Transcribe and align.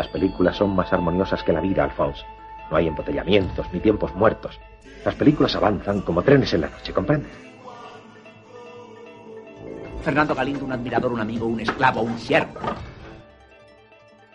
Las 0.00 0.08
películas 0.08 0.56
son 0.56 0.74
más 0.74 0.90
armoniosas 0.94 1.42
que 1.42 1.52
la 1.52 1.60
vida, 1.60 1.84
Alphonse. 1.84 2.24
No 2.70 2.78
hay 2.78 2.88
embotellamientos 2.88 3.66
ni 3.70 3.80
tiempos 3.80 4.14
muertos. 4.14 4.58
Las 5.04 5.14
películas 5.14 5.54
avanzan 5.56 6.00
como 6.00 6.22
trenes 6.22 6.54
en 6.54 6.62
la 6.62 6.70
noche, 6.70 6.94
¿comprendes? 6.94 7.30
Fernando 10.02 10.34
Galindo, 10.34 10.64
un 10.64 10.72
admirador, 10.72 11.12
un 11.12 11.20
amigo, 11.20 11.44
un 11.44 11.60
esclavo, 11.60 12.00
un 12.00 12.18
siervo. 12.18 12.60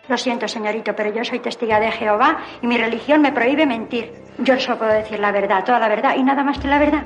Lo 0.08 0.18
siento, 0.20 0.48
señorito, 0.48 0.96
pero 0.96 1.12
yo 1.12 1.24
soy 1.24 1.40
testiga 1.40 1.80
de 1.80 1.92
Jehová 1.92 2.38
y 2.62 2.68
mi 2.68 2.78
religión 2.78 3.24
me 3.24 3.32
prohíbe 3.32 3.66
mentir. 3.66 4.14
Yo 4.38 4.60
solo 4.60 4.78
puedo 4.78 4.94
decir 4.94 5.20
la 5.20 5.32
verdad, 5.32 5.66
toda 5.66 5.80
la 5.80 5.88
verdad 5.88 6.16
y 6.16 6.22
nada 6.22 6.44
más 6.44 6.60
que 6.60 6.68
la 6.68 6.78
verdad. 6.78 7.06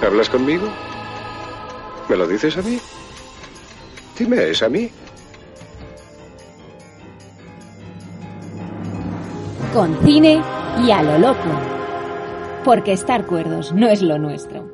¿Hablas 0.00 0.30
conmigo? 0.30 0.68
¿Me 2.08 2.14
lo 2.14 2.28
dices 2.28 2.56
a 2.56 2.62
mí? 2.62 2.78
Dime, 4.18 4.50
¿es 4.50 4.62
a 4.64 4.68
mí? 4.68 4.90
Con 9.72 9.96
cine 10.04 10.42
y 10.84 10.90
a 10.90 11.02
lo 11.02 11.18
loco. 11.18 11.48
Porque 12.64 12.92
estar 12.92 13.26
cuerdos 13.26 13.72
no 13.72 13.88
es 13.88 14.02
lo 14.02 14.18
nuestro. 14.18 14.67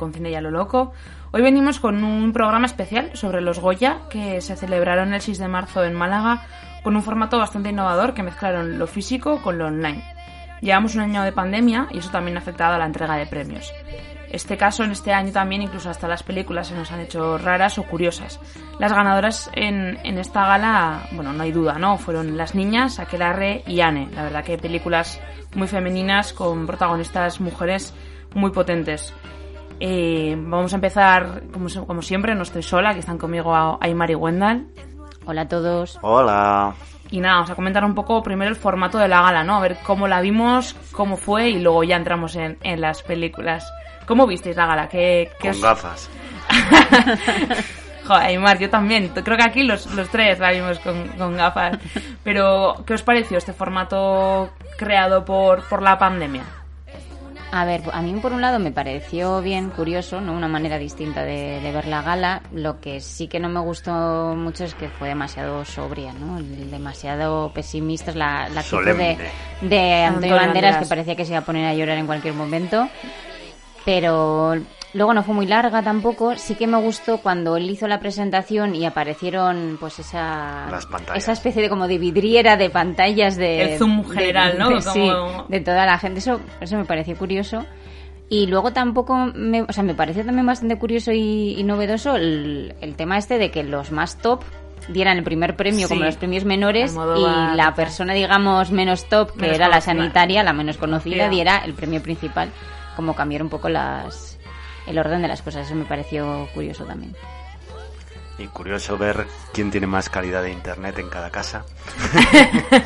De 0.00 0.12
Concine 0.12 0.30
y 0.30 0.34
a 0.34 0.40
lo 0.40 0.50
Loco. 0.50 0.92
Hoy 1.30 1.42
venimos 1.42 1.78
con 1.78 2.02
un 2.02 2.32
programa 2.32 2.66
especial 2.66 3.10
sobre 3.14 3.40
los 3.40 3.58
Goya 3.58 3.98
que 4.08 4.40
se 4.40 4.56
celebraron 4.56 5.12
el 5.12 5.20
6 5.20 5.38
de 5.38 5.48
marzo 5.48 5.84
en 5.84 5.94
Málaga 5.94 6.42
con 6.82 6.96
un 6.96 7.02
formato 7.02 7.38
bastante 7.38 7.68
innovador 7.68 8.14
que 8.14 8.22
mezclaron 8.22 8.78
lo 8.78 8.86
físico 8.86 9.42
con 9.42 9.58
lo 9.58 9.66
online. 9.66 10.02
Llevamos 10.62 10.94
un 10.94 11.02
año 11.02 11.22
de 11.22 11.32
pandemia 11.32 11.88
y 11.90 11.98
eso 11.98 12.10
también 12.10 12.36
ha 12.36 12.40
afectado 12.40 12.74
a 12.74 12.78
la 12.78 12.86
entrega 12.86 13.16
de 13.16 13.26
premios. 13.26 13.72
Este 14.30 14.56
caso, 14.56 14.84
en 14.84 14.92
este 14.92 15.12
año 15.12 15.32
también, 15.32 15.62
incluso 15.62 15.90
hasta 15.90 16.06
las 16.06 16.22
películas 16.22 16.68
se 16.68 16.74
nos 16.74 16.92
han 16.92 17.00
hecho 17.00 17.36
raras 17.36 17.78
o 17.78 17.82
curiosas. 17.82 18.38
Las 18.78 18.92
ganadoras 18.92 19.50
en, 19.54 19.98
en 20.04 20.18
esta 20.18 20.46
gala, 20.46 21.08
bueno, 21.12 21.32
no 21.32 21.42
hay 21.42 21.50
duda, 21.50 21.78
¿no? 21.78 21.98
Fueron 21.98 22.36
Las 22.36 22.54
Niñas, 22.54 23.00
Aquelarre 23.00 23.64
y 23.66 23.80
Anne. 23.80 24.08
La 24.14 24.22
verdad 24.22 24.44
que 24.44 24.56
películas 24.56 25.20
muy 25.54 25.66
femeninas 25.66 26.32
con 26.32 26.66
protagonistas 26.66 27.40
mujeres 27.40 27.92
muy 28.34 28.52
potentes. 28.52 29.12
Eh, 29.80 30.36
vamos 30.38 30.72
a 30.72 30.76
empezar, 30.76 31.42
como, 31.52 31.68
como 31.86 32.02
siempre, 32.02 32.34
no 32.34 32.42
estoy 32.42 32.62
sola, 32.62 32.92
que 32.92 33.00
están 33.00 33.16
conmigo 33.18 33.78
Aymar 33.80 34.10
y 34.10 34.14
Wendell. 34.14 34.66
Hola 35.26 35.42
a 35.42 35.48
todos. 35.48 35.98
Hola. 36.02 36.74
Y 37.10 37.20
nada, 37.20 37.34
vamos 37.36 37.50
a 37.50 37.54
comentar 37.54 37.84
un 37.84 37.94
poco 37.94 38.22
primero 38.22 38.50
el 38.50 38.56
formato 38.56 38.98
de 38.98 39.08
la 39.08 39.22
gala, 39.22 39.42
¿no? 39.42 39.56
A 39.56 39.60
ver 39.60 39.78
cómo 39.82 40.06
la 40.06 40.20
vimos, 40.20 40.76
cómo 40.92 41.16
fue 41.16 41.48
y 41.50 41.58
luego 41.60 41.82
ya 41.82 41.96
entramos 41.96 42.36
en, 42.36 42.58
en 42.62 42.80
las 42.80 43.02
películas. 43.02 43.68
¿Cómo 44.06 44.26
visteis 44.26 44.56
la 44.56 44.66
gala? 44.66 44.88
¿Qué, 44.88 45.30
qué 45.40 45.48
Con 45.48 45.56
os- 45.56 45.62
gafas. 45.62 46.10
Joder, 48.06 48.22
Aymar, 48.26 48.58
yo 48.58 48.68
también. 48.70 49.08
Creo 49.08 49.36
que 49.36 49.44
aquí 49.44 49.62
los, 49.62 49.86
los 49.94 50.08
tres 50.10 50.38
la 50.40 50.50
vimos 50.52 50.78
con, 50.80 51.08
con 51.16 51.36
gafas. 51.36 51.78
Pero, 52.24 52.82
¿qué 52.86 52.94
os 52.94 53.02
pareció 53.02 53.38
este 53.38 53.52
formato 53.52 54.50
creado 54.76 55.24
por, 55.24 55.62
por 55.68 55.80
la 55.82 55.96
pandemia? 55.98 56.42
A 57.52 57.64
ver, 57.64 57.82
a 57.92 58.00
mí 58.00 58.14
por 58.20 58.32
un 58.32 58.40
lado 58.40 58.60
me 58.60 58.70
pareció 58.70 59.40
bien 59.42 59.70
curioso, 59.70 60.20
¿no? 60.20 60.32
Una 60.32 60.46
manera 60.46 60.78
distinta 60.78 61.24
de, 61.24 61.60
de 61.60 61.72
ver 61.72 61.86
la 61.86 62.00
gala. 62.00 62.42
Lo 62.52 62.80
que 62.80 63.00
sí 63.00 63.26
que 63.26 63.40
no 63.40 63.48
me 63.48 63.58
gustó 63.58 64.34
mucho 64.36 64.64
es 64.64 64.74
que 64.74 64.88
fue 64.88 65.08
demasiado 65.08 65.64
sobria, 65.64 66.12
¿no? 66.12 66.40
Demasiado 66.40 67.50
pesimista 67.52 68.12
es 68.12 68.16
la, 68.16 68.48
la 68.50 68.60
actitud 68.60 68.84
de, 68.96 69.18
de 69.62 69.94
Antonio 69.94 70.06
Antonio 70.06 70.36
Banderas, 70.36 70.46
Banderas. 70.46 70.76
que 70.78 70.86
parecía 70.88 71.16
que 71.16 71.24
se 71.24 71.32
iba 71.32 71.40
a 71.40 71.44
poner 71.44 71.66
a 71.66 71.74
llorar 71.74 71.98
en 71.98 72.06
cualquier 72.06 72.34
momento. 72.34 72.88
Pero 73.84 74.56
luego 74.92 75.14
no 75.14 75.22
fue 75.22 75.34
muy 75.34 75.46
larga 75.46 75.82
tampoco. 75.82 76.36
Sí 76.36 76.54
que 76.54 76.66
me 76.66 76.78
gustó 76.78 77.18
cuando 77.18 77.56
él 77.56 77.70
hizo 77.70 77.86
la 77.88 78.00
presentación 78.00 78.74
y 78.74 78.84
aparecieron 78.84 79.76
pues 79.80 79.98
esa 79.98 80.66
Las 80.70 80.86
pantallas. 80.86 81.22
esa 81.22 81.32
especie 81.32 81.62
de 81.62 81.68
como 81.68 81.88
de 81.88 81.98
vidriera 81.98 82.56
de 82.56 82.70
pantallas 82.70 83.36
de 83.36 83.72
El 83.74 83.78
zoom 83.78 84.02
de- 84.08 84.14
general, 84.14 84.58
¿no? 84.58 84.70
de- 84.70 84.82
sí, 84.82 85.10
de 85.48 85.60
toda 85.60 85.86
la 85.86 85.98
gente. 85.98 86.18
Eso 86.18 86.40
eso 86.60 86.76
me 86.76 86.84
pareció 86.84 87.16
curioso. 87.16 87.64
Y 88.32 88.46
luego 88.46 88.72
tampoco, 88.72 89.16
me, 89.34 89.62
o 89.62 89.72
sea, 89.72 89.82
me 89.82 89.94
pareció 89.94 90.24
también 90.24 90.46
bastante 90.46 90.78
curioso 90.78 91.10
y, 91.10 91.56
y 91.58 91.64
novedoso 91.64 92.14
el, 92.14 92.76
el 92.80 92.94
tema 92.94 93.18
este 93.18 93.38
de 93.38 93.50
que 93.50 93.64
los 93.64 93.90
más 93.90 94.18
top 94.18 94.42
dieran 94.88 95.18
el 95.18 95.24
primer 95.24 95.56
premio 95.56 95.88
Sí. 95.88 95.94
como 95.94 96.04
los 96.04 96.16
premios 96.16 96.44
menores 96.44 96.94
y 97.16 97.56
la 97.56 97.74
persona, 97.74 98.14
digamos, 98.14 98.70
menos 98.70 99.08
top, 99.08 99.32
que 99.32 99.42
Menos 99.42 99.56
era 99.56 99.68
la 99.68 99.80
sanitaria, 99.80 100.44
la 100.44 100.52
menos 100.52 100.76
Conocida. 100.76 101.28
diera 101.28 101.58
el 101.64 101.74
premio 101.74 102.00
principal. 102.02 102.50
Como 103.00 103.14
cambiar 103.14 103.42
un 103.42 103.48
poco 103.48 103.70
las 103.70 104.36
el 104.86 104.98
orden 104.98 105.22
de 105.22 105.28
las 105.28 105.40
cosas. 105.40 105.66
Eso 105.66 105.74
me 105.74 105.86
pareció 105.86 106.46
curioso 106.52 106.84
también. 106.84 107.16
Y 108.40 108.46
curioso 108.48 108.96
ver 108.96 109.26
quién 109.52 109.70
tiene 109.70 109.86
más 109.86 110.08
calidad 110.08 110.42
de 110.42 110.50
internet 110.50 110.98
en 110.98 111.08
cada 111.08 111.30
casa. 111.30 111.64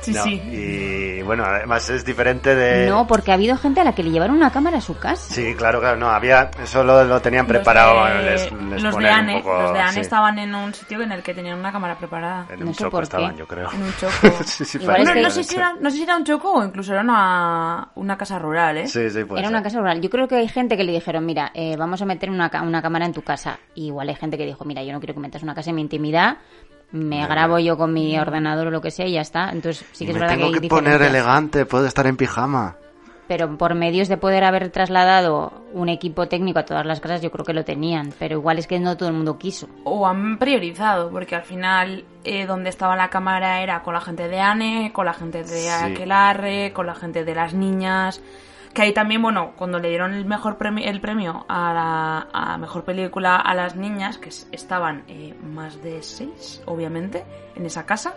Sí, 0.00 0.12
No, 0.12 0.22
sí. 0.22 0.32
Y 0.52 1.22
bueno, 1.22 1.44
además 1.46 1.88
es 1.88 2.04
diferente 2.04 2.54
de... 2.54 2.86
No, 2.86 3.06
porque 3.06 3.30
ha 3.30 3.34
habido 3.34 3.56
gente 3.56 3.80
a 3.80 3.84
la 3.84 3.94
que 3.94 4.02
le 4.02 4.10
llevaron 4.10 4.36
una 4.36 4.50
cámara 4.50 4.76
a 4.76 4.80
su 4.82 4.98
casa. 4.98 5.32
Sí, 5.34 5.54
claro, 5.54 5.80
claro, 5.80 5.96
no, 5.96 6.10
había, 6.10 6.50
eso 6.62 6.84
lo, 6.84 7.04
lo 7.04 7.20
tenían 7.22 7.46
preparado, 7.46 8.06
Los 8.06 8.18
de, 8.18 8.30
les, 8.30 8.52
les 8.52 8.82
los 8.82 8.96
de 8.96 9.40
poco, 9.42 9.62
los 9.72 9.94
sí, 9.94 10.00
estaban 10.00 10.38
en 10.38 10.54
un 10.54 10.74
sitio 10.74 11.00
en 11.00 11.12
el 11.12 11.22
que 11.22 11.32
tenían 11.32 11.58
una 11.58 11.72
cámara 11.72 11.96
preparada. 11.96 12.46
en 12.50 12.60
no 12.60 12.66
un 12.66 12.74
sé 12.74 12.80
choco 12.80 12.90
por 12.90 13.00
qué. 13.00 13.04
estaban, 13.04 13.36
yo 13.36 13.46
creo. 13.46 13.70
En 13.72 13.82
un 13.82 13.94
choco. 13.98 14.44
sí, 14.44 14.64
sí, 14.66 14.78
Igual 14.78 15.22
no, 15.22 15.30
sé 15.30 15.42
si 15.42 15.56
era, 15.56 15.72
no 15.80 15.90
sé 15.90 15.96
si 15.96 16.02
era 16.02 16.16
un 16.16 16.24
choco 16.24 16.52
o 16.52 16.62
incluso 16.64 16.92
era 16.92 17.00
una, 17.00 17.88
una 17.94 18.18
casa 18.18 18.38
rural, 18.38 18.76
¿eh? 18.76 18.86
Sí, 18.88 19.08
sí, 19.08 19.24
puede 19.24 19.40
Era 19.40 19.48
ser. 19.48 19.54
una 19.56 19.62
casa 19.62 19.78
rural. 19.78 20.02
Yo 20.02 20.10
creo 20.10 20.28
que 20.28 20.36
hay 20.36 20.48
gente 20.48 20.76
que 20.76 20.84
le 20.84 20.92
dijeron, 20.92 21.24
mira, 21.24 21.50
eh, 21.54 21.76
vamos 21.78 22.02
a 22.02 22.04
meter 22.04 22.28
una, 22.30 22.50
una 22.62 22.82
cámara 22.82 23.06
en 23.06 23.14
tu 23.14 23.22
casa. 23.22 23.58
Y 23.74 23.86
igual 23.86 24.10
hay 24.10 24.16
gente 24.16 24.36
que 24.36 24.44
dijo, 24.44 24.64
mira, 24.66 24.82
yo 24.82 24.92
no 24.94 25.00
quiero 25.00 25.14
que 25.14 25.20
metas 25.20 25.42
una 25.42 25.54
casa 25.54 25.70
en 25.70 25.76
mi 25.76 25.82
intimidad, 25.82 26.38
me 26.92 27.26
grabo 27.26 27.58
yo 27.58 27.76
con 27.76 27.92
mi 27.92 28.18
ordenador 28.18 28.68
o 28.68 28.70
lo 28.70 28.80
que 28.80 28.90
sea 28.90 29.06
y 29.06 29.12
ya 29.12 29.20
está. 29.20 29.50
Entonces 29.50 29.84
sí 29.92 30.04
que 30.06 30.12
es 30.12 30.14
Me 30.16 30.20
verdad 30.20 30.36
tengo 30.36 30.52
que 30.52 30.60
que 30.60 30.64
hay 30.66 30.68
poner 30.70 30.92
diferencias. 30.92 31.24
elegante, 31.24 31.66
puedo 31.66 31.86
estar 31.86 32.06
en 32.06 32.16
pijama. 32.16 32.76
Pero 33.26 33.56
por 33.56 33.74
medios 33.74 34.08
de 34.08 34.18
poder 34.18 34.44
haber 34.44 34.68
trasladado 34.68 35.64
un 35.72 35.88
equipo 35.88 36.28
técnico 36.28 36.58
a 36.58 36.66
todas 36.66 36.84
las 36.84 37.00
casas, 37.00 37.22
yo 37.22 37.30
creo 37.30 37.44
que 37.44 37.54
lo 37.54 37.64
tenían. 37.64 38.12
Pero 38.18 38.36
igual 38.36 38.58
es 38.58 38.66
que 38.66 38.78
no 38.78 38.96
todo 38.98 39.08
el 39.08 39.14
mundo 39.14 39.38
quiso. 39.38 39.66
O 39.84 40.06
han 40.06 40.36
priorizado, 40.38 41.10
porque 41.10 41.34
al 41.34 41.42
final 41.44 42.04
eh, 42.22 42.44
donde 42.46 42.68
estaba 42.68 42.96
la 42.96 43.08
cámara 43.08 43.62
era 43.62 43.82
con 43.82 43.94
la 43.94 44.02
gente 44.02 44.28
de 44.28 44.40
Anne, 44.40 44.90
con 44.92 45.06
la 45.06 45.14
gente 45.14 45.38
de 45.38 45.46
Sí. 45.46 45.68
Aquelarre, 45.68 46.72
con 46.74 46.86
la 46.86 46.94
gente 46.94 47.24
de 47.24 47.34
las 47.34 47.54
niñas. 47.54 48.20
Que 48.74 48.82
ahí 48.82 48.92
también, 48.92 49.22
bueno, 49.22 49.52
cuando 49.56 49.78
le 49.78 49.88
dieron 49.88 50.14
el 50.14 50.24
mejor 50.24 50.58
premio, 50.58 50.84
el 50.84 51.00
premio 51.00 51.46
a 51.48 51.72
la 51.72 52.28
a 52.54 52.58
mejor 52.58 52.84
película 52.84 53.36
a 53.36 53.54
las 53.54 53.76
niñas, 53.76 54.18
que 54.18 54.30
es- 54.30 54.48
estaban 54.50 55.04
eh, 55.06 55.32
más 55.42 55.80
de 55.82 56.02
seis, 56.02 56.60
obviamente, 56.66 57.24
en 57.54 57.64
esa 57.66 57.86
casa. 57.86 58.14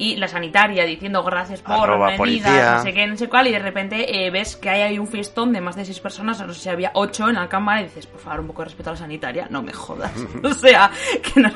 y 0.00 0.14
la 0.14 0.28
sanitaria 0.28 0.84
diciendo 0.84 1.24
gracias 1.24 1.60
por 1.60 1.72
Arroba 1.74 2.12
medidas, 2.16 2.76
no 2.76 2.82
sé 2.84 2.92
qué, 2.94 3.04
no 3.08 3.16
sé 3.16 3.28
cuál, 3.28 3.48
y 3.48 3.50
de 3.50 3.58
repente 3.58 4.24
eh, 4.24 4.30
ves 4.30 4.54
que 4.54 4.70
hay 4.70 4.82
ahí 4.82 4.96
un 5.00 5.08
fiestón 5.08 5.52
de 5.52 5.60
más 5.60 5.74
de 5.74 5.84
seis 5.84 5.98
personas, 5.98 6.40
no 6.46 6.54
sé 6.54 6.60
si 6.60 6.68
había 6.68 6.92
ocho 6.94 7.28
en 7.28 7.34
la 7.34 7.48
cámara, 7.48 7.80
y 7.80 7.84
dices, 7.86 8.06
por 8.06 8.20
favor, 8.20 8.38
un 8.38 8.46
poco 8.46 8.62
de 8.62 8.66
respeto 8.66 8.90
a 8.90 8.92
la 8.92 8.96
sanitaria, 9.00 9.48
no 9.50 9.60
me 9.60 9.72
jodas. 9.72 10.12
o 10.44 10.54
sea, 10.54 10.92
que 11.34 11.40
no, 11.40 11.50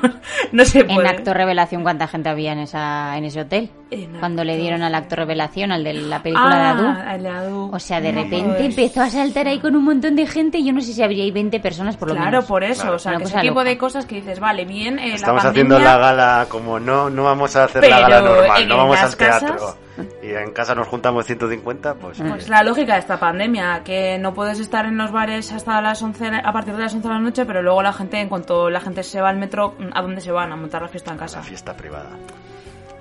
no 0.51 0.65
se 0.65 0.81
En 0.81 0.89
puede. 0.89 1.09
acto 1.09 1.33
revelación, 1.33 1.85
¿cuánta 1.85 2.09
gente 2.09 2.31
había 2.31 2.51
en 2.51 2.59
esa 2.59 3.17
en 3.17 3.27
ese 3.27 3.43
hotel? 3.43 3.71
En 3.93 4.19
Cuando 4.19 4.43
le 4.45 4.57
dieron 4.57 4.83
al 4.83 4.95
acto 4.95 5.17
revelación, 5.17 5.71
al 5.73 5.85
de 5.85 5.93
la 5.95 6.23
película 6.23 6.57
de 6.57 6.63
Adu. 6.63 6.87
Ah, 7.07 7.19
de 7.19 7.29
Adu. 7.29 7.71
O 7.75 7.79
sea, 7.79 8.01
de 8.01 8.13
No, 8.13 8.23
repente 8.23 8.49
pues- 8.55 8.61
empezó 8.65 9.03
a 9.03 9.11
saltar 9.11 9.47
ahí 9.49 9.59
con 9.61 9.77
un 9.77 9.85
montón 9.85 10.17
de 10.17 10.27
gente 10.27 10.59
y 10.59 10.65
yo 10.67 10.73
no 10.73 10.81
sé 10.81 10.93
si 10.93 11.03
habría 11.03 11.25
ahí 11.25 11.31
20 11.31 11.61
personas 11.61 11.97
por 11.97 12.09
lo 12.09 12.15
Claro, 12.15 12.31
menos. 12.31 12.45
por 12.47 12.65
eso, 12.65 12.83
Claro. 12.83 12.97
o 12.97 12.99
sea, 12.99 13.13
que 13.13 13.25
ese 13.25 13.33
cosa 13.33 13.41
tipo 13.43 13.55
loca. 13.55 13.65
de 13.69 13.79
cosas 13.79 14.07
que 14.07 14.15
dices, 14.17 14.41
vale, 14.41 14.65
bien, 14.65 14.99
eh, 14.99 15.15
Estamos 15.15 15.45
la 15.45 15.51
haciendo 15.51 15.79
la 15.79 15.99
gala 15.99 16.47
como 16.49 16.81
no, 16.81 17.11
no 17.11 17.25
vamos 17.25 17.55
a 17.57 17.65
hacer 17.65 17.83
Pero 17.83 17.97
la 17.97 18.01
gala 18.09 18.21
normal, 18.23 18.69
no 18.69 18.77
vamos 18.79 18.99
al 18.99 19.17
teatro. 19.17 19.53
casas- 19.55 19.77
Y 20.23 20.31
en 20.31 20.53
casa 20.53 20.75
nos 20.75 20.89
juntamos 20.89 21.27
150, 21.27 21.95
pues... 21.95 22.19
Pues 22.19 22.49
la 22.49 22.63
lógica 22.63 22.95
de 22.95 23.01
esta 23.01 23.21
pandemia, 23.21 23.83
que 23.85 24.17
no 24.19 24.33
puedes 24.33 24.59
estar 24.59 24.87
en 24.87 24.97
los 24.97 25.13
bares 25.13 25.53
hasta 25.53 25.83
las 25.83 26.01
11, 26.01 26.29
a 26.43 26.53
partir 26.53 26.75
de 26.75 26.81
las 26.83 26.95
11 26.95 27.09
de 27.09 27.15
la 27.15 27.21
noche, 27.21 27.45
pero 27.45 27.61
luego 27.61 27.83
la 27.83 27.93
gente, 27.93 28.19
en 28.19 28.29
cuanto 28.31 28.71
la 28.71 28.81
gente 28.81 29.03
se 29.03 29.21
va 29.21 29.29
al 29.29 29.37
metro, 29.37 29.75
¿a 29.93 30.01
dónde 30.01 30.23
se 30.23 30.33
van? 30.33 30.51
A 30.51 30.57
montar 30.57 30.81
la 30.81 30.89
fiesta 30.89 31.13
en 31.13 31.19
casa. 31.19 31.39
La 31.39 31.45
fiesta 31.45 31.77
privada. 31.77 32.09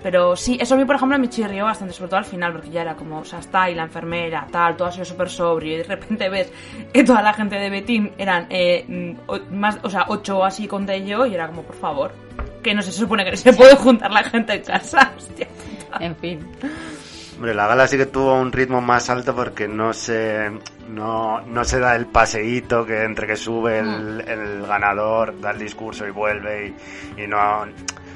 Pero 0.04 0.36
sí, 0.36 0.58
eso 0.60 0.74
a 0.74 0.78
mí, 0.78 0.86
por 0.86 0.96
ejemplo, 0.96 1.18
me 1.20 1.30
chirrió 1.30 1.66
bastante, 1.66 1.94
sobre 1.94 2.10
todo 2.10 2.18
al 2.20 2.26
final, 2.26 2.52
porque 2.54 2.70
ya 2.72 2.82
era 2.82 2.96
como, 2.96 3.20
o 3.20 3.26
sea, 3.26 3.40
está 3.40 3.64
ahí 3.64 3.76
la 3.76 3.84
enfermera, 3.84 4.48
tal, 4.52 4.76
todo 4.76 4.88
ha 4.88 4.92
sido 4.92 5.06
súper 5.06 5.30
sobrio, 5.30 5.74
y 5.74 5.78
de 5.78 5.84
repente 5.84 6.28
ves 6.30 6.52
que 6.92 7.04
toda 7.04 7.22
la 7.22 7.34
gente 7.34 7.56
de 7.58 7.70
Betín 7.70 8.12
eran 8.18 8.48
eh, 8.50 8.84
mm, 8.88 9.12
o- 9.28 9.40
más, 9.52 9.78
o 9.84 9.90
sea, 9.90 10.06
ocho 10.08 10.44
así 10.44 10.68
conté 10.68 11.06
yo, 11.06 11.26
y 11.28 11.36
era 11.36 11.48
como, 11.48 11.62
por 11.64 11.76
favor, 11.76 12.12
que 12.64 12.74
no 12.74 12.82
se 12.82 12.92
supone 12.92 13.24
que 13.30 13.38
se 13.38 13.54
puede 13.54 13.76
juntar 13.76 14.12
la 14.12 14.24
gente 14.24 14.54
en 14.54 14.64
casa, 14.64 15.12
hostia. 15.18 15.48
En 16.00 16.16
fin. 16.16 16.48
Hombre, 17.36 17.54
la 17.56 17.68
gala 17.68 17.88
sí 17.88 17.98
que 17.98 18.06
tuvo 18.06 18.40
un 18.40 18.52
ritmo 18.52 18.82
más 18.82 19.10
alto 19.10 19.36
porque 19.36 19.68
no 19.68 19.94
se 19.94 20.52
no, 20.90 21.42
no 21.42 21.64
se 21.64 21.80
da 21.80 21.96
el 21.96 22.06
paseíto 22.06 22.86
que 22.86 23.04
entre 23.04 23.26
que 23.26 23.36
sube 23.36 23.80
el, 23.80 24.22
el 24.28 24.66
ganador, 24.68 25.40
da 25.42 25.52
el 25.52 25.58
discurso 25.60 26.06
y 26.06 26.12
vuelve 26.12 26.76
y, 27.18 27.22
y 27.24 27.28
no 27.28 27.66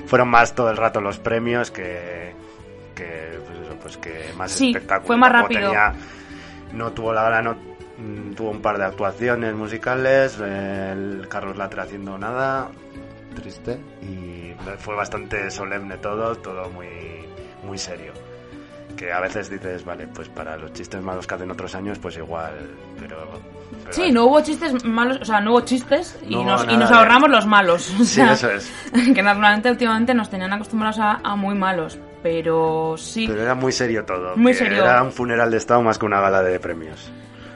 fueron 0.06 0.30
más 0.30 0.54
todo 0.56 0.70
el 0.70 0.78
rato 0.78 1.02
los 1.02 1.20
premios 1.20 1.72
que 1.72 2.34
que 2.96 3.40
pues 3.46 3.60
eso, 3.60 3.76
pues 3.82 3.98
que 3.98 4.34
más 4.38 4.52
Sí, 4.52 4.70
espectáculo. 4.72 5.08
fue 5.08 5.18
más 5.18 5.32
rápido. 5.32 5.62
tenía- 5.72 5.94
no 6.74 6.92
tuvo 6.94 7.14
la 7.14 7.24
gala, 7.24 7.42
no 7.42 7.56
mm, 7.98 8.34
tuvo 8.36 8.52
un 8.52 8.62
par 8.62 8.78
de 8.78 8.86
actuaciones 8.86 9.54
musicales, 9.54 10.40
el 10.40 11.28
Carlos 11.30 11.56
Latre 11.58 11.82
haciendo 11.82 12.18
nada, 12.18 12.70
triste 13.36 13.80
y 14.02 14.54
fue 14.80 14.96
bastante 14.96 15.50
solemne 15.52 15.98
todo, 15.98 16.36
todo 16.38 16.70
muy 16.70 16.88
muy 17.64 17.78
serio 17.78 18.14
que 18.96 19.12
a 19.12 19.20
veces 19.20 19.50
dices, 19.50 19.84
vale, 19.86 20.08
pues 20.08 20.30
para 20.30 20.58
los 20.58 20.72
chistes 20.74 21.02
malos 21.02 21.28
que 21.28 21.36
hacen 21.36 21.52
otros 21.52 21.76
años, 21.76 22.00
pues 22.00 22.18
igual, 22.18 22.54
pero... 23.00 23.18
pero 23.84 23.94
Sí, 23.94 24.12
no 24.12 24.26
hubo 24.26 24.42
chistes 24.42 24.84
malos, 24.86 25.20
o 25.22 25.26
sea, 25.26 25.42
no 25.42 25.52
hubo 25.52 25.62
chistes 25.62 26.18
y, 26.28 26.34
No 26.36 26.42
hubo 26.42 26.50
nos, 26.52 26.64
y 26.72 26.78
nos 26.78 26.90
de- 26.90 26.96
ahorramos 26.96 27.30
los 27.30 27.46
malos. 27.46 27.94
o 28.00 28.04
Sí, 28.04 28.06
sea, 28.06 28.34
eso 28.34 28.50
es. 28.52 28.72
Que 29.14 29.22
normalmente 29.22 29.70
últimamente 29.70 30.14
nos 30.14 30.30
tenían 30.30 30.54
acostumbrados 30.54 31.00
a, 31.00 31.20
a 31.24 31.36
muy 31.36 31.56
malos, 31.56 31.98
pero 32.24 32.96
sí. 32.98 33.28
Pero 33.28 33.42
era 33.42 33.54
muy 33.56 33.72
serio 33.72 34.06
todo. 34.06 34.36
Muy 34.38 34.54
serio. 34.54 34.84
Era 34.84 35.04
un 35.04 35.12
funeral 35.12 35.52
de 35.52 35.58
estado 35.58 35.82
más 35.82 35.98
que 36.00 36.06
una 36.06 36.22
gala 36.22 36.42
de 36.42 36.60
premios. 36.60 37.12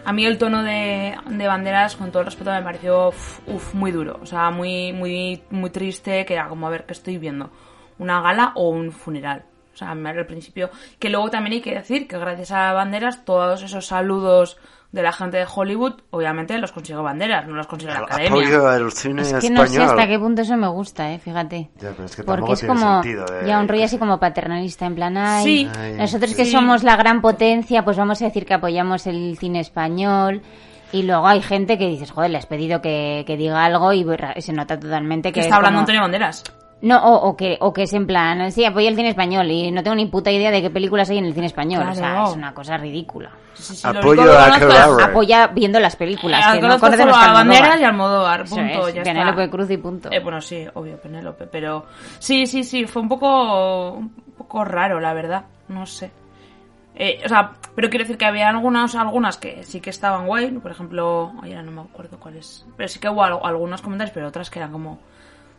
A 0.05 0.11
mí 0.13 0.25
el 0.25 0.37
tono 0.37 0.63
de, 0.63 1.15
de 1.29 1.47
banderas, 1.47 1.95
con 1.95 2.09
todo 2.09 2.21
el 2.21 2.25
respeto, 2.25 2.51
me 2.51 2.63
pareció 2.63 3.09
uf, 3.09 3.73
muy 3.73 3.91
duro. 3.91 4.19
O 4.21 4.25
sea, 4.25 4.49
muy, 4.49 4.91
muy, 4.93 5.43
muy 5.51 5.69
triste, 5.69 6.25
que 6.25 6.33
era 6.33 6.47
como, 6.47 6.65
a 6.67 6.69
ver, 6.69 6.85
¿qué 6.85 6.93
estoy 6.93 7.17
viendo? 7.17 7.51
¿Una 7.99 8.21
gala 8.21 8.53
o 8.55 8.69
un 8.69 8.91
funeral? 8.91 9.43
O 9.81 9.85
sea, 9.85 9.95
me- 9.95 10.09
al 10.09 10.25
principio... 10.25 10.69
Que 10.99 11.09
luego 11.09 11.29
también 11.29 11.53
hay 11.53 11.61
que 11.61 11.73
decir 11.75 12.07
que 12.07 12.17
gracias 12.17 12.51
a 12.51 12.73
banderas, 12.73 13.23
todos 13.23 13.61
esos 13.63 13.85
saludos 13.87 14.57
de 14.91 15.03
la 15.03 15.11
gente 15.13 15.37
de 15.37 15.45
Hollywood, 15.53 15.93
obviamente 16.09 16.57
los 16.57 16.71
consiguió 16.71 17.03
banderas, 17.03 17.47
no 17.47 17.53
los 17.55 17.67
consiguió 17.67 17.93
la 17.93 18.01
academia. 18.01 18.29
Apoyo 18.31 18.67
al 18.67 18.91
cine 18.91 19.21
Es 19.21 19.29
que 19.33 19.37
español. 19.37 19.53
no 19.55 19.67
sé 19.67 19.81
hasta 19.83 20.07
qué 20.07 20.17
punto 20.19 20.41
eso 20.41 20.57
me 20.57 20.67
gusta, 20.67 21.13
eh, 21.13 21.19
fíjate. 21.19 21.69
Ya, 21.79 21.91
pero 21.91 22.05
es 22.05 22.15
que 22.15 22.23
Porque 22.23 22.53
es 22.53 22.63
como 22.63 22.93
sentido 23.03 23.23
de- 23.25 23.47
ya 23.47 23.59
un 23.59 23.67
rollo 23.67 23.85
así 23.85 23.97
como 23.99 24.19
paternalista 24.19 24.85
en 24.87 24.95
plan, 24.95 25.15
ay, 25.15 25.43
Sí. 25.45 25.69
Ay, 25.79 25.93
nosotros 25.93 26.31
sí. 26.31 26.37
que 26.37 26.45
somos 26.45 26.83
la 26.83 26.95
gran 26.97 27.21
potencia, 27.21 27.85
pues 27.85 27.97
vamos 27.97 28.21
a 28.21 28.25
decir 28.25 28.45
que 28.47 28.55
apoyamos 28.55 29.05
el 29.07 29.37
cine 29.37 29.59
español. 29.61 30.41
Y 30.91 31.03
luego 31.03 31.27
hay 31.27 31.43
gente 31.43 31.77
que 31.77 31.87
dices, 31.87 32.09
joder, 32.09 32.31
le 32.31 32.39
has 32.39 32.47
pedido 32.47 32.81
que, 32.81 33.23
que 33.27 33.37
diga 33.37 33.63
algo 33.63 33.93
y 33.93 34.03
se 34.39 34.53
nota 34.53 34.79
totalmente 34.79 35.29
que, 35.29 35.33
Que 35.35 35.39
es 35.41 35.45
está 35.45 35.57
hablando 35.57 35.75
como- 35.77 35.81
Antonio 35.81 36.01
Banderas. 36.01 36.43
No, 36.81 36.97
o, 36.97 37.29
o 37.29 37.35
que, 37.35 37.57
o 37.59 37.73
que 37.73 37.83
es 37.83 37.93
en 37.93 38.07
plan, 38.07 38.51
sí, 38.53 38.63
apoyo 38.63 38.87
el 38.87 38.95
cine 38.95 39.09
español 39.09 39.51
y 39.51 39.69
no 39.69 39.83
tengo 39.83 39.95
ni 39.95 40.05
puta 40.05 40.31
idea 40.31 40.49
de 40.49 40.61
qué 40.61 40.69
películas 40.69 41.09
hay 41.09 41.17
en 41.17 41.25
el 41.25 41.33
cine 41.33 41.47
español. 41.47 41.85
O 41.89 41.93
sea, 41.93 42.23
es 42.23 42.29
una 42.35 42.53
cosa 42.53 42.77
ridícula. 42.77 43.31
Sí, 43.53 43.75
sí, 43.75 43.85
lo 43.91 43.99
Apoyo 43.99 44.21
único 44.21 44.37
que 44.37 44.37
a 44.37 44.59
conozco. 44.85 45.03
Apoya 45.03 45.47
viendo 45.47 45.79
las 45.81 45.97
películas. 45.97 46.41
Ah, 46.45 46.53
que 46.53 46.61
no 46.61 46.67
conozco 46.79 46.85
conoce 46.87 47.03
a. 47.03 47.33
Banderas 47.33 47.79
y 47.81 47.83
Almodóvar, 47.83 48.45
punto, 48.45 48.87
es, 48.87 48.95
ya 48.95 49.03
Penélope 49.03 49.43
está. 49.43 49.51
Cruz 49.57 49.71
y 49.71 49.77
punto. 49.77 50.09
Eh, 50.09 50.19
bueno, 50.21 50.39
sí, 50.39 50.65
obvio, 50.73 50.97
Penélope, 51.01 51.47
pero 51.47 51.85
sí, 52.17 52.45
sí, 52.47 52.63
sí, 52.63 52.85
fue 52.85 53.01
un 53.01 53.09
poco, 53.09 53.91
un 53.95 54.09
poco 54.37 54.63
raro, 54.63 55.01
la 55.01 55.13
verdad, 55.13 55.43
no 55.67 55.85
sé. 55.85 56.11
Eh, 56.95 57.19
o 57.25 57.27
sea, 57.27 57.51
pero 57.75 57.89
quiero 57.89 58.03
decir 58.03 58.17
que 58.17 58.25
había 58.25 58.47
algunas, 58.47 58.95
algunas 58.95 59.35
que 59.37 59.63
sí 59.63 59.81
que 59.81 59.89
estaban 59.89 60.27
guay, 60.27 60.51
por 60.59 60.71
ejemplo, 60.71 61.33
ay, 61.41 61.51
ahora 61.51 61.63
no 61.63 61.71
me 61.71 61.81
acuerdo 61.81 62.17
cuáles, 62.19 62.65
pero 62.77 62.87
sí 62.87 62.99
que 62.99 63.09
hubo 63.09 63.23
al- 63.23 63.39
algunos 63.43 63.81
comentarios, 63.81 64.13
pero 64.13 64.27
otras 64.29 64.49
que 64.49 64.59
eran 64.59 64.71
como, 64.71 64.93
"Mm, 64.95 64.97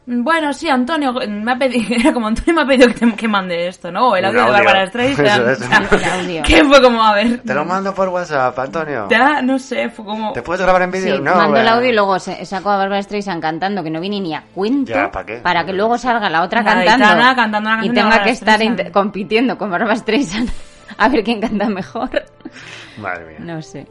bueno, 0.07 0.53
sí, 0.53 0.69
Antonio, 0.69 1.13
me 1.29 1.53
ha 1.53 1.57
pedido, 1.57 1.95
era 2.01 2.13
como 2.13 2.27
Antonio 2.29 2.55
me 2.55 2.63
ha 2.63 2.67
pedido 2.67 2.89
que, 2.89 2.95
te- 2.95 3.17
que 3.17 3.29
mande 3.29 3.69
esto, 3.69 3.93
¿no? 3.93 4.09
O 4.09 4.17
el 4.17 4.25
audio 4.25 4.45
de. 4.45 4.51
Bárbara 4.51 4.87
Streisand, 4.87 5.49
Eso 5.51 5.65
o 5.65 5.99
sea, 5.99 6.43
que 6.43 6.65
fue 6.65 6.83
como, 6.83 7.03
a 7.03 7.15
ver, 7.15 7.43
Te 7.43 7.55
lo 7.55 7.65
mando 7.65 7.95
por 7.95 8.09
WhatsApp, 8.09 8.59
Antonio. 8.59 9.07
ya, 9.11 9.41
no 9.43 9.59
sé, 9.59 9.89
fue 9.91 10.05
como... 10.05 10.33
¿Te 10.33 10.43
puedes 10.43 10.63
grabar 10.63 10.83
en 10.83 10.93
Sí, 10.93 10.99
vídeo? 10.99 11.21
no, 11.21 11.35
mandó 11.37 11.59
el 11.59 11.69
audio 11.69 11.89
y 11.91 11.93
luego 11.93 12.19
se 12.19 12.45
sacó 12.45 12.71
a 12.71 12.77
Barbara 12.79 13.03
Streisand 13.03 13.41
cantando 13.41 13.83
que 13.83 13.91
no 13.91 14.01
viene 14.01 14.21
ni 14.21 14.35
a 14.35 14.43
cuento 14.55 14.93
Ya, 14.93 15.11
¿pa' 15.11 15.25
qué? 15.25 15.37
para 15.37 15.65
que 15.65 15.73
luego 15.73 15.97
salga 15.99 16.29
la 16.29 16.43
otra 16.43 16.63
La 16.63 16.75
cantando, 16.75 17.05
Aitana 17.07 17.35
cantando 17.37 17.71
una 17.71 17.85
y 17.87 17.91
tenga 17.91 18.23
que 18.25 18.31
estar 18.31 18.61
compitiendo 18.93 19.57
con 19.57 19.71
Barbara 19.71 19.97
Streisand 19.97 20.51
a 20.99 21.09
ver 21.09 21.23
quién 21.23 21.41
canta 21.41 21.69
mejor. 21.69 22.11
Madre 22.99 23.27
mía. 23.27 23.37
No 23.41 23.63
sé. 23.63 23.87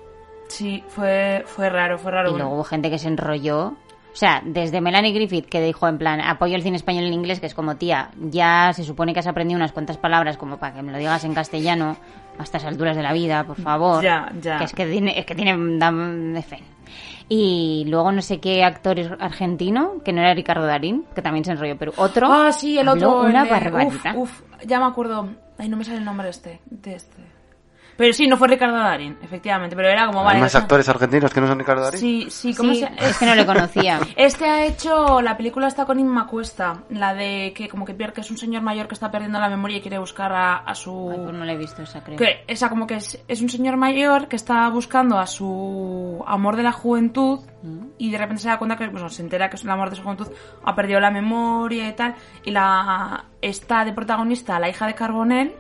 Sí, 0.48 0.84
fue, 0.90 1.44
fue 1.46 1.70
raro, 1.70 1.98
fue 1.98 2.12
raro. 2.12 2.32
Y 2.32 2.38
luego 2.38 2.56
hubo 2.56 2.64
gente 2.64 2.90
que 2.90 3.00
se 3.00 3.08
enrolló. 3.08 3.76
O 4.12 4.16
sea, 4.16 4.42
desde 4.44 4.82
Melanie 4.82 5.14
Griffith, 5.14 5.46
que 5.46 5.62
dijo 5.62 5.88
en 5.88 5.98
plan, 5.98 6.20
apoyo 6.20 6.56
el 6.56 6.64
cine 6.64 6.78
español 6.78 7.06
en 7.06 7.14
inglés, 7.14 7.40
que 7.40 7.46
es 7.46 7.54
como, 7.54 7.76
tía, 7.76 8.10
ya 8.20 8.72
se 8.74 8.84
supone 8.84 9.14
que 9.14 9.20
has 9.20 9.28
aprendido 9.28 9.58
unas 9.58 9.72
cuantas 9.72 9.98
palabras 9.98 10.38
como 10.38 10.58
para 10.58 10.74
que 10.74 10.82
me 10.82 10.92
lo 10.92 10.98
digas 10.98 11.24
en 11.24 11.34
castellano 11.34 11.96
a 12.38 12.44
estas 12.44 12.66
alturas 12.66 12.96
de 12.96 13.04
la 13.04 13.14
vida, 13.14 13.44
por 13.44 13.62
favor. 13.62 14.04
Ya, 14.04 14.32
ya. 14.42 14.58
Que 14.58 14.64
es 14.64 14.74
que 14.74 14.86
tiene, 14.88 15.20
es 15.20 15.26
que 15.26 15.36
tiene, 15.36 16.42
fe. 16.42 16.64
Y 17.28 17.86
luego 17.88 18.12
no 18.12 18.24
sé 18.24 18.40
qué 18.40 18.64
actor 18.64 19.18
argentino, 19.20 20.02
que 20.04 20.12
no 20.12 20.22
era 20.22 20.34
Ricardo 20.34 20.66
Darín, 20.66 21.06
que 21.14 21.22
también 21.22 21.46
se 21.46 21.52
enrolló, 21.52 21.78
pero 21.78 21.94
otro. 21.98 22.28
Ah, 22.32 22.52
sí, 22.52 22.80
el 22.80 22.88
otro. 22.88 23.22
Una 23.22 23.44
el 23.44 23.50
barbaridad. 23.50 24.16
Uf, 24.16 24.42
uf, 24.42 24.66
ya 24.66 24.80
me 24.80 24.86
acuerdo. 24.88 25.30
Ay, 25.60 25.70
no 25.70 25.78
me 25.78 25.84
sale 25.84 26.00
el 26.00 26.06
nombre 26.06 26.30
este. 26.30 26.60
De 26.66 26.96
este. 26.96 27.29
Pero 28.00 28.14
sí, 28.14 28.28
no 28.28 28.38
fue 28.38 28.48
Ricardo 28.48 28.78
Darín, 28.78 29.18
efectivamente. 29.22 29.76
Pero 29.76 29.90
era 29.90 30.06
como, 30.06 30.22
¿Hay 30.22 30.26
vale. 30.28 30.40
más 30.40 30.56
actores 30.56 30.88
argentinos 30.88 31.34
que 31.34 31.42
no 31.42 31.48
son 31.48 31.60
Ricardo 31.60 31.84
Darín? 31.84 32.00
Sí, 32.00 32.28
sí, 32.30 32.56
¿cómo 32.56 32.74
Sí, 32.74 32.80
se 32.80 33.10
es 33.10 33.18
que 33.18 33.26
no 33.26 33.36
le 33.36 33.46
conocía. 33.46 34.00
Este 34.16 34.46
ha 34.46 34.66
hecho 34.66 35.22
la 35.22 35.36
película 35.36 35.68
está 35.68 35.84
con 35.86 36.00
Inma 36.00 36.26
Cuesta, 36.26 36.84
la 36.92 37.14
de 37.14 37.52
que 37.54 37.68
como 37.68 37.84
que 37.84 37.94
pierde, 37.94 38.14
que 38.14 38.22
es 38.22 38.32
un 38.32 38.38
señor 38.38 38.62
mayor 38.62 38.88
que 38.88 38.94
está 38.94 39.12
perdiendo 39.12 39.38
la 39.38 39.50
memoria 39.50 39.80
y 39.80 39.82
quiere 39.82 40.00
buscar 40.00 40.32
a, 40.32 40.60
a 40.60 40.76
su 40.76 41.10
Ay, 41.12 41.20
pues 41.26 41.34
no 41.36 41.44
le 41.44 41.52
he 41.52 41.58
visto 41.58 41.82
esa, 41.82 42.02
creo. 42.02 42.16
que 42.18 42.46
esa 42.48 42.70
como 42.70 42.88
que 42.88 42.96
es, 42.96 43.22
es 43.28 43.42
un 43.42 43.50
señor 43.50 43.76
mayor 43.76 44.30
que 44.30 44.38
está 44.38 44.70
buscando 44.70 45.20
a 45.20 45.28
su 45.28 46.24
amor 46.26 46.56
de 46.56 46.64
la 46.64 46.72
juventud 46.72 47.42
y 47.98 48.12
de 48.12 48.18
repente 48.18 48.44
se 48.44 48.48
da 48.48 48.58
cuenta 48.58 48.78
que 48.78 48.88
bueno, 48.88 49.10
se 49.10 49.22
entera 49.24 49.50
que 49.50 49.58
es 49.58 49.64
el 49.66 49.72
amor 49.72 49.90
de 49.90 49.98
su 49.98 50.04
juventud 50.04 50.30
ha 50.64 50.74
perdido 50.74 51.02
la 51.02 51.12
memoria 51.12 51.90
y 51.90 51.94
tal 51.94 52.16
y 52.46 52.52
la 52.52 53.26
está 53.42 53.84
de 53.84 53.92
protagonista 53.92 54.58
la 54.58 54.70
hija 54.70 54.88
de 54.88 54.96
Carbonell 54.96 55.54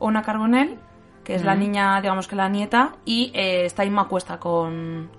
una 0.00 0.22
Carbonell 0.22 0.76
que 1.24 1.34
es 1.34 1.42
la 1.44 1.54
niña 1.54 2.00
digamos 2.00 2.28
que 2.28 2.36
la 2.36 2.48
nieta 2.48 2.92
y 3.04 3.32
eh, 3.34 3.64
está 3.64 3.84
Inma 3.84 4.06
Cuesta 4.08 4.38
con 4.38 5.10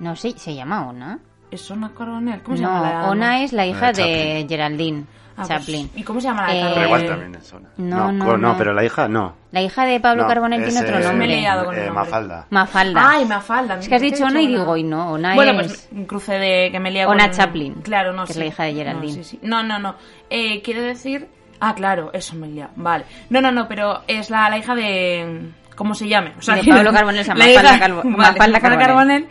No 0.00 0.16
sé, 0.16 0.32
se 0.38 0.54
llama 0.54 0.88
Ona. 0.88 1.18
¿es 1.50 1.70
Ona 1.70 1.92
Carbonell? 1.94 2.42
¿cómo 2.42 2.56
se 2.56 2.62
No, 2.62 2.68
llama 2.70 2.90
la 2.90 3.10
Ona 3.10 3.42
es 3.44 3.52
la 3.52 3.66
hija 3.66 3.92
de 3.92 4.02
de 4.02 4.46
Geraldine 4.48 5.04
Ah, 5.36 5.44
pues, 5.46 5.60
Chaplin. 5.60 5.90
¿y 5.94 6.02
cómo 6.02 6.20
se 6.20 6.26
llama 6.26 6.46
la 6.48 6.52
de 6.52 6.60
Eh, 6.60 6.70
Pero 6.74 6.86
igual 6.86 7.06
también 7.06 7.34
es 7.36 7.52
una. 7.54 7.68
No, 7.78 8.12
no, 8.12 8.24
co- 8.26 8.36
no. 8.36 8.56
pero 8.58 8.74
la 8.74 8.84
hija 8.84 9.08
no. 9.08 9.36
La 9.52 9.62
hija 9.62 9.86
de 9.86 9.98
Pablo 9.98 10.24
No, 10.24 10.28
Carbonell 10.28 10.62
es, 10.64 10.68
tiene 10.74 10.86
otro 10.86 10.98
eh, 11.00 11.02
nombre. 11.02 11.26
Me 11.28 11.34
he 11.34 11.40
liado 11.40 11.64
con 11.64 11.74
el 11.74 11.80
eh, 11.80 11.86
nombre. 11.86 12.04
Mafalda. 12.04 12.46
Mafalda. 12.50 13.10
Ay, 13.10 13.24
Mafalda. 13.24 13.78
Es 13.78 13.88
que 13.88 13.94
has 13.94 14.02
¿Qué 14.02 14.08
he 14.08 14.10
dicho 14.10 14.24
Ona 14.24 14.42
y 14.42 14.46
Ona? 14.48 14.58
digo, 14.58 14.76
y 14.76 14.82
no, 14.82 15.12
Ona 15.12 15.34
bueno, 15.34 15.52
es... 15.52 15.56
pues 15.68 15.88
un 15.92 16.04
cruce 16.04 16.34
de 16.34 16.68
que 16.70 16.78
me 16.78 16.90
lía 16.90 17.08
Ona 17.08 17.28
con... 17.28 17.36
Chaplin, 17.36 17.74
Claro, 17.82 18.12
no 18.12 18.24
que 18.26 18.32
es 18.32 18.34
sí. 18.34 18.40
la 18.40 18.46
hija 18.48 18.64
de 18.64 18.74
Geraldine. 18.74 19.16
No, 19.16 19.24
sí, 19.24 19.24
sí. 19.24 19.38
no, 19.42 19.62
no. 19.62 19.78
no. 19.78 19.94
Eh, 20.28 20.60
quiero 20.62 20.82
decir... 20.82 21.28
Ah, 21.60 21.74
claro, 21.74 22.10
eso 22.12 22.34
me 22.36 22.48
lía. 22.48 22.70
Vale. 22.76 23.04
No, 23.28 23.40
no, 23.40 23.52
no, 23.52 23.68
pero 23.68 24.02
es 24.06 24.30
la, 24.30 24.48
la 24.48 24.58
hija 24.58 24.74
de... 24.74 25.50
¿Cómo 25.76 25.94
se 25.94 26.08
llame? 26.08 26.32
O 26.38 26.54
De 26.54 26.64
Pablo 26.64 26.92
Carbonell, 26.92 27.24
sea, 27.24 27.34
la 27.34 27.46
Mafalda 27.46 27.88
vale, 28.02 28.04
Mafalda 28.04 28.60
Carbonell. 28.60 29.28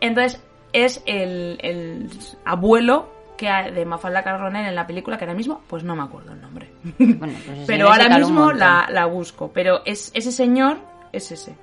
Entonces, 0.00 0.42
es 0.72 1.02
el, 1.06 1.58
el 1.62 2.08
abuelo 2.44 3.12
que 3.36 3.48
de 3.48 3.84
Mafalda 3.86 4.22
Carbonell 4.22 4.66
en 4.66 4.74
la 4.74 4.86
película, 4.86 5.16
que 5.16 5.24
ahora 5.24 5.36
mismo, 5.36 5.62
pues 5.66 5.82
no 5.82 5.96
me 5.96 6.02
acuerdo 6.02 6.32
el 6.32 6.40
nombre. 6.40 6.70
Bueno, 6.98 7.34
pues 7.46 7.58
pero 7.66 7.88
ahora 7.90 8.18
mismo 8.18 8.52
la, 8.52 8.86
la 8.90 9.06
busco. 9.06 9.50
Pero 9.52 9.82
es 9.84 10.10
ese 10.14 10.30
señor, 10.30 10.78
es 11.12 11.32
ese. 11.32 11.56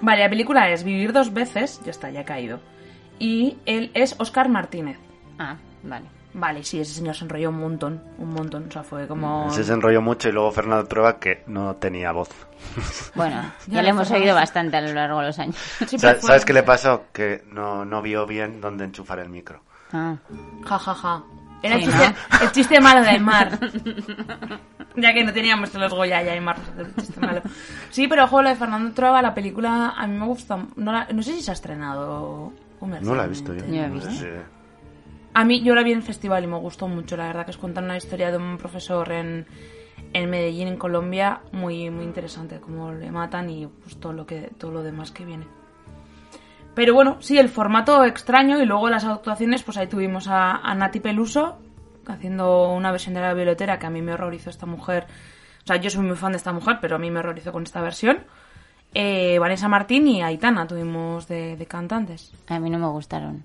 Vale, 0.00 0.22
la 0.22 0.30
película 0.30 0.70
es 0.70 0.84
Vivir 0.84 1.12
dos 1.12 1.32
veces, 1.32 1.80
ya 1.84 1.90
está, 1.90 2.10
ya 2.10 2.20
ha 2.20 2.24
caído. 2.24 2.60
Y 3.18 3.58
él 3.66 3.90
es 3.94 4.14
Oscar 4.18 4.48
Martínez. 4.48 4.98
Ah, 5.38 5.56
vale. 5.82 6.06
Vale, 6.32 6.62
sí, 6.62 6.78
ese 6.80 6.94
señor 6.94 7.16
se 7.16 7.24
enrolló 7.24 7.50
un 7.50 7.58
montón, 7.58 8.02
un 8.18 8.32
montón. 8.32 8.66
O 8.68 8.70
sea, 8.72 8.82
fue 8.84 9.06
como... 9.08 9.48
Ese 9.50 9.64
se 9.64 9.72
enrolló 9.72 10.00
mucho 10.00 10.28
y 10.28 10.32
luego 10.32 10.52
Fernando 10.52 10.86
Trueba 10.86 11.18
que 11.18 11.42
no 11.46 11.74
tenía 11.76 12.12
voz. 12.12 12.28
Bueno, 13.16 13.42
Ya 13.66 13.82
le 13.82 13.88
hemos 13.90 14.10
oído 14.10 14.34
bastante 14.34 14.76
a 14.76 14.80
lo 14.80 14.92
largo 14.92 15.20
de 15.20 15.26
los 15.26 15.38
años. 15.38 15.56
Sí, 15.86 15.98
Sa- 15.98 16.08
pero 16.08 16.20
fue- 16.20 16.28
¿Sabes 16.28 16.44
qué 16.44 16.52
le 16.52 16.62
pasó? 16.62 17.04
Que 17.12 17.42
no, 17.50 17.84
no 17.84 18.00
vio 18.02 18.26
bien 18.26 18.60
dónde 18.60 18.84
enchufar 18.84 19.18
el 19.18 19.28
micro. 19.28 19.60
Ah, 19.92 20.16
Ja, 20.64 20.78
ja, 20.78 20.94
ja. 20.94 21.22
Era 21.62 21.74
el, 21.74 21.82
Sí, 21.84 21.88
chiste, 21.90 22.14
el 22.44 22.52
chiste 22.52 22.80
malo 22.80 23.00
de 23.02 23.08
Aymar. 23.08 23.58
ya 24.96 25.12
que 25.12 25.24
no 25.24 25.32
teníamos 25.32 25.74
los 25.74 25.92
Goya 25.92 26.22
y 26.22 26.28
Aymar. 26.28 26.56
el 26.78 26.94
chiste 26.94 27.20
malo. 27.20 27.42
Sí, 27.90 28.06
pero 28.08 28.24
ojo, 28.24 28.40
lo 28.42 28.48
de 28.48 28.56
Fernando 28.56 28.92
Trueba, 28.94 29.20
la 29.20 29.34
película 29.34 29.90
a 29.96 30.06
mí 30.06 30.16
me 30.18 30.26
gusta. 30.26 30.58
No, 30.76 30.92
la- 30.92 31.06
no 31.12 31.22
sé 31.22 31.32
si 31.34 31.42
se 31.42 31.50
ha 31.50 31.54
estrenado. 31.54 32.52
No 33.02 33.14
la 33.14 33.24
he 33.24 33.28
visto 33.28 33.52
yo. 33.52 33.64
Yo 33.66 33.72
la 33.72 33.84
he 33.86 33.88
No 33.88 33.94
visto. 33.94 34.10
sé. 34.12 34.40
A 35.32 35.44
mí 35.44 35.62
yo 35.62 35.74
la 35.74 35.82
vi 35.82 35.92
en 35.92 35.98
el 35.98 36.02
festival 36.02 36.44
y 36.44 36.46
me 36.48 36.58
gustó 36.58 36.88
mucho, 36.88 37.16
la 37.16 37.26
verdad 37.26 37.44
que 37.44 37.52
es 37.52 37.56
contar 37.56 37.84
una 37.84 37.96
historia 37.96 38.30
de 38.30 38.36
un 38.36 38.58
profesor 38.58 39.12
en, 39.12 39.46
en 40.12 40.30
Medellín, 40.30 40.68
en 40.68 40.76
Colombia, 40.76 41.40
muy 41.52 41.90
muy 41.90 42.04
interesante, 42.04 42.60
cómo 42.60 42.92
le 42.92 43.10
matan 43.10 43.48
y 43.48 43.66
pues 43.66 43.98
todo 43.98 44.12
lo 44.12 44.26
que 44.26 44.50
todo 44.58 44.72
lo 44.72 44.82
demás 44.82 45.12
que 45.12 45.24
viene. 45.24 45.46
Pero 46.74 46.94
bueno, 46.94 47.16
sí, 47.20 47.38
el 47.38 47.48
formato 47.48 48.04
extraño 48.04 48.60
y 48.60 48.66
luego 48.66 48.88
las 48.88 49.04
actuaciones, 49.04 49.62
pues 49.62 49.76
ahí 49.76 49.86
tuvimos 49.86 50.28
a, 50.28 50.74
Nati 50.74 51.00
Peluso 51.00 51.58
haciendo 52.06 52.72
una 52.72 52.90
versión 52.90 53.14
de 53.14 53.20
la 53.20 53.34
bibliotera 53.34 53.78
que 53.78 53.86
a 53.86 53.90
mí 53.90 54.02
me 54.02 54.14
horrorizó 54.14 54.50
esta 54.50 54.66
mujer. 54.66 55.06
O 55.64 55.66
sea, 55.66 55.76
yo 55.76 55.90
soy 55.90 56.04
muy 56.04 56.16
fan 56.16 56.32
de 56.32 56.38
esta 56.38 56.52
mujer, 56.52 56.78
pero 56.80 56.96
a 56.96 56.98
mí 56.98 57.10
me 57.10 57.20
horrorizó 57.20 57.52
con 57.52 57.64
esta 57.64 57.80
versión. 57.80 58.20
Eh, 58.94 59.38
Vanessa 59.38 59.68
Martín 59.68 60.06
y 60.08 60.22
Aitana 60.22 60.66
tuvimos 60.66 61.28
de, 61.28 61.56
de 61.56 61.66
cantantes. 61.66 62.32
a 62.48 62.58
mí 62.58 62.70
no 62.70 62.78
me 62.78 62.88
gustaron. 62.88 63.44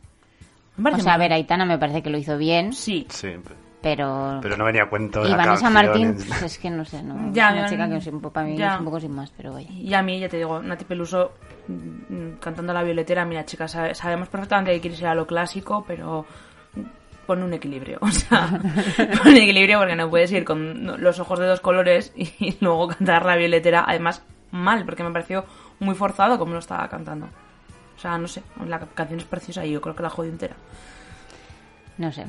O 0.78 0.98
sea, 1.00 1.14
a 1.14 1.18
ver, 1.18 1.32
Aitana 1.34 1.66
me 1.66 1.78
parece 1.78 2.02
que 2.04 2.10
lo 2.10 2.18
hizo 2.18 2.38
bien, 2.38 2.74
Sí, 2.74 3.06
Sí, 3.10 3.30
pero... 3.82 4.40
pero 4.42 4.58
no 4.58 4.66
venía 4.66 4.84
a 4.84 4.90
cuento 4.90 5.26
y 5.26 5.30
la 5.30 5.38
Vanessa 5.38 5.70
canción 5.72 5.74
Martín, 5.74 6.16
pues 6.28 6.42
es 6.44 6.58
que 6.58 6.70
no 6.70 6.84
sé, 6.86 7.02
no, 7.04 7.30
Ya, 7.34 7.50
es 7.50 7.54
una 7.60 7.70
chica 7.70 7.90
que 7.90 7.98
es 7.98 8.08
un 8.08 8.20
poco, 8.22 8.34
para 8.34 8.48
mí 8.48 8.58
ya. 8.58 8.74
es 8.74 8.80
un 8.80 8.86
poco 8.86 9.00
sin 9.00 9.12
más, 9.14 9.32
pero 9.38 9.54
vaya. 9.54 9.70
Y 9.72 9.94
a 9.94 10.02
mí, 10.02 10.20
ya 10.20 10.28
te 10.28 10.38
digo, 10.38 10.62
Nati 10.62 10.86
Peluso 10.86 11.34
mm, 11.68 12.38
cantando 12.40 12.74
la 12.74 12.84
violetera, 12.84 13.24
mira 13.26 13.46
chicas, 13.46 13.72
sabe- 13.72 13.94
sabemos 13.96 14.28
perfectamente 14.28 14.72
que 14.74 14.82
quieres 14.82 15.00
ir 15.02 15.08
a 15.08 15.16
lo 15.16 15.26
clásico, 15.28 15.84
pero 15.88 16.26
pon 17.26 17.42
un 17.42 17.54
equilibrio, 17.54 17.98
o 18.02 18.12
sea, 18.12 18.48
pon 19.24 19.32
un 19.32 19.38
equilibrio 19.38 19.80
porque 19.80 19.96
no 19.96 20.10
puedes 20.10 20.32
ir 20.32 20.44
con 20.46 21.02
los 21.02 21.20
ojos 21.20 21.40
de 21.40 21.46
dos 21.48 21.60
colores 21.62 22.12
y 22.16 22.58
luego 22.60 22.88
cantar 22.90 23.26
la 23.26 23.36
violetera, 23.36 23.86
además 23.88 24.24
mal, 24.52 24.84
porque 24.86 25.04
me 25.04 25.12
pareció 25.12 25.46
muy 25.80 25.96
forzado 25.96 26.38
como 26.40 26.54
lo 26.54 26.60
estaba 26.60 26.88
cantando. 26.88 27.28
O 27.96 28.00
sea, 28.00 28.18
no 28.18 28.28
sé, 28.28 28.44
la 28.68 28.80
canción 28.80 29.20
es 29.20 29.26
preciosa 29.26 29.66
y 29.66 29.72
yo 29.72 29.82
creo 29.82 29.96
que 29.96 30.04
la 30.04 30.10
jodí 30.10 30.30
entera. 30.30 30.56
No 31.98 32.12
sé, 32.12 32.26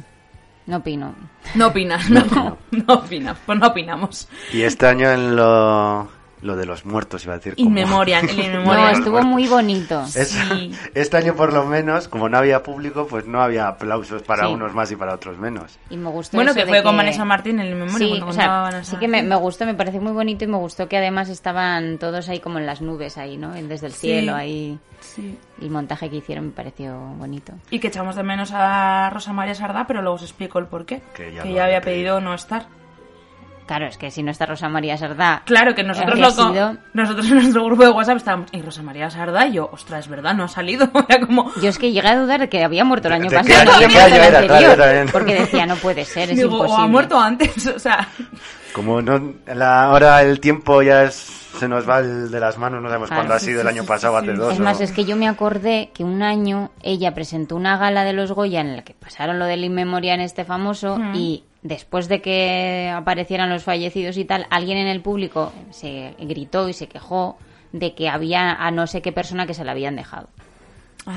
no 0.67 0.79
opino. 0.79 1.15
No 1.55 1.69
opinas, 1.69 2.09
no, 2.11 2.25
no, 2.71 2.95
opinas, 2.95 3.37
pues 3.45 3.59
no 3.59 3.67
opinamos. 3.67 4.29
Y 4.53 4.63
este 4.63 4.87
año 4.87 5.11
en 5.11 5.37
lo, 5.37 6.09
lo 6.43 6.55
de 6.57 6.67
los 6.67 6.85
muertos, 6.85 7.25
iba 7.25 7.35
a 7.35 7.37
decir. 7.39 7.55
In 7.57 7.67
como- 7.67 7.75
memoriam, 7.75 8.25
el 8.29 8.39
in 8.39 8.53
No, 8.53 8.59
memoriam. 8.61 8.93
estuvo 8.93 9.23
muy 9.23 9.47
bonito. 9.49 10.03
Es- 10.15 10.29
Sí. 10.31 10.73
Este 10.95 11.17
año 11.17 11.35
por 11.35 11.53
lo 11.53 11.65
menos, 11.65 12.09
como 12.09 12.29
no 12.29 12.37
había 12.39 12.63
público, 12.63 13.07
pues 13.07 13.27
no 13.27 13.41
había 13.43 13.69
aplausos 13.69 14.23
para 14.23 14.47
Sí. 14.47 14.53
unos 14.53 14.75
más 14.75 14.91
y 14.93 14.97
para 14.97 15.15
otros 15.15 15.39
menos. 15.39 15.79
Y 15.91 15.97
me 15.97 16.11
gustó 16.11 16.37
Bueno, 16.37 16.55
que 16.55 16.67
fue 16.67 16.83
con 16.83 16.97
Vanessa 16.97 17.25
Martín 17.25 17.59
en 17.61 17.67
el 17.67 17.75
memoria 17.77 17.99
Sí, 18.07 18.21
o 18.25 18.33
sea, 18.33 18.83
sí 18.85 18.97
que 18.97 19.09
me, 19.09 19.23
me 19.23 19.37
gustó, 19.37 19.65
me 19.67 19.75
pareció 19.75 20.01
muy 20.01 20.13
bonito 20.13 20.45
y 20.45 20.49
me 20.49 20.57
gustó 20.59 20.89
que 20.89 20.97
además 20.99 21.29
estaban 21.29 21.99
todos 21.99 22.29
ahí 22.29 22.41
como 22.41 22.59
en 22.59 22.67
las 22.67 22.81
nubes 22.83 23.17
ahí, 23.19 23.37
¿no? 23.37 23.53
Desde 23.53 23.87
el 23.87 23.93
Sí. 23.93 24.01
cielo 24.09 24.35
ahí. 24.35 24.79
Sí. 25.01 25.39
El 25.61 25.71
montaje 25.71 26.11
que 26.11 26.17
hicieron 26.17 26.47
me 26.47 26.53
pareció 26.53 26.97
bonito. 27.17 27.53
Y 27.71 27.79
que 27.79 27.89
echamos 27.89 28.17
de 28.17 28.23
menos 28.23 28.51
a 28.55 29.09
Rosa 29.11 29.33
María 29.33 29.55
Sardá, 29.55 29.87
pero 29.87 30.03
luego 30.03 30.17
os 30.17 30.23
explico 30.23 30.59
el 30.59 30.67
porqué. 30.67 31.01
Que 31.15 31.27
Que 31.27 31.33
ya 31.33 31.37
ya, 31.39 31.45
lo 31.45 31.51
había 31.51 31.65
había 31.65 31.81
pedido 31.81 32.21
no 32.21 32.35
estar. 32.35 32.67
Claro, 33.67 33.87
es 33.87 33.99
que 33.99 34.11
si 34.11 34.23
no 34.23 34.31
está 34.31 34.47
Rosa 34.47 34.69
María 34.69 34.97
Sardá... 34.97 35.43
Claro 35.45 35.75
que 35.75 35.83
nosotros 35.83 36.19
lo 36.19 36.31
sido- 36.31 36.77
nosotros 36.95 37.27
en 37.27 37.35
nuestro 37.35 37.65
grupo 37.65 37.83
de 37.83 37.91
WhatsApp 37.91 38.17
estábamos, 38.19 38.49
y 38.53 38.63
Rosa 38.63 38.83
María 38.83 39.11
Sardá, 39.11 39.47
y 39.47 39.55
yo, 39.55 39.69
ostras, 39.73 40.05
es 40.05 40.09
verdad, 40.11 40.35
no 40.35 40.45
ha 40.45 40.49
salido. 40.49 40.89
Era 41.09 41.27
como, 41.27 41.53
Yo 41.61 41.69
es 41.69 41.79
que 41.79 41.91
llegué 41.93 42.09
a 42.09 42.17
dudar 42.21 42.41
de 42.41 42.49
que 42.49 42.63
había 42.65 42.85
muerto 42.85 43.09
el 43.09 43.15
año 43.15 43.25
¿De 43.31 43.37
qué 43.37 43.37
pasado, 43.37 43.81
era? 43.81 44.39
Anterior, 44.39 45.11
porque 45.13 45.35
decía, 45.35 45.67
no 45.67 45.77
puede 45.77 46.05
ser, 46.05 46.31
es 46.31 46.37
digo, 46.37 46.51
o 46.51 46.53
imposible. 46.63 46.85
ha 46.85 46.87
muerto 46.89 47.19
antes, 47.21 47.67
o 47.77 47.79
sea, 47.79 48.09
Como 48.73 49.03
no, 49.03 49.35
la, 49.53 49.85
ahora 49.85 50.23
el 50.23 50.39
tiempo 50.41 50.83
ya 50.83 51.05
es, 51.05 51.15
se 51.15 51.67
nos 51.67 51.89
va 51.89 52.01
el 52.01 52.31
de 52.31 52.39
las 52.41 52.59
manos, 52.59 52.83
no 52.83 52.89
sabemos 52.89 53.09
Claro, 53.09 53.23
cuándo 53.23 53.35
ha 53.35 53.39
sido 53.39 53.61
sí, 53.61 53.63
el 53.63 53.69
año 53.69 53.83
sí, 53.83 53.89
pasado, 53.89 54.21
sí, 54.21 54.27
hace 54.29 54.37
dos. 54.39 54.53
Es 54.53 54.61
más, 54.61 54.79
o- 54.81 54.83
es 54.85 54.93
que 54.93 55.05
yo 55.05 55.17
me 55.17 55.27
acordé 55.29 55.91
que 55.95 56.05
un 56.05 56.23
año 56.23 56.71
ella 56.83 57.15
presentó 57.15 57.57
una 57.57 57.79
gala 57.79 58.05
de 58.05 58.13
los 58.13 58.33
Goya 58.33 58.61
en 58.61 58.77
la 58.77 58.83
que 58.85 58.95
pasaron 58.95 59.39
lo 59.39 59.47
del 59.47 59.65
inmemoria 59.65 60.15
en 60.15 60.21
este 60.21 60.45
famoso 60.45 60.99
y 61.15 61.45
después 61.67 62.09
de 62.09 62.21
que 62.21 62.91
aparecieran 62.95 63.51
los 63.51 63.65
fallecidos 63.65 64.17
y 64.17 64.25
tal, 64.25 64.47
alguien 64.51 64.79
en 64.79 64.87
el 64.87 65.03
público 65.03 65.53
se 65.71 66.15
gritó 66.19 66.69
y 66.69 66.73
se 66.73 66.89
quejó 66.89 67.37
de 67.73 67.95
que 67.95 68.09
había 68.09 68.53
a 68.53 68.71
no 68.71 68.87
sé 68.87 69.03
qué 69.03 69.13
persona 69.13 69.47
que 69.47 69.55
se 69.55 69.65
la 69.65 69.73
habían 69.73 69.97
dejado. 69.97 70.29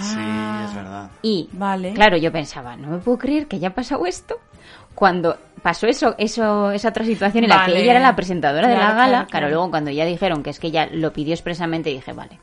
Sí, 0.02 0.20
es 0.66 0.76
verdad. 0.76 1.10
Y, 1.24 1.50
Vale. 1.54 1.94
claro, 1.94 2.18
yo 2.18 2.32
pensaba, 2.32 2.76
no 2.76 2.90
me 2.90 2.98
puedo 3.00 3.18
creer 3.18 3.48
que 3.48 3.56
haya 3.56 3.74
pasado 3.74 4.06
esto. 4.06 4.36
Cuando 4.94 5.38
pasó 5.64 5.88
eso, 5.88 6.14
eso 6.18 6.72
esa 6.72 6.90
otra 6.90 7.06
situación 7.06 7.46
en 7.46 7.50
la 7.50 7.66
que 7.66 7.82
ella 7.82 7.92
era 7.92 8.00
la 8.00 8.16
presentadora 8.16 8.68
de 8.68 8.76
la 8.76 8.82
gala, 8.82 8.94
claro, 8.94 9.10
claro, 9.12 9.28
claro. 9.30 9.50
luego 9.50 9.70
cuando 9.70 9.92
ya 9.92 10.06
dijeron 10.06 10.44
que 10.44 10.50
es 10.50 10.60
que 10.60 10.68
ella 10.68 10.90
lo 10.92 11.14
pidió 11.14 11.34
expresamente, 11.34 11.90
dije, 11.90 12.14
vale, 12.14 12.40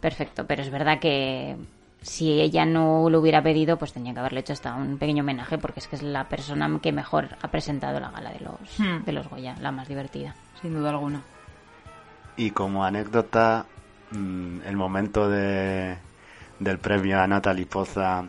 perfecto, 0.00 0.46
pero 0.46 0.62
es 0.62 0.70
verdad 0.70 0.98
que 0.98 1.56
si 2.02 2.40
ella 2.40 2.64
no 2.64 3.08
lo 3.10 3.20
hubiera 3.20 3.42
pedido, 3.42 3.78
pues 3.78 3.92
tenía 3.92 4.12
que 4.12 4.20
haberle 4.20 4.40
hecho 4.40 4.52
hasta 4.52 4.74
un 4.74 4.96
pequeño 4.98 5.22
homenaje, 5.22 5.58
porque 5.58 5.80
es 5.80 5.88
que 5.88 5.96
es 5.96 6.02
la 6.02 6.28
persona 6.28 6.70
que 6.80 6.92
mejor 6.92 7.28
ha 7.42 7.48
presentado 7.50 7.98
la 8.00 8.10
gala 8.10 8.30
de 8.32 8.40
los, 8.40 8.78
Hmm. 8.78 9.04
de 9.04 9.12
los 9.12 9.28
Goya, 9.28 9.56
la 9.60 9.72
más 9.72 9.88
divertida. 9.88 10.34
sin 10.62 10.72
duda 10.74 10.90
alguna. 10.90 11.22
Y 12.36 12.50
como 12.50 12.84
anécdota, 12.84 13.66
mm, 14.12 14.60
el 14.66 14.76
momento 14.76 15.28
de, 15.28 15.96
del 16.60 16.78
premio 16.78 17.20
a 17.20 17.26
Natalie 17.26 17.66
Poza, 17.66 18.24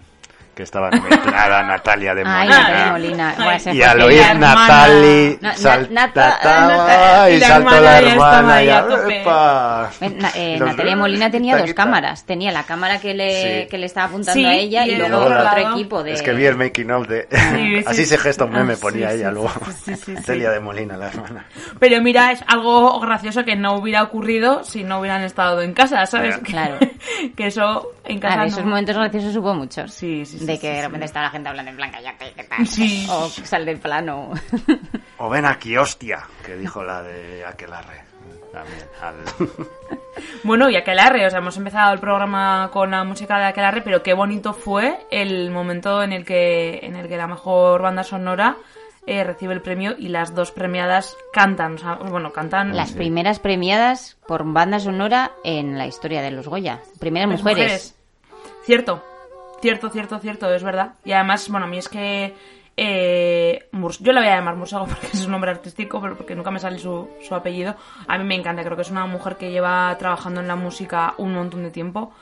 que 0.57 0.63
estaba 0.63 0.89
nominada 0.89 1.61
Natalia 1.67 2.15
de 2.15 2.23
Ay, 2.25 2.47
Molina. 2.49 2.57
Natalia 2.57 2.91
Molina. 2.91 3.73
Y 3.73 3.81
al 3.83 4.01
oír 4.01 4.17
la 4.19 4.31
hermana- 4.31 4.55
Natalie, 4.67 5.37
Na- 5.39 5.49
na- 5.51 5.55
saltaba 5.55 7.29
y 7.29 7.39
saltó 7.39 7.81
la 7.81 7.99
hermana. 7.99 8.63
y. 8.63 8.67
Eh, 8.69 10.17
eh, 10.35 10.57
Natalia 10.59 10.95
Molina 10.95 11.29
tenía 11.29 11.57
dos 11.57 11.73
cámaras. 11.73 12.25
Tenía 12.25 12.51
la 12.51 12.63
cámara 12.63 12.99
que 12.99 13.13
le, 13.13 13.27
Sí. 13.63 13.67
que 13.69 13.77
le 13.77 13.85
estaba 13.85 14.07
apuntando 14.07 14.33
Sí, 14.39 14.45
a 14.45 14.53
ella 14.55 14.85
y 14.87 14.91
y, 14.91 14.95
luego 14.95 15.17
otro 15.17 15.29
lado- 15.43 15.73
equipo 15.75 16.03
de... 16.03 16.13
Es 16.13 16.21
que 16.23 16.33
vi 16.33 16.45
el 16.45 16.55
making 16.57 16.89
of 16.91 17.07
de... 17.07 17.27
Sí, 17.57 17.83
Así 17.85 18.01
sí. 18.03 18.05
se 18.07 18.17
gesta 18.17 18.45
un 18.45 18.51
meme, 18.53 18.73
Ah, 18.73 18.77
ponía 18.81 19.09
sí, 19.11 19.17
ella 19.17 19.29
sí, 19.29 19.33
luego. 19.35 19.51
sí, 19.65 19.71
sí, 19.85 19.95
sí, 19.95 20.15
sí. 20.17 20.23
Celia 20.23 20.49
de 20.51 20.59
Molina, 20.59 20.97
la 20.97 21.07
hermana. 21.09 21.45
Pero 21.79 22.01
mira, 22.01 22.31
es 22.31 22.43
algo 22.47 22.99
gracioso 22.99 23.43
que 23.45 23.55
no 23.55 23.75
hubiera 23.75 24.01
ocurrido 24.03 24.63
si 24.63 24.83
no 24.83 24.99
hubieran 24.99 25.21
estado 25.23 25.61
en 25.61 25.73
casa, 25.73 26.05
¿sabes? 26.07 26.37
Claro. 26.39 26.77
que 27.35 27.47
eso 27.47 27.91
en 28.05 28.19
casa 28.19 28.45
esos 28.45 28.63
momentos 28.65 28.95
graciosos 28.95 29.35
hubo 29.35 29.53
muchos. 29.53 29.93
Sí, 29.93 30.25
sí, 30.25 30.39
sí, 30.39 30.45
De 30.47 30.55
sí, 30.55 30.61
que 30.61 30.69
de 30.69 30.75
sí. 30.77 30.81
repente 30.81 31.05
estaba 31.05 31.25
la 31.25 31.31
gente 31.31 31.49
hablando 31.49 31.71
en 31.71 31.77
plan, 31.77 31.91
cállate, 31.91 32.33
¿qué 32.35 32.43
tal? 32.43 32.65
Sí. 32.67 33.05
O 33.09 33.29
sal 33.29 33.65
del 33.65 33.79
plano. 33.79 34.31
O 35.17 35.29
ven 35.29 35.45
aquí, 35.45 35.77
hostia, 35.77 36.23
que 36.45 36.55
dijo 36.55 36.83
la 36.83 37.01
de 37.03 37.45
Aquelarre. 37.45 38.03
También, 38.51 38.85
al- 39.01 39.47
Bueno, 40.43 40.69
y 40.69 40.75
Aquelarre, 40.75 41.25
o 41.25 41.29
sea, 41.29 41.39
hemos 41.39 41.57
empezado 41.57 41.93
el 41.93 41.99
programa 41.99 42.69
con 42.73 42.89
la 42.91 43.03
música 43.03 43.37
de 43.37 43.45
Aquelarre, 43.45 43.81
pero 43.81 44.01
qué 44.01 44.13
bonito 44.13 44.53
fue 44.53 44.99
el 45.11 45.51
momento 45.51 46.01
en 46.01 46.11
el 46.13 46.25
que, 46.25 46.79
en 46.81 46.95
el 46.95 47.07
que 47.07 47.17
la 47.17 47.27
mejor 47.27 47.81
banda 47.81 48.03
sonora 48.03 48.57
eh, 49.05 49.23
recibe 49.23 49.53
el 49.53 49.61
premio 49.61 49.95
y 49.97 50.07
las 50.09 50.33
dos 50.33 50.51
premiadas 50.51 51.15
cantan, 51.31 51.75
o 51.75 51.77
sea, 51.77 51.95
bueno, 51.95 52.33
cantan 52.33 52.75
Las 52.75 52.91
primeras 52.93 53.39
premiadas 53.39 54.17
por 54.27 54.43
banda 54.51 54.79
sonora 54.79 55.31
en 55.43 55.77
la 55.77 55.85
historia 55.87 56.21
de 56.21 56.31
los 56.31 56.47
Goya. 56.47 56.79
Primeras 56.99 57.29
mujeres. 57.41 57.95
Cierto, 58.65 59.03
cierto, 59.61 59.89
cierto, 59.89 60.19
cierto, 60.19 60.53
es 60.53 60.63
verdad. 60.63 60.93
Y 61.05 61.11
además, 61.11 61.49
bueno, 61.49 61.65
a 61.65 61.69
mí 61.69 61.77
es 61.77 61.89
que 61.89 62.35
eh, 62.79 63.69
yo 63.99 64.11
la 64.11 64.21
voy 64.21 64.29
a 64.29 64.35
llamar 64.35 64.55
Mursago 64.55 64.85
porque 64.89 65.07
es 65.07 65.25
un 65.25 65.31
nombre 65.31 65.51
artístico, 65.51 65.99
pero 65.99 66.15
porque 66.15 66.35
nunca 66.35 66.51
me 66.51 66.59
sale 66.59 66.79
su, 66.79 67.09
su 67.21 67.35
apellido. 67.35 67.75
A 68.07 68.17
mí 68.17 68.23
me 68.23 68.35
encanta, 68.35 68.63
creo 68.63 68.75
que 68.75 68.83
es 68.83 68.91
una 68.91 69.05
mujer 69.05 69.35
que 69.35 69.51
lleva 69.51 69.95
trabajando 69.97 70.41
en 70.41 70.47
la 70.47 70.55
música 70.55 71.15
un 71.17 71.33
montón 71.33 71.63
de 71.63 71.71
tiempo 71.71 72.13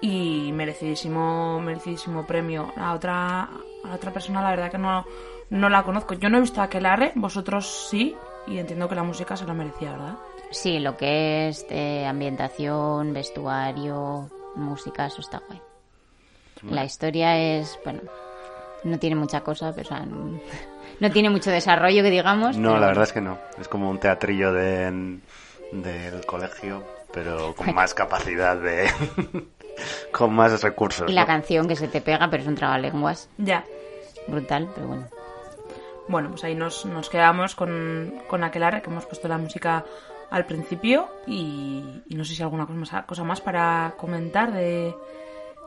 y 0.00 0.50
merecidísimo, 0.52 1.60
merecidísimo 1.60 2.26
premio. 2.26 2.72
A 2.76 2.94
otra, 2.94 3.48
la 3.84 3.94
otra 3.94 4.12
persona 4.12 4.42
la 4.42 4.50
verdad 4.50 4.70
que 4.70 4.78
no, 4.78 5.04
no 5.50 5.68
la 5.68 5.82
conozco. 5.82 6.14
Yo 6.14 6.30
no 6.30 6.38
he 6.38 6.40
visto 6.40 6.60
a 6.60 6.64
Aquelarre, 6.64 7.12
vosotros 7.14 7.88
sí, 7.90 8.16
y 8.46 8.58
entiendo 8.58 8.88
que 8.88 8.94
la 8.94 9.02
música 9.02 9.36
se 9.36 9.44
la 9.44 9.54
merecía, 9.54 9.92
¿verdad? 9.92 10.16
Sí, 10.50 10.78
lo 10.78 10.96
que 10.96 11.48
es 11.48 11.66
eh, 11.68 12.06
ambientación, 12.06 13.12
vestuario, 13.12 14.30
música, 14.56 15.06
eso 15.06 15.20
está 15.20 15.42
guay. 15.46 15.60
La 16.62 16.84
historia 16.84 17.36
es, 17.38 17.78
bueno, 17.84 18.00
No 18.84 18.98
tiene 18.98 19.16
mucha 19.16 19.40
cosa, 19.42 19.72
pero 19.74 19.86
o 19.86 19.88
sea, 19.88 20.04
no, 20.06 20.40
no 21.00 21.10
tiene 21.10 21.30
mucho 21.30 21.50
desarrollo 21.50 22.02
que 22.02 22.10
digamos. 22.10 22.56
No, 22.56 22.70
pero 22.70 22.80
la 22.80 22.86
verdad 22.88 23.04
es 23.04 23.12
que 23.12 23.20
no. 23.20 23.38
Es 23.60 23.68
como 23.68 23.90
un 23.90 23.98
teatrillo 23.98 24.52
de, 24.52 25.18
del 25.72 26.26
colegio, 26.26 26.84
pero 27.12 27.54
con 27.54 27.74
más 27.74 27.94
capacidad 27.94 28.56
de... 28.56 28.88
con 30.12 30.32
más 30.34 30.60
recursos. 30.62 31.08
Y 31.08 31.12
la 31.12 31.22
¿no? 31.22 31.26
canción 31.26 31.68
que 31.68 31.76
se 31.76 31.88
te 31.88 32.00
pega, 32.00 32.28
pero 32.30 32.42
es 32.42 32.48
un 32.48 32.54
trabalenguas 32.56 33.28
Ya. 33.38 33.64
brutal, 34.26 34.68
pero 34.74 34.88
bueno. 34.88 35.06
Bueno, 36.08 36.30
pues 36.30 36.42
ahí 36.44 36.54
nos, 36.54 36.86
nos 36.86 37.10
quedamos 37.10 37.54
con, 37.54 38.14
con 38.28 38.42
Aquelarre, 38.42 38.80
que 38.80 38.88
hemos 38.90 39.04
puesto 39.04 39.28
la 39.28 39.36
música 39.36 39.84
al 40.30 40.46
principio. 40.46 41.06
Y, 41.26 42.02
y 42.08 42.14
no 42.14 42.24
sé 42.24 42.34
si 42.34 42.42
alguna 42.42 42.66
cosa 42.66 42.78
más, 42.78 43.04
cosa 43.04 43.24
más 43.24 43.40
para 43.42 43.92
comentar 43.98 44.52
de, 44.52 44.94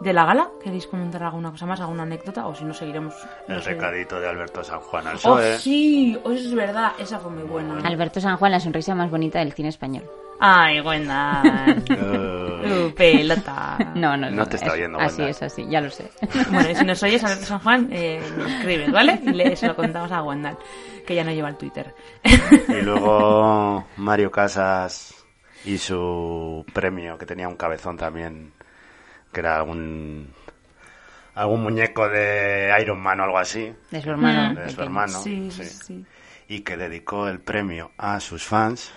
de 0.01 0.13
la 0.13 0.25
gala. 0.25 0.49
¿Queréis 0.63 0.87
comentar 0.87 1.23
alguna 1.23 1.51
cosa 1.51 1.65
más, 1.65 1.79
alguna 1.81 2.03
anécdota? 2.03 2.47
O 2.47 2.55
si 2.55 2.63
no, 2.63 2.73
seguiremos. 2.73 3.13
no 3.47 3.55
El 3.55 3.61
sé. 3.61 3.71
recadito 3.73 4.19
de 4.19 4.27
Alberto 4.29 4.63
San 4.63 4.79
Juan 4.81 5.07
al 5.07 5.15
¡Oh, 5.15 5.35
PSOE. 5.37 5.57
sí! 5.57 6.17
Oh, 6.23 6.31
eso 6.31 6.47
es 6.49 6.55
verdad. 6.55 6.91
Esa 6.99 7.19
fue 7.19 7.31
muy 7.31 7.43
buena. 7.43 7.79
Alberto 7.87 8.19
San 8.21 8.37
Juan, 8.37 8.51
la 8.51 8.59
sonrisa 8.59 8.95
más 8.95 9.09
bonita 9.09 9.39
del 9.39 9.53
cine 9.53 9.69
español. 9.69 10.03
¡Ay, 10.43 10.81
buena! 10.81 11.43
¡Uh, 11.89 12.91
pelota! 12.95 13.77
No, 13.95 14.17
no, 14.17 14.31
No 14.31 14.45
te 14.47 14.55
está 14.55 14.67
es- 14.69 14.73
oyendo, 14.73 14.99
Así 14.99 15.17
Wanda. 15.21 15.29
es, 15.29 15.41
así, 15.43 15.67
ya 15.69 15.81
lo 15.81 15.89
sé. 15.91 16.09
Bueno, 16.51 16.69
y 16.71 16.75
si 16.75 16.83
nos 16.85 17.03
oyes, 17.03 17.23
Alberto 17.23 17.45
San 17.45 17.59
Juan, 17.59 17.87
eh, 17.91 18.19
nos 18.37 18.51
escribes, 18.51 18.91
¿vale? 18.91 19.19
Y 19.23 19.29
le, 19.33 19.55
se 19.55 19.67
lo 19.67 19.75
contamos 19.75 20.11
a 20.11 20.23
Wendal, 20.23 20.57
que 21.05 21.13
ya 21.13 21.23
no 21.23 21.31
lleva 21.31 21.49
el 21.49 21.57
Twitter. 21.57 21.93
Y 22.69 22.81
luego 22.81 23.85
Mario 23.97 24.31
Casas 24.31 25.13
y 25.63 25.77
su 25.77 26.65
premio, 26.73 27.19
que 27.19 27.27
tenía 27.27 27.47
un 27.47 27.55
cabezón 27.55 27.97
también, 27.97 28.51
que 29.31 29.39
era 29.39 29.57
algún 29.57 30.33
algún 31.33 31.63
muñeco 31.63 32.09
de 32.09 32.75
Iron 32.81 32.99
Man 33.01 33.19
o 33.21 33.23
algo 33.23 33.37
así, 33.37 33.73
De 33.89 34.01
su 34.01 34.09
hermano. 34.09 34.59
de 34.59 34.69
su 34.69 34.81
hermano, 34.81 35.21
Sí, 35.21 35.49
sí. 35.51 35.63
sí, 35.65 36.05
y 36.49 36.59
que 36.61 36.75
dedicó 36.77 37.27
el 37.29 37.39
premio 37.39 37.91
a 37.97 38.19
sus 38.19 38.43
fans 38.43 38.91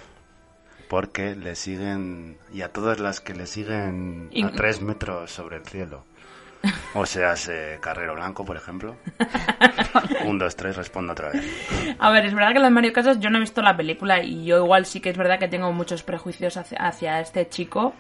porque 0.88 1.34
le 1.36 1.54
siguen, 1.54 2.36
y 2.52 2.62
a 2.62 2.68
todas 2.72 2.98
las 3.00 3.20
que 3.20 3.34
le 3.34 3.46
siguen 3.46 4.30
a 4.44 4.50
tres 4.50 4.80
metros 4.82 5.30
sobre 5.30 5.56
el 5.56 5.64
cielo. 5.66 6.04
O 6.94 7.04
sea, 7.04 7.32
ese 7.34 7.78
Carrero 7.80 8.14
Blanco, 8.14 8.44
por 8.44 8.56
ejemplo. 8.56 8.96
Un, 10.24 10.38
dos, 10.38 10.56
tres, 10.56 10.76
respondo 10.76 11.12
otra 11.12 11.30
vez. 11.30 11.44
A 11.98 12.10
ver, 12.10 12.24
es 12.26 12.34
verdad 12.34 12.52
que 12.52 12.58
la 12.58 12.64
de 12.66 12.70
Mario 12.70 12.92
Casas 12.92 13.20
yo 13.20 13.28
no 13.30 13.36
he 13.36 13.40
visto 13.40 13.60
la 13.62 13.76
película 13.76 14.22
y 14.22 14.44
yo 14.46 14.56
igual 14.64 14.86
sí 14.86 15.00
que 15.00 15.10
es 15.10 15.16
verdad 15.16 15.38
que 15.38 15.48
tengo 15.48 15.72
muchos 15.72 16.02
prejuicios 16.02 16.56
hacia, 16.56 16.78
hacia 16.78 17.20
este 17.20 17.48
chico. 17.48 17.94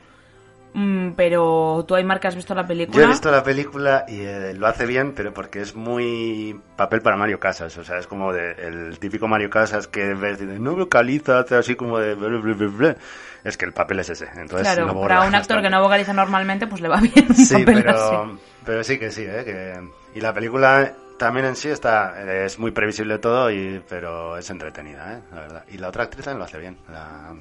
Mm, 0.74 1.12
pero 1.12 1.84
tú, 1.86 1.94
Aymar, 1.94 2.18
que 2.18 2.26
has 2.26 2.34
visto 2.34 2.52
la 2.54 2.66
película. 2.66 2.98
Yo 2.98 3.04
he 3.04 3.08
visto 3.08 3.30
la 3.30 3.44
película 3.44 4.04
y 4.08 4.20
eh, 4.22 4.54
lo 4.54 4.66
hace 4.66 4.86
bien, 4.86 5.12
pero 5.14 5.32
porque 5.32 5.60
es 5.60 5.74
muy 5.76 6.60
papel 6.76 7.00
para 7.00 7.16
Mario 7.16 7.38
Casas. 7.38 7.78
O 7.78 7.84
sea, 7.84 7.98
es 7.98 8.08
como 8.08 8.32
de, 8.32 8.52
el 8.52 8.98
típico 8.98 9.28
Mario 9.28 9.50
Casas 9.50 9.86
que 9.86 10.14
ves 10.14 10.40
y 10.40 10.46
dices, 10.46 10.60
no 10.60 10.74
vocaliza, 10.74 11.38
hace 11.38 11.54
así 11.54 11.76
como 11.76 11.98
de... 12.00 12.14
ble, 12.16 12.38
ble, 12.40 12.54
ble, 12.54 12.66
ble". 12.66 12.96
Es 13.44 13.56
que 13.56 13.66
el 13.66 13.72
papel 13.72 14.00
es 14.00 14.10
ese. 14.10 14.26
Entonces, 14.34 14.62
Claro, 14.66 14.86
no 14.92 15.00
para 15.00 15.22
un 15.22 15.34
actor 15.36 15.62
que 15.62 15.70
no 15.70 15.80
vocaliza 15.80 16.12
normalmente, 16.12 16.66
pues 16.66 16.80
le 16.80 16.88
va 16.88 16.96
bien 17.00 17.32
Sí, 17.34 17.58
papel 17.64 17.88
así. 17.88 18.08
pero, 18.10 18.38
pero 18.64 18.82
sí 18.84 18.98
que 18.98 19.10
sí, 19.12 19.22
¿eh? 19.24 19.44
Que, 19.44 20.18
y 20.18 20.20
la 20.20 20.32
película 20.34 20.92
también 21.18 21.46
en 21.46 21.54
sí 21.54 21.68
está 21.68 22.20
es 22.44 22.58
muy 22.58 22.72
previsible 22.72 23.18
todo, 23.18 23.48
y, 23.50 23.80
pero 23.88 24.36
es 24.36 24.50
entretenida, 24.50 25.12
¿eh? 25.14 25.20
La 25.32 25.40
verdad. 25.42 25.64
Y 25.70 25.78
la 25.78 25.88
otra 25.88 26.02
actriz 26.04 26.24
también 26.24 26.38
lo 26.40 26.44
hace 26.46 26.58
bien. 26.58 26.76
La, 26.90 27.32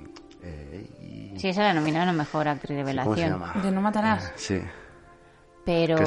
eh, 0.43 0.85
y- 1.01 1.39
Sí, 1.39 1.49
esa 1.49 1.63
la 1.63 1.73
nominaron 1.73 2.09
a 2.09 2.13
mejor 2.13 2.47
actriz 2.47 2.77
de 2.77 2.83
¿Cómo 2.83 3.15
se 3.15 3.21
revelación. 3.21 3.29
llama? 3.31 3.53
De 3.61 3.71
no 3.71 3.81
matarás. 3.81 4.31
Sí. 4.35 4.61
Pero 5.65 5.97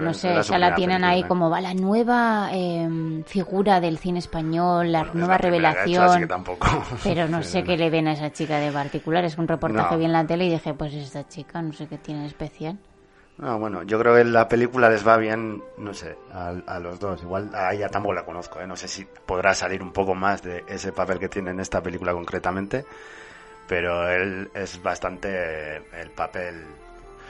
no 0.00 0.14
sé, 0.14 0.32
la 0.34 0.40
esa 0.42 0.58
la 0.60 0.74
tienen 0.76 0.98
película, 0.98 1.08
ahí 1.08 1.20
¿eh? 1.22 1.26
como 1.26 1.50
va 1.50 1.60
la 1.60 1.74
nueva 1.74 2.50
eh, 2.52 3.22
figura 3.26 3.80
del 3.80 3.98
cine 3.98 4.20
español, 4.20 4.92
la 4.92 5.00
Bueno, 5.00 5.12
es 5.12 5.18
nueva 5.18 5.32
la 5.32 5.36
hecho, 5.38 5.42
revelación. 5.48 6.04
así 6.04 6.20
que 6.20 6.26
tampoco. 6.28 6.66
Pero 7.02 7.26
no 7.28 7.42
Sí, 7.42 7.50
sé 7.50 7.64
qué 7.64 7.76
le 7.76 7.90
ven 7.90 8.06
a 8.06 8.12
esa 8.12 8.32
chica 8.32 8.58
de 8.58 8.70
particular. 8.70 9.24
Es 9.24 9.36
un 9.38 9.48
reportaje 9.48 9.94
No. 9.94 9.98
vi 9.98 10.04
en 10.04 10.12
la 10.12 10.24
tele 10.24 10.46
y 10.46 10.50
dije, 10.50 10.72
pues 10.74 10.94
esta 10.94 11.26
chica, 11.26 11.60
no 11.60 11.72
sé 11.72 11.88
qué 11.88 11.98
tiene 11.98 12.20
de 12.20 12.26
especial. 12.28 12.78
No, 13.38 13.58
bueno, 13.58 13.82
yo 13.82 13.98
creo 13.98 14.14
que 14.14 14.22
la 14.24 14.46
película 14.46 14.88
les 14.88 15.04
va 15.04 15.16
bien, 15.16 15.60
no 15.78 15.94
sé, 15.94 16.16
a, 16.32 16.52
a 16.66 16.78
los 16.78 17.00
dos. 17.00 17.22
Igual 17.24 17.50
a 17.54 17.74
ella 17.74 17.88
tampoco 17.88 18.14
la 18.14 18.24
conozco, 18.24 18.60
¿eh? 18.60 18.68
no 18.68 18.76
sé 18.76 18.86
si 18.86 19.04
podrá 19.26 19.52
salir 19.52 19.82
un 19.82 19.90
poco 19.90 20.14
más 20.14 20.42
de 20.42 20.62
ese 20.68 20.92
papel 20.92 21.18
que 21.18 21.28
tiene 21.28 21.50
en 21.50 21.58
esta 21.58 21.82
película 21.82 22.12
concretamente, 22.12 22.84
pero 23.72 24.06
él 24.06 24.50
es 24.52 24.82
bastante 24.82 25.28
eh, 25.30 25.82
el 26.02 26.10
papel. 26.10 26.62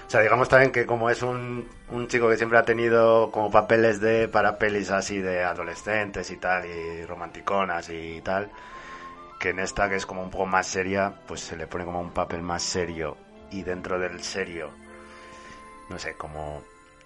O 0.08 0.10
sea, 0.10 0.22
digamos 0.22 0.48
también 0.48 0.72
que 0.72 0.86
como 0.86 1.08
es 1.08 1.22
un, 1.22 1.68
un 1.88 2.08
chico 2.08 2.28
que 2.28 2.36
siempre 2.36 2.58
ha 2.58 2.64
tenido 2.64 3.30
como 3.30 3.48
papeles 3.48 4.00
de 4.00 4.26
para 4.26 4.58
pelis 4.58 4.90
así 4.90 5.20
de 5.20 5.44
adolescentes 5.44 6.32
y 6.32 6.38
tal, 6.38 6.66
y 6.66 7.06
romanticonas 7.06 7.90
y 7.90 8.20
tal, 8.22 8.50
que 9.38 9.50
en 9.50 9.60
esta 9.60 9.88
que 9.88 9.94
es 9.94 10.04
como 10.04 10.24
un 10.24 10.30
poco 10.30 10.46
más 10.46 10.66
seria, 10.66 11.14
pues 11.28 11.42
se 11.42 11.56
le 11.56 11.68
pone 11.68 11.84
como 11.84 12.00
un 12.00 12.10
papel 12.10 12.42
más 12.42 12.64
serio 12.64 13.16
y 13.52 13.62
dentro 13.62 14.00
del 14.00 14.20
serio 14.24 14.70
no 15.92 15.98
sé, 15.98 16.14
como 16.14 16.62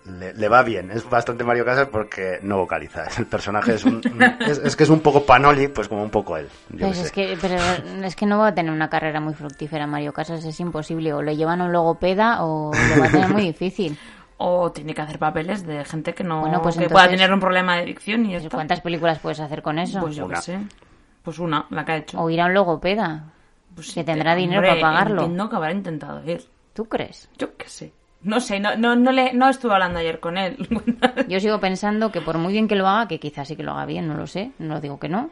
le, 0.07 0.33
le 0.35 0.49
va 0.49 0.63
bien. 0.63 0.91
Es 0.91 1.09
bastante 1.09 1.45
Mario 1.45 1.65
Casas 1.65 1.89
porque 1.89 2.39
no 2.43 2.59
vocaliza. 2.59 3.05
El 3.19 3.27
personaje 3.27 3.75
es 3.75 3.85
un, 3.85 4.01
es, 4.41 4.59
es 4.59 4.77
que 4.77 4.85
es 4.85 4.91
un 4.91 5.01
poco 5.01 5.25
Panoli, 5.25 5.69
pues 5.69 5.89
como 5.89 6.03
un 6.03 6.11
poco 6.11 6.37
él. 6.37 6.49
Yo 6.71 6.87
Pues 6.87 6.99
es 6.99 7.07
sé. 7.09 7.13
que, 7.13 7.39
pero 7.41 7.57
es 8.05 8.17
que 8.17 8.27
no 8.27 8.39
va 8.39 8.49
a 8.49 8.55
tener 8.55 8.73
una 8.73 8.89
carrera 8.89 9.21
muy 9.21 9.35
fructífera 9.35 9.87
Mario 9.87 10.13
Casas, 10.13 10.45
es 10.45 10.61
imposible. 10.61 11.13
O 11.13 11.23
le 11.23 11.37
llevan 11.37 11.61
a 11.61 11.65
un 11.67 11.73
logopeda 11.73 12.45
o 12.45 12.73
lo 12.73 13.01
va 13.01 13.07
a 13.07 13.11
tener 13.11 13.29
muy 13.31 13.43
difícil. 13.43 13.99
O 14.39 14.71
tiene 14.71 14.93
que 14.93 15.01
hacer 15.01 15.19
papeles 15.19 15.67
de 15.67 15.83
gente 15.87 16.13
que 16.13 16.23
no 16.23 16.41
Bueno, 16.43 16.61
pues 16.61 16.77
que 16.77 16.83
entonces- 16.85 16.93
pueda 16.93 17.09
tener 17.09 17.33
un 17.33 17.41
problema 17.41 17.77
de 17.77 17.85
adicción 17.85 18.27
y 18.27 18.35
esto. 18.37 18.51
¿Cuántas 18.51 18.83
películas 18.83 19.19
puedes 19.19 19.41
hacer 19.41 19.63
con 19.63 19.79
eso? 19.79 19.99
Pues 20.01 20.15
yo 20.15 20.27
Una. 20.27 20.35
qué 20.35 20.43
sé. 20.43 20.59
Pues 21.23 21.39
una, 21.39 21.65
la 21.71 21.87
que 21.87 21.93
ha 21.93 21.97
hecho. 21.97 22.21
O 22.21 22.29
ir 22.29 22.43
a 22.43 22.45
un 22.45 22.53
logopeda. 22.53 23.25
Pues 23.75 23.87
que 23.87 23.93
sí, 24.01 24.05
tendrá 24.05 24.35
dinero 24.35 24.59
hombre, 24.61 24.79
para 24.79 24.93
pagarlo. 24.93 25.23
Entiendo 25.23 25.49
que 25.49 25.57
habrá 25.57 25.73
intentado 25.73 26.23
ir. 26.31 26.45
¿Tú 26.75 26.85
crees? 26.85 27.31
Yo 27.39 27.57
qué 27.57 27.67
sé. 27.67 27.93
No 28.27 28.41
sé, 28.41 28.59
no, 28.59 28.77
no, 28.77 28.97
no, 28.97 29.13
le, 29.13 29.33
no 29.35 29.49
estuve 29.49 29.73
hablando 29.73 30.01
ayer 30.01 30.19
con 30.19 30.37
él. 30.37 30.57
Yo 31.29 31.39
sigo 31.39 31.61
pensando 31.61 32.11
que 32.11 32.21
por 32.21 32.39
muy 32.39 32.53
bien 32.53 32.67
que 32.67 32.75
lo 32.75 32.89
haga, 32.89 33.07
que 33.07 33.21
quizás 33.21 33.47
sí 33.47 33.55
que 33.55 33.63
lo 33.63 33.71
haga 33.71 33.87
bien, 33.87 34.09
no 34.09 34.15
lo 34.15 34.27
sé, 34.27 34.51
no 34.59 34.81
digo 34.81 34.99
que 34.99 35.09
no, 35.09 35.31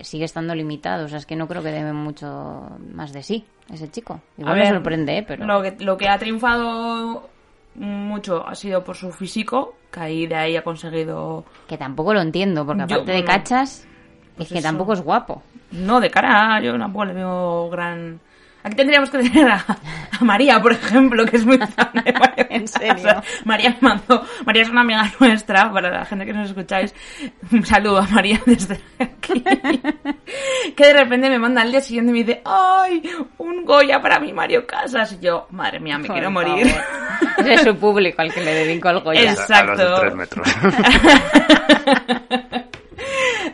sigue 0.00 0.24
estando 0.24 0.52
limitado. 0.52 1.04
O 1.04 1.08
sea, 1.08 1.18
es 1.18 1.26
que 1.26 1.36
no 1.36 1.46
creo 1.46 1.62
que 1.62 1.70
debe 1.70 1.92
mucho 1.92 2.68
más 2.92 3.12
de 3.12 3.22
sí, 3.22 3.44
ese 3.72 3.88
chico. 3.90 4.14
A 4.14 4.40
Igual 4.40 4.56
me 4.56 4.62
ver, 4.62 4.74
sorprende, 4.74 5.18
¿eh? 5.18 5.22
pero... 5.22 5.46
Lo 5.46 5.62
que, 5.62 5.76
lo 5.78 5.96
que 5.96 6.08
ha 6.08 6.18
triunfado 6.18 7.28
mucho 7.76 8.44
ha 8.46 8.54
sido 8.56 8.82
por 8.82 8.96
su 8.96 9.12
físico, 9.12 9.76
que 9.92 10.00
ahí 10.00 10.26
de 10.26 10.34
ahí 10.34 10.56
ha 10.56 10.64
conseguido... 10.64 11.44
Que 11.68 11.78
tampoco 11.78 12.12
lo 12.12 12.20
entiendo, 12.20 12.66
porque 12.66 12.80
Yo, 12.88 12.96
aparte 12.96 13.12
de 13.12 13.24
cachas, 13.24 13.86
pues 14.36 14.48
es 14.48 14.52
que 14.52 14.58
eso. 14.58 14.68
tampoco 14.68 14.94
es 14.94 15.00
guapo. 15.00 15.42
No, 15.70 16.00
de 16.00 16.10
cara, 16.10 16.60
yo 16.60 16.76
tampoco 16.76 17.04
le 17.04 17.14
veo 17.14 17.70
gran... 17.70 18.20
Aquí 18.64 18.76
tendríamos 18.76 19.10
que 19.10 19.18
tener 19.18 19.48
a, 19.50 19.64
a 20.20 20.24
María, 20.24 20.60
por 20.62 20.70
ejemplo, 20.72 21.26
que 21.26 21.36
es 21.36 21.44
muy 21.44 21.58
fan 21.58 21.90
de 21.94 22.12
Mario 22.12 22.46
¿En 22.50 22.68
serio? 22.68 23.20
María 23.44 23.76
mandó, 23.80 24.24
María 24.46 24.62
es 24.62 24.68
una 24.68 24.82
amiga 24.82 25.10
nuestra, 25.18 25.72
para 25.72 25.90
la 25.90 26.04
gente 26.04 26.24
que 26.26 26.32
nos 26.32 26.48
escucháis, 26.48 26.94
un 27.50 27.66
saludo 27.66 27.98
a 27.98 28.06
María 28.06 28.40
desde 28.46 28.78
aquí, 29.00 29.42
que 30.76 30.86
de 30.86 30.92
repente 30.92 31.28
me 31.28 31.38
manda 31.40 31.62
al 31.62 31.72
día 31.72 31.80
siguiente 31.80 32.10
y 32.10 32.12
me 32.12 32.18
dice, 32.24 32.40
¡ay, 32.44 33.02
un 33.38 33.64
Goya 33.64 34.00
para 34.00 34.20
mi 34.20 34.32
Mario 34.32 34.64
Casas! 34.66 35.12
Y 35.12 35.18
yo, 35.24 35.46
madre 35.50 35.80
mía, 35.80 35.98
me 35.98 36.06
Por 36.06 36.14
quiero 36.14 36.30
morir. 36.30 36.66
Ese 37.38 37.54
es 37.54 37.62
su 37.62 37.76
público 37.76 38.22
al 38.22 38.32
que 38.32 38.42
le 38.42 38.54
dedico 38.54 38.90
el 38.90 39.00
Goya. 39.00 39.32
Es- 39.32 39.50
A 39.50 39.64
los 39.64 39.76
de 39.78 39.84
exacto. 39.84 40.00
tres 40.00 40.14
metros. 40.14 40.48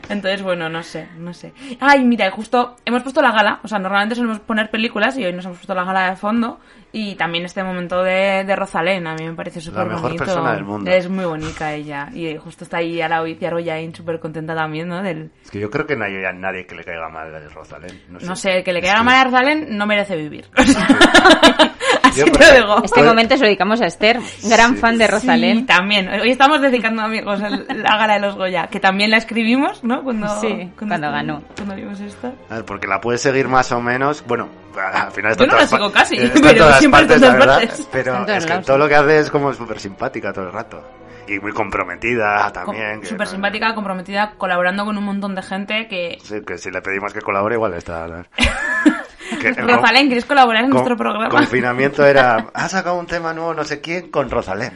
Entonces, 0.08 0.42
bueno, 0.42 0.68
no 0.68 0.82
sé, 0.82 1.08
no 1.16 1.32
sé. 1.32 1.52
Ay, 1.80 2.04
mira, 2.04 2.30
justo 2.30 2.76
hemos 2.84 3.02
puesto 3.02 3.22
la 3.22 3.32
gala, 3.32 3.60
o 3.62 3.68
sea, 3.68 3.78
normalmente 3.78 4.14
solemos 4.14 4.40
poner 4.40 4.70
películas 4.70 5.16
y 5.18 5.24
hoy 5.24 5.32
nos 5.32 5.44
hemos 5.44 5.58
puesto 5.58 5.74
la 5.74 5.84
gala 5.84 6.10
de 6.10 6.16
fondo 6.16 6.60
y 6.92 7.14
también 7.16 7.44
este 7.44 7.62
momento 7.62 8.02
de, 8.02 8.44
de 8.44 8.56
Rosalén, 8.56 9.06
a 9.06 9.14
mí 9.14 9.24
me 9.26 9.34
parece 9.34 9.60
súper 9.60 9.84
bonito. 9.84 10.02
mejor 10.02 10.16
persona 10.18 10.54
del 10.54 10.64
mundo. 10.64 10.90
Es 10.90 11.08
muy 11.08 11.24
bonita 11.24 11.72
ella 11.74 12.08
y 12.12 12.36
justo 12.36 12.64
está 12.64 12.78
ahí 12.78 13.00
a 13.00 13.08
la 13.08 13.26
Iciar 13.28 13.52
Boyain 13.52 13.94
súper 13.94 14.18
contenta 14.18 14.54
también, 14.54 14.88
¿no? 14.88 15.02
Del, 15.02 15.30
es 15.44 15.50
que 15.50 15.60
yo 15.60 15.70
creo 15.70 15.86
que 15.86 15.96
no 15.96 16.04
hay 16.04 16.14
nadie 16.34 16.66
que 16.66 16.74
le 16.74 16.84
caiga 16.84 17.08
mal 17.08 17.34
a 17.34 17.40
Rosalén. 17.48 18.02
No 18.08 18.20
sé, 18.20 18.26
no 18.26 18.36
sé, 18.36 18.62
que 18.64 18.72
le 18.72 18.78
Es 18.80 18.84
quede 18.86 19.02
mal 19.02 19.14
a 19.16 19.24
Rosalén 19.24 19.76
no 19.76 19.86
merece 19.86 20.16
vivir. 20.16 20.46
Así 22.02 22.24
te 22.24 22.30
lo 22.30 22.54
digo. 22.66 22.84
Este 22.84 23.02
momento 23.02 23.34
se 23.36 23.40
lo 23.40 23.46
dedicamos 23.46 23.80
a 23.80 23.86
Esther, 23.86 24.18
gran 24.44 24.74
Sí. 24.74 24.80
fan 24.80 24.98
de 24.98 25.06
Sí, 25.06 25.10
Rosalén. 25.10 25.66
también. 25.66 26.08
Hoy 26.08 26.30
estamos 26.30 26.60
dedicando, 26.60 27.02
amigos, 27.02 27.40
el- 27.42 27.66
la 27.82 27.96
gala 27.96 28.14
de 28.14 28.20
los 28.20 28.36
Goya, 28.36 28.66
que 28.68 28.80
también 28.80 29.10
la 29.10 29.16
escribimos, 29.18 29.82
¿no? 29.84 30.02
Cuando, 30.02 30.28
Sí, 30.40 30.70
cuando 30.78 31.10
ganó. 31.10 31.42
Cuando 31.56 31.74
vimos 31.74 32.00
esto. 32.00 32.32
A 32.50 32.54
ver, 32.56 32.64
porque 32.64 32.86
la 32.86 33.00
puedes 33.00 33.20
seguir 33.20 33.48
más 33.48 33.70
o 33.72 33.80
menos. 33.80 34.24
Bueno, 34.26 34.48
al 34.76 35.10
final 35.12 35.32
está 35.32 35.44
Yo 35.44 35.50
no 35.50 35.56
la 35.58 35.66
sigo 35.66 35.92
casi, 35.92 36.16
pero 36.16 36.58
todas 36.58 36.78
siempre 36.78 37.00
partes, 37.00 37.20
todas 37.20 37.34
la 37.34 37.38
verdad, 37.40 37.58
partes. 37.58 37.88
Pero 37.92 38.26
es 38.26 38.44
que 38.44 38.50
lados, 38.50 38.66
todo 38.66 38.76
sí. 38.76 38.82
lo 38.82 38.88
que 38.88 38.94
hace 38.94 39.18
es 39.18 39.30
como 39.30 39.52
súper 39.52 39.80
simpática 39.80 40.32
todo 40.32 40.46
el 40.46 40.52
rato. 40.52 40.82
Y 41.26 41.38
muy 41.40 41.52
comprometida 41.52 42.50
también. 42.52 43.04
Súper 43.04 43.26
no- 43.26 43.32
simpática, 43.32 43.74
comprometida, 43.74 44.32
colaborando 44.38 44.86
con 44.86 44.96
un 44.96 45.04
montón 45.04 45.34
de 45.34 45.42
gente 45.42 45.86
que... 45.86 46.16
Sí, 46.22 46.36
que 46.46 46.56
si 46.56 46.70
le 46.70 46.80
pedimos 46.80 47.12
que 47.12 47.20
colabore, 47.20 47.56
igual 47.56 47.74
está. 47.74 48.06
Que- 49.38 49.52
Rosalén, 49.52 50.06
¿quieres 50.06 50.24
colaborar 50.24 50.64
en 50.64 50.70
con- 50.70 50.74
nuestro 50.78 50.96
programa? 50.96 51.28
Confinamiento 51.28 52.04
era, 52.04 52.46
ha 52.52 52.68
sacado 52.68 52.96
un 52.98 53.06
tema 53.06 53.32
nuevo 53.32 53.54
no 53.54 53.64
sé 53.64 53.80
quién 53.80 54.10
con 54.10 54.30
Rosalén. 54.30 54.72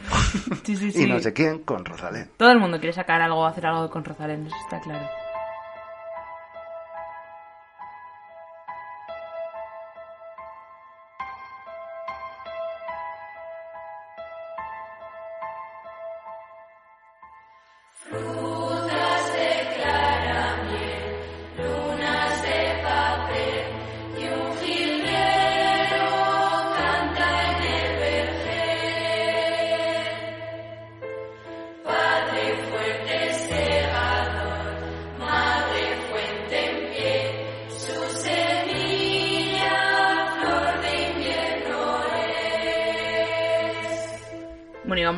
Sí, 0.63 0.75
sí, 0.77 0.87
Y 0.87 0.91
sí. 0.91 1.05
no 1.07 1.19
sé 1.19 1.33
quién 1.33 1.59
con 1.59 1.83
Rosalén. 1.85 2.29
Todo 2.37 2.51
el 2.51 2.59
mundo 2.59 2.79
quiere 2.79 2.93
sacar 2.93 3.21
algo, 3.21 3.45
hacer 3.45 3.65
algo 3.65 3.89
con 3.89 4.03
Rosalén, 4.05 4.45
eso 4.47 4.55
está 4.63 4.79
claro. 4.79 5.05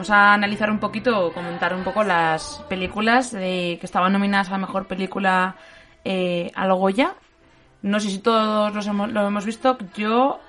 Vamos 0.05 0.23
a 0.23 0.33
analizar 0.35 0.69
un 0.69 0.77
poquito, 0.79 1.31
comentar 1.33 1.73
un 1.73 1.83
poco 1.83 2.03
las 2.03 2.63
películas 2.69 3.31
de- 3.31 3.77
que 3.79 3.85
estaban 3.87 4.13
nominadas 4.13 4.51
a 4.51 4.57
Mejor 4.59 4.85
Película 4.87 5.55
eh, 6.03 6.51
al 6.53 6.71
Goya. 6.75 7.15
No 7.81 7.99
sé 7.99 8.09
si 8.11 8.19
todos 8.19 8.73
los 8.73 8.85
hemos, 8.85 9.11
lo 9.11 9.25
hemos 9.27 9.45
visto. 9.45 9.77
Yo 9.95 10.39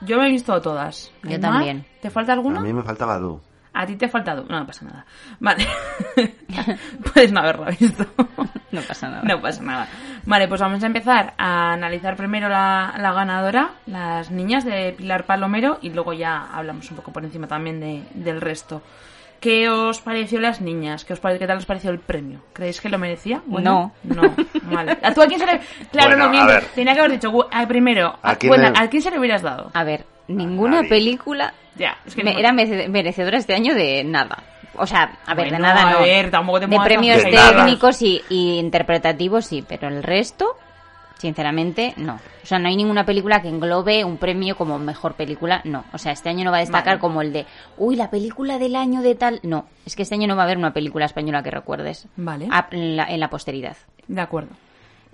yo 0.00 0.18
me 0.18 0.26
he 0.26 0.30
visto 0.30 0.60
todas. 0.60 1.12
Yo 1.22 1.38
también. 1.38 1.84
¿Te 2.02 2.10
falta 2.10 2.32
alguno? 2.32 2.58
A 2.58 2.62
mí 2.62 2.72
me 2.72 2.82
faltaba 2.82 3.18
Du. 3.18 3.40
A 3.72 3.86
ti 3.86 3.94
te 3.96 4.06
ha 4.06 4.08
faltado. 4.08 4.44
No, 4.48 4.58
no 4.58 4.66
pasa 4.66 4.84
nada. 4.84 5.06
Vale. 5.38 5.64
Puedes 7.12 7.30
no 7.32 7.40
haberla 7.40 7.70
visto. 7.70 8.04
No 8.74 8.80
pasa 8.80 9.08
nada. 9.08 9.22
No 9.22 9.40
pasa 9.40 9.62
nada. 9.62 9.88
Vale, 10.26 10.48
pues 10.48 10.60
vamos 10.60 10.82
a 10.82 10.86
empezar 10.86 11.34
a 11.36 11.72
analizar 11.74 12.16
primero 12.16 12.48
la, 12.48 12.94
la 12.98 13.12
ganadora, 13.12 13.72
las 13.86 14.30
niñas 14.30 14.64
de 14.64 14.94
Pilar 14.96 15.24
Palomero, 15.26 15.78
y 15.82 15.90
luego 15.90 16.12
ya 16.14 16.48
hablamos 16.52 16.90
un 16.90 16.96
poco 16.96 17.12
por 17.12 17.24
encima 17.24 17.46
también 17.46 17.78
de, 17.80 18.02
del 18.14 18.40
resto. 18.40 18.80
¿Qué 19.38 19.68
os 19.68 20.00
pareció 20.00 20.40
las 20.40 20.62
niñas? 20.62 21.04
¿Qué, 21.04 21.12
os 21.12 21.20
pare- 21.20 21.38
¿Qué 21.38 21.46
tal 21.46 21.58
os 21.58 21.66
pareció 21.66 21.90
el 21.90 21.98
premio? 21.98 22.40
¿Creéis 22.54 22.80
que 22.80 22.88
lo 22.88 22.98
merecía? 22.98 23.42
No. 23.46 23.92
No, 24.02 24.34
vale. 24.62 24.96
¿A 25.02 25.12
tú 25.12 25.20
a 25.20 25.26
quién 25.26 25.38
se 25.38 25.44
le...? 25.44 25.60
Claro, 25.92 26.16
Bueno, 26.16 26.24
no 26.24 26.30
mientes. 26.30 26.68
Tenía 26.72 26.94
que 26.94 27.00
haber 27.00 27.12
dicho, 27.12 27.30
primero, 27.68 28.18
¿A 28.22 28.30
a, 28.30 28.36
quién 28.36 28.48
bueno, 28.48 28.70
le- 28.70 28.78
¿a 28.78 28.88
quién 28.88 29.02
se 29.02 29.10
le 29.10 29.18
hubieras 29.18 29.42
dado? 29.42 29.70
A 29.74 29.84
ver, 29.84 30.06
ninguna 30.28 30.84
película 30.84 31.52
Ya, 31.76 31.98
es 32.06 32.14
que 32.14 32.24
me- 32.24 32.32
no- 32.32 32.38
era 32.38 32.52
merece- 32.52 32.88
merecedora 32.88 33.36
este 33.36 33.54
año 33.54 33.74
de 33.74 34.02
nada. 34.04 34.42
O 34.78 34.86
sea, 34.86 35.18
a 35.26 35.34
ver, 35.34 35.50
de 35.50 35.58
nada 35.58 35.92
no. 35.92 36.00
ver, 36.00 36.30
tampoco 36.30 36.60
te 36.60 36.66
de 36.66 36.80
premios 36.80 37.22
técnicos 37.22 38.02
y, 38.02 38.22
y 38.28 38.58
interpretativos 38.58 39.46
sí, 39.46 39.64
pero 39.66 39.88
el 39.88 40.02
resto, 40.02 40.56
sinceramente, 41.18 41.94
no. 41.96 42.14
O 42.42 42.46
sea, 42.46 42.58
no 42.58 42.68
hay 42.68 42.76
ninguna 42.76 43.06
película 43.06 43.40
que 43.40 43.48
englobe 43.48 44.04
un 44.04 44.18
premio 44.18 44.56
como 44.56 44.78
mejor 44.78 45.14
película, 45.14 45.60
no. 45.64 45.84
O 45.92 45.98
sea, 45.98 46.12
este 46.12 46.28
año 46.28 46.44
no 46.44 46.50
va 46.50 46.58
a 46.58 46.60
destacar 46.60 46.94
Vale. 46.94 47.00
como 47.00 47.22
el 47.22 47.32
de, 47.32 47.46
uy, 47.78 47.96
la 47.96 48.10
película 48.10 48.58
del 48.58 48.76
año 48.76 49.00
de 49.00 49.14
tal. 49.14 49.40
No, 49.42 49.66
es 49.86 49.96
que 49.96 50.02
este 50.02 50.14
año 50.16 50.26
no 50.28 50.36
va 50.36 50.42
a 50.42 50.44
haber 50.44 50.58
una 50.58 50.72
película 50.74 51.06
española 51.06 51.42
que 51.42 51.50
recuerdes 51.50 52.06
Vale. 52.16 52.48
a- 52.50 52.68
en 52.70 52.96
la- 52.96 53.06
en 53.06 53.20
la 53.20 53.30
posteridad. 53.30 53.76
De 54.08 54.20
acuerdo. 54.20 54.50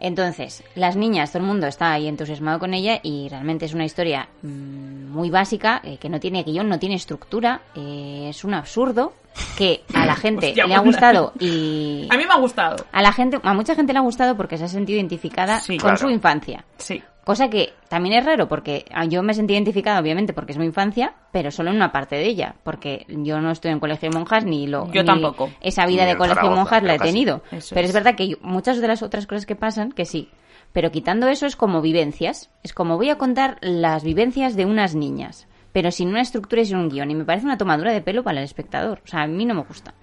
Entonces, 0.02 0.64
las 0.74 0.96
niñas, 0.96 1.30
todo 1.30 1.42
el 1.42 1.46
mundo 1.48 1.66
está 1.66 1.92
ahí 1.92 2.08
entusiasmado 2.08 2.58
con 2.58 2.72
ella 2.72 2.98
y 3.02 3.28
realmente 3.28 3.66
es 3.66 3.74
una 3.74 3.84
historia 3.84 4.28
mm, 4.42 5.10
muy 5.12 5.28
básica, 5.28 5.82
eh, 5.84 5.98
que 5.98 6.08
no 6.08 6.18
tiene 6.18 6.42
guion, 6.42 6.68
no 6.70 6.78
tiene 6.78 6.94
estructura, 6.94 7.60
eh, 7.76 8.28
es 8.30 8.42
un 8.44 8.54
absurdo 8.54 9.12
que 9.56 9.82
a 9.94 10.06
la 10.06 10.14
gente 10.16 10.48
Hostia, 10.48 10.66
le 10.66 10.74
ha 10.74 10.78
buena. 10.78 10.90
gustado 10.92 11.32
y 11.40 12.06
A 12.10 12.16
mí 12.16 12.24
me 12.26 12.32
ha 12.32 12.38
gustado. 12.38 12.76
a 12.92 13.02
la 13.02 13.12
gente, 13.12 13.38
a 13.42 13.54
mucha 13.54 13.74
gente 13.74 13.92
le 13.92 13.98
ha 13.98 14.02
gustado 14.02 14.36
porque 14.36 14.58
se 14.58 14.64
ha 14.64 14.68
sentido 14.68 14.98
identificada 14.98 15.60
Sí, 15.60 15.76
con 15.78 15.90
claro. 15.90 15.96
su 15.96 16.10
infancia. 16.10 16.64
Sí. 16.78 17.02
Cosa 17.24 17.48
que 17.50 17.74
también 17.88 18.18
es 18.18 18.24
raro 18.24 18.48
porque 18.48 18.86
ah, 18.92 19.04
yo 19.04 19.22
me 19.22 19.34
sentí 19.34 19.52
identificada 19.52 20.00
obviamente 20.00 20.32
porque 20.32 20.52
es 20.52 20.58
mi 20.58 20.64
infancia, 20.64 21.14
pero 21.30 21.50
solo 21.50 21.70
en 21.70 21.76
una 21.76 21.92
parte 21.92 22.16
de 22.16 22.26
ella, 22.26 22.54
porque 22.64 23.04
yo 23.08 23.40
no 23.40 23.50
estoy 23.50 23.70
en 23.70 23.78
colegio 23.78 24.10
de 24.10 24.16
monjas 24.18 24.44
ni 24.44 24.66
lo 24.66 24.90
Yo 24.90 25.02
ni 25.02 25.06
tampoco. 25.06 25.50
esa 25.60 25.86
vida 25.86 26.04
Ni 26.04 26.12
de 26.12 26.16
colegio 26.16 26.48
de 26.48 26.56
monjas 26.56 26.82
la 26.82 26.94
he 26.94 26.98
casi. 26.98 27.10
tenido. 27.12 27.42
Eso 27.52 27.74
pero 27.74 27.84
es. 27.84 27.90
es 27.90 27.94
verdad 27.94 28.16
que 28.16 28.36
muchas 28.40 28.80
de 28.80 28.88
las 28.88 29.02
otras 29.02 29.26
cosas 29.26 29.46
que 29.46 29.54
pasan 29.54 29.92
que 29.92 30.06
sí, 30.06 30.28
pero 30.72 30.90
quitando 30.90 31.28
eso 31.28 31.46
es 31.46 31.56
como 31.56 31.82
vivencias, 31.82 32.50
es 32.62 32.72
como 32.72 32.96
voy 32.96 33.10
a 33.10 33.18
contar 33.18 33.58
las 33.60 34.02
vivencias 34.02 34.56
de 34.56 34.64
unas 34.64 34.94
niñas, 34.94 35.46
pero 35.72 35.90
sin 35.90 36.08
una 36.08 36.20
estructura 36.20 36.62
y 36.62 36.66
sin 36.66 36.76
un 36.76 36.88
guion 36.88 37.10
y 37.10 37.14
me 37.14 37.24
parece 37.24 37.46
una 37.46 37.58
tomadura 37.58 37.92
de 37.92 38.00
pelo 38.02 38.22
para 38.22 38.38
el 38.38 38.44
espectador, 38.44 39.00
o 39.04 39.06
sea, 39.06 39.22
a 39.22 39.26
mí 39.26 39.44
no 39.46 39.54
me 39.54 39.62
gusta. 39.62 39.94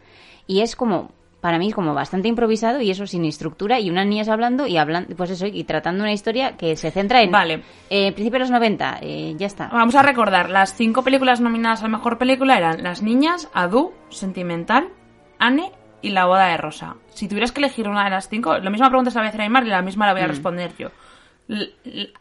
Y 0.47 0.61
es 0.61 0.75
como 0.75 1.11
para 1.41 1.59
mí 1.59 1.67
es 1.67 1.75
como 1.75 1.93
bastante 1.93 2.27
improvisado 2.27 2.81
y 2.81 2.89
eso 2.89 3.05
sin 3.05 3.23
estructura 3.23 3.79
y 3.79 3.91
unas 3.91 4.07
niñas 4.07 4.27
hablando 4.27 4.65
y 4.65 4.75
hablando 4.77 5.15
pues 5.15 5.29
eso 5.29 5.45
y 5.45 5.63
tratando 5.65 6.03
una 6.03 6.11
historia 6.11 6.57
que 6.57 6.75
se 6.75 6.89
centra 6.89 7.21
en 7.21 7.31
Vale. 7.31 7.61
eh, 7.91 8.11
principios 8.11 8.33
de 8.33 8.39
los 8.39 8.51
90 8.51 8.97
eh, 9.01 9.35
ya 9.37 9.45
está 9.45 9.67
Vamos 9.71 9.93
a 9.95 10.01
recordar, 10.01 10.49
las 10.49 10.73
cinco 10.73 11.03
películas 11.03 11.39
nominadas 11.39 11.83
a 11.83 11.87
Mejor 11.87 12.17
Película 12.17 12.57
eran 12.57 12.81
Las 12.81 13.03
Niñas, 13.03 13.49
Adu, 13.53 13.93
Sentimental, 14.09 14.89
Anne 15.37 15.71
y 16.01 16.09
La 16.09 16.25
Boda 16.25 16.47
de 16.47 16.57
Rosa. 16.57 16.95
Si 17.09 17.27
tuvieras 17.27 17.51
que 17.51 17.59
elegir 17.61 17.87
una 17.87 18.03
de 18.05 18.09
las 18.09 18.27
cinco, 18.29 18.57
la 18.57 18.69
misma 18.71 18.87
pregunta 18.89 19.11
se 19.11 19.15
la 19.15 19.21
voy 19.21 19.27
a 19.27 19.29
hacer 19.29 19.41
a 19.41 19.43
Aymar 19.43 19.65
y 19.65 19.69
la 19.69 19.81
misma 19.83 20.07
la 20.07 20.13
Mm. 20.13 20.15
voy 20.15 20.23
a 20.23 20.27
responder 20.27 20.71
yo. 20.77 20.89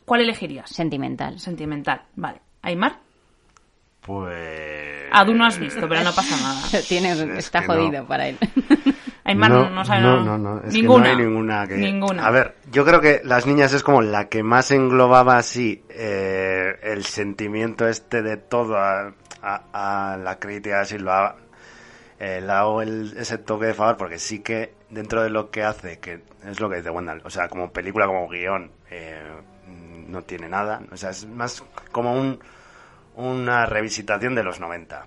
¿Cuál 0.05 0.21
elegirías? 0.21 0.69
sentimental 0.71 1.41
Sentimental. 1.41 2.03
Vale. 2.17 2.41
¿Aymar? 2.63 3.01
Pues... 4.07 5.07
Adu 5.13 5.35
no 5.35 5.45
has 5.47 5.59
visto, 5.59 5.89
pero 5.89 6.03
no 6.03 6.13
pasa 6.15 6.37
nada. 6.41 6.61
tiene 6.89 7.13
Es 7.13 7.21
está 7.21 7.61
no. 7.63 7.67
jodido 7.75 8.05
para 8.07 8.29
él 8.29 8.39
Aymar 9.25 9.51
no, 9.51 9.71
no 9.71 9.85
sabe 9.85 10.03
no, 10.03 10.23
nada. 10.25 10.25
no, 10.25 10.39
no, 10.39 10.59
es 10.63 10.73
que 10.73 10.83
ninguna. 10.83 11.05
no 11.05 11.11
hay 11.11 11.17
ninguna 11.27 11.67
que... 11.67 11.75
Ninguna. 11.77 12.27
A 12.27 12.31
ver, 12.31 12.55
yo 12.71 12.85
creo 12.85 13.01
que 13.01 13.21
Las 13.25 13.45
Niñas 13.47 13.73
es 13.73 13.83
como 13.83 14.01
la 14.01 14.29
que 14.29 14.45
más 14.45 14.71
englobaba 14.71 15.37
así 15.37 15.83
eh, 15.91 16.79
el 16.83 17.05
sentimiento 17.05 17.89
este 17.89 18.23
de 18.23 18.37
todo 18.37 18.77
a, 18.79 19.13
a- 19.43 20.13
a 20.13 20.17
la 20.17 20.39
crítica, 20.39 20.81
así 20.83 20.99
lo 20.99 21.13
ha, 21.13 21.35
eh, 22.21 22.41
le 22.41 22.53
hago 22.53 22.83
el- 22.83 23.15
ese 23.17 23.39
toque 23.39 23.67
de 23.67 23.75
favor 23.75 23.97
porque 23.97 24.21
sí 24.21 24.39
que 24.41 24.75
dentro 24.91 25.25
de 25.25 25.31
lo 25.31 25.51
que 25.51 25.65
hace, 25.65 25.99
que 25.99 26.21
es 26.49 26.61
lo 26.61 26.71
que 26.71 26.77
dice 26.77 26.91
Wendell, 26.91 27.21
o 27.25 27.31
sea, 27.31 27.49
como 27.49 27.73
película, 27.73 28.07
como 28.07 28.29
guion, 28.29 28.71
eh, 28.93 29.21
no 30.07 30.23
tiene 30.23 30.49
nada, 30.49 30.81
o 30.93 30.97
sea, 30.97 31.11
es 31.11 31.27
más 31.27 31.65
como 31.91 32.13
un, 32.15 32.39
una 33.17 33.67
revisitación 33.67 34.35
de 34.35 34.43
los 34.45 34.61
90. 34.61 35.07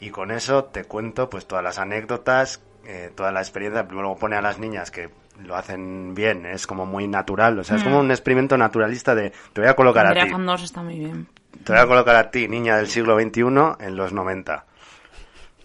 Y 0.00 0.10
con 0.10 0.30
eso 0.30 0.64
te 0.64 0.84
cuento 0.84 1.28
pues 1.28 1.46
todas 1.46 1.64
las 1.64 1.78
anécdotas, 1.78 2.60
eh, 2.84 3.10
toda 3.16 3.32
la 3.32 3.40
experiencia. 3.40 3.82
Luego 3.90 4.16
pone 4.16 4.36
a 4.36 4.42
las 4.42 4.58
niñas 4.58 4.90
que 4.90 5.10
lo 5.42 5.56
hacen 5.56 6.14
bien, 6.14 6.46
es 6.46 6.66
como 6.66 6.86
muy 6.86 7.08
natural, 7.08 7.58
o 7.58 7.64
sea, 7.64 7.76
es 7.76 7.82
como 7.82 7.98
un 8.00 8.10
experimento 8.10 8.56
naturalista 8.56 9.14
de 9.14 9.32
te 9.52 9.60
voy 9.60 9.68
a 9.68 9.74
colocar 9.76 10.06
a 10.06 10.14
ti, 10.14 10.30
está 10.64 10.82
muy 10.82 10.98
bien. 10.98 11.28
te 11.62 11.72
voy 11.72 11.80
a 11.82 11.86
colocar 11.86 12.16
a 12.16 12.30
ti, 12.30 12.48
niña 12.48 12.76
del 12.78 12.86
siglo 12.88 13.18
XXI, 13.20 13.40
en 13.80 13.96
los 13.96 14.14
90. 14.14 14.64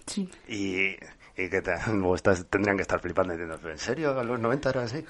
Sí. 0.07 0.29
Y, 0.49 0.87
y 1.41 1.49
que 1.49 1.61
te- 1.61 1.73
estás- 2.15 2.45
tendrían 2.49 2.75
que 2.75 2.81
estar 2.81 2.99
flipando 2.99 3.31
diciendo, 3.33 3.57
¿pero 3.61 3.71
en 3.73 3.79
serio? 3.79 4.19
¿A 4.19 4.23
los 4.25 4.39
90 4.39 4.69
era 4.71 4.83
así? 4.83 5.05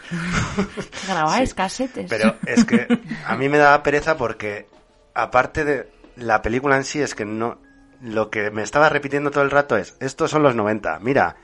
Grabáis 1.08 1.54
casetes. 1.54 2.08
Pero 2.10 2.36
es 2.46 2.63
que 2.65 2.88
a 3.26 3.36
mí 3.36 3.50
me 3.50 3.58
daba 3.58 3.82
pereza 3.82 4.15
porque, 4.17 4.67
aparte 5.15 5.63
de 5.65 5.89
la 6.15 6.41
película 6.41 6.78
en 6.78 6.84
sí, 6.84 7.02
es 7.02 7.15
que 7.15 7.26
no. 7.26 7.60
Lo 8.02 8.32
que 8.32 8.50
me 8.50 8.63
estaba 8.63 8.89
repitiendo 8.89 9.30
todo 9.32 9.43
el 9.43 9.52
rato 9.52 9.78
es: 9.78 9.95
estos 10.00 10.32
son 10.32 10.41
los 10.43 10.56
90. 10.56 11.00
Mira, 11.00 11.36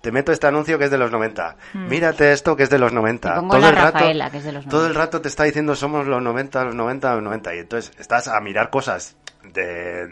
te 0.00 0.10
meto 0.10 0.32
este 0.32 0.46
anuncio 0.46 0.78
que 0.78 0.86
es 0.86 0.90
de 0.90 0.98
los 0.98 1.12
90. 1.12 1.56
Mírate 1.74 2.32
esto 2.32 2.56
que 2.56 2.64
es 2.64 2.70
de 2.70 2.78
los 2.78 2.92
90. 2.92 3.34
Te 3.34 3.40
pongo 3.40 3.52
todo 3.52 3.60
la 3.62 3.68
el 3.68 3.76
rato, 3.76 3.98
Rafaela, 3.98 4.30
que 4.30 4.38
es 4.38 4.44
de 4.44 4.52
los 4.52 4.64
Todo 4.66 4.86
el 4.86 4.92
90. 4.94 4.98
rato 4.98 5.20
te 5.20 5.28
está 5.28 5.44
diciendo: 5.44 5.76
somos 5.76 6.06
los 6.06 6.20
90, 6.20 6.64
los 6.64 6.74
90, 6.74 7.14
los 7.14 7.22
90. 7.22 7.54
Y 7.54 7.58
entonces 7.58 7.92
estás 7.98 8.26
a 8.26 8.40
mirar 8.40 8.70
cosas 8.70 9.16
de, 9.44 10.06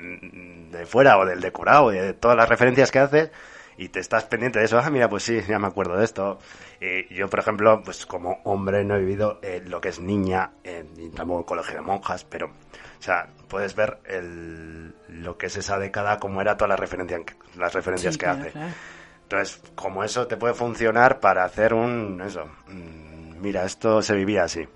de 0.71 0.87
fuera 0.87 1.19
o 1.19 1.27
del 1.27 1.41
decorado, 1.41 1.93
y 1.93 1.99
de 1.99 2.15
todas 2.15 2.37
las 2.37 2.49
referencias 2.49 2.91
que 2.93 2.99
haces 3.01 3.31
y 3.79 3.91
te 3.91 4.01
estás 4.01 4.25
pendiente 4.25 4.59
de 4.59 4.65
eso, 4.65 4.79
ah, 4.79 4.91
mira, 4.91 5.09
pues 5.09 5.23
sí, 5.23 5.41
ya 5.49 5.59
me 5.61 5.69
acuerdo 5.69 5.97
de 5.97 6.05
esto. 6.05 6.41
Y 6.81 7.15
yo, 7.15 7.29
por 7.29 7.39
ejemplo, 7.39 7.81
pues 7.85 8.07
como 8.07 8.41
hombre 8.43 8.83
no 8.85 8.97
he 8.97 8.99
vivido 8.99 9.39
eh, 9.41 9.63
lo 9.65 9.81
que 9.81 9.91
es 9.91 10.01
niña, 10.01 10.51
eh, 10.65 10.85
ni 10.97 11.11
tampoco 11.11 11.39
en 11.39 11.45
colegio 11.45 11.75
de 11.77 11.83
monjas, 11.83 12.25
pero, 12.25 12.51
o 12.99 13.03
sea, 13.03 13.29
puedes 13.49 13.75
ver 13.77 13.99
el, 14.07 14.95
lo 15.09 15.37
que 15.39 15.47
es 15.47 15.57
esa 15.57 15.79
década, 15.79 16.19
cómo 16.19 16.41
era 16.41 16.57
todas 16.57 16.71
las 16.71 16.81
referencias, 16.81 17.21
las 17.57 17.73
referencias 17.73 18.15
Sí, 18.15 18.19
que 18.19 18.25
claro, 18.27 18.41
hace. 18.41 18.51
claro. 18.51 18.73
Entonces, 19.23 19.63
como 19.75 20.05
eso 20.05 20.27
te 20.27 20.37
puede 20.37 20.55
funcionar 20.55 21.21
para 21.21 21.45
hacer 21.45 21.75
un, 21.75 22.21
eso, 22.27 22.45
mm, 22.69 23.41
mira, 23.41 23.65
esto 23.65 24.01
se 24.03 24.15
vivía 24.15 24.45
así. 24.45 24.67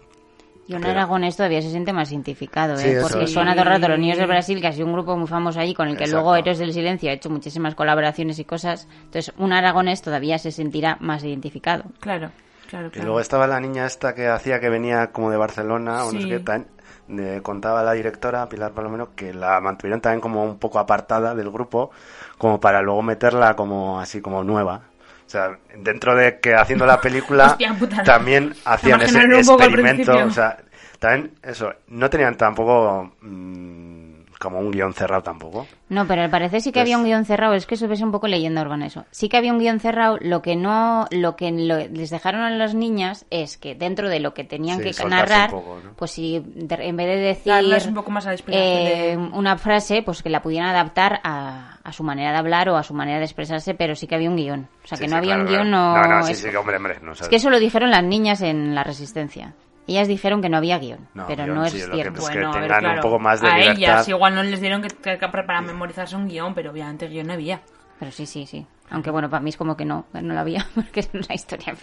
y 0.68 0.74
un 0.74 0.80
Pero- 0.80 0.92
aragonés 0.92 1.36
todavía 1.36 1.60
se 1.60 1.70
siente 1.70 1.92
más 1.92 2.12
identificado 2.12 2.76
Sí, 2.76 2.86
¿eh? 2.88 2.92
eso 2.98 3.08
porque 3.08 3.24
es. 3.24 3.32
suena 3.32 3.52
todo 3.52 3.62
el 3.64 3.68
rato 3.68 3.88
los 3.88 3.98
niños 3.98 4.16
del 4.16 4.28
Brasil 4.28 4.60
que 4.60 4.68
ha 4.68 4.72
sido 4.72 4.86
un 4.86 4.92
grupo 4.92 5.16
muy 5.16 5.26
famoso 5.26 5.58
allí 5.58 5.74
con 5.74 5.88
el 5.88 5.96
que 5.96 6.04
Exacto. 6.04 6.22
luego 6.22 6.36
Héroes 6.36 6.58
del 6.60 6.72
Silencio 6.72 7.10
ha 7.10 7.14
hecho 7.14 7.28
muchísimas 7.30 7.74
colaboraciones 7.74 8.38
y 8.38 8.44
cosas 8.44 8.86
entonces 9.04 9.34
un 9.38 9.52
aragonés 9.52 10.02
todavía 10.02 10.38
se 10.38 10.52
sentirá 10.52 10.96
más 11.00 11.24
identificado 11.24 11.82
Claro, 11.98 12.30
claro, 12.70 12.86
Y 12.86 12.90
claro. 12.90 13.06
luego 13.06 13.20
estaba 13.20 13.48
la 13.48 13.58
niña 13.58 13.86
esta 13.86 14.14
que 14.14 14.28
hacía 14.28 14.60
que 14.60 14.68
venía 14.70 15.08
como 15.08 15.30
de 15.32 15.36
Barcelona, 15.36 16.04
o 16.04 16.12
no 16.12 16.20
Sí. 16.20 16.22
sé 16.22 16.28
qué, 16.28 16.38
tan- 16.38 16.68
eh, 17.08 17.40
contaba 17.42 17.82
la 17.82 17.92
directora 17.92 18.48
Pilar 18.48 18.72
Palomero 18.72 19.14
que 19.14 19.34
la 19.34 19.60
mantuvieron 19.60 20.00
también 20.00 20.20
como 20.20 20.44
un 20.44 20.58
poco 20.58 20.78
apartada 20.78 21.34
del 21.34 21.50
grupo, 21.50 21.90
como 22.38 22.60
para 22.60 22.82
luego 22.82 23.02
meterla 23.02 23.54
como 23.54 24.00
así 24.00 24.20
como 24.20 24.44
nueva. 24.44 24.82
O 25.26 25.30
sea, 25.32 25.58
dentro 25.76 26.14
de 26.14 26.40
que 26.40 26.54
haciendo 26.54 26.86
la 26.86 27.00
película 27.00 27.46
Hostia 27.52 27.74
también 28.04 28.54
hacían 28.64 29.00
ese 29.02 29.20
experimento, 29.22 30.12
o 30.12 30.30
sea, 30.30 30.58
también 30.98 31.32
eso, 31.42 31.72
no 31.88 32.08
tenían 32.10 32.36
tampoco 32.36 33.12
mm, 33.20 34.21
como 34.42 34.58
un 34.58 34.70
guion 34.70 34.92
cerrado 34.92 35.22
tampoco. 35.22 35.66
No, 35.88 36.06
pero 36.06 36.22
al 36.22 36.30
parecer 36.30 36.60
sí 36.60 36.70
que 36.72 36.80
Pues- 36.80 36.82
había 36.82 36.98
un 36.98 37.04
guion 37.04 37.24
cerrado. 37.24 37.54
Es 37.54 37.66
que 37.66 37.74
eso 37.76 37.86
es 37.90 38.00
un 38.00 38.10
poco 38.12 38.26
leyenda 38.26 38.60
urbana 38.62 38.86
eso. 38.86 39.04
Sí 39.10 39.28
que 39.28 39.36
había 39.36 39.52
un 39.52 39.58
guion 39.58 39.78
cerrado. 39.80 40.18
Lo 40.20 40.42
que 40.42 40.56
no, 40.56 41.06
lo 41.10 41.36
que 41.36 41.50
lo- 41.52 41.78
les 41.78 42.10
dejaron 42.10 42.40
a 42.42 42.50
las 42.50 42.74
niñas 42.74 43.24
es 43.30 43.56
que 43.58 43.74
dentro 43.74 44.08
de 44.08 44.20
lo 44.20 44.34
que 44.34 44.44
tenían 44.44 44.82
Sí, 44.82 44.90
que 44.90 45.04
narrar, 45.08 45.54
un 45.54 45.60
poco, 45.60 45.80
¿no? 45.84 45.92
pues 45.94 46.10
si 46.10 46.40
de- 46.44 46.74
en 46.86 46.96
vez 46.96 47.06
de 47.06 47.16
decir 47.16 47.52
Darles 47.52 47.86
un 47.86 47.94
poco 47.94 48.10
más 48.10 48.24
a 48.26 48.30
la 48.30 48.34
inspiración 48.34 48.68
eh, 48.86 49.06
de- 49.10 49.16
una 49.16 49.56
frase, 49.58 50.02
pues 50.02 50.22
que 50.22 50.30
la 50.30 50.42
pudieran 50.42 50.68
adaptar 50.70 51.20
a, 51.24 51.78
a 51.84 51.92
su 51.92 52.02
manera 52.02 52.32
de 52.32 52.38
hablar 52.38 52.68
o 52.68 52.76
a 52.76 52.82
su 52.82 52.94
manera 52.94 53.18
de 53.18 53.24
expresarse, 53.24 53.74
pero 53.74 53.94
sí 53.94 54.06
que 54.06 54.14
había 54.14 54.30
un 54.30 54.36
guion. 54.36 54.68
O 54.84 54.86
sea, 54.86 54.96
Sí, 54.98 55.02
que 55.04 55.08
sí, 55.08 55.10
no 55.12 55.18
había 55.18 55.34
claro, 55.34 55.42
un 55.42 55.48
guion, 55.48 55.68
claro. 55.68 55.96
no. 56.02 56.08
No, 56.08 56.16
no, 56.18 56.22
sí, 56.26 56.32
es- 56.32 56.38
sí, 56.40 56.48
hombre, 56.56 56.76
hombre. 56.76 56.98
No, 57.02 57.12
es 57.12 57.28
que 57.28 57.36
eso 57.36 57.50
lo 57.50 57.58
dijeron 57.60 57.90
las 57.90 58.02
niñas 58.04 58.40
en 58.42 58.74
la 58.74 58.82
Resistencia. 58.84 59.54
Ellas 59.86 60.06
dijeron 60.08 60.40
que 60.42 60.48
no 60.48 60.58
había 60.58 60.78
guion, 60.78 61.08
No, 61.14 61.26
pero 61.26 61.44
guion 61.44 61.56
no 61.56 61.64
es 61.64 61.72
sí, 61.72 61.78
lo 61.80 61.86
que 61.86 61.94
cierto. 61.94 62.20
Es 62.20 62.28
que 62.28 62.34
Bueno, 62.34 62.52
a 62.52 62.60
ver, 62.60 62.70
tengan 62.72 62.94
un 62.96 63.00
poco 63.00 63.18
más 63.18 63.40
de 63.40 63.48
a 63.48 63.58
libertad. 63.58 63.76
ellas 63.78 64.08
igual 64.08 64.34
no 64.34 64.42
les 64.42 64.60
dieron 64.60 64.82
que, 64.82 64.88
que- 64.88 65.18
que 65.18 65.28
para 65.28 65.60
memorizarse 65.60 66.14
un 66.16 66.28
guion, 66.28 66.54
pero 66.54 66.70
obviamente 66.70 67.08
guion 67.08 67.26
no 67.26 67.32
había. 67.32 67.60
Pero 67.98 68.10
sí, 68.12 68.26
sí, 68.26 68.46
sí. 68.46 68.66
Aunque 68.90 69.10
bueno, 69.10 69.28
para 69.30 69.42
mí 69.42 69.50
es 69.50 69.56
como 69.56 69.76
que 69.76 69.84
no, 69.84 70.06
no 70.12 70.34
la 70.34 70.40
había, 70.42 70.66
porque 70.74 71.00
es 71.00 71.10
una 71.12 71.34
historia. 71.34 71.74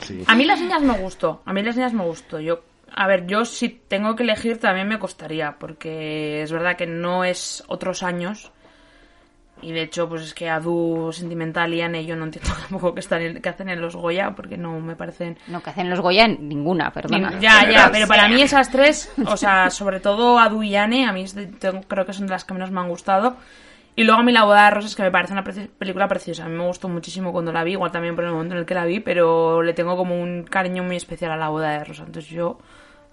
Sí. 0.00 0.22
A 0.26 0.34
mí 0.34 0.44
las 0.44 0.60
niñas 0.60 0.82
me 0.82 0.94
gustó, 0.98 1.42
a 1.44 1.52
mí 1.52 1.62
las 1.62 1.76
niñas 1.76 1.92
me 1.92 2.04
gustó. 2.04 2.40
Yo, 2.40 2.60
a 2.94 3.06
ver, 3.06 3.26
yo 3.26 3.44
si 3.44 3.68
tengo 3.68 4.16
que 4.16 4.22
elegir 4.24 4.58
también 4.58 4.88
me 4.88 4.98
costaría, 4.98 5.56
porque 5.58 6.42
es 6.42 6.50
verdad 6.52 6.76
que 6.76 6.86
no 6.86 7.22
es 7.24 7.62
otros 7.68 8.02
años. 8.02 8.50
Y 9.62 9.72
de 9.72 9.82
hecho, 9.82 10.08
pues 10.08 10.22
es 10.22 10.34
que 10.34 10.48
Adu, 10.48 11.10
Sentimental 11.12 11.72
y 11.74 11.80
Anne 11.80 12.04
yo 12.06 12.14
no 12.16 12.24
entiendo 12.24 12.50
tampoco 12.68 12.94
qué, 12.94 13.00
están 13.00 13.22
en- 13.22 13.42
qué 13.42 13.48
hacen 13.48 13.68
en 13.68 13.80
los 13.80 13.96
Goya, 13.96 14.34
porque 14.36 14.56
no 14.56 14.78
me 14.80 14.94
parecen... 14.96 15.36
No, 15.48 15.62
que 15.62 15.70
hacen 15.70 15.90
los 15.90 16.00
Goya 16.00 16.28
ninguna, 16.28 16.92
perdona. 16.92 17.38
Ya, 17.40 17.68
ya, 17.70 17.90
pero 17.92 18.06
para 18.06 18.28
mí 18.28 18.40
esas 18.42 18.70
tres, 18.70 19.12
o 19.26 19.36
sea, 19.36 19.70
sobre 19.70 20.00
todo 20.00 20.38
Adu 20.38 20.62
y 20.62 20.76
Anne, 20.76 21.06
a 21.06 21.12
mí 21.12 21.24
tengo- 21.58 21.82
creo 21.88 22.06
que 22.06 22.12
son 22.12 22.26
de 22.26 22.32
las 22.32 22.44
que 22.44 22.54
menos 22.54 22.70
me 22.70 22.80
han 22.80 22.88
gustado. 22.88 23.36
Y 23.96 24.04
luego 24.04 24.20
a 24.20 24.22
mí 24.24 24.30
La 24.30 24.44
boda 24.44 24.66
de 24.66 24.70
rosas, 24.70 24.94
que 24.94 25.02
me 25.02 25.10
parece 25.10 25.32
una 25.32 25.42
preci- 25.42 25.68
película 25.76 26.06
preciosa. 26.06 26.44
A 26.44 26.48
mí 26.48 26.56
me 26.56 26.64
gustó 26.64 26.88
muchísimo 26.88 27.32
cuando 27.32 27.52
la 27.52 27.64
vi, 27.64 27.72
igual 27.72 27.90
también 27.90 28.14
por 28.14 28.22
el 28.24 28.30
momento 28.30 28.54
en 28.54 28.60
el 28.60 28.64
que 28.66 28.74
la 28.74 28.84
vi, 28.84 29.00
pero 29.00 29.60
le 29.62 29.72
tengo 29.74 29.96
como 29.96 30.20
un 30.22 30.44
cariño 30.44 30.84
muy 30.84 30.94
especial 30.94 31.32
a 31.32 31.36
La 31.36 31.48
boda 31.48 31.70
de 31.70 31.84
rosas. 31.84 32.06
Entonces 32.06 32.30
yo, 32.30 32.58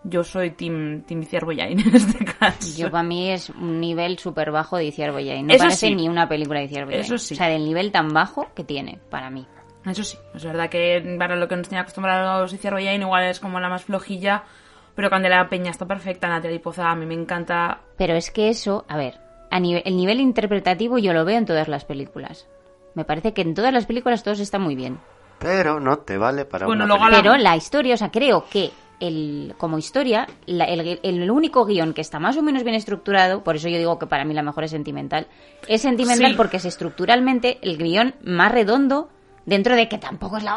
yo 0.07 0.23
soy 0.23 0.51
Team, 0.51 1.01
team 1.01 1.23
Iciar 1.23 1.45
Boyain 1.45 1.79
en 1.87 1.95
este 1.95 2.23
caso. 2.23 2.77
Yo 2.77 2.91
para 2.91 3.03
mí 3.03 3.31
es 3.31 3.49
un 3.49 3.79
nivel 3.79 4.17
súper 4.19 4.51
bajo 4.51 4.77
de 4.77 4.85
Iciar 4.85 5.11
Boyain. 5.11 5.47
No 5.47 5.53
Eso 5.53 5.63
parece 5.63 5.87
sí. 5.87 5.95
ni 5.95 6.07
una 6.07 6.29
película 6.29 6.59
de 6.59 6.65
Iciar 6.65 6.85
Boyain. 6.85 7.01
Eso 7.01 7.17
sí. 7.17 7.33
O 7.33 7.37
sea, 7.37 7.47
del 7.47 7.65
nivel 7.65 7.91
tan 7.91 8.09
bajo 8.09 8.47
que 8.55 8.63
tiene, 8.63 8.99
para 9.09 9.29
mí. 9.29 9.45
Eso 9.85 10.03
sí, 10.03 10.17
es 10.33 10.43
verdad 10.43 10.69
que 10.69 11.15
para 11.19 11.35
lo 11.35 11.47
que 11.47 11.55
nos 11.55 11.69
tenía 11.69 11.81
acostumbrados 11.81 12.51
Iciar 12.53 12.73
Boyain 12.73 13.01
igual 13.01 13.25
es 13.25 13.39
como 13.39 13.59
la 13.59 13.69
más 13.69 13.83
flojilla, 13.83 14.43
pero 14.95 15.09
Candela 15.09 15.47
Peña 15.49 15.71
está 15.71 15.85
perfecta, 15.85 16.27
Natalia 16.27 16.61
Poza 16.61 16.89
a 16.89 16.95
mí 16.95 17.05
me 17.05 17.13
encanta. 17.13 17.81
Pero 17.97 18.15
es 18.15 18.31
que 18.31 18.49
eso, 18.49 18.85
a 18.87 18.97
ver, 18.97 19.19
a 19.51 19.59
nivel, 19.59 19.83
el 19.85 19.97
nivel 19.97 20.19
interpretativo 20.19 20.97
yo 20.97 21.13
lo 21.13 21.25
veo 21.25 21.37
en 21.37 21.45
todas 21.45 21.67
las 21.67 21.85
películas. 21.85 22.47
Me 22.95 23.05
parece 23.05 23.33
que 23.33 23.41
en 23.41 23.53
todas 23.53 23.73
las 23.73 23.85
películas 23.85 24.23
todos 24.23 24.39
está 24.39 24.57
muy 24.57 24.75
bien. 24.75 24.99
Pero 25.37 25.79
no 25.79 25.99
te 25.99 26.17
vale 26.17 26.45
para 26.45 26.65
Bueno, 26.65 26.85
una 26.85 26.95
luego. 26.97 27.21
Pero 27.21 27.37
la 27.37 27.57
historia, 27.57 27.95
o 27.95 27.97
sea, 27.97 28.09
creo 28.09 28.45
que 28.49 28.71
el, 28.99 29.53
como 29.57 29.77
historia, 29.77 30.27
la- 30.45 30.65
el, 30.65 30.81
gui- 30.83 30.99
el 31.03 31.29
único 31.31 31.65
guion 31.65 31.93
que 31.93 32.01
está 32.01 32.19
más 32.19 32.37
o 32.37 32.41
menos 32.41 32.63
bien 32.63 32.75
estructurado, 32.75 33.43
por 33.43 33.55
eso 33.55 33.67
yo 33.69 33.77
digo 33.77 33.99
que 33.99 34.07
para 34.07 34.25
mí 34.25 34.33
la 34.33 34.41
mejor 34.43 34.63
es 34.63 34.71
sentimental, 34.71 35.27
es 35.67 35.81
sentimental 35.81 36.31
Sí. 36.31 36.37
porque 36.37 36.57
es 36.57 36.65
estructuralmente 36.65 37.57
el 37.61 37.77
guion 37.77 38.15
más 38.23 38.51
redondo, 38.51 39.09
dentro 39.45 39.75
de 39.75 39.87
que 39.87 39.97
tampoco 39.97 40.37
es 40.37 40.43
la, 40.43 40.55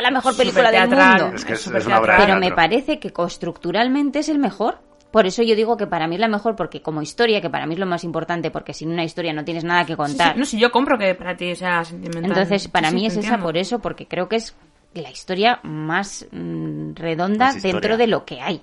la 0.00 0.10
mejor 0.10 0.36
película 0.36 0.70
del 0.70 0.88
mundo. 0.88 1.32
Es 1.34 1.44
que 1.44 1.54
es, 1.54 1.60
Súper 1.62 1.80
es 1.80 1.86
una 1.86 1.98
obra 2.00 2.16
de 2.18 2.24
Pero 2.26 2.38
me 2.38 2.52
parece 2.52 2.98
que 3.00 3.12
estructuralmente 3.26 4.20
es 4.20 4.28
el 4.28 4.38
mejor. 4.38 4.78
Por 5.10 5.26
eso 5.26 5.42
yo 5.42 5.56
digo 5.56 5.76
que 5.76 5.88
para 5.88 6.06
mí 6.06 6.14
es 6.14 6.20
la 6.20 6.28
mejor, 6.28 6.54
porque 6.54 6.82
como 6.82 7.02
historia, 7.02 7.40
que 7.40 7.50
para 7.50 7.66
mí 7.66 7.74
es 7.74 7.80
lo 7.80 7.86
más 7.86 8.04
importante, 8.04 8.52
porque 8.52 8.72
sin 8.72 8.90
una 8.92 9.02
historia 9.02 9.32
no 9.32 9.42
tienes 9.44 9.64
nada 9.64 9.84
que 9.84 9.96
contar. 9.96 10.34
sí, 10.34 10.38
No, 10.38 10.44
si 10.44 10.60
yo 10.60 10.70
compro 10.70 10.96
que 10.98 11.16
para 11.16 11.36
ti 11.36 11.56
sea 11.56 11.84
sentimental. 11.84 12.26
Entonces, 12.30 12.68
para 12.68 12.92
mí 12.92 13.06
es 13.06 13.14
esa 13.14 13.20
entiendo. 13.20 13.44
por 13.44 13.56
eso, 13.56 13.80
porque 13.80 14.06
creo 14.06 14.28
que 14.28 14.36
es 14.36 14.54
la 14.94 15.10
historia 15.10 15.60
más 15.62 16.26
mm, 16.30 16.94
redonda 16.94 17.46
Más 17.52 17.62
dentro 17.62 17.96
de 17.96 18.06
lo 18.06 18.24
que 18.24 18.40
hay. 18.40 18.62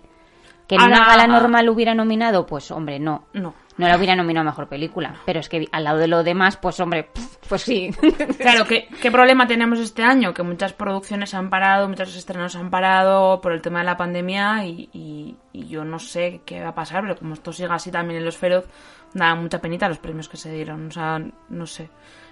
Que 0.67 0.75
en 0.75 0.81
Ahora- 0.81 0.97
una 0.97 1.07
gala 1.07 1.27
normal 1.27 1.69
hubiera 1.69 1.93
nominado, 1.95 2.45
pues 2.45 2.69
hombre, 2.71 2.99
no. 2.99 3.25
No. 3.33 3.53
No 3.77 3.87
la 3.87 3.95
hubiera 3.95 4.15
nominado 4.15 4.41
a 4.47 4.51
mejor 4.51 4.67
película. 4.67 5.15
Pero 5.25 5.39
es 5.39 5.47
que 5.47 5.67
al 5.71 5.83
lado 5.83 5.99
de 5.99 6.07
lo 6.07 6.23
demás, 6.23 6.57
pues 6.57 6.79
hombre, 6.79 7.09
pues 7.47 7.61
sí. 7.61 7.91
Claro, 8.39 8.65
¿qué, 8.65 8.87
¿qué 9.01 9.11
problema 9.11 9.45
tenemos 9.47 9.79
este 9.79 10.03
año? 10.03 10.33
Que 10.33 10.41
muchas 10.43 10.73
producciones 10.73 11.33
han 11.35 11.49
parado, 11.51 11.87
muchos 11.87 12.13
estrenos 12.15 12.55
han 12.55 12.69
parado 12.71 13.39
por 13.39 13.53
el 13.53 13.61
tema 13.61 13.79
de 13.79 13.85
la 13.85 13.95
pandemia 13.95 14.65
y, 14.65 14.89
y- 14.91 15.35
y 15.53 15.67
yo 15.67 15.85
no 15.85 15.99
sé 15.99 16.41
qué 16.43 16.59
va 16.61 16.69
a 16.69 16.75
pasar, 16.75 17.03
pero 17.03 17.15
como 17.17 17.35
esto 17.35 17.53
siga 17.53 17.75
así 17.75 17.91
también 17.91 18.17
en 18.19 18.25
los 18.25 18.35
Feroz, 18.37 18.65
da 19.13 19.35
mucha 19.35 19.61
penita 19.61 19.87
los 19.87 19.99
premios 19.99 20.27
que 20.27 20.37
se 20.37 20.51
dieron. 20.51 20.87
O 20.87 20.91
sea, 20.91 21.21
no 21.49 21.65
sé. 21.67 21.89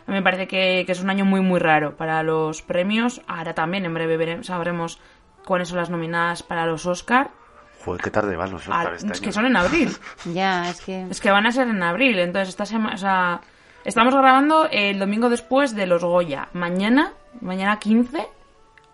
A 0.07 0.11
mí 0.11 0.17
me 0.17 0.23
parece 0.23 0.47
que, 0.47 0.83
que 0.85 0.91
es 0.91 1.01
un 1.01 1.09
año 1.09 1.25
muy, 1.25 1.41
muy 1.41 1.59
raro 1.59 1.95
para 1.95 2.21
los 2.23 2.61
premios. 2.61 3.21
Ahora 3.27 3.53
también, 3.53 3.85
en 3.85 3.93
breve 3.93 4.17
veremos, 4.17 4.47
sabremos 4.47 4.99
cuáles 5.45 5.69
son 5.69 5.77
las 5.77 5.89
nominadas 5.89 6.43
para 6.43 6.65
los 6.65 6.85
Oscar. 6.85 7.31
Joder, 7.83 8.01
qué 8.01 8.11
tarde 8.11 8.35
van 8.35 8.51
los 8.51 8.67
Ah, 8.67 8.79
Oscar 8.79 8.93
este 8.95 9.13
es 9.13 9.21
que 9.21 9.31
son 9.31 9.45
en 9.45 9.57
abril. 9.57 9.95
ya, 10.33 10.69
es 10.69 10.81
que... 10.81 11.07
Es 11.09 11.21
que 11.21 11.31
van 11.31 11.45
a 11.45 11.51
ser 11.51 11.67
en 11.67 11.81
abril, 11.81 12.19
entonces 12.19 12.49
esta 12.49 12.65
semana, 12.65 12.95
o 12.95 12.97
sea, 12.97 13.41
estamos 13.83 14.13
grabando 14.13 14.67
el 14.71 14.99
domingo 14.99 15.29
después 15.29 15.75
de 15.75 15.85
los 15.87 16.03
Goya. 16.03 16.49
Mañana, 16.53 17.13
mañana 17.41 17.79
15, 17.79 18.27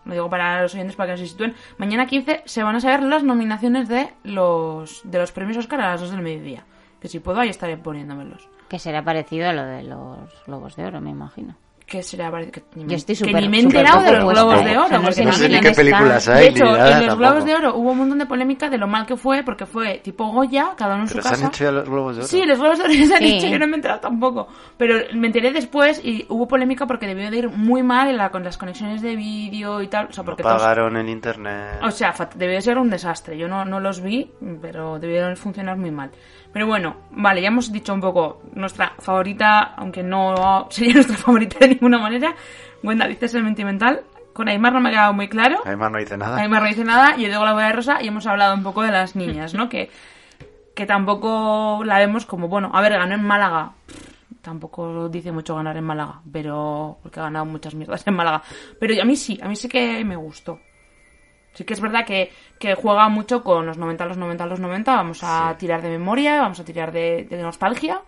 lo 0.06 0.14
digo 0.14 0.30
para 0.30 0.62
los 0.62 0.74
oyentes 0.74 0.96
para 0.96 1.14
que 1.14 1.20
se 1.20 1.28
sitúen, 1.28 1.56
mañana 1.78 2.06
15 2.06 2.44
se 2.46 2.64
van 2.64 2.76
a 2.76 2.82
saber 2.82 3.04
las 3.04 3.24
nominaciones 3.24 3.88
de 3.88 4.14
los 4.24 5.02
de 5.04 5.20
los 5.20 5.32
premios 5.32 5.58
Oscar 5.58 5.82
a 5.82 5.92
las 5.92 6.02
2 6.02 6.12
del 6.12 6.22
mediodía. 6.22 6.66
Que 7.00 7.08
si 7.08 7.20
puedo 7.20 7.40
ahí 7.40 7.50
estaré 7.50 7.78
poniéndomelos. 7.78 8.48
Que 8.72 8.80
será 8.80 9.04
parecido 9.04 9.50
a 9.50 9.52
lo 9.52 9.66
de 9.66 9.84
los 9.84 10.18
Globos 10.48 10.78
de 10.78 10.86
Oro, 10.86 11.02
me 11.02 11.10
imagino. 11.10 11.58
Que 11.86 12.02
será 12.04 12.32
que, 12.50 12.64
ni 12.76 12.84
Yo 12.84 12.88
me- 12.88 12.96
estoy 12.96 13.16
que 13.18 13.26
súper- 13.26 13.42
ni 13.42 13.50
me 13.50 13.58
he 13.58 13.62
enterado 13.64 14.02
de 14.02 14.12
los 14.14 14.32
Globos 14.32 14.64
de 14.64 14.78
O 14.78 14.80
Oro. 14.80 14.88
sea, 14.88 14.98
no 14.98 15.04
porque 15.04 15.14
sé 15.16 15.26
No 15.26 15.32
ni 15.32 15.36
sé 15.36 15.44
ni 15.50 15.50
quién 15.60 15.64
qué 15.66 15.72
películas 15.72 16.28
hay, 16.30 16.36
de 16.46 16.52
ni 16.52 16.56
hecho, 16.56 16.64
nada 16.64 16.78
en 16.78 16.84
los 16.86 16.92
tampoco. 17.00 17.18
Globos 17.18 17.46
de 17.46 17.56
Oro 17.56 17.76
hubo 17.76 17.92
un 17.92 17.98
montón 17.98 18.18
de 18.20 18.26
polémica 18.28 18.70
de 18.70 18.78
lo 18.78 18.88
mal 18.88 19.06
que 19.06 19.18
fue, 19.18 19.44
porque 19.44 19.66
fue 19.66 20.00
tipo 20.02 20.26
Goya, 20.32 20.70
cada 20.78 20.94
uno 20.96 21.04
en 21.04 21.10
Pero 21.10 21.22
su 21.22 21.28
se 21.28 21.30
casa. 21.34 21.44
han 21.48 21.52
hecho 21.52 21.64
ya 21.66 21.72
los 21.74 21.90
globos 21.90 22.16
de 22.16 22.22
oro. 22.22 22.28
Sí, 22.30 22.46
los 22.46 22.60
globos 22.60 22.78
de 22.78 22.84
oro 22.86 22.94
se 23.08 23.14
han 23.14 23.20
Sí. 23.20 23.26
dicho, 23.34 23.48
yo 23.48 23.60
no 23.60 23.66
me 23.68 23.74
he 23.74 23.76
enterado 23.76 24.00
tampoco. 24.00 24.48
Pero 24.78 24.96
me 25.16 25.28
enteré 25.28 25.52
después 25.52 26.00
y 26.02 26.26
hubo 26.30 26.48
polémica 26.48 26.88
porque 26.88 27.08
debió 27.08 27.30
de 27.30 27.38
ir 27.40 27.50
muy 27.50 27.84
mal 27.84 28.08
en 28.08 28.16
la- 28.16 28.30
con 28.32 28.42
las 28.46 28.58
conexiones 28.58 29.02
de 29.02 29.18
vídeo 29.18 29.82
y 29.82 29.90
tal. 29.90 30.06
O 30.06 30.14
sea, 30.14 30.22
No 30.22 30.26
porque 30.28 30.44
todos- 30.44 30.62
pagaron 30.62 30.96
en 30.96 31.10
internet. 31.10 31.82
o 31.84 31.92
sea, 31.92 32.14
debió 32.38 32.56
de 32.56 32.62
ser 32.62 32.78
un 32.78 32.90
desastre. 32.90 33.38
Yo 33.38 33.50
no, 33.50 33.66
no 33.66 33.82
los 33.82 34.00
vi, 34.00 34.32
pero 34.62 34.98
debieron 34.98 35.36
funcionar 35.36 35.76
muy 35.78 35.92
mal. 35.92 36.12
Pero 36.54 36.68
bueno, 36.68 36.98
vale, 37.12 37.42
ya 37.42 37.48
hemos 37.48 37.72
dicho 37.72 37.94
un 37.94 38.02
poco 38.02 38.42
nuestra 38.54 38.94
favorita, 39.00 39.74
aunque 39.78 40.04
no 40.04 40.68
sería 40.70 40.94
nuestra 40.96 41.18
favorita 41.18 41.60
de 41.60 41.70
ninguna 41.70 41.98
manera. 41.98 42.36
Wenda 42.84 43.08
dice 43.08 43.28
sentimental. 43.28 44.04
Con 44.34 44.48
Aymar 44.48 44.74
no 44.74 44.80
me 44.80 44.90
ha 44.90 44.92
quedado 44.94 45.14
muy 45.14 45.28
claro. 45.28 45.62
Además 45.66 45.92
no 45.92 45.98
dice 46.00 46.18
nada. 46.18 46.38
Aymar 46.38 46.62
no 46.62 46.68
dice 46.68 46.84
nada. 46.84 47.16
Yo 47.18 47.28
digo 47.28 47.44
la 47.44 47.54
boda 47.54 47.68
de 47.68 47.74
rosa 47.74 48.02
y 48.02 48.08
hemos 48.08 48.26
hablado 48.28 48.56
un 48.56 48.64
poco 48.64 48.82
de 48.82 48.92
las 48.92 49.16
niñas, 49.16 49.54
¿no? 49.54 49.68
Que, 49.68 49.90
que 50.74 50.86
tampoco 50.86 51.84
la 51.86 52.00
vemos 52.00 52.26
como, 52.26 52.48
bueno, 52.48 52.72
a 52.74 52.82
ver, 52.82 52.94
ganó 52.94 53.14
en 53.14 53.24
Málaga. 53.24 53.74
Tampoco 54.42 55.10
dice 55.10 55.32
mucho 55.32 55.56
ganar 55.56 55.78
en 55.78 55.84
Málaga, 55.84 56.22
pero 56.32 56.98
porque 57.04 57.20
ha 57.20 57.24
ganado 57.24 57.46
muchas 57.46 57.76
mierdas 57.76 58.08
en 58.08 58.16
Málaga. 58.16 58.42
Pero 58.80 59.00
a 59.02 59.06
mí 59.06 59.16
sí, 59.16 59.38
a 59.42 59.48
mí 59.48 59.56
sí 59.56 59.68
que 59.68 60.04
me 60.06 60.16
gustó. 60.16 60.60
Sí 61.54 61.64
que 61.66 61.74
es 61.74 61.82
verdad 61.82 62.06
que, 62.06 62.32
que 62.60 62.76
juega 62.76 63.10
mucho 63.10 63.44
con 63.44 63.66
los 63.66 63.78
90, 63.78 64.06
los 64.06 64.18
90, 64.18 64.46
los 64.46 64.60
90. 64.60 64.96
Vamos 64.96 65.20
a 65.24 65.56
tirar 65.58 65.82
de 65.82 65.90
memoria, 65.90 66.42
vamos 66.42 66.60
a 66.60 66.64
tirar 66.66 66.92
de, 66.92 67.28
de 67.30 67.38
nostalgia. 67.42 68.02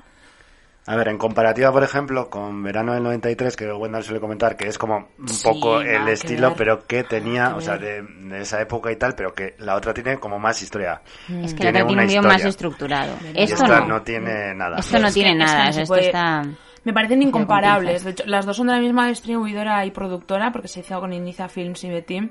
A 0.85 0.97
ver, 0.97 1.07
en 1.07 1.17
comparativa, 1.17 1.71
por 1.71 1.81
ejemplo, 1.83 2.29
con 2.29 2.61
Verano 2.61 2.93
del 2.93 3.03
93, 3.03 3.55
que 3.55 3.71
Wendell 3.71 4.03
suele 4.03 4.19
comentar 4.19 4.57
que 4.57 4.67
es 4.67 4.77
como 4.77 5.07
un 5.17 5.29
Sí, 5.29 5.41
poco 5.47 5.79
el 5.79 6.09
estilo, 6.09 6.49
ver. 6.49 6.57
pero 6.57 6.85
que 6.85 7.03
tenía, 7.05 7.47
que 7.49 7.53
o 7.53 7.61
sea, 7.61 7.77
de, 7.77 8.01
de 8.01 8.41
esa 8.41 8.59
época 8.61 8.91
y 8.91 8.97
tal, 8.97 9.15
pero 9.15 9.33
que 9.33 9.55
la 9.59 9.75
otra 9.75 9.93
tiene 9.93 10.19
como 10.19 10.39
más 10.39 10.61
historia. 10.61 11.01
Es 11.41 11.53
que 11.53 11.61
Tiene 11.61 11.79
la 11.79 11.85
otra 11.85 11.87
tiene 11.87 12.01
un 12.03 12.07
guion 12.09 12.25
más 12.27 12.43
estructurado. 12.43 13.13
Esto 13.33 13.63
esta 13.63 13.79
no. 13.79 13.87
no 13.87 14.01
tiene 14.01 14.53
nada. 14.53 14.79
Esto 14.79 14.99
no 14.99 15.09
tiene 15.09 15.37
que- 15.37 15.43
es 15.45 15.51
que 15.51 15.57
nada. 15.57 15.69
esto 15.69 15.85
puede- 15.85 16.05
está... 16.07 16.43
Me 16.83 16.91
parecen 16.91 17.21
incomparables. 17.21 18.03
De 18.03 18.11
hecho, 18.11 18.23
las 18.27 18.45
dos 18.45 18.57
son 18.57 18.67
de 18.67 18.73
la 18.73 18.79
misma 18.79 19.07
distribuidora 19.07 19.85
y 19.85 19.91
productora, 19.91 20.51
porque 20.51 20.67
se 20.67 20.81
hizo 20.81 20.99
con 20.99 21.13
Inicia 21.13 21.47
Films 21.47 21.81
y 21.85 21.89
Betim. 21.91 22.29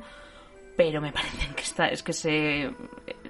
Pero 0.77 1.01
me 1.01 1.13
parecen 1.13 1.53
que 1.55 1.63
está, 1.63 1.89
es 1.89 2.03
que 2.03 2.13
se 2.13 2.71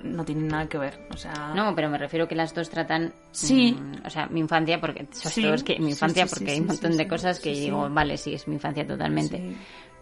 no 0.05 0.24
tienen 0.24 0.48
nada 0.48 0.68
que 0.68 0.78
ver. 0.78 1.07
O 1.12 1.16
sea, 1.16 1.52
No, 1.55 1.74
pero 1.74 1.88
me 1.90 1.98
refiero 1.98 2.28
que 2.28 2.35
las 2.35 2.55
dos 2.55 2.70
tratan. 2.70 3.12
Sí. 3.33 3.72
mm, 3.78 4.07
o 4.07 4.11
sea, 4.11 4.26
mi 4.26 4.40
infancia, 4.40 4.81
porque. 4.81 5.07
sobre 5.12 5.31
Sí, 5.35 5.42
todo 5.42 5.55
es 5.55 5.64
que 5.64 5.78
mi 5.78 5.90
infancia, 5.90 6.24
sí, 6.26 6.28
sí, 6.28 6.35
porque 6.38 6.52
hay 6.52 6.61
un 6.61 6.66
montón 6.66 6.96
de 6.96 7.09
cosas 7.09 7.40
que 7.40 7.50
digo, 7.52 7.88
vale, 7.90 8.16
sí, 8.16 8.35
es 8.35 8.46
mi 8.48 8.55
infancia 8.55 8.87
totalmente. 8.87 9.57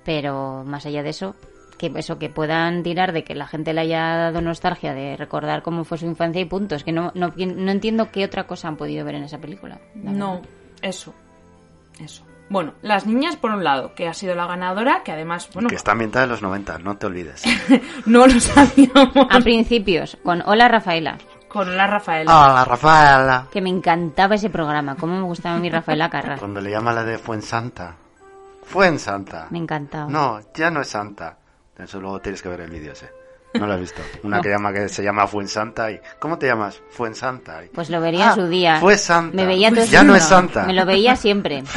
Pero 0.04 0.64
más 0.64 0.86
allá 0.86 1.02
de 1.02 1.10
eso, 1.10 1.34
que 1.78 1.90
eso, 1.96 2.18
que 2.18 2.28
puedan 2.28 2.82
tirar 2.82 3.12
de 3.12 3.24
que 3.24 3.34
la 3.34 3.46
gente 3.46 3.72
le 3.72 3.80
haya 3.82 4.00
dado 4.16 4.40
nostalgia 4.42 4.92
de 4.94 5.16
recordar 5.16 5.62
cómo 5.62 5.84
fue 5.84 5.98
su 5.98 6.06
infancia 6.06 6.40
y 6.40 6.44
punto. 6.46 6.74
Es 6.74 6.84
que 6.84 6.92
no, 6.92 7.10
no, 7.14 7.32
no 7.36 7.70
entiendo 7.70 8.10
qué 8.10 8.24
otra 8.24 8.46
cosa 8.46 8.68
han 8.68 8.76
podido 8.76 9.04
ver 9.04 9.14
en 9.16 9.24
esa 9.24 9.38
película. 9.38 9.80
la 10.02 10.10
No, 10.12 10.34
verdad. 10.36 10.48
eso. 10.82 11.14
Eso. 11.98 12.24
Bueno, 12.50 12.74
las 12.82 13.06
niñas 13.06 13.36
por 13.36 13.52
un 13.52 13.62
lado, 13.62 13.94
que 13.94 14.08
ha 14.08 14.12
sido 14.12 14.34
la 14.34 14.44
ganadora, 14.46 15.02
que 15.04 15.12
además, 15.12 15.48
bueno, 15.54 15.68
Que 15.68 15.76
está 15.76 15.92
ambientada 15.92 16.24
en 16.24 16.30
los 16.30 16.42
90, 16.42 16.78
no 16.80 16.96
te 16.98 17.06
olvides. 17.06 17.44
no 18.06 18.26
lo 18.26 18.40
sabíamos. 18.40 19.26
A 19.30 19.38
principios, 19.38 20.18
con 20.24 20.42
Hola 20.44 20.66
Rafaela, 20.68 21.16
Con 21.48 21.76
la 21.76 21.86
Rafaela. 21.86 22.30
Hola, 22.30 22.64
Rafaela. 22.64 23.46
que 23.52 23.60
me 23.60 23.70
encantaba 23.70 24.34
ese 24.34 24.50
programa, 24.50 24.96
cómo 24.96 25.14
me 25.16 25.22
gustaba 25.22 25.54
a 25.56 25.58
mí 25.60 25.70
Rafaela 25.70 26.10
Carrà. 26.10 26.38
Cuando 26.38 26.60
le 26.60 26.70
llama 26.70 26.92
la 26.92 27.04
de 27.04 27.18
Fuensanta. 27.18 27.94
Fuensanta. 28.64 29.46
Me 29.50 29.58
encantaba. 29.58 30.10
No, 30.10 30.40
ya 30.52 30.70
no 30.70 30.80
es 30.80 30.88
Santa. 30.88 31.36
Eso 31.78 32.00
luego 32.00 32.20
tienes 32.20 32.42
que 32.42 32.48
ver 32.48 32.60
el 32.60 32.70
vídeo 32.70 32.92
ese. 32.92 33.10
No 33.54 33.66
lo 33.66 33.72
has 33.74 33.80
visto. 33.80 34.00
Una 34.22 34.40
que 34.40 34.48
llama 34.48 34.72
que 34.72 34.88
se 34.88 35.02
llama 35.02 35.26
Fuensanta 35.26 35.90
y 35.90 36.00
¿cómo 36.18 36.38
te 36.38 36.46
llamas? 36.46 36.80
Fuensanta. 36.90 37.64
Y... 37.64 37.68
Pues 37.68 37.90
lo 37.90 38.00
vería 38.00 38.28
Ah, 38.30 38.34
en 38.34 38.34
su 38.36 38.48
día. 38.48 38.76
Fue 38.80 38.96
Santa. 38.96 39.34
Me 39.36 39.46
veía 39.46 39.70
todo 39.70 39.84
Ya 39.86 40.02
no 40.04 40.14
es 40.14 40.22
Santa. 40.22 40.64
Me 40.64 40.72
lo 40.74 40.84
veía 40.86 41.16
siempre. 41.16 41.62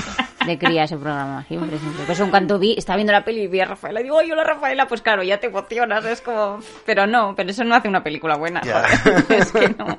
De 0.46 0.58
cría 0.58 0.84
ese 0.84 0.98
programa, 0.98 1.46
siempre, 1.48 1.80
siempre. 1.80 2.04
Pues 2.06 2.20
en 2.20 2.30
cuanto 2.30 2.60
vi, 2.60 2.76
estaba 2.78 2.98
viendo 2.98 3.14
la 3.14 3.24
peli 3.24 3.44
y 3.44 3.48
vi 3.48 3.62
a 3.62 3.66
Rafaela 3.66 4.02
y 4.02 4.04
digo, 4.04 4.20
¡ay, 4.20 4.30
hola 4.30 4.44
Rafaela! 4.44 4.90
Pues 4.90 5.02
claro, 5.02 5.24
ya 5.24 5.40
te 5.40 5.48
emocionas, 5.48 6.04
es 6.04 6.20
como... 6.20 6.60
Pero 6.86 7.08
no, 7.08 7.34
pero 7.34 7.50
eso 7.52 7.64
no 7.64 7.74
hace 7.76 7.88
una 7.88 8.04
película 8.04 8.36
buena. 8.36 8.60
Joder. 8.60 9.26
es 9.40 9.52
que 9.54 9.70
no. 9.70 9.98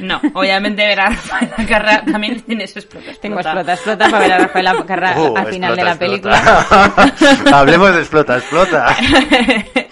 No, 0.00 0.20
obviamente 0.34 0.84
ver 0.84 0.98
a 0.98 1.10
Rafaela 1.10 1.56
Carrà 1.58 2.10
también 2.10 2.40
tiene 2.40 2.66
su 2.66 2.80
explota. 2.80 3.12
Tengo 3.22 3.38
explota, 3.38 3.72
explota 3.74 4.08
para 4.10 4.18
ver 4.18 4.32
a 4.32 4.38
Rafaela 4.38 4.74
Carrà 4.84 5.16
Uh, 5.16 5.36
al 5.36 5.46
final 5.46 5.76
de 5.76 5.84
la 5.84 5.94
película. 5.96 6.42
Hablemos 7.52 7.94
de 7.94 8.00
explota, 8.00 8.38
explota. 8.38 8.96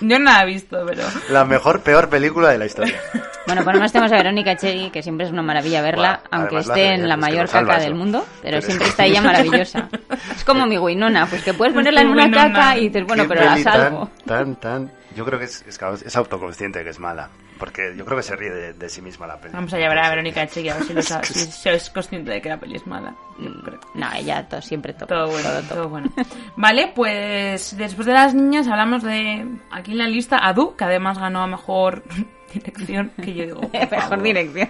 Yo 0.00 0.18
no 0.18 0.24
la 0.32 0.42
he 0.42 0.46
visto, 0.46 0.84
pero... 0.84 1.04
La 1.30 1.44
mejor, 1.44 1.80
peor 1.80 2.08
película 2.08 2.50
de 2.50 2.58
la 2.58 2.66
historia. 2.66 3.00
Bueno, 3.44 3.64
por 3.64 3.72
lo 3.74 3.80
menos 3.80 3.90
tenemos 3.90 4.12
a 4.12 4.16
Verónica 4.16 4.56
Chegui, 4.56 4.90
que 4.90 5.02
siempre 5.02 5.26
es 5.26 5.32
una 5.32 5.42
maravilla 5.42 5.82
verla, 5.82 6.22
Buah, 6.22 6.38
aunque 6.38 6.58
esté 6.58 6.94
en 6.94 7.08
la 7.08 7.14
es 7.16 7.20
que 7.20 7.20
mayor 7.20 7.50
caca 7.50 7.80
del 7.80 7.96
mundo, 7.96 8.24
pero, 8.40 8.62
siempre 8.62 8.86
está 8.86 9.04
ella 9.04 9.20
maravillosa. 9.20 9.88
Es 10.36 10.44
como 10.44 10.64
mi 10.64 10.78
Winona, 10.78 11.26
pues 11.26 11.42
que 11.42 11.52
puedes 11.52 11.74
ponerla 11.74 12.02
en 12.02 12.08
una 12.10 12.30
caca 12.30 12.78
y 12.78 12.86
dices, 12.86 13.04
bueno, 13.04 13.24
pero 13.26 13.44
la 13.44 13.58
salvo. 13.58 14.10
Tan, 14.24 14.54
tan, 14.54 14.86
tan. 14.86 14.92
Yo 15.16 15.24
creo 15.24 15.40
que 15.40 15.46
es, 15.46 15.64
es, 15.66 15.76
es 16.06 16.16
autoconsciente 16.16 16.84
que 16.84 16.90
es 16.90 17.00
mala. 17.00 17.30
Porque 17.62 17.94
yo 17.96 18.04
creo 18.04 18.16
que 18.16 18.24
se 18.24 18.34
ríe 18.34 18.50
de, 18.50 18.72
de 18.72 18.88
sí 18.88 19.00
misma 19.00 19.24
la 19.24 19.38
peli. 19.38 19.54
Vamos 19.54 19.72
a 19.72 19.78
llevar 19.78 19.96
a 19.96 20.10
Verónica 20.10 20.42
Echegui 20.42 20.68
a 20.70 20.74
ver 20.74 20.82
si, 20.82 20.94
lo 20.94 21.02
sabe, 21.02 21.26
si, 21.26 21.44
si 21.46 21.68
es 21.68 21.90
consciente 21.90 22.32
de 22.32 22.42
que 22.42 22.48
la 22.48 22.58
peli 22.58 22.74
es 22.74 22.84
mala. 22.88 23.14
Creo. 23.36 23.78
No, 23.94 24.08
ella 24.16 24.48
todo, 24.48 24.60
siempre 24.60 24.92
top. 24.94 25.08
Todo 25.08 25.28
bueno, 25.28 25.48
todo 25.68 25.88
bueno. 25.88 26.12
Vale, 26.56 26.90
pues 26.92 27.76
después 27.78 28.04
de 28.08 28.14
las 28.14 28.34
niñas 28.34 28.66
hablamos 28.66 29.04
de 29.04 29.46
aquí 29.70 29.92
en 29.92 29.98
la 29.98 30.08
lista 30.08 30.44
Adu, 30.44 30.74
que 30.74 30.82
además 30.82 31.20
ganó 31.20 31.40
a 31.40 31.46
mejor 31.46 32.02
dirección, 32.52 33.12
que 33.22 33.32
yo 33.32 33.44
digo. 33.44 33.60
Mejor 33.92 34.22
dirección. 34.24 34.68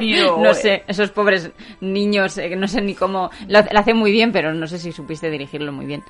Y 0.00 0.16
yo, 0.16 0.38
no 0.38 0.54
sé, 0.54 0.82
esos 0.86 1.10
pobres 1.10 1.50
niños, 1.82 2.38
eh, 2.38 2.48
que 2.48 2.56
no 2.56 2.68
sé 2.68 2.80
ni 2.80 2.94
cómo. 2.94 3.30
Lo, 3.48 3.60
lo 3.70 3.78
hacen 3.78 3.98
muy 3.98 4.10
bien, 4.10 4.32
pero 4.32 4.54
no 4.54 4.66
sé 4.66 4.78
si 4.78 4.92
supiste 4.92 5.28
dirigirlo 5.28 5.72
muy 5.72 5.84
bien. 5.84 6.02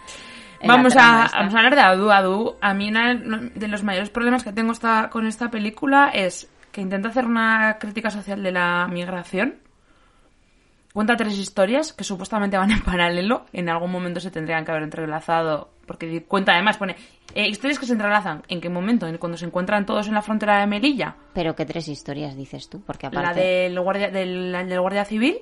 Vamos 0.66 0.94
a, 0.96 1.28
vamos 1.32 1.54
a 1.54 1.58
hablar 1.58 1.74
de 1.74 1.80
Adu. 1.80 2.10
Adu, 2.10 2.56
a 2.60 2.74
mí 2.74 2.88
una 2.88 3.14
de 3.14 3.68
los 3.68 3.82
mayores 3.82 4.10
problemas 4.10 4.42
que 4.44 4.52
tengo 4.52 4.72
esta, 4.72 5.10
con 5.10 5.26
esta 5.26 5.50
película 5.50 6.10
es 6.12 6.50
que 6.72 6.80
intenta 6.80 7.08
hacer 7.08 7.24
una 7.26 7.76
crítica 7.78 8.10
social 8.10 8.42
de 8.42 8.52
la 8.52 8.86
migración. 8.90 9.56
Cuenta 10.92 11.16
tres 11.16 11.36
historias 11.38 11.92
que 11.92 12.04
supuestamente 12.04 12.56
van 12.56 12.70
en 12.70 12.82
paralelo. 12.82 13.46
En 13.52 13.68
algún 13.68 13.90
momento 13.90 14.20
se 14.20 14.30
tendrían 14.30 14.64
que 14.64 14.70
haber 14.70 14.84
entrelazado. 14.84 15.70
Porque 15.86 16.22
cuenta 16.22 16.52
además, 16.52 16.76
pone 16.78 16.94
eh, 17.34 17.48
historias 17.48 17.78
que 17.80 17.86
se 17.86 17.92
entrelazan. 17.92 18.42
¿En 18.48 18.60
qué 18.60 18.68
momento? 18.70 19.06
En 19.08 19.18
cuando 19.18 19.36
se 19.36 19.44
encuentran 19.44 19.86
todos 19.86 20.06
en 20.06 20.14
la 20.14 20.22
frontera 20.22 20.60
de 20.60 20.66
Melilla. 20.68 21.16
Pero 21.32 21.54
qué 21.56 21.66
tres 21.66 21.88
historias 21.88 22.36
dices 22.36 22.68
tú, 22.70 22.80
porque 22.82 23.06
aparte. 23.08 23.26
La 23.26 23.34
del 23.34 23.80
guardia, 23.80 24.10
del, 24.10 24.52
del 24.68 24.80
guardia 24.80 25.04
civil, 25.04 25.38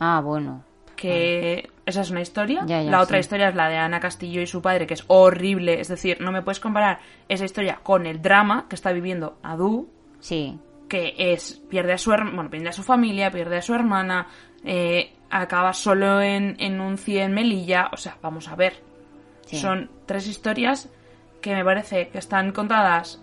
Ah, 0.00 0.20
bueno. 0.22 0.64
que 0.96 1.70
esa 1.86 2.00
es 2.02 2.10
una 2.10 2.20
historia. 2.20 2.62
Ya, 2.66 2.82
ya, 2.82 2.90
la 2.90 3.00
otra 3.00 3.16
sí. 3.16 3.20
historia 3.20 3.48
es 3.48 3.54
la 3.54 3.68
de 3.68 3.76
Ana 3.78 4.00
Castillo 4.00 4.40
y 4.42 4.46
su 4.46 4.60
padre, 4.60 4.86
que 4.86 4.94
es 4.94 5.04
horrible. 5.06 5.80
Es 5.80 5.88
decir, 5.88 6.18
no 6.20 6.32
me 6.32 6.42
puedes 6.42 6.60
comparar 6.60 6.98
esa 7.28 7.44
historia 7.44 7.78
con 7.82 8.06
el 8.06 8.20
drama 8.20 8.66
que 8.68 8.74
está 8.74 8.92
viviendo 8.92 9.38
Adu, 9.42 9.88
Sí. 10.20 10.58
que 10.88 11.14
es 11.16 11.62
pierde 11.70 11.92
a 11.92 11.98
su 11.98 12.10
bueno, 12.10 12.50
pierde 12.50 12.68
a 12.68 12.72
su 12.72 12.82
familia, 12.82 13.30
pierde 13.30 13.58
a 13.58 13.62
su 13.62 13.72
hermana, 13.74 14.26
eh, 14.64 15.12
acaba 15.30 15.72
solo 15.72 16.20
en, 16.20 16.56
en 16.58 16.80
un 16.80 16.98
CIE 16.98 17.22
en 17.22 17.32
Melilla. 17.32 17.88
O 17.92 17.96
sea, 17.96 18.18
vamos 18.20 18.48
a 18.48 18.56
ver. 18.56 18.82
Sí. 19.46 19.56
Son 19.58 19.88
tres 20.06 20.26
historias 20.26 20.88
que 21.40 21.54
me 21.54 21.64
parece 21.64 22.08
que 22.08 22.18
están 22.18 22.50
contadas. 22.50 23.22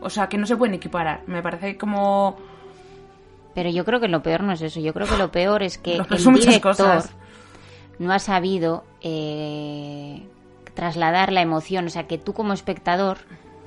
O 0.00 0.10
sea, 0.10 0.28
que 0.28 0.36
no 0.38 0.46
se 0.46 0.56
pueden 0.56 0.74
equiparar. 0.74 1.22
Me 1.26 1.42
parece 1.42 1.76
como. 1.76 2.36
Pero 3.54 3.70
yo 3.70 3.84
creo 3.84 4.00
que 4.00 4.08
lo 4.08 4.22
peor 4.22 4.42
no 4.42 4.52
es 4.52 4.62
eso. 4.62 4.80
Yo 4.80 4.92
creo 4.92 5.06
que 5.08 5.16
lo 5.16 5.30
peor 5.32 5.62
es 5.62 5.78
que 5.78 5.96
el 6.10 6.18
son 6.18 6.34
muchas 6.34 6.46
director 6.48 6.76
cosas. 6.76 7.14
No 7.98 8.12
ha 8.12 8.18
sabido 8.18 8.84
eh, 9.02 10.22
trasladar 10.74 11.32
la 11.32 11.42
emoción. 11.42 11.86
O 11.86 11.90
sea, 11.90 12.06
que 12.06 12.18
tú 12.18 12.32
como 12.32 12.52
espectador, 12.52 13.18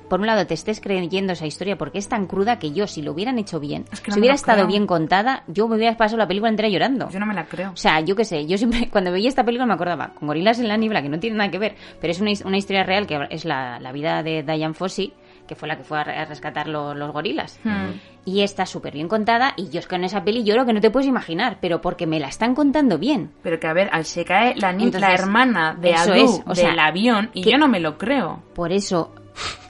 por 0.08 0.20
un 0.20 0.26
lado, 0.26 0.46
te 0.46 0.54
estés 0.54 0.80
creyendo 0.80 1.32
esa 1.32 1.46
historia 1.46 1.76
porque 1.76 1.98
es 1.98 2.08
tan 2.08 2.26
cruda 2.26 2.58
que 2.58 2.72
yo, 2.72 2.86
si 2.86 3.02
lo 3.02 3.12
hubieran 3.12 3.38
hecho 3.38 3.60
bien, 3.60 3.84
Es 3.92 4.00
que 4.00 4.10
no 4.10 4.14
si 4.14 4.20
hubiera 4.20 4.34
estado 4.34 4.58
creo. 4.58 4.68
bien 4.68 4.86
contada, 4.86 5.44
yo 5.48 5.68
me 5.68 5.76
hubiera 5.76 5.96
pasado 5.96 6.18
la 6.18 6.26
película 6.28 6.50
entera 6.50 6.68
llorando. 6.68 7.08
Yo 7.10 7.20
no 7.20 7.26
me 7.26 7.34
la 7.34 7.44
creo. 7.46 7.72
O 7.72 7.76
sea, 7.76 8.00
yo 8.00 8.16
qué 8.16 8.24
sé, 8.24 8.46
yo 8.46 8.56
siempre, 8.58 8.88
cuando 8.92 9.12
veía 9.12 9.28
esta 9.28 9.44
película 9.44 9.66
me 9.66 9.74
acordaba, 9.74 10.14
con 10.14 10.28
Gorilas 10.28 10.58
en 10.60 10.68
la 10.68 10.76
niebla, 10.76 11.02
que 11.02 11.08
no 11.08 11.20
tiene 11.20 11.36
nada 11.36 11.50
que 11.50 11.58
ver, 11.58 11.76
pero 12.00 12.10
es 12.10 12.20
una, 12.20 12.30
una 12.44 12.56
historia 12.58 12.84
real 12.84 13.06
que 13.06 13.18
es 13.30 13.44
la, 13.44 13.80
la 13.80 13.92
vida 13.92 14.22
de 14.22 14.42
Diane 14.42 14.74
Fossey, 14.74 15.12
que 15.48 15.56
fue 15.56 15.66
la 15.66 15.76
que 15.76 15.82
fue 15.82 15.98
a, 15.98 16.04
re- 16.04 16.16
a 16.18 16.24
rescatar 16.26 16.68
lo- 16.68 16.94
los 16.94 17.10
gorilas. 17.12 17.58
Hmm. 17.64 17.94
Y 18.24 18.42
está 18.42 18.66
súper 18.66 18.92
bien 18.94 19.08
contada, 19.08 19.54
y 19.56 19.70
yo 19.70 19.80
es 19.80 19.88
que 19.88 19.96
en 19.96 20.04
esa 20.04 20.22
peli 20.22 20.44
lloro 20.44 20.64
que 20.66 20.72
no 20.72 20.80
te 20.80 20.90
puedes 20.90 21.08
imaginar, 21.08 21.58
pero 21.60 21.80
porque 21.80 22.06
me 22.06 22.20
la 22.20 22.28
están 22.28 22.54
contando 22.54 22.98
bien. 22.98 23.32
Pero 23.42 23.58
que 23.58 23.66
a 23.66 23.72
ver, 23.72 23.88
al 23.90 24.04
se 24.04 24.24
cae 24.24 24.54
la, 24.56 24.72
ni- 24.72 24.84
Entonces, 24.84 25.08
la 25.08 25.14
hermana 25.14 25.74
de 25.80 25.90
eso 25.90 26.12
Adu 26.12 26.24
es, 26.24 26.42
o 26.46 26.54
sea, 26.54 26.70
del 26.70 26.78
avión 26.78 27.30
y 27.34 27.42
que- 27.42 27.50
yo 27.50 27.58
no 27.58 27.66
me 27.66 27.80
lo 27.80 27.98
creo. 27.98 28.42
Por 28.54 28.70
eso, 28.70 29.12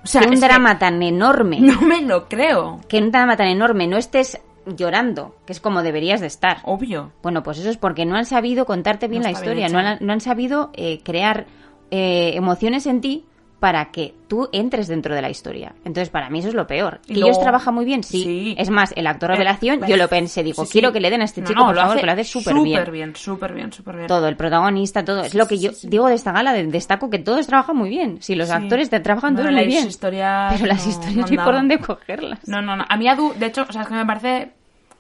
O 0.02 0.06
sea, 0.06 0.20
que 0.22 0.28
un 0.28 0.34
que 0.34 0.40
drama 0.40 0.78
tan 0.78 1.02
enorme, 1.02 1.60
no 1.60 1.80
me 1.80 2.02
lo 2.02 2.28
creo. 2.28 2.80
que 2.88 2.98
en 2.98 3.04
un 3.04 3.10
drama 3.12 3.36
tan 3.36 3.46
enorme 3.48 3.86
no 3.86 3.96
estés 3.96 4.40
llorando, 4.76 5.34
que 5.46 5.52
es 5.54 5.60
como 5.60 5.82
deberías 5.82 6.20
de 6.20 6.26
estar. 6.26 6.58
Obvio. 6.64 7.12
Bueno, 7.22 7.42
pues 7.42 7.58
eso 7.58 7.70
es 7.70 7.78
porque 7.78 8.04
no 8.04 8.16
han 8.16 8.26
sabido 8.26 8.66
contarte 8.66 9.08
bien 9.08 9.22
No 9.22 9.28
la 9.28 9.30
bien 9.30 9.40
historia, 9.42 9.68
no 9.70 9.78
hecha. 9.80 9.90
han, 9.92 9.98
no 10.06 10.12
han 10.12 10.20
sabido 10.20 10.70
eh, 10.74 11.00
crear 11.02 11.46
eh, 11.90 12.32
emociones 12.34 12.86
en 12.86 13.00
ti 13.00 13.24
para 13.60 13.90
que 13.90 14.14
tú 14.28 14.48
entres 14.52 14.86
dentro 14.86 15.14
de 15.14 15.22
la 15.22 15.30
historia. 15.30 15.74
Entonces, 15.84 16.10
para 16.10 16.30
mí 16.30 16.38
eso 16.38 16.48
es 16.48 16.54
lo 16.54 16.66
peor. 16.66 17.00
Y 17.06 17.08
¿Que 17.08 17.14
luego- 17.14 17.28
ellos 17.30 17.40
trabajan 17.42 17.74
muy 17.74 17.84
bien? 17.84 18.04
Sí. 18.04 18.22
Sí. 18.22 18.54
Es 18.56 18.70
más, 18.70 18.92
el 18.96 19.06
actor 19.06 19.30
Eh, 19.30 19.34
revelación, 19.34 19.78
pues, 19.80 19.90
yo 19.90 19.96
lo 19.96 20.06
pensé, 20.08 20.44
digo, 20.44 20.62
sí, 20.64 20.66
sí. 20.68 20.72
quiero 20.74 20.92
que 20.92 21.00
le 21.00 21.10
den 21.10 21.22
a 21.22 21.24
este 21.24 21.42
chico, 21.42 21.58
no, 21.58 21.66
por 21.66 21.74
lo 21.74 21.80
favor, 21.80 21.92
hace 21.96 22.00
que 22.00 22.06
lo 22.06 22.12
hace 22.12 22.24
súper 22.24 22.54
bien. 22.54 22.78
Súper 22.78 22.90
bien, 22.92 23.16
súper 23.16 23.52
bien, 23.54 23.72
súper 23.72 23.96
bien. 23.96 24.06
Todo, 24.06 24.28
el 24.28 24.36
protagonista, 24.36 25.04
todo. 25.04 25.22
Es 25.24 25.34
lo 25.34 25.48
que 25.48 25.58
yo 25.58 25.70
digo 25.82 26.06
de 26.08 26.14
esta 26.14 26.30
gala, 26.32 26.52
de- 26.52 26.66
destaco 26.68 27.10
que 27.10 27.18
todos 27.18 27.46
trabajan 27.46 27.76
muy 27.76 27.88
bien. 27.88 28.18
Si 28.22 28.34
los 28.36 28.50
actores 28.50 28.90
te 28.90 29.00
trabajan 29.00 29.34
No, 29.34 29.40
todos 29.40 29.52
muy 29.52 29.66
bien. 29.66 29.88
historias 29.88 30.52
Pero 30.54 30.66
las 30.66 30.86
historias 30.86 31.16
no 31.30 31.40
hay 31.40 31.44
por 31.44 31.54
dónde 31.54 31.78
cogerlas. 31.78 32.46
No, 32.46 32.62
no, 32.62 32.76
no. 32.76 32.84
A 32.88 32.96
mí 32.96 33.08
Adu, 33.08 33.32
de 33.38 33.46
hecho, 33.46 33.66
o 33.68 33.72
sea, 33.72 33.82
es 33.82 33.88
que 33.88 33.94
me 33.94 34.06
parece 34.06 34.52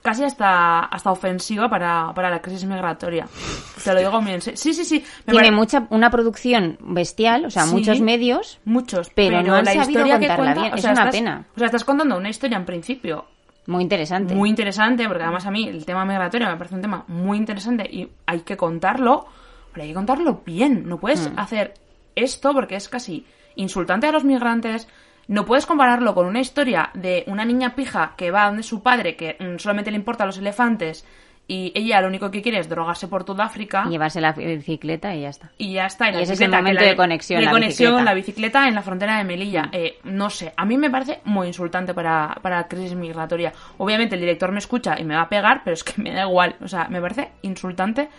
casi 0.02 0.24
hasta, 0.24 0.80
hasta 0.80 1.10
ofensiva 1.10 1.68
para, 1.68 2.12
para 2.14 2.30
la 2.30 2.40
crisis 2.40 2.64
migratoria. 2.64 3.26
Te 3.84 3.92
lo 3.92 4.00
digo 4.00 4.20
bien. 4.20 4.40
Sí, 4.40 4.56
sí, 4.56 4.84
sí. 4.84 5.04
Me 5.26 5.32
Tiene 5.32 5.48
pare- 5.48 5.56
mucha, 5.56 5.86
una 5.90 6.10
producción 6.10 6.78
bestial, 6.80 7.44
o 7.46 7.50
sea, 7.50 7.64
Sí. 7.64 7.74
muchos 7.74 8.00
medios, 8.00 8.58
Muchos, 8.64 9.10
pero 9.14 9.42
no 9.42 9.54
han 9.54 9.64
la 9.64 9.72
sabido 9.74 9.90
historia 10.00 10.18
que 10.18 10.26
contarla 10.28 10.36
cuenta, 10.54 10.60
bien. 10.62 10.72
o 10.72 10.76
Es 10.76 10.84
una 10.84 10.92
estás- 10.92 11.10
pena. 11.14 11.44
O 11.54 11.58
sea, 11.58 11.66
estás 11.66 11.84
contando 11.84 12.16
una 12.16 12.28
historia 12.30 12.56
en 12.56 12.64
principio 12.64 13.26
muy 13.66 13.82
interesante. 13.82 14.34
muy 14.34 14.48
interesante, 14.48 15.06
porque 15.08 15.24
además 15.24 15.44
a 15.46 15.50
mí 15.50 15.68
el 15.68 15.84
tema 15.84 16.04
migratorio 16.04 16.48
me 16.48 16.56
parece 16.56 16.74
un 16.76 16.82
tema 16.82 17.04
muy 17.08 17.36
interesante 17.36 17.88
y 17.90 18.08
hay 18.26 18.40
que 18.40 18.56
contarlo, 18.56 19.26
pero 19.72 19.82
hay 19.82 19.88
que 19.90 19.94
contarlo 19.94 20.42
bien. 20.46 20.88
No 20.88 20.98
puedes 20.98 21.28
Hmm. 21.30 21.38
hacer 21.38 21.74
esto 22.14 22.52
porque 22.54 22.76
es 22.76 22.88
casi 22.88 23.26
insultante 23.56 24.06
a 24.06 24.12
los 24.12 24.24
migrantes. 24.24 24.88
No 25.28 25.44
puedes 25.44 25.66
compararlo 25.66 26.14
con 26.14 26.26
una 26.26 26.40
historia 26.40 26.90
de 26.94 27.24
una 27.26 27.44
niña 27.44 27.74
pija 27.74 28.14
que 28.16 28.30
va 28.30 28.46
donde 28.46 28.62
su 28.62 28.82
padre, 28.82 29.14
que 29.14 29.36
mm, 29.38 29.58
solamente 29.58 29.90
le 29.90 29.98
importan 29.98 30.26
los 30.26 30.38
elefantes, 30.38 31.06
y 31.50 31.72
ella 31.74 32.02
lo 32.02 32.08
único 32.08 32.30
que 32.30 32.42
quiere 32.42 32.58
es 32.58 32.68
drogarse 32.68 33.08
por 33.08 33.24
toda 33.24 33.44
África. 33.44 33.84
Y 33.86 33.90
llevarse 33.90 34.20
la 34.20 34.32
bicicleta 34.32 35.14
y 35.14 35.22
ya 35.22 35.30
está. 35.30 35.50
Y 35.56 35.72
ya 35.72 35.86
está. 35.86 36.10
Y, 36.10 36.12
la 36.12 36.20
Y 36.20 36.22
ese 36.24 36.34
es 36.34 36.40
el 36.42 36.50
momento 36.50 36.82
la 36.82 36.88
de 36.88 36.96
conexión, 36.96 37.40
De 37.40 37.46
la 37.46 37.52
conexión, 37.52 37.92
bicicleta. 37.92 38.04
la 38.04 38.14
bicicleta 38.14 38.68
en 38.68 38.74
la 38.74 38.82
frontera 38.82 39.16
de 39.16 39.24
Melilla. 39.24 39.70
Eh, 39.72 39.98
no 40.04 40.28
sé, 40.28 40.52
a 40.54 40.66
mí 40.66 40.76
me 40.76 40.90
parece 40.90 41.20
muy 41.24 41.46
insultante 41.46 41.94
para, 41.94 42.38
para 42.42 42.56
la 42.56 42.68
crisis 42.68 42.94
migratoria. 42.94 43.52
Obviamente 43.78 44.14
el 44.14 44.20
director 44.20 44.52
me 44.52 44.58
escucha 44.58 45.00
y 45.00 45.04
me 45.04 45.14
va 45.14 45.22
a 45.22 45.28
pegar, 45.30 45.62
pero 45.64 45.72
es 45.72 45.84
que 45.84 46.00
me 46.02 46.12
da 46.12 46.26
igual. 46.26 46.56
O 46.62 46.68
sea, 46.68 46.86
me 46.88 47.00
parece 47.00 47.32
insultante 47.40 48.10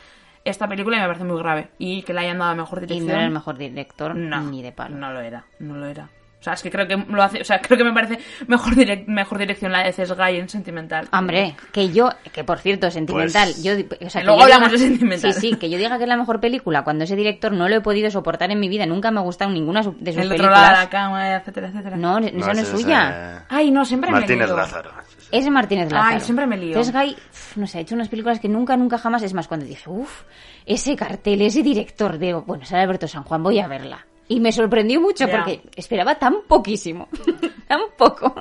esta 0.44 0.68
película 0.68 0.98
y 0.98 1.00
me 1.00 1.06
parece 1.06 1.26
muy 1.26 1.38
grave. 1.38 1.70
Y 1.78 2.02
que 2.02 2.14
le 2.14 2.22
hayan 2.22 2.40
dado 2.40 2.56
mejor 2.56 2.80
Y 2.80 2.82
dirección. 2.88 3.08
no 3.08 3.14
era 3.14 3.26
el 3.26 3.32
mejor 3.32 3.58
director 3.60 4.16
No, 4.16 4.42
ni 4.42 4.64
de 4.64 4.72
palo. 4.72 4.96
No 4.96 5.14
lo 5.14 5.22
era, 5.22 5.46
no 5.60 5.76
lo 5.76 5.86
era. 5.86 6.10
O 6.40 6.42
sea, 6.42 6.54
es 6.54 6.64
que 6.64 6.72
creo 6.72 6.88
que 6.88 6.96
lo 6.96 7.22
hace, 7.22 7.42
o 7.42 7.44
sea, 7.44 7.60
creo 7.60 7.78
que 7.78 7.84
me 7.84 7.92
parece 7.92 8.18
mejor 8.48 8.74
direc- 8.74 9.06
mejor 9.08 9.38
dirección 9.40 9.74
la 9.74 9.84
de 9.84 9.92
Cesgay 9.92 10.38
en 10.40 10.48
Sentimental. 10.48 11.10
Hombre, 11.12 11.56
que 11.74 11.90
yo, 11.92 12.10
que 12.32 12.46
por 12.46 12.60
cierto, 12.60 12.90
sentimental, 12.90 13.50
Pues, 13.50 13.62
yo, 13.62 13.74
o 13.74 14.10
sea, 14.10 14.22
que 14.22 14.26
luego 14.26 14.40
yo 14.40 14.44
hablamos 14.46 14.72
de 14.72 14.78
Sentimental. 14.78 15.34
Sí, 15.34 15.40
sí, 15.52 15.56
que 15.58 15.70
yo 15.70 15.78
diga 15.78 15.98
que 15.98 16.04
es 16.04 16.08
la 16.10 16.16
mejor 16.16 16.40
película 16.40 16.84
cuando 16.86 17.04
ese 17.04 17.18
director 17.18 17.52
no 17.52 17.68
lo 17.68 17.76
he 17.76 17.82
podido 17.82 18.10
soportar 18.10 18.52
en 18.52 18.60
mi 18.62 18.70
vida, 18.70 18.86
nunca 18.86 19.12
me 19.12 19.20
ha 19.20 19.24
gustado 19.24 19.52
ninguna 19.52 19.82
de 19.82 19.84
sus 19.84 19.96
El 19.96 20.02
otro 20.02 20.16
lado 20.16 20.30
de 20.32 20.38
películas. 20.38 20.80
la 20.80 20.90
cama, 20.90 21.36
etcétera, 21.36 21.68
etcétera. 21.68 21.98
No, 21.98 22.18
esa 22.20 22.54
no, 22.54 22.60
es 22.62 22.68
suya. 22.70 23.46
Ay, 23.50 23.70
no, 23.72 23.84
siempre 23.84 24.10
me 24.12 24.20
Martínez 24.20 24.48
lío. 24.48 24.56
Lázaro. 24.56 24.92
Es 25.32 25.50
Martínez 25.50 25.92
Lázaro. 25.92 26.16
Ay, 26.16 26.22
siempre 26.22 26.48
me 26.48 26.56
lío. 26.58 26.74
Cesgay, 26.82 27.16
pf, 27.16 27.60
no 27.60 27.68
sé, 27.68 27.80
ha 27.80 27.82
hecho 27.82 27.96
unas 27.96 28.08
películas 28.08 28.40
que 28.40 28.48
nunca, 28.48 28.78
nunca 28.78 28.98
jamás. 28.98 29.24
Es 29.24 29.34
más, 29.34 29.50
cuando 29.50 29.66
dije, 29.66 29.90
uff, 29.90 30.22
ese 30.66 30.96
cartel, 30.96 31.42
ese 31.42 31.62
director, 31.64 32.18
digo, 32.18 32.44
bueno, 32.48 32.64
sale 32.64 32.84
Alberto 32.84 33.10
San 33.10 33.24
Juan, 33.24 33.44
voy 33.44 33.60
a 33.60 33.68
verla. 33.68 34.06
Y 34.30 34.40
me 34.40 34.52
sorprendió 34.54 35.02
mucho 35.02 35.28
Ya. 35.28 35.36
porque 35.38 35.62
esperaba 35.76 36.16
tan 36.16 36.44
poquísimo. 36.48 37.10
tan 37.68 37.82
poco. 37.98 38.34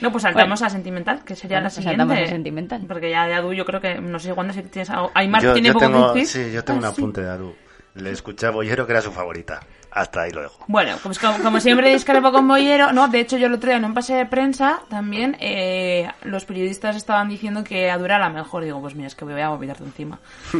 No, 0.00 0.12
pues 0.12 0.22
saltamos 0.22 0.60
Bueno. 0.60 0.66
a 0.66 0.70
Sentimental, 0.70 1.24
que 1.24 1.34
sería 1.34 1.56
Bueno, 1.56 1.64
la 1.64 1.68
pues 1.70 1.74
siguiente. 1.74 2.00
saltamos 2.02 2.24
a 2.24 2.30
Sentimental. 2.30 2.84
Porque 2.86 3.10
ya 3.10 3.26
de 3.26 3.34
Adu 3.34 3.52
yo 3.54 3.64
creo 3.64 3.80
que, 3.80 3.96
no 3.96 4.18
sé 4.18 4.32
cuándo 4.34 4.52
si 4.52 4.62
tienes 4.62 4.90
algo... 4.90 5.10
Aymar 5.14 5.42
Yo, 5.42 5.52
tiene 5.54 5.68
yo 5.68 5.74
poco 5.74 5.86
tengo, 5.86 6.12
que 6.12 6.20
decir. 6.20 6.44
sí, 6.46 6.52
yo 6.52 6.62
tengo 6.62 6.84
Ah, 6.84 6.88
un 6.90 6.94
sí. 6.94 7.00
apunte 7.00 7.22
de 7.22 7.30
Aru. 7.30 7.54
Le 7.94 8.10
escuché 8.10 8.46
a 8.46 8.50
Bollero 8.50 8.86
que 8.86 8.92
era 8.92 9.00
su 9.00 9.12
favorita. 9.12 9.60
Hasta 9.92 10.22
ahí 10.22 10.32
lo 10.32 10.42
dejo. 10.42 10.64
Bueno, 10.66 10.96
pues 11.02 11.18
como, 11.20 11.38
como 11.38 11.60
siempre 11.60 11.90
discrepo 11.92 12.32
con 12.32 12.46
Bollero, 12.48 12.92
no, 12.92 13.06
de 13.06 13.20
hecho 13.20 13.38
yo 13.38 13.46
el 13.46 13.54
otro 13.54 13.68
día 13.68 13.76
en 13.76 13.84
un 13.84 13.94
pase 13.94 14.14
de 14.14 14.26
prensa 14.26 14.80
también 14.90 15.36
eh, 15.38 16.10
los 16.24 16.44
periodistas 16.44 16.96
estaban 16.96 17.28
diciendo 17.28 17.62
que 17.62 17.90
Adura 17.92 18.18
la 18.18 18.28
mejor. 18.30 18.64
Digo, 18.64 18.80
pues 18.80 18.96
mira, 18.96 19.06
es 19.06 19.14
que 19.14 19.24
voy 19.24 19.40
a 19.40 19.48
vomitarte 19.50 19.84
encima. 19.84 20.18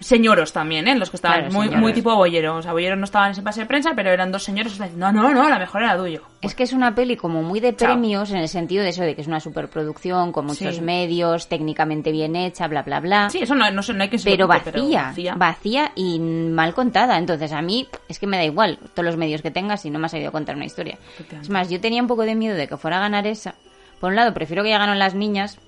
Señoros 0.00 0.52
también, 0.52 0.86
¿eh? 0.88 0.94
Los 0.96 1.10
que 1.10 1.16
estaban 1.16 1.40
Claro, 1.48 1.54
muy, 1.54 1.68
muy 1.70 1.92
tipo 1.92 2.14
Bollero. 2.14 2.56
O 2.56 2.62
sea, 2.62 2.72
Bollero 2.72 2.96
no 2.96 3.04
estaba 3.04 3.26
en 3.26 3.32
ese 3.32 3.42
pase 3.42 3.60
de 3.60 3.66
prensa, 3.66 3.92
pero 3.96 4.10
eran 4.10 4.30
dos 4.32 4.42
señores 4.44 4.72
que 4.76 4.84
estaban 4.84 4.98
no, 4.98 5.12
no, 5.12 5.32
no, 5.34 5.48
la 5.48 5.58
mejor 5.58 5.82
era 5.82 5.96
Duyo. 5.96 6.22
Es 6.40 6.54
que 6.54 6.62
es 6.62 6.72
una 6.72 6.94
peli 6.94 7.16
como 7.16 7.42
muy 7.42 7.60
de 7.60 7.74
Chao. 7.74 7.88
premios 7.88 8.30
en 8.30 8.38
el 8.38 8.48
sentido 8.48 8.82
de 8.84 8.90
eso 8.90 9.02
de 9.02 9.14
que 9.14 9.20
es 9.22 9.26
una 9.26 9.40
superproducción 9.40 10.32
con 10.32 10.46
muchos 10.46 10.76
Sí. 10.76 10.80
medios, 10.80 11.48
técnicamente 11.48 12.12
bien 12.12 12.36
hecha, 12.36 12.68
bla, 12.68 12.82
bla, 12.82 13.00
bla. 13.00 13.30
Sí, 13.30 13.38
eso 13.40 13.54
no, 13.54 13.70
no, 13.70 13.80
no 13.82 14.02
hay 14.02 14.08
que 14.08 14.18
pero 14.24 14.46
lo 14.46 14.54
quite, 14.54 14.70
vacía, 14.70 15.02
vacía. 15.02 15.34
vacía 15.36 15.92
y 15.94 16.18
mal 16.20 16.74
contada. 16.74 17.18
Entonces 17.18 17.52
a 17.52 17.62
mí 17.62 17.86
es 18.08 18.18
que 18.18 18.26
me 18.26 18.36
da 18.36 18.44
igual 18.44 18.78
todos 18.94 19.04
los 19.06 19.16
medios 19.16 19.42
que 19.42 19.50
tengas 19.50 19.82
si 19.82 19.90
no 19.90 19.98
me 19.98 20.06
has 20.06 20.12
sabido 20.12 20.32
contar 20.32 20.56
una 20.56 20.64
historia. 20.66 20.98
Es 21.40 21.50
más, 21.50 21.68
yo 21.68 21.80
tenía 21.80 22.00
un 22.02 22.08
poco 22.08 22.22
de 22.22 22.34
miedo 22.34 22.56
de 22.56 22.68
que 22.68 22.76
fuera 22.76 22.98
a 22.98 23.00
ganar 23.00 23.26
esa. 23.26 23.54
Por 24.00 24.10
un 24.10 24.16
lado, 24.16 24.32
prefiero 24.32 24.62
que 24.62 24.70
ya 24.70 24.78
ganen 24.78 24.98
las 25.00 25.14
niñas, 25.14 25.58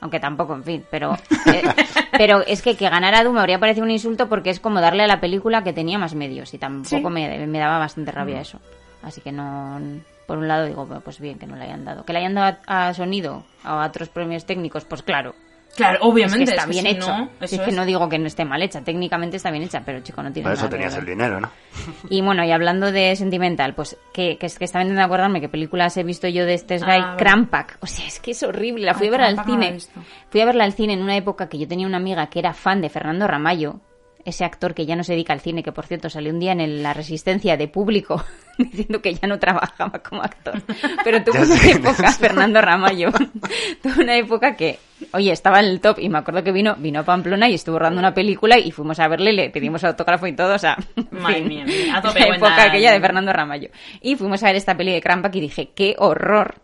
aunque 0.00 0.20
tampoco, 0.20 0.54
en 0.54 0.64
fin, 0.64 0.84
pero 0.90 1.14
eh, 1.52 1.62
pero 2.12 2.40
es 2.46 2.62
que 2.62 2.76
que 2.76 2.88
ganara 2.88 3.22
Doom 3.24 3.34
me 3.34 3.40
habría 3.40 3.58
parecido 3.58 3.84
un 3.84 3.90
insulto 3.90 4.28
porque 4.28 4.50
es 4.50 4.60
como 4.60 4.80
darle 4.80 5.02
a 5.04 5.06
la 5.06 5.20
película 5.20 5.64
que 5.64 5.72
tenía 5.72 5.98
más 5.98 6.14
medios 6.14 6.52
y 6.54 6.58
tampoco 6.58 6.88
Sí. 7.08 7.14
me, 7.14 7.46
me 7.46 7.58
daba 7.58 7.78
bastante 7.78 8.12
Mm. 8.12 8.14
rabia 8.14 8.40
eso. 8.40 8.60
Así 9.02 9.20
que 9.20 9.30
no, 9.32 9.80
por 10.26 10.38
un 10.38 10.48
lado 10.48 10.66
digo, 10.66 10.86
pues 11.04 11.20
bien 11.20 11.38
que 11.38 11.46
no 11.46 11.54
le 11.56 11.64
hayan 11.64 11.84
dado. 11.84 12.04
Que 12.04 12.12
le 12.12 12.18
hayan 12.20 12.34
dado 12.34 12.56
a, 12.66 12.88
a 12.88 12.94
sonido 12.94 13.44
o 13.64 13.68
a 13.68 13.86
otros 13.86 14.08
premios 14.08 14.44
técnicos, 14.46 14.84
pues 14.84 15.02
claro. 15.02 15.34
Claro, 15.76 15.98
obviamente. 16.02 16.44
es 16.44 16.50
que 16.50 16.56
está 16.56 16.62
es 16.62 16.66
que 16.66 16.82
bien 16.82 16.84
si 16.84 16.90
hecho. 16.98 17.16
no, 17.16 17.30
Si 17.40 17.44
eso 17.44 17.62
es 17.62 17.68
que 17.68 17.72
no 17.74 17.84
digo 17.84 18.08
que 18.08 18.18
no 18.18 18.26
esté 18.26 18.44
mal 18.44 18.62
hecha, 18.62 18.82
técnicamente 18.82 19.36
está 19.36 19.50
bien 19.50 19.62
hecha, 19.64 19.82
pero 19.84 20.00
chico, 20.00 20.22
no 20.22 20.32
tiene 20.32 20.44
Para 20.44 20.54
eso 20.54 20.68
tenías 20.68 20.94
el 20.96 21.06
dinero, 21.06 21.40
¿no? 21.40 21.50
Y 22.10 22.22
bueno, 22.22 22.44
y 22.44 22.50
hablando 22.52 22.90
de 22.92 23.14
sentimental, 23.16 23.74
pues 23.74 23.96
que, 24.12 24.38
que 24.38 24.46
es 24.46 24.58
que 24.58 24.64
estaba 24.64 24.82
intentando 24.82 25.06
acordarme 25.06 25.40
qué 25.40 25.48
películas 25.48 25.96
he 25.96 26.02
visto 26.04 26.28
yo 26.28 26.44
de 26.46 26.54
este 26.54 26.78
guy, 26.78 26.86
Ah, 26.88 26.98
vale. 26.98 27.16
Crampack. 27.16 27.78
O 27.80 27.86
sea, 27.86 28.06
es 28.06 28.18
que 28.20 28.30
es 28.32 28.42
horrible. 28.42 28.84
La 28.86 28.94
fui 28.94 29.06
Ay, 29.06 29.14
a 29.14 29.16
ver 29.18 29.20
al 29.26 29.34
Crampack 29.34 29.78
cine. 29.80 30.02
Fui 30.30 30.40
a 30.40 30.44
verla 30.46 30.64
al 30.64 30.72
cine 30.72 30.94
en 30.94 31.02
una 31.02 31.16
época 31.16 31.48
que 31.48 31.58
yo 31.58 31.68
tenía 31.68 31.86
una 31.86 31.98
amiga 31.98 32.26
que 32.28 32.38
era 32.38 32.52
fan 32.54 32.80
de 32.80 32.88
Fernando 32.88 33.26
Ramallo, 33.26 33.80
ese 34.26 34.44
actor 34.44 34.74
que 34.74 34.84
ya 34.84 34.96
no 34.96 35.04
se 35.04 35.12
dedica 35.12 35.32
al 35.32 35.40
cine, 35.40 35.62
que 35.62 35.72
por 35.72 35.86
cierto 35.86 36.10
salió 36.10 36.32
un 36.32 36.38
día 36.40 36.52
en 36.52 36.60
el- 36.60 36.82
la 36.82 36.92
resistencia 36.92 37.56
de 37.56 37.68
público 37.68 38.22
diciendo 38.58 39.00
que 39.00 39.14
ya 39.14 39.26
no 39.26 39.38
trabajaba 39.38 40.00
como 40.02 40.20
actor. 40.22 40.60
Pero 41.04 41.22
tuvo 41.24 41.36
Ya 41.36 41.54
una 41.54 41.70
época, 41.70 42.12
Fernando 42.12 42.60
Ramallo, 42.60 43.10
tuvo 43.82 44.02
una 44.02 44.16
época 44.16 44.54
que, 44.56 44.78
oye, 45.12 45.32
estaba 45.32 45.60
en 45.60 45.66
el 45.66 45.80
top 45.80 45.98
y 46.00 46.08
me 46.08 46.18
acuerdo 46.18 46.42
que 46.44 46.52
vino, 46.52 46.74
vino 46.76 47.00
a 47.00 47.02
Pamplona 47.04 47.48
y 47.48 47.54
estuvo 47.54 47.78
rodando 47.78 48.00
una 48.00 48.12
película 48.12 48.58
y 48.58 48.70
fuimos 48.72 48.98
a 49.00 49.08
verle, 49.08 49.32
le 49.32 49.50
pedimos 49.50 49.84
autógrafo 49.84 50.26
y 50.26 50.32
todo, 50.34 50.54
o 50.54 50.58
sea, 50.58 50.76
en 50.96 51.24
fin, 51.26 51.48
mía, 51.48 51.64
a 51.94 52.02
tope, 52.02 52.18
la 52.20 52.26
buena- 52.26 52.36
época 52.48 52.62
aquella 52.64 52.92
de 52.92 53.00
Fernando 53.00 53.32
Ramallo. 53.32 53.68
Y 54.02 54.16
fuimos 54.16 54.42
a 54.42 54.46
ver 54.46 54.56
esta 54.56 54.76
peli 54.76 54.92
de 54.92 55.00
Crampack 55.00 55.34
y 55.36 55.40
dije, 55.40 55.70
qué 55.74 55.94
horror. 55.98 56.56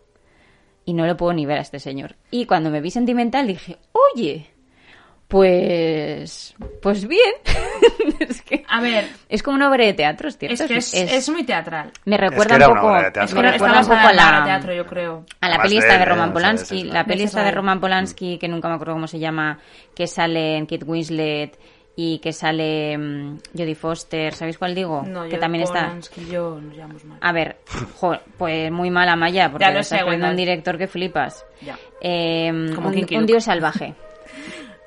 Y 0.85 0.95
no 0.95 1.07
lo 1.07 1.17
puedo 1.17 1.33
ni 1.33 1.47
ver 1.47 1.59
a 1.59 1.63
este 1.63 1.79
señor. 1.79 2.17
Y 2.33 2.45
cuando 2.47 2.69
me 2.71 2.81
vi 2.81 2.91
sentimental 2.91 3.47
dije, 3.47 3.79
oye, 4.17 4.51
pues, 5.33 6.55
pues 6.83 7.09
bien. 7.09 7.33
es 8.21 8.43
que 8.43 8.65
A 8.69 8.83
ver, 8.83 9.07
es 9.31 9.43
como 9.43 9.57
una 9.57 9.71
obra 9.71 9.87
de 9.87 9.95
teatro, 9.95 10.29
es 10.29 10.37
cierto. 10.37 10.63
es 10.63 10.69
que 10.69 10.77
es, 10.77 10.93
es 10.95 11.29
muy 11.31 11.43
teatral. 11.45 11.91
me 12.05 12.19
recuerda 12.19 12.57
era 12.57 12.69
un 12.69 12.75
poco. 12.77 12.95
Es 12.99 13.13
que 13.15 13.21
está 13.23 13.41
recuerda 13.41 13.81
un 13.81 13.87
poco 13.87 13.97
a 14.09 14.13
la 14.13 14.45
teatro, 14.45 14.75
yo 14.75 14.87
creo. 14.87 15.25
a 15.41 15.49
la 15.49 15.63
peli 15.63 15.77
de 15.77 15.81
esta 15.81 15.95
de 15.97 16.03
él. 16.03 16.09
Roman 16.11 16.35
Polanski, 16.35 16.85
la 16.85 16.93
la- 16.93 17.05
peli 17.05 17.21
Ese 17.23 17.25
esta 17.29 17.41
es 17.41 17.47
de 17.47 17.51
Roman 17.53 17.81
Polanski, 17.81 18.37
que 18.37 18.47
nunca 18.47 18.69
me 18.69 18.75
acuerdo 18.75 18.93
cómo 18.93 19.07
se 19.07 19.19
llama, 19.19 19.59
que 19.95 20.07
sale 20.07 20.59
en 20.59 20.67
Kate 20.67 20.85
Winslet 20.85 21.59
y 21.97 22.19
que 22.19 22.35
sale 22.35 22.99
mm, 22.99 23.39
Jodie 23.57 23.75
Foster, 23.75 24.35
¿sabéis 24.35 24.59
cuál 24.59 24.75
digo? 24.75 25.03
No, 25.07 25.25
que 25.25 25.31
yo 25.31 25.39
también 25.39 25.65
está... 25.65 25.87
Polanski 25.87 26.21
y 26.21 26.27
yo 26.31 26.61
nos 26.61 26.75
llevamos 26.75 27.05
mal. 27.07 27.17
A 27.23 27.33
ver, 27.33 27.57
jo, 27.97 28.19
pues 28.37 28.71
muy 28.71 28.91
mala 28.91 29.17
Maya, 29.17 29.51
porque 29.51 29.65
Ya 29.65 29.71
lo 29.71 29.81
estás 29.81 30.01
sé, 30.01 30.05
un 30.05 30.37
director 30.37 30.77
que 30.77 30.89
flipas. 30.89 31.47
Ya. 31.63 31.79
Eh, 32.03 32.71
Como 32.75 32.89
un, 32.91 33.27
dios 33.27 33.45
salvaje. 33.45 33.95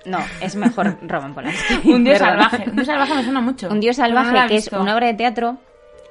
No, 0.05 0.19
es 0.41 0.55
mejor 0.55 0.97
Roman 1.07 1.33
Polanski. 1.33 1.91
Un 1.91 2.03
dios 2.03 2.19
salvaje. 2.19 2.63
Un 2.69 2.75
dios 2.75 2.87
salvaje 2.87 3.13
me 3.15 3.23
suena 3.23 3.41
mucho. 3.41 3.69
Un 3.69 3.79
dios 3.79 3.97
no 3.97 4.05
salvaje, 4.05 4.47
que 4.47 4.55
es 4.57 4.67
una 4.71 4.93
obra 4.95 5.07
de 5.07 5.13
teatro 5.15 5.57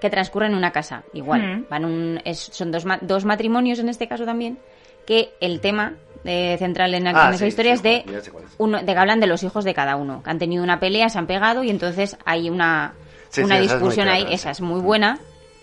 que 0.01 0.11
transcurre 0.11 0.47
en 0.47 0.55
una 0.55 0.71
casa, 0.73 1.03
igual. 1.13 1.43
Mm. 1.61 1.67
Van 1.71 1.85
un, 1.85 2.21
es- 2.25 2.51
son 2.53 2.71
dos, 2.73 2.85
ma- 2.85 2.99
dos 3.01 3.25
matrimonios 3.25 3.79
en 3.79 3.89
este 3.89 4.07
caso 4.09 4.25
también, 4.25 4.59
que 5.07 5.33
el 5.41 5.61
tema 5.61 5.95
eh, 6.25 6.57
central 6.59 6.95
en, 6.95 7.07
Ah, 7.07 7.11
en 7.29 7.35
esa 7.35 7.39
sí, 7.39 7.47
historia 7.47 7.77
sí, 7.77 7.77
es 7.77 7.83
de, 8.07 8.17
es. 8.19 8.31
uno, 8.59 8.85
que 8.85 8.93
hablan 8.93 9.21
de 9.21 9.27
los 9.27 9.43
hijos 9.43 9.65
de 9.65 9.75
cada 9.75 9.97
uno, 9.97 10.23
que 10.23 10.31
han 10.31 10.39
tenido 10.39 10.63
una 10.65 10.81
pelea, 10.81 11.09
se 11.09 11.19
han 11.19 11.27
pegado 11.27 11.63
y 11.63 11.71
entonces 11.71 12.17
hay 12.25 12.51
una, 12.51 12.95
Sí, 13.31 13.43
una 13.43 13.59
sí, 13.59 13.65
esa 13.65 13.75
es 13.77 13.81
muy 13.81 13.89
discusión 13.91 14.09
ahí, 14.09 14.27
esa 14.31 14.49
sí. 14.49 14.49
es 14.53 14.61
muy 14.61 14.81
buena, 14.81 15.19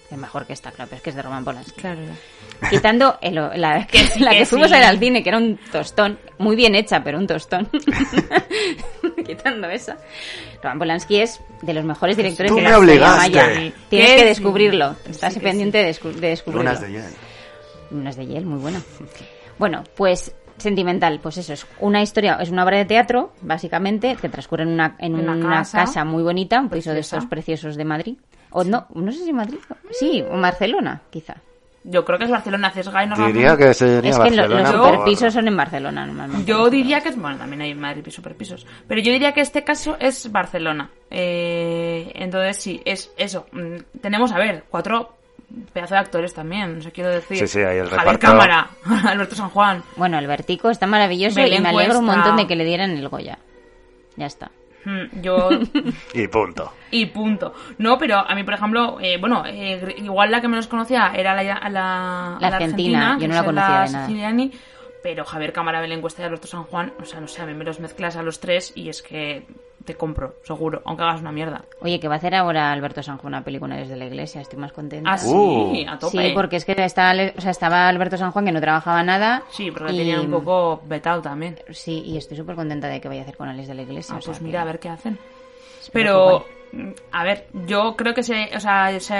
es 0.09 0.17
mejor 0.17 0.45
que 0.45 0.53
esta, 0.53 0.71
claro, 0.71 0.89
pero 0.89 0.97
es 0.97 1.03
que 1.03 1.09
es 1.11 1.15
de 1.15 1.21
Roman 1.21 1.43
Polanski. 1.43 1.79
Claro. 1.81 1.99
Quitando 2.69 3.17
el- 3.21 3.35
la 3.55 3.87
que, 3.87 3.99
sí, 3.99 4.19
la 4.23 4.31
que 4.31 4.37
que 4.39 4.45
fuimos 4.45 4.69
sí. 4.69 4.75
a 4.75 4.79
ver 4.79 4.87
al 4.87 4.99
cine, 4.99 5.23
que 5.23 5.29
era 5.29 5.37
un 5.39 5.57
tostón, 5.71 6.19
muy 6.37 6.55
bien 6.55 6.75
hecha, 6.75 7.03
pero 7.03 7.17
un 7.17 7.27
tostón. 7.27 7.67
Quitando 9.25 9.67
esa. 9.69 9.97
Roman 10.61 10.79
Polanski 10.79 11.19
es 11.21 11.41
de 11.61 11.73
los 11.73 11.83
mejores 11.85 12.17
directores 12.17 12.51
Tú 12.51 12.57
de 12.57 12.63
me 12.63 12.69
la. 12.97 13.15
Maya. 13.17 13.47
Tienes 13.89 14.11
Que 14.11 14.15
que 14.17 14.25
descubrirlo. 14.25 14.95
Que 15.03 15.11
Estás 15.11 15.33
sí, 15.33 15.39
que 15.39 15.45
pendiente 15.47 15.77
de, 15.79 15.89
descu- 15.91 16.13
de 16.13 16.27
descubrirlo. 16.29 16.63
Lunas 16.63 16.81
de 16.81 16.91
hiel. 16.91 17.03
Lunas 17.91 18.15
de 18.15 18.25
hiel, 18.27 18.45
muy 18.45 18.59
buena. 18.59 18.81
Bueno, 19.57 19.83
pues 19.95 20.35
sentimental, 20.57 21.19
pues 21.21 21.37
eso 21.37 21.53
es 21.53 21.65
una 21.79 22.01
historia, 22.03 22.37
es 22.39 22.49
una 22.51 22.63
obra 22.63 22.77
de 22.77 22.85
teatro, 22.85 23.33
básicamente, 23.41 24.15
que 24.15 24.29
transcurre 24.29 24.63
en 24.63 24.69
una, 24.69 24.95
en 24.99 25.15
una 25.15 25.33
una 25.33 25.57
casa. 25.57 25.79
casa. 25.79 26.03
muy 26.05 26.21
bonita, 26.23 26.59
un 26.59 26.69
piso 26.69 26.93
de 26.93 26.99
estos 26.99 27.25
preciosos 27.25 27.75
de 27.75 27.85
Madrid. 27.85 28.15
O 28.51 28.63
no, 28.63 28.85
no 28.93 29.11
sé 29.11 29.23
si 29.23 29.33
Madrid, 29.33 29.57
sí, 29.91 30.23
o 30.29 30.39
Barcelona, 30.39 31.01
quizá. 31.09 31.35
Yo 31.83 32.05
creo 32.05 32.19
que 32.19 32.25
es 32.25 32.29
Barcelona, 32.31 32.69
Cesgay 32.69 33.07
normalmente. 33.07 33.39
Diría 33.39 33.57
que 33.57 33.73
sería 33.73 34.11
Es 34.11 34.19
que 34.19 34.29
lo- 34.29 34.41
Barcelona. 34.43 34.61
los 34.61 34.71
por- 34.75 34.91
superpisos 34.93 35.33
son 35.33 35.47
en 35.47 35.57
Barcelona 35.57 36.05
normalmente. 36.05 36.45
Yo 36.45 36.69
diría 36.69 37.01
que 37.01 37.09
es, 37.09 37.17
bueno, 37.19 37.37
también 37.37 37.61
hay 37.63 37.71
en 37.71 37.79
Madrid 37.79 38.03
y 38.05 38.11
superpisos, 38.11 38.67
pero 38.87 39.01
yo 39.01 39.11
diría 39.11 39.31
que 39.33 39.41
este 39.41 39.63
caso 39.63 39.97
es 39.99 40.31
Barcelona. 40.31 40.91
Eh, 41.09 42.11
entonces 42.15 42.57
sí, 42.57 42.81
es 42.85 43.11
eso. 43.17 43.47
Mm, 43.51 43.99
Tenemos, 43.99 44.31
a 44.31 44.37
ver, 44.37 44.63
cuatro 44.69 45.15
pedazos 45.73 45.91
de 45.91 45.97
actores 45.97 46.33
también, 46.33 46.75
no 46.77 46.81
sé, 46.83 46.91
quiero 46.91 47.09
decir. 47.09 47.37
Sí, 47.39 47.47
sí, 47.47 47.59
ahí 47.59 47.77
el 47.79 47.89
Javier 47.89 47.99
reparto. 48.15 48.19
Cámara, 48.27 48.69
Alberto 49.09 49.35
San 49.35 49.49
Juan. 49.49 49.83
Bueno, 49.95 50.19
el 50.19 50.27
Vertico 50.27 50.69
está 50.69 50.85
maravilloso 50.87 51.35
Belén 51.41 51.59
y 51.59 51.61
me 51.63 51.69
alegro 51.69 51.99
un 51.99 52.05
montón 52.05 52.37
de 52.37 52.45
que 52.47 52.55
le 52.55 52.63
dieran 52.63 52.91
el 52.91 53.09
Goya. 53.09 53.39
Ya 54.17 54.27
está. 54.27 54.51
Mm, 54.85 55.21
Yo 55.21 55.49
Y 56.13 56.27
punto. 56.27 56.73
y 56.91 57.05
punto. 57.07 57.53
No, 57.77 57.97
pero 57.97 58.17
a 58.17 58.33
mí, 58.35 58.43
por 58.43 58.53
ejemplo, 58.55 58.97
eh, 58.99 59.17
bueno, 59.19 59.43
eh, 59.45 59.95
igual 59.97 60.31
la 60.31 60.41
que 60.41 60.47
menos 60.47 60.67
conocía 60.67 61.11
era 61.15 61.35
la, 61.35 61.43
la, 61.43 61.69
La 61.69 62.37
la 62.39 62.47
argentina, 62.55 63.17
yo 63.19 63.27
no 63.27 63.35
la 63.35 63.43
conocía 63.43 63.81
de 63.81 63.91
nada. 63.91 64.07
Siciliani, 64.07 64.51
pero 65.03 65.23
Javier 65.25 65.53
Cámara, 65.53 65.81
Belén 65.81 66.01
Cuesta 66.01 66.21
y 66.21 66.25
Alberto 66.25 66.47
San 66.47 66.63
Juan, 66.63 66.93
o 66.99 67.05
sea, 67.05 67.19
no 67.19 67.27
sé, 67.27 67.41
a 67.41 67.45
mí 67.45 67.53
me 67.53 67.63
los 67.63 67.79
mezclas 67.79 68.15
a 68.15 68.23
los 68.23 68.39
tres 68.39 68.71
y 68.75 68.89
es 68.89 69.01
que 69.01 69.45
te 69.85 69.95
compro, 69.95 70.35
seguro, 70.43 70.81
aunque 70.85 71.03
hagas 71.03 71.21
una 71.21 71.31
mierda. 71.31 71.63
Oye, 71.81 71.99
que 71.99 72.07
va 72.07 72.15
a 72.15 72.17
hacer 72.17 72.35
ahora 72.35 72.71
Alberto 72.71 73.01
Sanjo 73.01 73.27
una 73.27 73.43
película 73.43 73.75
desde 73.75 73.95
la 73.95 74.05
iglesia, 74.05 74.41
estoy 74.41 74.59
más 74.59 74.71
contenta. 74.71 75.11
Ah, 75.11 75.17
sí, 75.17 75.29
Uh. 75.33 75.73
a 75.89 75.97
tope. 75.99 76.17
Sí, 76.27 76.31
porque 76.33 76.55
es 76.57 76.65
que 76.65 76.73
está, 76.77 77.13
o 77.37 77.41
sea, 77.41 77.51
estaba 77.51 77.87
Alberto 77.87 78.17
San 78.17 78.31
Juan 78.31 78.45
que 78.45 78.51
no 78.51 78.61
trabajaba 78.61 79.03
nada. 79.03 79.43
Sí, 79.51 79.71
porque 79.71 79.93
y- 79.93 79.97
tenían 79.97 80.21
un 80.21 80.31
poco 80.31 80.81
vetado 80.85 81.21
también. 81.21 81.57
Sí, 81.71 82.03
y 82.05 82.17
estoy 82.17 82.37
súper 82.37 82.55
contenta 82.55 82.87
de 82.87 83.01
que 83.01 83.07
vaya 83.07 83.21
a 83.21 83.23
hacer 83.23 83.37
con 83.37 83.47
Alex 83.49 83.67
de 83.67 83.73
la 83.75 83.81
iglesia. 83.83 84.15
Ah, 84.15 84.17
o 84.19 84.21
sea 84.21 84.29
pues 84.31 84.39
que- 84.39 84.45
mira, 84.45 84.61
a 84.61 84.65
ver 84.65 84.79
qué 84.79 84.89
hacen. 84.89 85.17
Pero, 85.91 86.45
que 86.71 86.77
mm, 86.77 86.91
a 87.11 87.23
ver, 87.23 87.47
yo 87.67 87.95
creo 87.95 88.13
que 88.13 88.21
ese, 88.21 88.49
o 88.55 88.59
sea, 88.59 88.91
ese, 88.91 89.17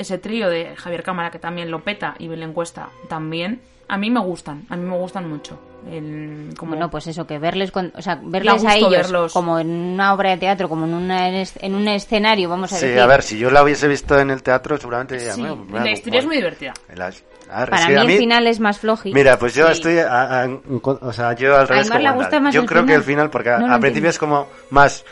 ese 0.00 0.18
trío 0.18 0.48
de 0.48 0.74
Javier 0.76 1.02
Cámara, 1.02 1.30
que 1.30 1.38
también 1.38 1.70
lo 1.70 1.80
peta, 1.84 2.14
y 2.18 2.26
Belén 2.28 2.52
Cuesta 2.52 2.88
también, 3.08 3.60
a 3.88 3.96
mí 3.98 4.10
me 4.10 4.20
gustan, 4.20 4.64
a 4.70 4.76
mí 4.76 4.84
me 4.88 4.96
gustan 4.96 5.28
mucho. 5.28 5.58
El, 5.90 6.54
como 6.58 6.72
Bueno, 6.72 6.90
pues 6.90 7.06
eso, 7.06 7.26
que 7.26 7.38
verles, 7.38 7.70
con- 7.70 7.92
o 7.96 8.02
sea, 8.02 8.18
verles 8.22 8.64
a 8.64 8.76
ellos 8.76 8.90
verlos. 8.90 9.32
como 9.32 9.58
en 9.58 9.70
una 9.70 10.12
obra 10.14 10.30
de 10.30 10.36
teatro, 10.36 10.68
como 10.68 10.84
en, 10.86 10.94
una, 10.94 11.28
en 11.30 11.74
un 11.74 11.88
escenario, 11.88 12.48
vamos 12.48 12.72
a 12.72 12.76
Sí, 12.76 12.86
decir. 12.86 13.00
a 13.00 13.06
ver, 13.06 13.22
si 13.22 13.38
yo 13.38 13.50
la 13.50 13.62
hubiese 13.62 13.88
visto 13.88 14.18
en 14.18 14.30
el 14.30 14.42
teatro, 14.42 14.76
seguramente 14.78 15.16
diría, 15.16 15.32
Sí, 15.32 15.40
"Bueno, 15.40 15.56
la 15.66 15.70
bueno, 15.70 15.86
historia 15.88 16.18
es 16.20 16.26
muy 16.26 16.36
bueno". 16.36 16.50
divertida. 16.56 16.74
Las- 16.94 17.22
ver, 17.60 17.70
Para 17.70 17.82
es 17.82 17.88
mí 17.88 17.94
que 17.94 17.98
a 17.98 18.02
el 18.02 18.18
final 18.18 18.46
es 18.46 18.60
más 18.60 18.78
floji. 18.78 19.12
Mira, 19.14 19.38
pues 19.38 19.54
yo 19.54 19.66
Sí. 19.66 19.72
estoy, 19.72 19.98
a- 19.98 20.42
a- 20.44 20.48
o 20.82 21.12
sea, 21.12 21.32
yo 21.34 21.56
al 21.56 21.66
revés. 21.66 21.90
Que 21.90 22.50
Yo 22.52 22.66
creo 22.66 22.82
que 22.82 22.86
final. 22.86 22.96
el 22.96 23.02
final, 23.02 23.30
porque 23.30 23.48
No 23.50 23.54
al 23.56 23.80
principio 23.80 23.86
entiendo. 23.88 24.08
es 24.10 24.18
como 24.18 24.48
más 24.70 25.04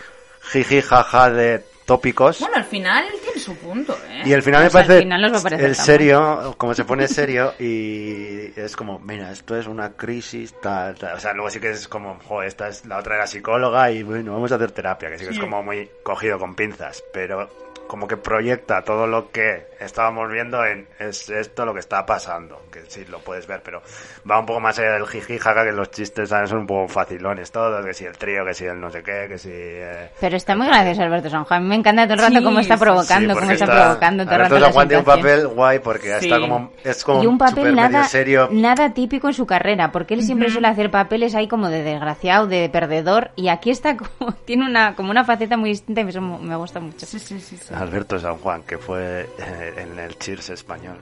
jiji 0.53 0.81
jaja 0.83 1.31
de 1.31 1.65
tópicos. 1.89 2.41
Bueno, 2.41 2.57
al 2.57 2.65
final 2.67 3.07
tiene 3.25 3.41
su 3.41 3.57
punto, 3.57 3.97
¿eh? 4.11 4.23
Y 4.27 4.33
el 4.35 4.43
final 4.43 4.61
O 4.61 4.63
me 4.65 4.67
al 4.67 4.73
parece 4.73 4.99
final 4.99 5.35
va 5.35 5.57
el 5.57 5.75
serio, 5.75 6.55
como 6.59 6.75
se 6.75 6.85
pone 6.85 7.09
serio 7.09 7.55
y 7.59 8.53
es 8.55 8.77
como, 8.77 8.99
mira, 8.99 9.33
esto 9.33 9.57
es 9.57 9.67
una 9.67 9.95
crisis, 9.95 10.53
tal, 10.61 10.97
tal. 10.97 11.17
O 11.17 11.21
sea, 11.21 11.33
luego 11.33 11.49
sí 11.49 11.59
que 11.59 11.71
es 11.71 11.89
como, 11.89 12.19
joder, 12.29 12.49
esta 12.49 12.69
es 12.69 12.85
la 12.85 12.99
otra 12.99 13.17
era 13.17 13.27
psicóloga 13.27 13.91
y 13.91 14.03
bueno, 14.03 14.35
vamos 14.35 14.53
a 14.53 14.57
hacer 14.57 14.71
terapia, 14.71 15.09
que 15.09 15.19
sí 15.19 15.25
que 15.25 15.31
es 15.31 15.39
como 15.39 15.63
muy 15.63 15.89
cogido 16.03 16.39
con 16.39 16.55
pinzas, 16.55 17.03
pero 17.11 17.49
como 17.89 18.07
que 18.07 18.17
proyecta 18.17 18.83
todo 18.83 19.07
lo 19.07 19.31
que 19.33 19.67
estábamos 19.81 20.31
viendo 20.31 20.65
en 20.65 20.87
es 20.99 21.29
esto 21.31 21.65
lo 21.65 21.73
que 21.73 21.81
está 21.81 22.05
pasando, 22.05 22.63
que 22.71 22.83
sí 22.89 23.05
lo 23.09 23.19
puedes 23.21 23.47
ver, 23.47 23.63
pero 23.65 23.83
va 24.31 24.39
un 24.39 24.47
poco 24.47 24.61
más 24.61 24.79
allá 24.79 24.93
del 24.93 25.07
jiji 25.07 25.39
que 25.39 25.73
los 25.73 25.91
chistes 25.91 26.29
¿sabes? 26.29 26.51
son 26.51 26.61
un 26.61 26.67
poco 26.67 26.89
facilones 26.89 27.51
todos, 27.51 27.85
que 27.85 27.95
si 27.95 28.05
el 28.05 28.17
trío, 28.17 28.45
que 28.45 28.55
si 28.55 28.67
el 28.67 28.79
no 28.79 28.91
sé 28.91 29.03
qué, 29.03 29.27
que 29.29 29.39
si... 29.39 29.51
eh, 29.53 30.11
Pero 30.21 30.37
está 30.37 30.55
muy 30.55 30.67
gracioso 30.67 31.03
Alberto 31.03 31.31
San 31.31 31.45
Juan. 31.45 31.67
Me 31.67 31.75
encanta 31.77 32.05
todo 32.05 32.15
el 32.15 32.19
rato 32.21 32.39
Sí, 32.39 32.45
cómo 32.45 32.61
está 32.61 32.77
provocando, 32.77 33.35
Sí, 33.35 33.41
cómo 33.41 33.51
está, 33.53 33.67
provocando 33.67 34.25
todo 34.25 34.39
rato 34.39 34.45
Alberto 34.55 34.65
San 34.67 34.73
Juan 34.75 34.89
tiene 34.89 35.01
un 35.01 35.07
papel 35.07 35.49
guay 35.49 35.79
porque 35.79 36.19
Sí. 36.21 36.27
está 36.27 36.41
como 36.41 36.73
es 36.85 37.05
como 37.05 37.23
y 37.23 37.27
un 37.27 37.39
papel 37.39 37.75
nada, 37.75 38.05
serio. 38.05 38.49
nada 38.53 38.93
típico 38.93 39.29
en 39.29 39.35
su 39.35 39.47
carrera, 39.47 39.91
porque 39.93 40.15
él 40.15 40.23
siempre 40.23 40.51
suele 40.51 40.69
hacer 40.69 40.91
papeles 40.91 41.35
ahí 41.35 41.49
como 41.49 41.69
de 41.69 41.83
desgraciado, 41.83 42.47
de 42.47 42.69
perdedor, 42.69 43.31
y 43.37 43.49
aquí 43.49 43.71
está 43.71 43.97
como, 44.19 44.33
tiene 44.45 44.67
una, 44.67 44.95
como 44.95 45.11
una 45.11 45.25
faceta 45.25 45.57
muy 45.57 45.71
distinta 45.71 46.03
y 46.03 46.09
eso 46.09 46.21
me 46.21 46.39
me 46.39 46.57
gusta 46.57 46.81
mucho. 46.81 47.07
Sí, 47.07 47.19
sí, 47.19 47.41
sí. 47.41 47.57
sí. 47.57 47.75
Alberto 47.81 48.19
San 48.19 48.37
Juan, 48.39 48.63
que 48.63 48.79
fue 48.79 49.29
eh, 49.39 49.75
en 49.79 49.99
el 49.99 50.19
Cheers 50.19 50.51
español. 50.51 50.99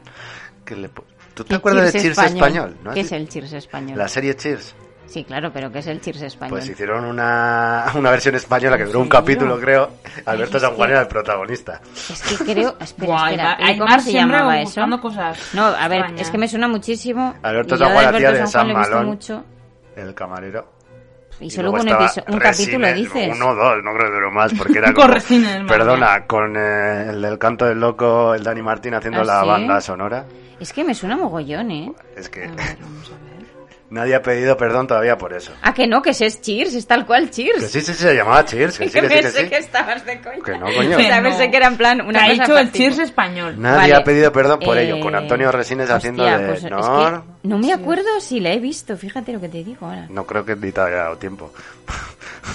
Que 0.64 0.76
le 0.76 0.88
¿Tú 1.34 1.44
te 1.44 1.50
¿Qué 1.50 1.54
acuerdas 1.56 1.92
de 1.92 2.00
Cheers 2.00 2.18
español? 2.18 2.76
¿no? 2.82 2.92
¿Qué 2.94 3.00
es 3.00 3.12
el 3.12 3.28
Cheers 3.28 3.52
español? 3.52 3.98
La 3.98 4.08
serie 4.08 4.34
Cheers. 4.36 4.74
Sí, 5.06 5.22
claro, 5.22 5.52
pero 5.52 5.70
¿qué 5.70 5.78
es 5.78 5.86
el 5.86 6.00
Cheers 6.00 6.22
español? 6.22 6.50
Pues 6.50 6.68
hicieron 6.68 7.04
una, 7.04 7.84
una 7.94 8.10
versión 8.10 8.34
española 8.34 8.76
que 8.76 8.84
duró 8.86 9.00
un 9.00 9.08
capítulo, 9.08 9.58
creo. 9.60 9.90
Alberto 10.24 10.58
San 10.58 10.74
Juan 10.74 10.88
que- 10.88 10.92
era 10.94 11.02
el 11.02 11.08
protagonista. 11.08 11.80
Es 11.94 12.22
que 12.22 12.36
creo... 12.52 12.76
Espera, 12.80 13.16
espera. 13.30 13.56
va- 13.60 13.70
¿y 13.72 13.78
¿Cómo 13.78 14.00
se 14.00 14.12
llamaba 14.12 14.60
eso? 14.60 14.82
cosas 15.00 15.38
No, 15.54 15.66
a 15.66 15.86
ver, 15.88 16.06
es 16.18 16.30
que 16.30 16.38
me 16.38 16.48
suena 16.48 16.66
muchísimo. 16.68 17.34
Alberto 17.42 17.76
San 17.76 17.92
Juan 17.92 18.06
hacía 18.14 18.28
Alberto 18.28 18.40
de 18.40 18.46
San 18.48 18.72
Malón. 18.72 19.06
mucho. 19.06 19.44
El 19.94 20.14
camarero. 20.14 20.72
Y 21.40 21.50
solo 21.50 21.70
luego 21.70 21.84
hubo 21.84 21.98
un, 22.28 22.34
un 22.34 22.40
capítulo, 22.40 22.92
dices. 22.94 23.36
Uno 23.36 23.50
o 23.50 23.54
dos, 23.54 23.84
no 23.84 23.92
creo 23.92 24.08
que 24.08 24.14
duró 24.14 24.30
más, 24.30 24.52
porque 24.54 24.78
era 24.78 24.92
como... 24.94 25.06
Perdona, 25.66 26.26
con 26.26 26.56
eh, 26.56 27.10
el 27.10 27.20
del 27.22 27.38
canto 27.38 27.66
del 27.66 27.78
loco, 27.80 28.34
el 28.34 28.42
Dani 28.42 28.62
Martín 28.62 28.94
haciendo 28.94 29.20
¿Ah, 29.20 29.24
la 29.24 29.40
sí? 29.42 29.46
banda 29.48 29.80
sonora. 29.80 30.24
Es 30.58 30.72
que 30.72 30.84
me 30.84 30.94
suena 30.94 31.16
mogollón, 31.16 31.70
¿eh? 31.70 31.92
Es 32.16 32.30
que 32.30 32.44
A 32.44 32.48
ver, 32.48 32.78
vamos 32.80 33.10
a 33.10 33.22
ver. 33.22 33.25
Nadie 33.90 34.14
ha 34.14 34.22
pedido 34.22 34.56
perdón 34.56 34.86
todavía 34.86 35.16
por 35.18 35.32
eso. 35.32 35.52
Ah, 35.62 35.72
que 35.74 35.86
no, 35.86 36.02
que 36.02 36.10
ese 36.10 36.26
es 36.26 36.40
Cheers, 36.40 36.74
es 36.74 36.86
tal 36.86 37.06
cual 37.06 37.30
Cheers. 37.30 37.60
Que 37.62 37.68
sí, 37.68 37.80
sí, 37.80 37.94
se 37.94 38.14
llamaba 38.14 38.44
Cheers, 38.44 38.78
que 38.78 38.88
sí, 38.88 38.92
que 38.92 39.00
sí, 39.02 39.08
que 39.08 39.14
pensé 39.22 39.42
sí. 39.44 39.48
que 39.48 39.56
estabas 39.58 40.04
de 40.04 40.20
coña. 40.20 40.38
Que 40.44 40.52
no, 40.58 40.66
coño. 40.66 40.96
O 40.96 41.00
sea, 41.00 41.16
Que 41.16 41.22
pensé 41.22 41.44
no. 41.46 41.50
que 41.50 41.56
era 41.56 41.66
en 41.68 41.76
plan 41.76 42.00
una 42.00 42.18
Que 42.18 42.24
ha 42.24 42.28
cosa 42.30 42.42
dicho 42.42 42.58
el. 42.58 42.72
Cheers 42.72 42.98
español. 42.98 43.54
Nadie 43.58 43.78
Vale. 43.78 43.94
ha 43.94 44.04
pedido 44.04 44.32
perdón 44.32 44.60
por 44.60 44.76
ello, 44.78 44.96
Eh, 44.96 45.00
con 45.00 45.14
Antonio 45.14 45.52
Resines 45.52 45.90
haciendo 45.90 46.22
hostia, 46.24 46.38
de 46.38 46.46
pues 46.46 46.58
es 46.64 46.70
que 46.70 47.20
no 47.48 47.58
me 47.58 47.72
acuerdo 47.72 48.20
si 48.20 48.40
la 48.40 48.52
he 48.52 48.58
visto, 48.58 48.96
fíjate 48.96 49.32
lo 49.32 49.40
que 49.40 49.48
te 49.48 49.62
digo 49.62 49.86
ahora. 49.86 50.06
No 50.10 50.24
creo 50.26 50.44
que 50.44 50.56
ni 50.56 50.72
te 50.72 50.80
haya 50.80 50.96
dado 50.96 51.16
tiempo. 51.16 51.52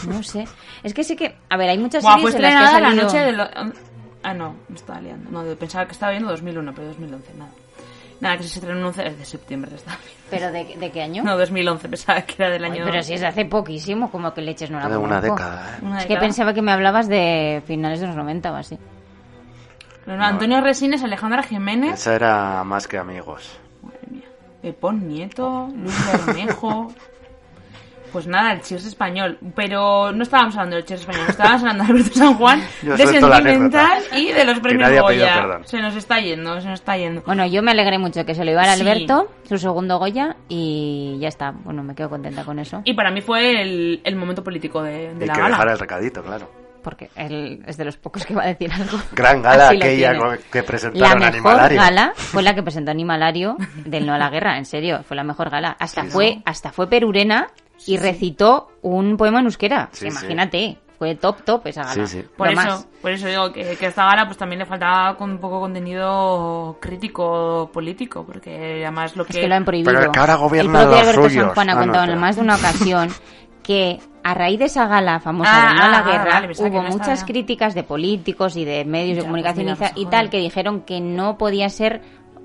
No 0.08 0.22
sé. 0.24 0.46
Es 0.84 0.94
que 0.94 1.04
sé 1.04 1.16
que, 1.16 1.36
a 1.50 1.58
ver, 1.58 1.70
hay 1.70 1.78
muchas 1.78 2.04
Buah, 2.04 2.16
series 2.18 2.32
fue 2.32 2.38
en 2.40 2.42
las 2.44 2.52
que 2.52 2.58
ha 2.58 2.64
estrenada 2.66 2.80
la 2.80 2.88
salido... 2.88 3.04
noche 3.06 3.18
de... 3.20 3.32
lo- 3.32 3.92
Ah, 4.24 4.34
no, 4.36 4.56
me 4.70 4.76
estaba 4.76 5.02
liando. 5.02 5.32
No, 5.32 5.56
pensaba 5.56 5.86
que 5.88 5.94
estaba 5.94 6.12
viendo 6.12 6.30
2001, 6.30 6.74
pero 6.76 6.88
2011, 6.90 7.34
nada. 7.40 7.52
Nada, 8.22 8.38
que 8.38 8.44
se 8.44 8.60
estrenó 8.60 8.80
el 8.80 8.86
11 8.86 9.04
de 9.04 9.26
septiembre. 9.26 9.72
Viendo. 9.72 9.92
¿Pero 10.30 10.52
de, 10.52 10.78
de 10.78 10.92
qué 10.92 11.02
año? 11.02 11.24
No, 11.24 11.36
2011, 11.38 11.90
pensaba 11.90 12.22
que 12.22 12.36
era 12.38 12.52
del 12.52 12.64
Ay, 12.64 12.72
año... 12.72 12.86
pero 12.86 13.02
si 13.02 13.16
es 13.16 13.22
de 13.22 13.28
hace 13.28 13.46
poquísimo, 13.46 14.12
como 14.12 14.32
que 14.32 14.42
leches 14.42 14.70
no 14.70 14.80
la 14.80 14.88
De 14.88 14.96
una 14.96 15.20
década, 15.20 15.78
¿eh? 15.78 15.86
Una 15.86 16.00
Es 16.00 16.06
que 16.06 16.18
pensaba 16.18 16.54
que 16.54 16.62
me 16.62 16.72
hablabas 16.72 17.10
de 17.10 17.64
finales 17.66 18.00
de 18.00 18.08
los 18.08 18.16
90 18.16 18.52
o 18.52 18.56
así. 18.56 18.78
No, 20.06 20.16
no, 20.16 20.24
Antonio 20.24 20.62
Resines, 20.62 21.04
Alejandra 21.04 21.42
Jiménez... 21.42 21.96
Esa 21.96 22.16
era 22.16 22.64
más 22.64 22.88
que 22.88 23.00
amigos. 23.00 23.60
Madre 23.82 24.00
mía. 24.10 24.28
Pepón 24.62 25.08
Nieto, 25.08 25.68
Luis 25.76 26.26
Bermejo... 26.26 26.94
Pues 28.12 28.28
nada, 28.28 28.54
el 28.54 28.62
Cheers 28.62 28.86
español. 28.86 29.38
Pero 29.56 30.12
no 30.12 30.24
estábamos 30.24 30.56
hablando 30.56 30.76
del 30.76 30.86
Cheers 30.86 31.02
español, 31.02 31.26
estábamos 31.30 31.62
hablando 31.62 31.84
de 31.86 31.90
Alberto 31.92 32.14
San 32.20 32.34
Juan, 32.36 32.62
de 32.82 32.90
la 32.90 32.98
Sentimental 32.98 34.04
y 34.18 34.32
de 34.32 34.46
los 34.46 34.60
premios 34.60 34.90
nadie 34.90 35.00
ha 35.00 35.06
pedido 35.06 35.26
Goya. 35.26 35.60
Se 35.66 35.80
nos 35.82 35.96
está 35.96 36.20
yendo, 36.20 36.60
se 36.62 36.68
nos 36.68 36.80
está 36.80 36.98
yendo. 36.98 37.22
Bueno, 37.26 37.46
yo 37.46 37.62
me 37.64 37.72
alegré 37.72 37.98
mucho 37.98 38.26
que 38.26 38.36
se 38.36 38.44
lo 38.44 38.52
llevara 38.52 38.76
Sí. 38.76 38.82
Alberto, 38.82 39.32
su 39.48 39.58
segundo 39.58 39.98
Goya, 40.00 40.36
y 40.50 41.18
ya 41.20 41.28
está. 41.30 41.52
Bueno, 41.52 41.84
me 41.84 41.96
quedo 41.96 42.10
contenta 42.10 42.44
con 42.44 42.60
eso. 42.60 42.82
Y 42.86 42.94
para 42.94 43.12
mí 43.12 43.22
fue 43.22 43.62
el, 43.62 44.02
el 44.04 44.16
momento 44.16 44.44
político 44.44 44.82
de, 44.84 45.14
de 45.14 45.26
Y 45.26 45.28
la 45.28 45.34
que 45.34 45.40
gala. 45.40 45.50
dejara 45.56 45.72
el 45.74 45.80
recadito, 45.80 46.22
claro. 46.24 46.50
Porque 46.84 47.12
él 47.16 47.62
es 47.68 47.78
de 47.78 47.86
los 47.86 47.96
pocos 47.98 48.26
que 48.26 48.34
va 48.34 48.42
a 48.42 48.48
decir 48.48 48.72
algo. 48.74 48.98
Gran 49.12 49.44
gala 49.44 49.70
aquella 49.70 50.14
que 50.52 50.60
La 50.62 50.66
presentaron 50.66 51.20
mejor 51.20 51.28
Animalario. 51.52 51.78
gala 51.80 52.14
fue 52.16 52.42
la 52.42 52.56
que 52.56 52.64
presentó 52.64 52.90
Animalario 52.90 53.56
del 53.86 54.08
No 54.08 54.16
a 54.16 54.18
la 54.18 54.32
Guerra, 54.32 54.58
en 54.58 54.66
serio, 54.66 55.04
fue 55.04 55.16
la 55.16 55.24
mejor 55.24 55.52
gala. 55.52 55.76
Hasta 55.80 56.02
Sí, 56.06 56.10
fue 56.10 56.28
sí. 56.30 56.42
hasta 56.44 56.72
fue 56.72 56.88
perurena 56.90 57.50
y 57.88 57.98
recitó 57.98 58.70
un 58.82 59.18
poema 59.18 59.40
en 59.40 59.46
euskera. 59.46 59.90
Sí, 59.92 60.08
Imagínate, 60.08 60.78
fue 60.98 61.16
top 61.16 61.42
top 61.44 61.66
esa 61.68 61.84
gala. 61.84 62.06
Sí, 62.08 62.20
sí. 62.22 62.28
Por 62.38 62.48
Lo 62.48 62.54
eso, 62.54 62.62
más. 62.70 62.88
por 63.02 63.12
eso 63.12 63.28
digo 63.28 63.52
que, 63.52 63.76
que 63.76 63.86
a 63.86 63.90
esta 63.90 64.06
gala 64.06 64.26
pues 64.26 64.38
también 64.38 64.60
le 64.60 64.66
faltaba 64.66 65.18
con 65.18 65.32
un 65.32 65.38
poco 65.40 65.60
contenido 65.60 66.78
crítico 66.80 67.70
político, 67.74 68.24
porque 68.26 68.84
además 68.86 69.16
lo 69.16 69.26
que... 69.26 69.34
Es 69.34 69.40
que 69.40 69.48
lo 69.48 69.56
han 69.56 69.66
prohibido. 69.66 69.94
Pero 69.94 70.12
que 70.12 70.20
ahora 70.20 70.36
gobiernan 70.36 70.76
El 70.82 70.88
propio 70.90 71.00
Alberto. 71.00 71.30
San 71.30 71.50
Juan 71.54 71.70
ha 71.70 71.72
Ah, 71.72 71.76
no, 71.76 71.82
contado 71.82 72.04
en 72.04 72.10
espera. 72.12 72.22
más 72.22 72.36
de 72.36 72.42
una 72.42 72.56
ocasión 72.56 73.10
que 73.64 74.00
a 74.24 74.34
raíz 74.36 74.60
de 74.60 74.66
esa 74.66 74.86
gala 74.88 75.20
famosa 75.20 75.52
Ah, 75.52 75.70
de 75.70 75.76
No 75.76 75.84
a 75.84 75.88
la 75.90 75.98
ah, 76.00 76.04
Guerra 76.04 76.32
vale, 76.42 76.54
hubo 76.60 76.84
no 76.84 76.90
muchas 76.90 77.24
críticas 77.24 77.74
de 77.74 77.84
políticos 77.84 78.56
y 78.56 78.66
de 78.66 78.86
medios 78.86 79.16
de 79.16 79.22
Ya, 79.24 79.28
comunicación 79.28 79.66
pues 79.66 79.78
y 79.78 79.82
mira, 79.82 79.94
pues, 79.94 80.02
y 80.04 80.10
tal 80.10 80.30
que 80.30 80.38
dijeron 80.38 80.82
que 80.82 81.00
no 81.02 81.38
podía 81.40 81.70
ser 81.70 82.02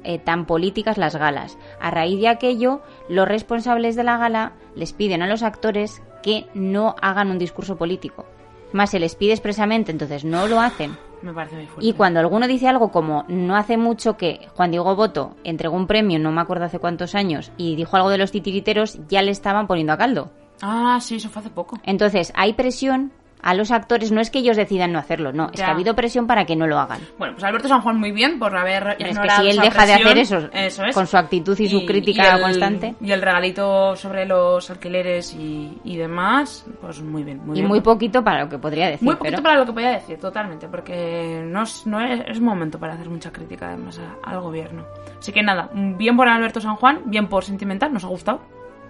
eh, 0.06 0.18
tan 0.18 0.46
políticas 0.46 0.96
las 0.96 1.16
galas. 1.16 1.58
A 1.80 1.90
raíz 1.90 2.20
de 2.20 2.28
aquello, 2.28 2.80
los 3.08 3.28
responsables 3.28 3.96
de 3.96 4.04
la 4.04 4.16
gala 4.16 4.52
les 4.74 4.92
piden 4.92 5.22
a 5.22 5.26
los 5.26 5.42
actores 5.42 6.02
que 6.22 6.46
no 6.54 6.94
hagan 7.02 7.30
un 7.30 7.38
discurso 7.38 7.76
político. 7.76 8.24
Más 8.72 8.90
se 8.90 9.00
les 9.00 9.14
pide 9.14 9.32
expresamente, 9.32 9.92
entonces 9.92 10.24
no 10.24 10.46
lo 10.46 10.60
hacen. 10.60 10.96
Me 11.22 11.32
parece 11.32 11.56
muy 11.56 11.66
fuerte. 11.66 11.86
Y 11.86 11.92
cuando 11.92 12.20
alguno 12.20 12.46
dice 12.46 12.68
algo 12.68 12.90
como 12.90 13.24
no 13.28 13.56
hace 13.56 13.76
mucho 13.76 14.16
que 14.16 14.48
Juan 14.54 14.70
Diego 14.70 14.94
Boto 14.96 15.36
entregó 15.44 15.76
un 15.76 15.86
premio, 15.86 16.18
no 16.18 16.32
me 16.32 16.40
acuerdo 16.40 16.64
hace 16.64 16.78
cuántos 16.78 17.14
años, 17.14 17.52
y 17.56 17.74
dijo 17.76 17.96
algo 17.96 18.10
de 18.10 18.18
los 18.18 18.32
titiriteros, 18.32 18.98
ya 19.08 19.22
le 19.22 19.30
estaban 19.30 19.66
poniendo 19.66 19.92
a 19.92 19.98
caldo. 19.98 20.30
Ah, 20.62 20.98
sí, 21.00 21.16
eso 21.16 21.28
fue 21.28 21.40
hace 21.40 21.50
poco. 21.50 21.78
Entonces 21.84 22.32
hay 22.34 22.52
presión 22.54 23.12
a 23.42 23.54
los 23.54 23.70
actores, 23.70 24.10
no 24.10 24.20
es 24.20 24.30
que 24.30 24.38
ellos 24.40 24.56
decidan 24.56 24.92
no 24.92 24.98
hacerlo, 24.98 25.32
no, 25.32 25.46
es 25.52 25.60
que 25.60 25.62
ha 25.62 25.70
habido 25.70 25.94
presión 25.94 26.26
para 26.26 26.44
que 26.46 26.56
no 26.56 26.66
lo 26.66 26.78
hagan. 26.78 27.00
Bueno, 27.18 27.34
pues 27.34 27.44
Alberto 27.44 27.68
San 27.68 27.80
Juan 27.82 27.98
muy 28.00 28.10
bien 28.12 28.38
por 28.38 28.56
haber 28.56 28.96
es 28.98 29.18
que 29.18 29.30
si 29.30 29.48
él 29.50 29.58
deja 29.58 29.86
de 29.86 29.94
hacer 29.94 30.18
eso, 30.18 30.48
eso 30.52 30.84
es. 30.84 30.94
con 30.94 31.06
su 31.06 31.16
actitud 31.16 31.58
y 31.60 31.68
su 31.68 31.84
crítica 31.86 32.32
y 32.32 32.36
el- 32.36 32.42
constante. 32.42 32.94
Y 33.00 33.12
el 33.12 33.22
regalito 33.22 33.94
sobre 33.96 34.26
los 34.26 34.68
alquileres 34.70 35.34
y, 35.34 35.78
y 35.84 35.96
demás, 35.96 36.66
pues 36.80 37.00
muy 37.02 37.22
bien. 37.22 37.38
Muy 37.44 37.56
y 37.56 37.60
bien. 37.60 37.68
muy 37.68 37.80
poquito 37.80 38.24
para 38.24 38.44
lo 38.44 38.48
que 38.48 38.58
podría 38.58 38.86
decir. 38.88 39.04
Muy 39.06 39.14
poquito 39.16 39.36
pero- 39.36 39.42
para 39.44 39.56
lo 39.58 39.66
que 39.66 39.72
podía 39.72 39.90
decir, 39.90 40.18
totalmente, 40.18 40.66
porque 40.68 41.42
no 41.44 41.62
es, 41.62 41.86
no 41.86 42.00
es, 42.00 42.22
es 42.26 42.40
momento 42.40 42.78
para 42.78 42.94
hacer 42.94 43.08
mucha 43.08 43.30
crítica 43.30 43.68
además 43.68 43.98
a- 44.00 44.28
al 44.30 44.40
gobierno. 44.40 44.84
Así 45.18 45.30
que 45.32 45.42
nada, 45.42 45.68
bien 45.72 46.16
por 46.16 46.28
Alberto 46.28 46.60
San 46.60 46.76
Juan, 46.76 47.02
bien 47.04 47.28
por 47.28 47.44
Sentimental, 47.44 47.92
nos 47.92 48.04
ha 48.04 48.08
gustado, 48.08 48.40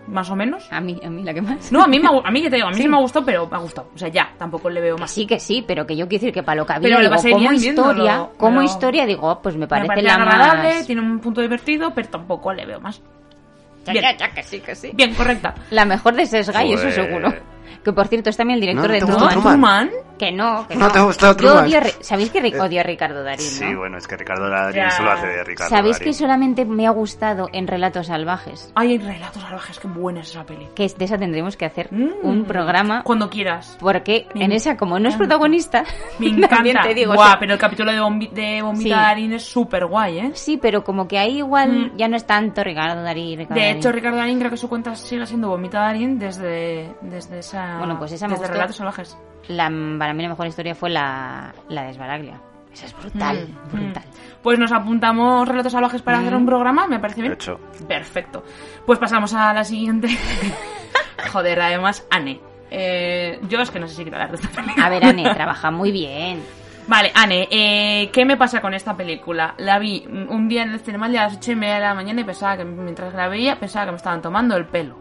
más 0.08 0.30
o 0.30 0.36
menos. 0.36 0.66
A 0.70 0.80
mí, 0.80 0.98
a 1.04 1.08
mí 1.10 1.22
la 1.22 1.34
que 1.34 1.42
más. 1.42 1.70
No, 1.72 1.82
a 1.82 1.86
mí, 1.86 1.98
me, 1.98 2.08
a 2.08 2.30
mí, 2.30 2.42
que 2.42 2.50
te 2.50 2.56
digo, 2.56 2.68
a 2.68 2.70
mí 2.70 2.76
sí. 2.76 2.82
Sí. 2.82 2.88
me 2.88 2.96
ha 2.96 3.00
gustado, 3.00 3.24
pero 3.26 3.46
me 3.48 3.56
ha 3.56 3.60
gustado. 3.60 3.88
O 3.94 3.98
sea, 3.98 4.08
ya, 4.08 4.32
tampoco 4.38 4.70
le 4.70 4.80
veo 4.80 4.96
Que 4.96 5.00
más. 5.02 5.10
sí, 5.10 5.26
que 5.26 5.38
sí, 5.40 5.64
pero 5.66 5.86
que 5.86 5.96
yo 5.96 6.06
quiero 6.08 6.20
decir 6.20 6.34
que 6.34 6.42
para 6.42 6.56
lo 6.56 6.66
que 6.66 6.72
había, 6.74 6.88
Pero 6.96 7.00
digo, 7.10 7.22
como 7.38 7.52
historia, 7.52 8.28
como 8.36 8.50
pero- 8.56 8.62
historia, 8.62 9.06
digo, 9.06 9.28
oh, 9.28 9.40
pues 9.42 9.56
me 9.56 9.66
parece, 9.66 9.84
me 9.88 9.88
parece 9.88 10.06
la 10.06 10.14
agradable, 10.14 10.74
más... 10.74 10.86
tiene 10.86 11.00
un 11.02 11.18
punto 11.20 11.40
divertido, 11.40 11.92
pero 11.94 12.08
tampoco 12.08 12.52
le 12.52 12.66
veo 12.66 12.80
más. 12.80 13.00
Ya, 13.84 13.92
Bien. 13.92 14.04
ya, 14.04 14.16
ya, 14.16 14.30
que 14.34 14.42
sí, 14.42 14.58
que 14.60 14.74
sí. 14.74 14.90
Bien, 14.94 15.14
correcta. 15.14 15.54
La 15.70 15.84
mejor 15.84 16.14
de 16.14 16.26
Sesgay, 16.26 16.72
eso 16.72 16.82
Joder. 16.88 16.94
seguro. 16.94 17.34
Que 17.84 17.92
por 17.92 18.08
cierto 18.08 18.30
es 18.30 18.36
también 18.36 18.56
el 18.56 18.60
director 18.60 18.86
¿No 18.88 18.92
de 18.92 18.98
te 19.00 19.04
gustó 19.04 19.28
Truman. 19.28 19.42
Truman? 19.42 19.88
Truman, 19.88 20.06
Que 20.18 20.32
no, 20.32 20.66
que 20.66 20.76
No 20.76 20.86
no. 20.86 20.92
te 20.92 21.00
gusta 21.00 21.26
Yo 21.28 21.36
Truman. 21.36 21.64
odio 21.66 21.80
Ri- 21.80 21.94
¿Sabéis 22.00 22.30
que 22.30 22.40
Ri- 22.42 22.58
odio 22.58 22.80
a 22.80 22.82
Ricardo 22.82 23.22
Darín, 23.22 23.40
Sí, 23.46 23.64
no? 23.70 23.80
bueno, 23.80 23.98
es 23.98 24.06
que 24.08 24.16
Ricardo 24.16 24.48
Darín 24.48 24.74
Ya. 24.76 24.90
solo 24.90 25.10
hace 25.10 25.26
de 25.26 25.44
Ricardo 25.44 25.68
¿Sabéis 25.68 25.98
Darín. 25.98 26.08
que 26.12 26.18
solamente 26.18 26.64
me 26.64 26.86
ha 26.86 26.90
gustado 26.90 27.50
en 27.52 27.66
Relatos 27.66 28.06
Salvajes? 28.06 28.72
Ay, 28.74 28.96
relatos 28.96 29.42
salvajes, 29.42 29.78
qué 29.78 29.88
buena 29.88 30.20
es 30.20 30.30
esa 30.30 30.44
peli. 30.44 30.68
Que 30.74 30.88
de 30.88 31.04
esa 31.04 31.18
tendremos 31.18 31.56
que 31.58 31.66
hacer 31.66 31.88
Mm. 31.92 32.12
un 32.22 32.44
programa. 32.46 33.02
Cuando 33.02 33.28
quieras. 33.28 33.76
Porque 33.78 34.26
Me 34.34 34.44
en 34.46 34.52
esa, 34.52 34.76
como 34.78 34.98
no 34.98 35.08
es 35.10 35.16
protagonista, 35.16 35.84
Me 36.18 36.28
encanta. 36.28 36.80
te 36.82 36.94
digo, 36.94 37.12
Guau, 37.12 37.26
o 37.26 37.30
sea, 37.32 37.38
pero 37.38 37.52
el 37.52 37.58
capítulo 37.58 37.92
de, 37.92 38.00
Bombi 38.00 38.28
de 38.28 38.62
Bombita 38.62 38.82
Sí. 38.96 39.02
Darín 39.02 39.32
es 39.34 39.42
súper 39.44 39.84
guay, 39.84 40.18
¿eh? 40.18 40.30
Sí, 40.32 40.56
pero 40.56 40.82
como 40.82 41.06
que 41.06 41.18
ahí 41.18 41.38
igual 41.38 41.92
Mm. 41.92 41.96
ya 41.98 42.08
no 42.08 42.16
es 42.16 42.24
tanto 42.26 42.64
Ricardo 42.64 43.02
Darín. 43.02 43.38
Ricardo 43.40 43.60
De 43.60 43.66
Darín. 43.66 43.76
hecho, 43.78 43.92
Ricardo 43.92 44.16
Darín 44.16 44.38
creo 44.38 44.50
que 44.50 44.56
su 44.56 44.68
cuenta 44.70 44.94
sigue 44.94 45.26
siendo 45.26 45.48
Bombita 45.50 45.80
Darín 45.80 46.18
desde, 46.18 46.94
desde 47.02 47.40
esa... 47.40 47.55
Bueno, 47.78 47.98
pues 47.98 48.12
esa 48.12 48.26
me 48.26 48.32
desde 48.32 48.42
gustó. 48.44 48.52
Relatos 48.54 48.76
Salvajes. 48.76 49.18
la, 49.48 49.64
para 49.98 50.14
mí 50.14 50.22
la 50.22 50.28
mejor 50.30 50.46
historia 50.46 50.74
fue 50.74 50.90
la, 50.90 51.54
la 51.68 51.82
de 51.84 51.90
Esbaraglia. 51.90 52.40
Esa 52.72 52.86
es 52.86 52.96
brutal, 52.98 53.48
Mm, 53.48 53.72
brutal. 53.72 54.04
Pues 54.42 54.58
nos 54.58 54.70
apuntamos 54.72 55.48
Relatos 55.48 55.72
Salvajes 55.72 56.02
para 56.02 56.18
hacer 56.18 56.34
un 56.34 56.44
programa, 56.46 56.86
me 56.86 56.98
parece 56.98 57.22
bien. 57.22 57.32
Hecho. 57.32 57.58
Perfecto. 57.88 58.44
Pues 58.84 58.98
pasamos 58.98 59.32
a 59.34 59.52
la 59.54 59.64
siguiente. 59.64 60.08
Joder, 61.32 61.60
además, 61.60 62.06
Anne. 62.10 62.40
Eh, 62.70 63.40
yo 63.48 63.60
es 63.60 63.70
que 63.70 63.78
no 63.80 63.86
sé 63.88 63.94
si 63.94 64.02
quiero 64.02 64.16
hablar 64.16 64.30
de 64.30 64.36
esta 64.36 64.48
película. 64.60 64.86
A 64.86 64.88
ver, 64.90 65.04
Anne, 65.04 65.34
trabaja 65.34 65.70
muy 65.70 65.90
bien. 65.92 66.42
Vale, 66.88 67.10
Anne, 67.14 67.48
eh, 67.50 68.10
¿qué 68.12 68.24
me 68.24 68.36
pasa 68.36 68.60
con 68.60 68.72
esta 68.74 68.96
película? 68.96 69.54
La 69.58 69.78
vi 69.78 70.06
mm, 70.08 70.30
un 70.30 70.48
día 70.48 70.62
en 70.62 70.70
el 70.72 70.80
cinema 70.80 71.06
a 71.06 71.08
las 71.08 71.36
ocho 71.36 71.52
y 71.52 71.56
media 71.56 71.74
de 71.76 71.80
la 71.80 71.94
mañana 71.94 72.20
y 72.20 72.24
pensaba 72.24 72.56
que 72.56 72.64
mientras 72.64 73.12
la 73.14 73.26
veía 73.28 73.58
pensaba 73.58 73.86
que 73.86 73.92
me 73.92 73.96
estaban 73.96 74.20
tomando 74.22 74.56
el 74.56 74.66
pelo. 74.66 74.96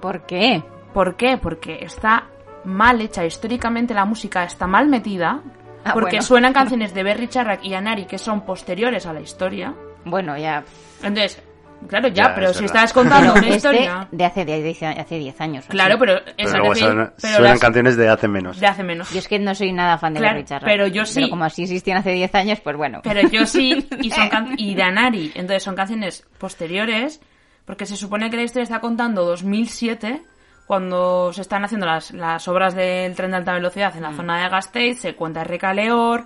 ¿Por 0.00 0.26
qué? 0.26 0.62
¿Por 0.94 1.16
qué? 1.16 1.36
Porque 1.36 1.80
está 1.84 2.28
mal 2.64 3.00
hecha. 3.02 3.26
Históricamente 3.26 3.92
la 3.92 4.06
música 4.06 4.44
está 4.44 4.66
mal 4.66 4.88
metida. 4.88 5.40
Ah, 5.84 5.92
porque 5.92 6.12
bueno. 6.16 6.22
suenan 6.22 6.52
canciones 6.54 6.94
de 6.94 7.02
Berry 7.02 7.28
Charrack 7.28 7.62
y 7.64 7.74
Anari 7.74 8.06
que 8.06 8.16
son 8.16 8.46
posteriores 8.46 9.04
a 9.04 9.12
la 9.12 9.20
historia. 9.20 9.74
Bueno, 10.06 10.38
ya. 10.38 10.64
Entonces, 11.02 11.42
claro, 11.88 12.08
ya, 12.08 12.28
Ya, 12.28 12.34
pero 12.34 12.48
si 12.54 12.60
verdad. 12.62 12.76
estás 12.76 12.92
contando 12.94 13.34
Pero 13.34 13.46
una 13.46 13.54
este 13.54 13.56
historia. 13.56 14.08
de 14.10 14.24
hace 14.24 14.44
10 14.46 14.82
hace 14.98 15.18
10 15.18 15.40
años. 15.42 15.64
Claro, 15.68 15.94
así. 15.94 16.00
pero 16.00 16.20
Pero 16.36 16.50
luego 16.58 16.74
suenan, 16.74 17.12
pero 17.20 17.34
suenan 17.34 17.50
las- 17.52 17.60
canciones 17.60 17.96
de 17.96 18.08
hace 18.08 18.28
menos. 18.28 18.60
de 18.60 18.66
hace 18.66 18.82
menos. 18.82 19.10
Yo 19.12 19.18
es 19.18 19.28
que 19.28 19.38
no 19.38 19.54
soy 19.54 19.72
nada 19.72 19.98
fan 19.98 20.14
de 20.14 20.20
Claro, 20.20 20.34
Berry 20.36 20.46
Charrac. 20.46 20.64
pero 20.70 20.86
yo 20.86 21.04
sí. 21.04 21.14
Pero 21.16 21.30
como 21.30 21.44
así 21.44 21.64
existían 21.64 21.98
hace 21.98 22.12
10 22.12 22.34
años, 22.34 22.60
pues 22.60 22.76
bueno. 22.76 23.00
Pero 23.02 23.28
yo 23.28 23.44
sí, 23.44 23.86
y, 24.00 24.10
son 24.10 24.28
can- 24.30 24.54
y 24.58 24.74
de 24.74 24.82
Anari. 24.82 25.32
Entonces 25.34 25.62
son 25.62 25.74
canciones 25.74 26.26
posteriores, 26.38 27.20
porque 27.66 27.84
se 27.84 27.96
supone 27.96 28.30
que 28.30 28.36
la 28.36 28.42
historia 28.44 28.62
está 28.64 28.80
contando 28.80 29.24
2007, 29.24 30.22
cuando 30.66 31.32
se 31.32 31.42
están 31.42 31.64
haciendo 31.64 31.86
las, 31.86 32.10
las 32.12 32.46
obras 32.48 32.74
del 32.74 33.14
tren 33.14 33.30
de 33.32 33.36
alta 33.36 33.52
velocidad 33.54 33.94
en 33.96 34.02
la 34.02 34.12
zona 34.12 34.42
de 34.42 34.48
Gasteiz, 34.48 35.00
se 35.00 35.14
cuenta 35.14 35.44
Recaleor, 35.44 36.24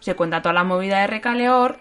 se 0.00 0.14
cuenta 0.14 0.42
toda 0.42 0.52
la 0.54 0.64
movida 0.64 1.00
de 1.00 1.06
Recaleor, 1.06 1.78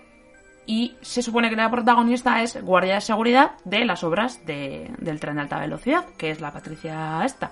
y 0.68 0.96
se 1.02 1.22
supone 1.22 1.50
que 1.50 1.56
la 1.56 1.70
protagonista 1.70 2.42
es 2.42 2.60
guardia 2.62 2.96
de 2.96 3.02
seguridad 3.02 3.52
de 3.66 3.86
las 3.86 4.04
obras 4.04 4.44
de- 4.46 4.90
del 4.98 5.20
tren 5.20 5.36
de 5.36 5.42
alta 5.42 5.60
velocidad, 5.60 6.06
que 6.18 6.32
es 6.32 6.42
la 6.42 6.52
Patricia 6.52 7.22
esta. 7.24 7.52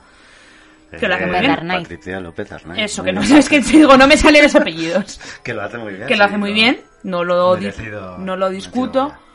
Que 0.99 1.07
lo 1.07 1.15
hace 1.15 1.25
muy 1.25 1.39
bien. 1.39 1.51
Eh, 1.71 1.77
Patricia 1.79 2.19
López 2.19 2.51
Arnaiz. 2.51 2.83
Eso, 2.85 3.01
Muy 3.01 3.09
que 3.09 3.13
no 3.13 3.21
bien. 3.21 3.29
sabes 3.29 3.49
que 3.49 3.61
te 3.61 3.71
digo, 3.77 3.97
no 3.97 4.07
me 4.07 4.15
salen 4.17 4.43
los 4.43 4.55
apellidos. 4.55 5.19
Que 5.43 5.53
lo 5.53 5.63
hace 5.63 5.77
muy 5.79 5.93
bien. 5.95 6.07
que 6.07 6.15
lo 6.15 6.23
sí, 6.23 6.27
hace 6.29 6.37
muy 6.37 6.53
bien, 6.53 6.81
no 7.03 7.23
lo, 7.23 7.55
di- 7.55 7.65
merecido- 7.65 8.17
no 8.19 8.35
lo 8.35 8.49
discuto, 8.51 9.05
merecido 9.05 9.32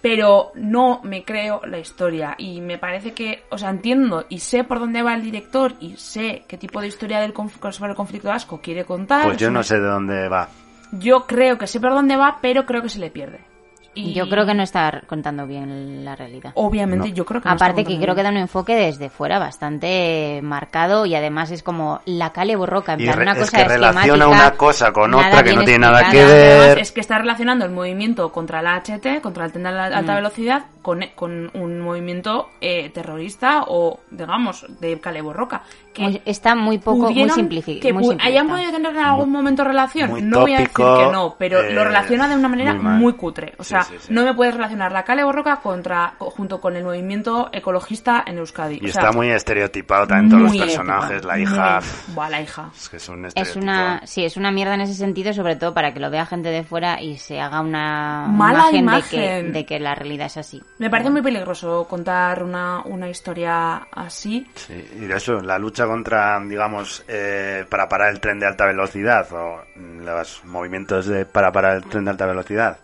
pero 0.00 0.52
no 0.54 1.00
me 1.02 1.24
creo 1.24 1.60
la 1.66 1.78
historia 1.78 2.34
y 2.38 2.60
me 2.60 2.78
parece 2.78 3.12
que, 3.12 3.44
o 3.50 3.58
sea, 3.58 3.70
entiendo 3.70 4.24
y 4.28 4.38
sé 4.38 4.64
por 4.64 4.80
dónde 4.80 5.02
va 5.02 5.14
el 5.14 5.22
director 5.22 5.74
y 5.80 5.96
sé 5.96 6.44
qué 6.48 6.56
tipo 6.56 6.80
de 6.80 6.88
historia 6.88 7.20
del 7.20 7.34
sobre 7.70 7.90
el 7.90 7.96
conflicto 7.96 8.28
vasco 8.28 8.60
quiere 8.62 8.84
contar. 8.84 9.24
Pues 9.24 9.36
Es 9.36 9.40
yo 9.40 9.50
no 9.50 9.62
sé 9.62 9.76
de 9.76 9.86
dónde 9.86 10.28
va. 10.28 10.48
Yo 10.92 11.26
creo 11.26 11.58
que 11.58 11.66
sé 11.66 11.80
por 11.80 11.90
dónde 11.90 12.16
va, 12.16 12.38
pero 12.40 12.66
creo 12.66 12.82
que 12.82 12.88
se 12.88 12.98
le 12.98 13.10
pierde. 13.10 13.49
Y 13.92 14.12
Yo 14.12 14.28
creo 14.28 14.46
que 14.46 14.54
no 14.54 14.62
está 14.62 15.02
contando 15.08 15.46
bien 15.46 16.04
la 16.04 16.14
realidad. 16.14 16.52
Obviamente, 16.54 17.08
No. 17.08 17.14
yo 17.14 17.24
creo 17.24 17.40
que 17.40 17.48
no 17.48 17.54
está 17.56 17.64
Aparte 17.64 17.84
que 17.84 17.98
creo 17.98 18.14
que 18.14 18.22
da 18.22 18.30
un 18.30 18.36
enfoque 18.36 18.74
desde 18.76 19.10
fuera 19.10 19.38
bastante 19.38 20.40
marcado 20.42 21.06
y 21.06 21.14
además 21.14 21.50
es 21.50 21.62
como 21.62 22.00
la 22.04 22.30
cale 22.32 22.54
borroca. 22.56 22.94
En 22.94 23.00
Y 23.00 23.04
plan, 23.04 23.20
una 23.20 23.32
es 23.32 23.38
cosa 23.38 23.56
que 23.58 23.64
relaciona 23.68 24.28
una 24.28 24.52
cosa 24.52 24.92
con 24.92 25.12
otra 25.14 25.42
que 25.42 25.54
no 25.54 25.64
tiene 25.64 25.80
nada 25.80 26.08
que 26.10 26.24
ver. 26.24 26.60
Además, 26.60 26.78
es 26.82 26.92
que 26.92 27.00
está 27.00 27.18
relacionando 27.18 27.64
el 27.64 27.72
movimiento 27.72 28.30
contra 28.30 28.62
la 28.62 28.76
HT, 28.76 29.20
contra 29.20 29.44
el 29.44 29.52
tren 29.52 29.64
de 29.64 29.72
la 29.72 29.84
alta 29.86 30.12
Mm. 30.12 30.16
velocidad, 30.16 30.62
con, 30.82 31.00
con 31.14 31.50
un 31.54 31.80
movimiento 31.80 32.48
eh, 32.60 32.90
terrorista 32.90 33.64
o, 33.66 34.00
digamos, 34.10 34.64
de 34.80 34.98
Caleborroca. 35.00 35.62
Que 35.92 36.02
Muy- 36.02 36.22
está 36.24 36.54
muy 36.54 36.78
poco, 36.78 37.10
muy 37.10 37.28
simplificado. 37.30 38.00
que 38.16 38.16
hayan 38.22 38.48
podido 38.48 38.70
tener 38.70 38.92
en 38.92 38.98
algún 39.02 39.30
momento 39.32 39.64
relación. 39.64 40.08
muy 40.10 40.22
no 40.22 40.40
voy 40.42 40.54
a 40.54 40.58
decir 40.58 40.72
que 40.74 41.08
no, 41.12 41.34
pero 41.36 41.60
eh, 41.60 41.72
lo 41.74 41.82
relaciona 41.84 42.28
de 42.28 42.36
una 42.36 42.48
manera 42.48 42.74
muy 42.74 43.14
cutre. 43.14 43.54
O 43.58 43.64
sea, 43.64 43.82
sí, 43.82 43.94
sí. 43.98 44.12
no 44.12 44.22
me 44.24 44.32
puedes 44.32 44.54
relacionar 44.54 44.92
la 44.92 45.02
Cale 45.02 45.24
Borroca 45.24 45.56
contra, 45.56 46.14
junto 46.18 46.60
con 46.60 46.76
el 46.76 46.84
movimiento 46.84 47.48
ecologista 47.52 48.22
en 48.26 48.38
Euskadi. 48.38 48.76
Y 48.80 48.88
O 48.88 48.92
sea, 48.92 49.02
está 49.02 49.12
muy 49.12 49.30
estereotipado 49.30 50.06
también 50.06 50.30
todos 50.30 50.42
los 50.44 50.56
personajes. 50.56 51.24
La 51.24 51.38
hija. 51.38 51.80
Buah, 52.14 52.30
la 52.30 52.40
hija. 52.40 52.70
Es 52.74 52.88
que 52.88 52.96
es 52.98 53.08
un 53.08 53.24
Es 53.24 53.34
estereotipo. 53.34 53.62
una, 53.64 54.00
sí, 54.06 54.24
es 54.24 54.36
una 54.36 54.52
mierda 54.52 54.74
en 54.74 54.82
ese 54.82 54.94
sentido, 54.94 55.32
sobre 55.32 55.56
todo 55.56 55.74
para 55.74 55.92
que 55.92 55.98
lo 56.00 56.08
vea 56.10 56.24
gente 56.24 56.50
de 56.50 56.62
fuera 56.62 57.02
y 57.02 57.16
se 57.18 57.40
haga 57.40 57.60
una 57.62 58.26
Mala 58.28 58.70
imagen, 58.70 58.76
imagen. 58.80 59.20
De, 59.20 59.42
que, 59.42 59.52
de 59.58 59.66
que 59.66 59.80
la 59.80 59.94
realidad 59.96 60.26
es 60.26 60.36
así. 60.36 60.62
Me 60.80 60.88
parece 60.88 61.10
muy 61.10 61.20
peligroso 61.20 61.86
contar 61.86 62.42
una, 62.42 62.80
una 62.86 63.06
historia 63.06 63.86
así. 63.92 64.50
Sí, 64.54 64.82
y 64.96 65.00
de 65.00 65.14
eso, 65.14 65.38
la 65.42 65.58
lucha 65.58 65.86
contra, 65.86 66.40
digamos, 66.40 67.04
eh, 67.06 67.66
para 67.68 67.86
parar 67.86 68.10
el 68.10 68.18
tren 68.18 68.40
de 68.40 68.46
alta 68.46 68.64
velocidad 68.64 69.30
o 69.30 69.62
los 69.76 70.42
movimientos 70.46 71.04
de, 71.04 71.26
para 71.26 71.52
parar 71.52 71.76
el 71.76 71.84
tren 71.84 72.06
de 72.06 72.12
alta 72.12 72.24
velocidad, 72.24 72.78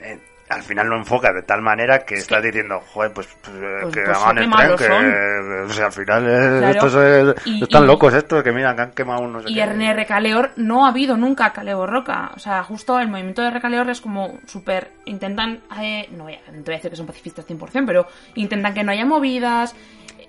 eh, 0.00 0.20
al 0.52 0.62
final 0.62 0.86
lo 0.86 0.96
enfoca 0.96 1.32
de 1.32 1.42
tal 1.42 1.60
manera 1.62 2.00
que 2.04 2.14
estás 2.14 2.42
diciendo, 2.42 2.80
joder, 2.92 3.12
pues, 3.12 3.28
pues, 3.42 3.56
eh, 3.56 3.78
Pues- 3.82 3.94
que 3.94 4.02
pues 4.04 4.18
hagan 4.18 4.38
el 4.38 4.50
tren, 4.50 4.76
que, 4.76 4.84
son. 4.84 5.70
o 5.70 5.72
sea, 5.72 5.86
al 5.86 5.92
final 5.92 6.24
eh, 6.28 6.58
Claro. 6.58 6.70
estos 6.70 6.94
eh, 6.96 7.34
Y- 7.46 7.62
están 7.62 7.84
y- 7.84 7.86
locos 7.86 8.14
estos, 8.14 8.42
que 8.42 8.52
mira, 8.52 8.74
que 8.76 8.82
han 8.82 8.90
quemado 8.92 9.22
unos... 9.22 9.44
Y 9.50 9.58
en 9.60 9.96
Recaleor 9.96 10.50
no 10.56 10.86
ha 10.86 10.90
habido 10.90 11.16
nunca 11.16 11.52
Caleo 11.52 11.86
Roca. 11.86 12.30
O 12.34 12.38
sea, 12.38 12.62
justo 12.62 12.98
el 13.00 13.08
movimiento 13.08 13.42
de 13.42 13.50
Recaleor 13.50 13.88
es 13.90 14.00
como 14.00 14.38
súper. 14.46 14.90
Intentan. 15.04 15.60
eh, 15.80 16.08
no, 16.12 16.24
voy 16.24 16.34
a, 16.34 16.38
no 16.52 16.62
voy 16.62 16.74
a 16.74 16.76
decir 16.76 16.90
que 16.90 16.96
son 16.96 17.06
pacifistas 17.06 17.44
100%, 17.46 17.84
pero 17.86 18.06
intentan 18.34 18.72
que 18.74 18.84
no 18.84 18.92
haya 18.92 19.04
movidas. 19.04 19.74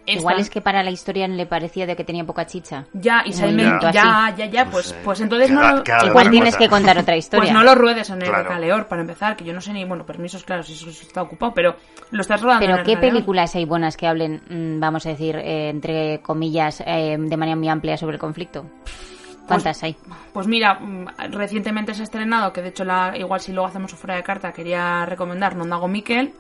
Igual 0.06 0.34
están- 0.36 0.41
es 0.41 0.49
que 0.49 0.60
para 0.62 0.84
la 0.84 0.91
historia 0.91 1.28
le 1.28 1.45
parecía 1.45 1.86
de 1.86 1.95
que 1.95 2.04
tenía 2.04 2.26
poca 2.26 2.45
chicha. 2.45 2.86
Ya, 2.93 3.24
y 3.26 3.32
se 3.32 3.43
movimiento 3.43 3.89
ya, 3.91 4.26
así. 4.28 4.38
ya, 4.38 4.45
ya, 4.47 4.66
Pues, 4.66 4.88
pues, 4.88 4.91
eh, 4.91 5.01
pues 5.06 5.22
entonces 5.22 5.49
no 5.51 5.62
lo, 5.62 5.84
Igual 6.06 6.30
tienes 6.30 6.56
cosa. 6.56 6.58
que 6.66 6.70
contar 6.70 6.97
otra 6.97 7.16
historia. 7.18 7.43
pues 7.43 7.54
no 7.54 7.64
lo 7.64 7.74
ruedes 7.76 8.10
en 8.10 8.22
el 8.22 8.28
Claro. 8.28 8.43
Recaleor, 8.43 8.88
para 8.88 9.01
empezar, 9.01 9.38
que 9.38 9.45
yo 9.45 9.54
no 9.54 9.62
sé 9.62 9.72
ni, 9.72 9.86
bueno, 9.86 10.06
permisos, 10.06 10.43
claro, 10.43 10.62
si 10.64 10.74
eso 10.74 10.89
está 10.89 11.22
ocupado, 11.22 11.54
pero 11.54 11.78
lo 12.12 12.22
estás 12.22 12.41
rodando 12.41 12.66
en 12.66 12.72
Pero 12.72 12.82
el 12.82 12.86
¿qué 12.86 12.97
películas 12.97 13.56
hay 13.56 13.64
buenas 13.66 13.95
que 13.95 14.08
hablen, 14.08 14.41
mm, 14.49 14.80
vamos 14.82 15.06
a 15.06 15.10
decir, 15.10 15.38
eh, 15.38 15.70
entre 15.70 16.20
comillas, 16.22 16.84
eh, 16.86 17.16
de 17.18 17.38
manera 17.38 17.56
muy 17.56 17.70
amplia 17.70 17.95
sobre 17.95 18.16
el 18.16 18.20
conflicto? 18.20 18.66
¿Cuántas 19.47 19.84
hay? 19.84 19.95
Pues 20.34 20.47
mira, 20.47 20.76
mm, 20.76 21.06
recientemente 21.32 21.93
se 21.93 22.01
ha 22.01 22.04
estrenado, 22.04 22.51
que 22.54 22.62
de 22.62 22.70
hecho 22.70 22.84
la, 22.86 23.14
igual 23.18 23.39
si 23.41 23.51
luego 23.54 23.68
hacemos 23.68 23.93
fuera 23.93 24.16
de 24.16 24.24
carta, 24.24 24.51
quería 24.54 25.06
recomendar 25.06 25.56
Nondago 25.56 25.88
Miquel, 25.88 26.34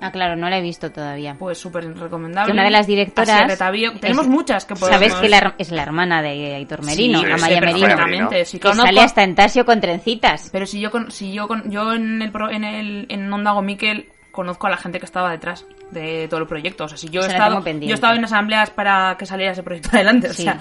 Ah, 0.00 0.12
claro, 0.12 0.36
no 0.36 0.48
la 0.48 0.58
he 0.58 0.62
visto 0.62 0.90
todavía. 0.92 1.34
pues 1.38 1.58
súper 1.58 1.92
recomendable. 1.98 2.46
Que 2.46 2.52
una 2.52 2.64
de 2.64 2.70
las 2.70 2.86
directoras 2.86 3.28
es- 3.52 3.58
Tenemos 4.00 4.28
muchas 4.28 4.64
que 4.64 4.74
podemos... 4.74 4.90
Sabes 5.00 5.14
que 5.14 5.28
la 5.28 5.54
es 5.58 5.70
la 5.72 5.82
hermana 5.82 6.22
de 6.22 6.54
Aitor 6.54 6.84
Merino, 6.84 7.18
Sí, 7.20 7.24
Amaya 7.32 7.60
Merino, 7.60 8.30
sí, 8.44 8.58
que 8.58 8.68
conozco- 8.68 8.86
sale 8.86 9.00
hasta 9.00 9.22
en 9.24 9.34
Tasio 9.34 9.64
con 9.66 9.80
trencitas. 9.80 10.50
Pero 10.52 10.66
si 10.66 10.80
yo 10.80 10.90
con, 10.90 11.10
si 11.10 11.32
yo 11.32 11.48
con, 11.48 11.70
yo 11.70 11.92
en 11.94 12.22
el 12.22 12.30
pro- 12.30 12.50
en 12.50 12.64
el 12.64 13.06
en 13.08 13.32
Ondago 13.32 13.60
Miquel 13.62 14.08
conozco 14.30 14.66
a 14.68 14.70
la 14.70 14.76
gente 14.76 15.00
que 15.00 15.04
estaba 15.06 15.30
detrás 15.32 15.66
de 15.90 16.28
todo 16.28 16.40
el 16.40 16.46
proyecto. 16.46 16.84
O 16.84 16.88
sea, 16.88 16.98
si 16.98 17.08
yo 17.08 17.20
he 17.22 17.26
estado 17.26 17.62
yo 17.64 17.90
he 17.90 17.92
estado 17.94 18.14
en 18.14 18.24
asambleas 18.24 18.70
para 18.70 19.16
que 19.18 19.26
saliera 19.26 19.52
ese 19.52 19.62
proyecto 19.62 19.90
adelante, 19.92 20.28
Sí. 20.32 20.42
o 20.42 20.44
sea, 20.44 20.60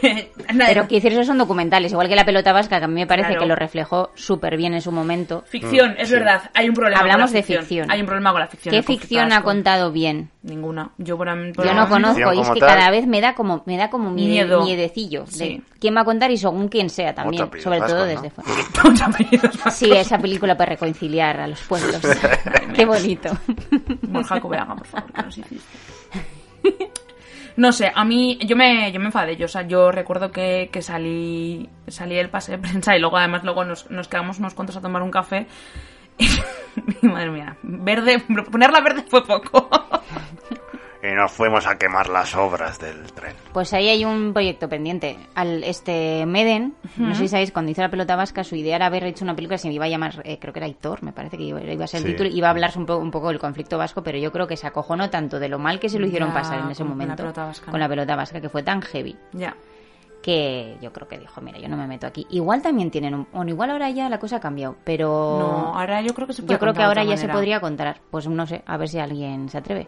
que, 0.00 0.30
nada, 0.54 0.70
Pero 0.70 0.88
que 0.88 0.96
esos 0.98 1.26
son 1.26 1.38
documentales, 1.38 1.92
igual 1.92 2.08
que 2.08 2.16
la 2.16 2.24
pelota 2.24 2.52
vasca, 2.52 2.78
que 2.78 2.84
a 2.84 2.88
mí 2.88 2.94
me 2.94 3.06
parece 3.06 3.28
Claro. 3.28 3.42
que 3.42 3.46
lo 3.48 3.56
reflejó 3.56 4.10
súper 4.14 4.56
bien 4.56 4.74
en 4.74 4.80
su 4.80 4.90
momento. 4.92 5.42
ficción, 5.46 5.94
es 5.98 6.08
Sí. 6.08 6.14
verdad, 6.14 6.50
hay 6.54 6.68
un 6.68 6.74
problema 6.74 7.00
Hablamos 7.00 7.30
con 7.30 7.34
la 7.34 7.40
de 7.40 7.42
ficción. 7.58 7.90
Hay 7.90 8.00
un 8.00 8.06
problema 8.06 8.32
con 8.32 8.40
la 8.40 8.46
ficción. 8.46 8.74
¿Qué 8.74 8.82
ficción 8.82 9.32
ha 9.32 9.42
contado 9.42 9.92
bien? 9.92 10.30
Ninguna. 10.42 10.90
Yo 10.98 11.16
por, 11.16 11.26
por 11.54 11.64
Yo 11.66 11.72
no 11.74 11.88
conozco 11.88 12.32
y 12.34 12.40
es 12.40 12.50
que 12.50 12.60
tal. 12.60 12.68
cada 12.76 12.90
vez 12.90 13.06
me 13.06 13.20
da 13.22 13.34
como 13.34 13.62
me 13.66 13.76
da 13.78 13.88
como 13.88 14.10
Miedo. 14.10 14.62
miedecillo 14.64 15.24
de 15.24 15.30
Sí. 15.32 15.62
quién 15.80 15.96
va 15.96 16.02
a 16.02 16.04
contar 16.04 16.30
y 16.30 16.36
según 16.36 16.68
quién 16.68 16.90
sea 16.90 17.14
también, 17.14 17.44
apellidos 17.44 17.64
sobre 17.64 17.80
todo 17.80 18.04
desde 18.04 18.28
¿no? 18.28 18.30
fuera. 18.30 18.50
Sí, 19.70 19.90
esa 19.92 20.18
película 20.18 20.56
para 20.56 20.70
reconciliar 20.72 21.40
a 21.40 21.46
los 21.46 21.60
pueblos. 21.62 22.00
Qué 22.74 22.84
bonito. 22.84 23.30
Borja 24.02 24.40
Por 24.76 24.86
favor, 24.86 25.12
que 25.12 25.22
nos 25.22 25.38
hiciste. 25.38 25.78
No 27.56 27.70
sé, 27.70 27.92
a 27.94 28.04
mí, 28.04 28.36
yo 28.44 28.56
me, 28.56 28.90
yo 28.90 28.98
me 28.98 29.06
enfadé, 29.06 29.36
yo, 29.36 29.44
o 29.46 29.48
sea, 29.48 29.62
yo 29.62 29.92
recuerdo 29.92 30.32
que, 30.32 30.70
que 30.72 30.82
salí, 30.82 31.68
salí 31.86 32.16
del 32.16 32.28
pase 32.28 32.52
de 32.52 32.58
prensa 32.58 32.96
y 32.96 33.00
luego 33.00 33.16
además 33.16 33.44
luego 33.44 33.64
nos, 33.64 33.88
nos 33.90 34.08
quedamos 34.08 34.40
unos 34.40 34.54
cuantos 34.54 34.76
a 34.76 34.80
tomar 34.80 35.02
un 35.02 35.12
café. 35.12 35.46
Madre 37.02 37.30
mía, 37.30 37.56
verde, 37.62 38.18
ponerla 38.50 38.80
verde 38.80 39.04
fue 39.08 39.24
poco. 39.24 39.68
Y 41.06 41.14
nos 41.14 41.30
fuimos 41.32 41.66
a 41.66 41.76
quemar 41.76 42.08
las 42.08 42.34
obras 42.34 42.78
del 42.78 43.02
tren. 43.12 43.34
Pues 43.52 43.74
ahí 43.74 43.88
hay 43.90 44.06
un 44.06 44.32
proyecto 44.32 44.70
pendiente. 44.70 45.18
Al 45.34 45.62
este 45.62 46.24
Meden, 46.24 46.74
no 46.96 47.14
sé 47.14 47.22
si 47.22 47.28
sabéis, 47.28 47.52
cuando 47.52 47.70
hizo 47.72 47.82
la 47.82 47.90
pelota 47.90 48.16
vasca, 48.16 48.42
su 48.42 48.56
idea 48.56 48.76
era 48.76 48.86
haber 48.86 49.04
hecho 49.04 49.22
una 49.24 49.36
película 49.36 49.56
que 49.56 49.62
se 49.62 49.70
iba 49.72 49.84
a 49.84 49.88
llamar, 49.88 50.22
eh, 50.24 50.38
creo 50.40 50.54
que 50.54 50.60
era 50.60 50.66
Hitor, 50.68 51.02
me 51.02 51.12
parece 51.12 51.36
que 51.36 51.42
iba, 51.42 51.60
iba 51.62 51.84
a 51.84 51.88
ser 51.88 51.98
el 51.98 52.06
Sí. 52.06 52.12
título, 52.12 52.30
iba 52.30 52.48
a 52.48 52.52
hablarse 52.52 52.78
un, 52.78 52.86
po- 52.86 52.96
un 52.96 53.10
poco 53.10 53.28
del 53.28 53.38
conflicto 53.38 53.76
vasco, 53.76 54.02
pero 54.02 54.16
yo 54.16 54.32
creo 54.32 54.46
que 54.46 54.56
se 54.56 54.66
acojonó 54.66 55.10
tanto 55.10 55.38
de 55.38 55.50
lo 55.50 55.58
mal 55.58 55.78
que 55.78 55.90
se 55.90 55.98
lo 55.98 56.06
hicieron 56.06 56.30
Ya, 56.30 56.34
pasar 56.34 56.60
en 56.60 56.70
ese 56.70 56.82
con 56.82 56.88
la 56.88 56.94
momento 56.94 57.16
pelota 57.22 57.44
vasca, 57.44 57.70
con 57.70 57.80
la 57.80 57.88
pelota 57.88 58.16
vasca, 58.16 58.40
que 58.40 58.48
fue 58.48 58.62
tan 58.62 58.80
heavy, 58.80 59.14
Ya. 59.32 59.54
que 60.22 60.78
yo 60.80 60.90
creo 60.90 61.06
que 61.06 61.18
dijo, 61.18 61.38
mira, 61.42 61.58
yo 61.58 61.68
no 61.68 61.76
me 61.76 61.86
meto 61.86 62.06
aquí. 62.06 62.26
Igual 62.30 62.62
también 62.62 62.90
tienen 62.90 63.12
un... 63.14 63.26
Bueno, 63.30 63.50
igual 63.50 63.70
ahora 63.72 63.90
ya 63.90 64.08
la 64.08 64.18
cosa 64.18 64.36
ha 64.36 64.40
cambiado, 64.40 64.76
pero... 64.84 65.36
No, 65.38 65.78
ahora 65.78 66.00
yo 66.00 66.14
creo 66.14 66.26
que 66.26 66.32
se 66.32 66.40
puede 66.42 66.54
Yo 66.54 66.58
creo 66.58 66.72
que 66.72 66.82
ahora 66.82 67.04
ya 67.04 67.18
se 67.18 67.28
podría 67.28 67.60
contar. 67.60 68.00
Pues 68.10 68.26
no 68.26 68.46
sé, 68.46 68.62
a 68.66 68.78
ver 68.78 68.88
si 68.88 68.98
alguien 68.98 69.50
se 69.50 69.58
atreve. 69.58 69.86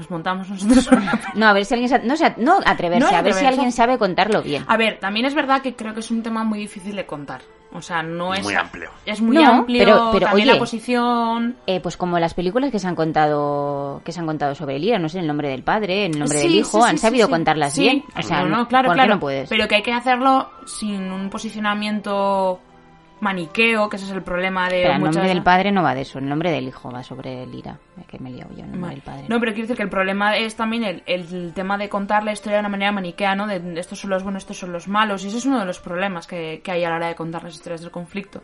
Nos 0.00 0.10
montamos 0.10 0.48
nosotros. 0.48 0.88
No, 1.34 1.46
a 1.46 1.52
ver 1.52 1.66
si 1.66 1.74
alguien 1.74 1.90
se... 1.90 1.98
No, 1.98 2.16
se- 2.16 2.34
no 2.38 2.58
atreverse, 2.64 3.10
No 3.12 3.14
a 3.18 3.20
ver 3.20 3.34
si 3.34 3.44
alguien 3.44 3.70
sabe 3.70 3.98
contarlo 3.98 4.42
bien. 4.42 4.64
A 4.66 4.78
ver, 4.78 4.98
también 4.98 5.26
es 5.26 5.34
verdad 5.34 5.60
que 5.60 5.76
creo 5.76 5.92
que 5.92 6.00
es 6.00 6.10
un 6.10 6.22
tema 6.22 6.42
muy 6.42 6.58
difícil 6.58 6.96
de 6.96 7.04
contar. 7.04 7.42
O 7.74 7.82
sea, 7.82 8.02
no 8.02 8.32
es... 8.32 8.42
Muy 8.42 8.54
amplio. 8.54 8.90
Es 9.04 9.20
muy 9.20 9.36
No, 9.36 9.46
amplio, 9.46 9.78
pero- 9.84 10.08
pero, 10.12 10.26
también 10.26 10.48
oye, 10.48 10.54
la 10.54 10.58
posición... 10.58 11.56
Eh, 11.66 11.80
pues 11.80 11.98
como 11.98 12.18
las 12.18 12.32
películas 12.32 12.70
que 12.70 12.78
se 12.78 12.88
han 12.88 12.96
contado 12.96 14.00
que 14.04 14.10
se 14.12 14.20
han 14.20 14.26
contado 14.26 14.54
sobre 14.54 14.76
el 14.76 14.84
IRA, 14.84 14.98
no 14.98 15.10
sé, 15.10 15.18
el 15.20 15.26
nombre 15.26 15.50
del 15.50 15.62
padre, 15.62 16.06
el 16.06 16.18
nombre 16.18 16.38
Sí, 16.38 16.44
del 16.48 16.54
hijo, 16.56 16.82
sí, 16.82 16.88
han 16.90 16.96
sí, 16.96 17.02
sabido 17.02 17.26
sí, 17.26 17.30
contarlas 17.32 17.74
sí. 17.74 17.82
bien. 17.82 18.04
O 18.16 18.22
sea, 18.22 18.42
no, 18.42 18.48
no, 18.56 18.68
claro, 18.68 18.86
¿por 18.88 18.94
qué 18.96 19.00
claro. 19.02 19.14
no 19.16 19.20
puedes? 19.20 19.50
Pero 19.50 19.68
que 19.68 19.74
hay 19.76 19.82
que 19.82 19.92
hacerlo 19.92 20.48
sin 20.64 21.12
un 21.12 21.28
posicionamiento 21.28 22.58
maniqueo, 23.20 23.88
que 23.88 23.96
ese 23.96 24.06
es 24.06 24.12
el 24.12 24.22
problema 24.22 24.68
de 24.68 24.82
Pero 24.82 24.94
el 24.94 24.98
muchas... 24.98 25.16
nombre 25.16 25.34
del 25.34 25.42
padre 25.42 25.72
no 25.72 25.82
va 25.82 25.94
de 25.94 26.00
eso, 26.02 26.18
el 26.18 26.28
nombre 26.28 26.50
del 26.50 26.66
hijo 26.66 26.90
va 26.90 27.02
sobre 27.02 27.42
el 27.42 27.54
IRA. 27.54 27.78
Es 28.00 28.06
que 28.06 28.18
me 28.18 28.30
he 28.30 28.32
liado 28.32 28.50
yo, 28.50 28.64
el 28.64 28.70
nombre 28.70 28.80
Vale. 28.80 28.94
del 28.94 29.02
padre. 29.02 29.24
No, 29.28 29.38
pero 29.38 29.52
quiero 29.52 29.62
decir 29.64 29.76
que 29.76 29.82
el 29.82 29.90
problema 29.90 30.36
es 30.36 30.56
también 30.56 30.84
el, 30.84 31.02
el 31.06 31.52
tema 31.54 31.76
de 31.76 31.88
contar 31.88 32.24
la 32.24 32.32
historia 32.32 32.56
de 32.56 32.60
una 32.60 32.68
manera 32.70 32.92
maniquea, 32.92 33.34
¿no? 33.34 33.46
De 33.46 33.78
estos 33.78 34.00
son 34.00 34.10
los 34.10 34.22
buenos, 34.22 34.42
estos 34.42 34.58
son 34.58 34.72
los 34.72 34.88
malos. 34.88 35.24
Y 35.24 35.28
ese 35.28 35.38
es 35.38 35.46
uno 35.46 35.58
de 35.60 35.66
los 35.66 35.78
problemas 35.78 36.26
que, 36.26 36.60
que 36.64 36.72
hay 36.72 36.84
a 36.84 36.90
la 36.90 36.96
hora 36.96 37.08
de 37.08 37.14
contar 37.14 37.42
las 37.44 37.54
historias 37.54 37.82
del 37.82 37.90
conflicto. 37.90 38.42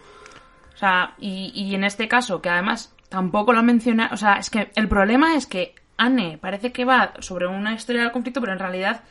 O 0.75 0.77
sea, 0.77 1.15
y, 1.19 1.53
y 1.55 1.75
en 1.75 1.85
este 1.85 2.07
caso, 2.07 2.43
que 2.43 2.51
además 2.51 2.95
tampoco 3.09 3.53
lo 3.55 3.63
menciona... 3.63 4.11
O 4.13 4.17
sea, 4.19 4.35
es 4.35 4.51
que 4.51 4.71
el 4.75 4.89
problema 4.89 5.35
es 5.37 5.47
que 5.47 5.75
Anne 5.97 6.39
parece 6.39 6.73
que 6.73 6.85
va 6.85 7.15
sobre 7.21 7.47
una 7.47 7.73
historia 7.73 8.03
del 8.03 8.13
conflicto, 8.13 8.41
pero 8.41 8.53
en 8.53 8.59
realidad 8.59 9.03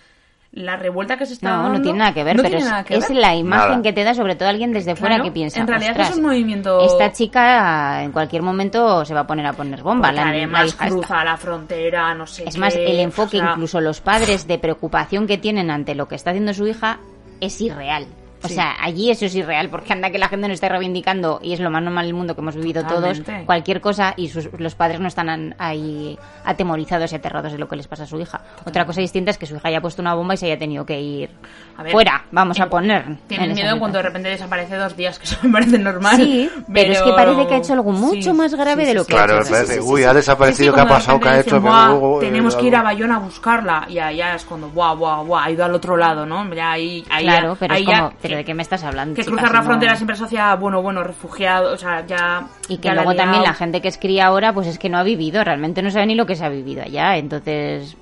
la 0.56 0.78
revuelta 0.78 1.18
que 1.18 1.26
se 1.26 1.34
está 1.34 1.50
No, 1.50 1.64
dando... 1.64 1.78
no 1.78 1.82
tiene 1.84 2.00
nada 2.00 2.14
que 2.14 2.24
ver, 2.24 2.38
no 2.38 2.44
pero 2.44 2.58
es, 2.58 2.64
nada 2.66 2.84
que 2.86 2.96
es 2.96 3.08
ver. 3.10 3.18
la 3.18 3.36
imagen 3.36 3.70
Nada. 3.70 3.82
que 3.84 3.92
te 3.94 4.04
da 4.06 4.14
sobre 4.14 4.36
todo 4.36 4.48
alguien 4.50 4.72
desde 4.72 4.96
fuera 4.96 5.16
Claro, 5.16 5.26
que 5.26 5.32
piensa. 5.34 5.60
en 5.60 5.68
realidad 5.68 5.92
"Ostras, 5.92 6.10
es 6.12 6.16
un 6.18 6.24
movimiento- 6.24 6.80
Esta 6.82 7.12
chica 7.12 8.02
en 8.04 8.12
cualquier 8.14 8.42
momento 8.42 9.04
se 9.06 9.14
va 9.14 9.20
a 9.20 9.28
poner 9.28 9.46
a 9.46 9.54
poner 9.54 9.84
bomba. 9.84 10.08
Porque 10.10 10.22
La, 10.22 10.30
además 10.30 10.68
hija 10.74 10.86
esta". 10.86 10.88
cruza 10.98 11.24
la 11.26 11.38
frontera, 11.38 12.14
no 12.16 12.26
sé 12.26 12.46
Es 12.48 12.56
qué, 12.56 12.60
más, 12.60 12.74
el 12.76 13.00
enfoque, 13.00 13.38
o 13.38 13.42
sea, 13.42 13.52
incluso 13.52 13.82
los 13.82 14.00
padres 14.02 14.48
de 14.48 14.58
preocupación 14.58 15.28
que 15.28 15.38
tienen 15.38 15.70
ante 15.70 15.94
lo 15.94 16.08
que 16.08 16.16
está 16.16 16.30
haciendo 16.32 16.54
su 16.54 16.66
hija, 16.68 17.00
es 17.42 17.60
irreal. 17.60 18.06
O 18.46 18.48
Sí. 18.48 18.56
sea, 18.56 18.76
allí 18.80 19.10
eso 19.12 19.26
es 19.26 19.36
irreal, 19.36 19.70
porque 19.70 19.92
anda 19.94 20.10
que 20.12 20.18
la 20.20 20.28
gente 20.28 20.48
no 20.48 20.54
está 20.54 20.70
reivindicando, 20.70 21.40
y 21.42 21.54
es 21.54 21.60
lo 21.60 21.70
más 21.70 21.82
normal 21.84 22.06
del 22.06 22.14
mundo 22.14 22.36
que 22.36 22.42
hemos 22.42 22.56
vivido 22.56 22.84
todos, 22.84 23.18
Totalmente. 23.20 23.46
cualquier 23.46 23.82
cosa, 23.82 24.14
y 24.18 24.30
sus- 24.30 24.50
los 24.58 24.76
padres 24.76 25.00
no 25.00 25.08
están 25.08 25.56
ahí 25.58 26.18
atemorizados 26.44 27.12
y 27.12 27.16
aterrados 27.16 27.52
de 27.52 27.58
lo 27.58 27.68
que 27.68 27.76
les 27.76 27.88
pasa 27.88 28.04
a 28.04 28.08
su 28.08 28.20
hija. 28.20 28.42
Otra 28.66 28.86
cosa 28.86 29.02
distinta 29.02 29.32
es 29.32 29.38
que 29.38 29.46
su 29.46 29.56
hija 29.56 29.68
haya 29.68 29.82
puesto 29.82 30.02
una 30.02 30.14
bomba 30.14 30.34
y 30.34 30.38
se 30.38 30.46
haya 30.46 30.58
tenido 30.58 30.86
que 30.86 31.00
ir 31.02 31.30
A 31.78 31.84
ver, 31.84 31.92
fuera, 31.92 32.24
vamos 32.32 32.60
a 32.60 32.64
en- 32.64 32.70
poner. 32.70 33.06
Tienen 33.28 33.54
miedo 33.54 33.72
en 33.74 33.80
cuanto 33.80 33.98
de 33.98 34.04
repente 34.04 34.30
desaparece 34.30 34.76
dos 34.76 34.96
días, 34.96 35.18
que 35.20 35.26
eso 35.26 35.38
me 35.44 35.52
parece 35.52 35.78
normal. 35.80 36.16
Sí, 36.18 36.50
pero 36.74 36.94
es 36.94 37.02
que 37.02 37.12
parece 37.14 37.48
que 37.48 37.54
ha 37.56 37.58
hecho 37.58 37.74
algo 37.74 37.92
mucho 37.92 38.34
más 38.34 38.54
grave 38.56 38.86
de 38.86 38.94
lo 38.94 39.06
que 39.06 39.14
ha 39.14 39.18
Claro, 39.26 39.42
hecho. 39.42 39.52
me 39.52 39.58
parece, 39.58 39.82
uy, 39.82 40.04
ha 40.04 40.14
desaparecido, 40.14 40.74
¿qué 40.74 40.82
ha 40.82 40.88
pasado? 40.88 41.20
¿Qué 41.20 41.30
ha 41.30 41.40
hecho? 41.40 41.58
Eh, 41.58 42.18
tenemos 42.22 42.56
que 42.56 42.66
ir 42.68 42.76
a 42.76 42.80
algo- 42.80 42.86
Bayona 42.86 43.16
a 43.16 43.20
buscarla. 43.20 43.86
Y 43.90 43.98
allá 44.00 44.36
es 44.36 44.46
cuando, 44.46 44.70
buah, 44.70 44.94
buah, 44.94 45.24
buah, 45.24 45.46
ha 45.46 45.52
ido 45.52 45.66
al 45.66 45.74
otro 45.74 45.98
lado, 45.98 46.26
¿no? 46.26 46.54
Ya 46.54 46.72
ahí, 46.72 47.04
ahí 47.10 47.24
Claro, 47.26 47.58
pero 47.60 47.74
ahí 47.74 47.84
es 47.84 47.90
como, 47.90 48.14
¿pero 48.22 48.35
de 48.36 48.46
qué 48.46 48.54
me 48.54 48.62
estás 48.64 48.84
hablando? 48.84 49.16
que 49.16 49.26
cruzar 49.26 49.52
la 49.52 49.60
no- 49.60 49.66
frontera 49.66 49.96
siempre 49.96 50.16
asocia, 50.16 50.56
bueno, 50.56 50.82
bueno, 50.82 51.04
refugiado, 51.04 51.74
o 51.74 51.78
sea, 51.78 52.06
ya... 52.06 52.48
Y 52.68 52.78
que 52.78 52.84
ya 52.90 52.96
luego 52.96 53.16
también 53.16 53.44
la 53.44 53.54
gente 53.54 53.82
que 53.82 53.88
escribe 53.88 54.22
ahora, 54.22 54.54
pues 54.54 54.68
es 54.68 54.78
que 54.80 54.90
no 54.90 54.98
ha 54.98 55.04
vivido, 55.04 55.44
realmente 55.44 55.82
no 55.82 55.90
sabe 55.92 56.06
ni 56.08 56.16
lo 56.16 56.26
que 56.26 56.36
se 56.36 56.46
ha 56.46 56.50
vivido 56.50 56.84
allá. 56.84 57.18
Entonces, 57.18 57.96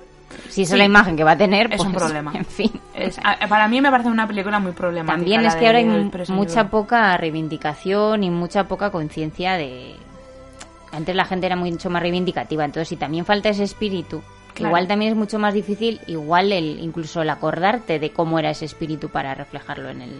si 0.48 0.62
esa 0.62 0.70
Sí. 0.70 0.74
es 0.74 0.78
la 0.78 0.84
imagen 0.84 1.16
que 1.16 1.24
va 1.24 1.32
a 1.32 1.36
tener, 1.38 1.66
Es 1.72 1.76
pues, 1.78 1.86
un 1.88 1.92
problema. 1.94 2.32
En 2.34 2.44
fin. 2.44 2.70
Es- 2.94 3.18
para 3.48 3.68
mí 3.68 3.80
me 3.80 3.90
parece 3.90 4.08
una 4.08 4.26
película 4.26 4.58
muy 4.58 4.72
problemática. 4.72 5.16
También 5.16 5.44
es 5.44 5.54
que 5.56 5.66
ahora 5.66 5.78
hay 5.78 6.10
mucha 6.28 6.68
poca 6.68 7.16
reivindicación 7.16 8.24
y 8.24 8.30
mucha 8.30 8.64
poca 8.64 8.90
conciencia 8.90 9.54
de... 9.54 9.94
Antes 10.92 11.16
la 11.16 11.24
gente 11.24 11.46
era 11.46 11.56
mucho 11.56 11.90
más 11.90 12.02
reivindicativa, 12.02 12.64
entonces 12.64 12.88
si 12.88 12.96
también 12.96 13.24
falta 13.24 13.48
ese 13.48 13.64
espíritu, 13.64 14.22
Claro. 14.54 14.68
igual 14.70 14.86
también 14.88 15.12
es 15.12 15.16
mucho 15.18 15.38
más 15.38 15.52
difícil, 15.52 16.00
igual 16.06 16.52
el 16.52 16.78
incluso 16.80 17.22
el 17.22 17.30
acordarte 17.30 17.98
de 17.98 18.10
cómo 18.10 18.38
era 18.38 18.50
ese 18.50 18.64
espíritu 18.64 19.08
para 19.08 19.34
reflejarlo 19.34 19.88
en 19.90 20.00
el, 20.02 20.12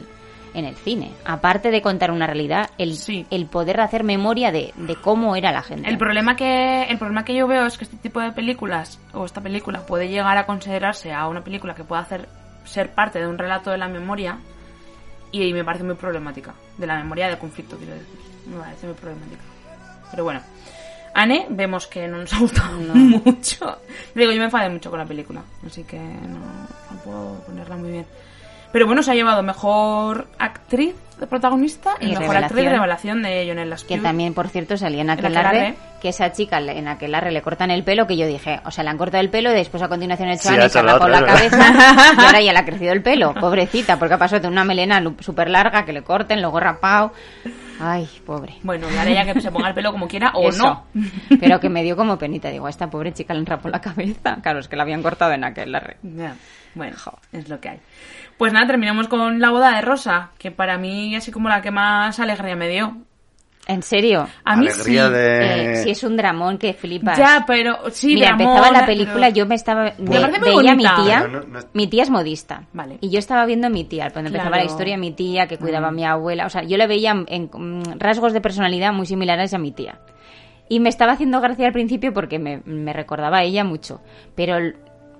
en 0.55 0.65
el 0.65 0.75
cine. 0.75 1.13
Aparte 1.25 1.71
de 1.71 1.81
contar 1.83 2.11
una 2.11 2.27
realidad, 2.27 2.71
el, 2.79 2.97
Sí. 2.97 3.27
el 3.31 3.47
poder 3.47 3.81
hacer 3.81 4.03
memoria 4.05 4.51
de, 4.53 4.73
de 4.77 4.97
cómo 4.97 5.37
era 5.37 5.53
la 5.53 5.63
gente. 5.63 5.89
El 5.89 5.99
problema 5.99 6.37
que 6.37 6.83
el 6.85 6.99
problema 6.99 7.25
que 7.25 7.35
yo 7.35 7.47
veo 7.47 7.65
es 7.67 7.79
que 7.79 7.85
este 7.85 7.97
tipo 7.97 8.21
de 8.21 8.33
películas 8.33 8.99
o 9.13 9.25
esta 9.25 9.41
película 9.41 9.87
puede 9.87 10.09
llegar 10.09 10.37
a 10.37 10.47
considerarse 10.47 11.13
a 11.13 11.29
una 11.29 11.43
película 11.45 11.75
que 11.75 11.85
pueda 11.85 12.03
hacer 12.03 12.29
ser 12.65 12.93
parte 12.93 13.19
de 13.21 13.27
un 13.29 13.37
relato 13.39 13.71
de 13.71 13.79
la 13.79 13.89
memoria 13.89 14.39
y 15.31 15.53
me 15.53 15.65
parece 15.65 15.85
muy 15.85 15.97
problemática 15.97 16.55
de 16.79 16.87
la 16.87 16.97
memoria 16.97 17.27
del 17.29 17.37
conflicto 17.39 17.77
quiero 17.77 17.93
decir 17.93 18.09
me 18.47 18.57
parece 18.59 18.87
muy 18.87 18.95
problemática 18.95 19.43
pero 20.11 20.25
bueno 20.25 20.41
Anne 21.15 21.47
vemos 21.51 21.87
que 21.87 22.07
no 22.09 22.19
nos 22.19 22.33
ha 22.33 22.39
gustado 22.41 22.73
mucho. 22.79 23.79
Digo 24.15 24.33
yo 24.33 24.39
me 24.39 24.45
enfadé 24.47 24.69
mucho 24.69 24.91
con 24.91 24.99
la 24.99 25.07
película 25.07 25.43
así 25.67 25.85
que 25.85 25.99
no, 25.99 26.39
no 26.39 27.01
puedo 27.05 27.41
ponerla 27.47 27.77
muy 27.77 27.91
bien. 27.93 28.07
Pero 28.73 28.87
bueno 28.87 29.03
se 29.05 29.13
ha 29.13 29.15
llevado 29.15 29.43
mejor 29.45 30.27
actriz 30.39 30.97
de 31.21 31.29
protagonista 31.29 31.95
y, 32.01 32.07
Y 32.13 32.17
mejor 32.17 32.37
actriz 32.37 32.65
de 32.65 32.71
revelación. 32.71 33.23
de 33.23 33.47
Jonel 33.47 33.65
que 33.65 33.71
Lascaux 33.71 34.03
también, 34.03 34.35
por 34.35 34.49
cierto, 34.49 34.77
salía 34.77 35.03
en 35.03 35.11
Aquelarre, 35.11 35.77
que 36.03 36.09
esa 36.09 36.33
chica 36.33 36.59
en 36.59 36.89
Aquelarre 36.89 37.31
le 37.31 37.41
cortan 37.41 37.71
el 37.71 37.85
pelo, 37.85 38.09
que 38.09 38.17
yo 38.17 38.27
dije, 38.27 38.61
o 38.65 38.73
sea, 38.73 38.83
le 38.83 38.91
han 38.91 38.99
cortado 38.99 39.23
el 39.23 39.31
pelo 39.31 39.53
y 39.53 39.55
después 39.55 39.81
a 39.83 39.89
continuación 39.89 40.29
el 40.29 40.39
Sí, 40.39 40.49
chaval 40.49 40.63
ha 40.63 40.67
y 40.67 40.71
se 40.71 40.83
la 40.83 40.99
la 40.99 41.25
cabeza 41.25 42.15
y 42.19 42.21
ahora 42.21 42.41
ya 42.41 42.53
le 42.53 42.59
ha 42.59 42.65
crecido 42.65 42.93
el 42.93 43.03
pelo, 43.03 43.33
pobrecita, 43.35 43.97
porque 43.97 44.15
ha 44.15 44.19
pasado 44.19 44.43
de 44.43 44.49
una 44.49 44.65
melena 44.65 45.01
súper 45.21 45.51
larga 45.51 45.85
que 45.85 45.93
le 45.93 46.03
corten, 46.03 46.41
luego 46.43 46.59
rapado. 46.59 47.13
Ay, 47.81 48.09
pobre. 48.25 48.55
Bueno, 48.63 48.87
ahora 48.89 49.11
ya 49.11 49.33
que 49.33 49.41
se 49.41 49.51
ponga 49.51 49.69
el 49.69 49.75
pelo 49.75 49.93
como 49.93 50.07
quiera 50.09 50.31
o 50.35 50.49
Eso. 50.49 50.65
no. 50.65 50.85
Pero 51.41 51.61
que 51.61 51.69
me 51.69 51.83
dio 51.83 51.97
como 51.97 52.19
penita. 52.19 52.51
Digo, 52.51 52.67
a 52.67 52.71
esta 52.71 52.89
pobre 52.89 53.13
chica 53.13 53.35
le 53.35 53.45
rapado 53.45 53.71
la 53.71 53.81
cabeza. 53.81 54.39
Claro, 54.43 54.61
es 54.61 54.69
que 54.69 54.77
la 54.77 54.83
habían 54.83 55.03
cortado 55.03 55.33
en 55.33 55.45
Aquelarre. 55.45 55.97
Ya, 56.03 56.37
Bueno, 56.75 56.97
es 57.33 57.49
lo 57.49 57.61
que 57.61 57.69
hay. 57.71 57.81
Pues 58.39 58.53
nada, 58.53 58.67
terminamos 58.67 59.09
con 59.09 59.41
la 59.41 59.51
boda 59.51 59.75
de 59.75 59.81
Rosa, 59.83 60.31
que 60.39 60.51
para 60.51 60.79
mí 60.79 61.15
así 61.17 61.31
como 61.31 61.49
la 61.49 61.63
que 61.63 61.71
más 61.71 62.19
alegría 62.21 62.57
me 62.57 62.69
dio. 62.69 62.97
¿En 63.67 63.83
serio? 63.83 64.29
A 64.45 64.57
mí 64.57 64.67
Alegría 64.69 65.07
sí. 65.07 65.13
de... 65.15 65.73
Eh, 65.73 65.77
sí, 65.85 65.91
es 65.91 66.05
un 66.05 66.17
dramón 66.19 66.59
que 66.59 66.75
flipas. 66.75 67.17
Ya, 67.17 67.45
pero 67.47 67.79
sí, 67.91 68.09
Mira, 68.15 68.29
Dramón, 68.29 68.43
empezaba 68.49 68.71
la 68.71 68.85
pero- 68.85 68.99
película, 68.99 69.29
yo 69.31 69.47
me 69.47 69.55
estaba... 69.55 69.93
Me 69.97 70.21
muy 70.21 70.39
veía 70.41 70.73
a 70.73 70.75
mi 70.75 70.85
tía, 70.85 71.27
no- 71.29 71.41
no 71.41 71.61
mi 71.73 71.87
tía 71.87 72.03
es 72.03 72.11
modista. 72.11 72.65
Vale. 72.75 72.99
Y 73.01 73.09
yo 73.09 73.19
estaba 73.19 73.47
viendo 73.47 73.67
a 73.69 73.71
mi 73.71 73.85
tía, 73.85 74.11
cuando 74.11 74.29
empezaba 74.29 74.51
Claro. 74.51 74.65
la 74.67 74.71
historia, 74.71 74.99
mi 74.99 75.13
tía 75.13 75.47
que 75.47 75.57
cuidaba 75.57 75.89
a 75.89 75.91
Mm. 75.93 75.97
mi 75.97 76.05
abuela. 76.05 76.45
O 76.45 76.51
sea, 76.51 76.63
yo 76.63 76.77
le 76.77 76.87
veía 76.87 77.13
en, 77.13 77.25
en, 77.29 77.51
mm, 77.53 77.99
rasgos 77.99 78.35
de 78.35 78.43
personalidad 78.43 78.93
muy 78.93 79.07
similares 79.07 79.55
a 79.55 79.59
mi 79.59 79.73
tía. 79.73 79.99
Y 80.69 80.81
me 80.81 80.91
estaba 80.91 81.13
haciendo 81.13 81.41
gracia 81.41 81.67
al 81.67 81.73
principio 81.73 82.13
porque 82.13 82.39
me, 82.39 82.61
me 82.67 82.93
recordaba 82.93 83.39
a 83.39 83.43
ella 83.45 83.65
mucho. 83.65 84.01
Pero 84.35 84.59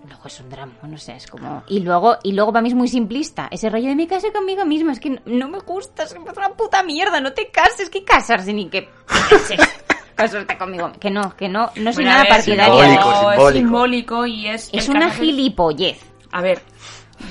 luego 0.07 0.23
es 0.27 0.41
un 0.41 0.51
drama, 0.51 0.73
no 0.83 0.99
sé, 0.99 1.17
es 1.17 1.27
como... 1.27 1.63
Y 1.69 1.81
luego, 1.81 2.17
y 2.23 2.33
luego 2.33 2.53
para 2.53 2.63
mí 2.63 2.69
es 2.69 2.75
muy 2.75 2.89
simplista. 2.89 3.49
Ese 3.51 3.71
rollo 3.71 3.89
de 3.89 3.97
me 3.97 4.07
casé 4.07 4.33
conmigo 4.33 4.65
misma, 4.65 4.93
es 4.93 5.01
que 5.01 5.11
no, 5.11 5.21
no 5.27 5.49
me 5.49 5.59
gusta, 5.61 6.03
es 6.05 6.13
que 6.15 6.19
es 6.21 6.37
una 6.37 6.51
puta 6.51 6.83
mierda, 6.83 7.21
no 7.21 7.33
te 7.33 7.51
cases, 7.51 7.89
que 7.91 8.05
casarse 8.05 8.53
ni 8.53 8.69
que... 8.69 8.89
Casarte 10.15 10.57
conmigo. 10.57 10.93
Que 11.01 11.11
no, 11.11 11.35
que 11.37 11.49
no, 11.49 11.71
no 11.75 11.93
soy 11.93 12.05
Bueno, 12.05 12.11
nada 12.19 12.25
partidaria. 12.29 12.75
Simbólico, 12.85 13.11
simbólico. 13.13 13.49
Es 13.49 13.55
simbólico 13.55 14.27
y 14.27 14.47
es... 14.47 14.71
Es 14.73 14.89
una 14.89 15.11
gilipollez. 15.11 15.99
A 16.31 16.41
ver, 16.41 16.61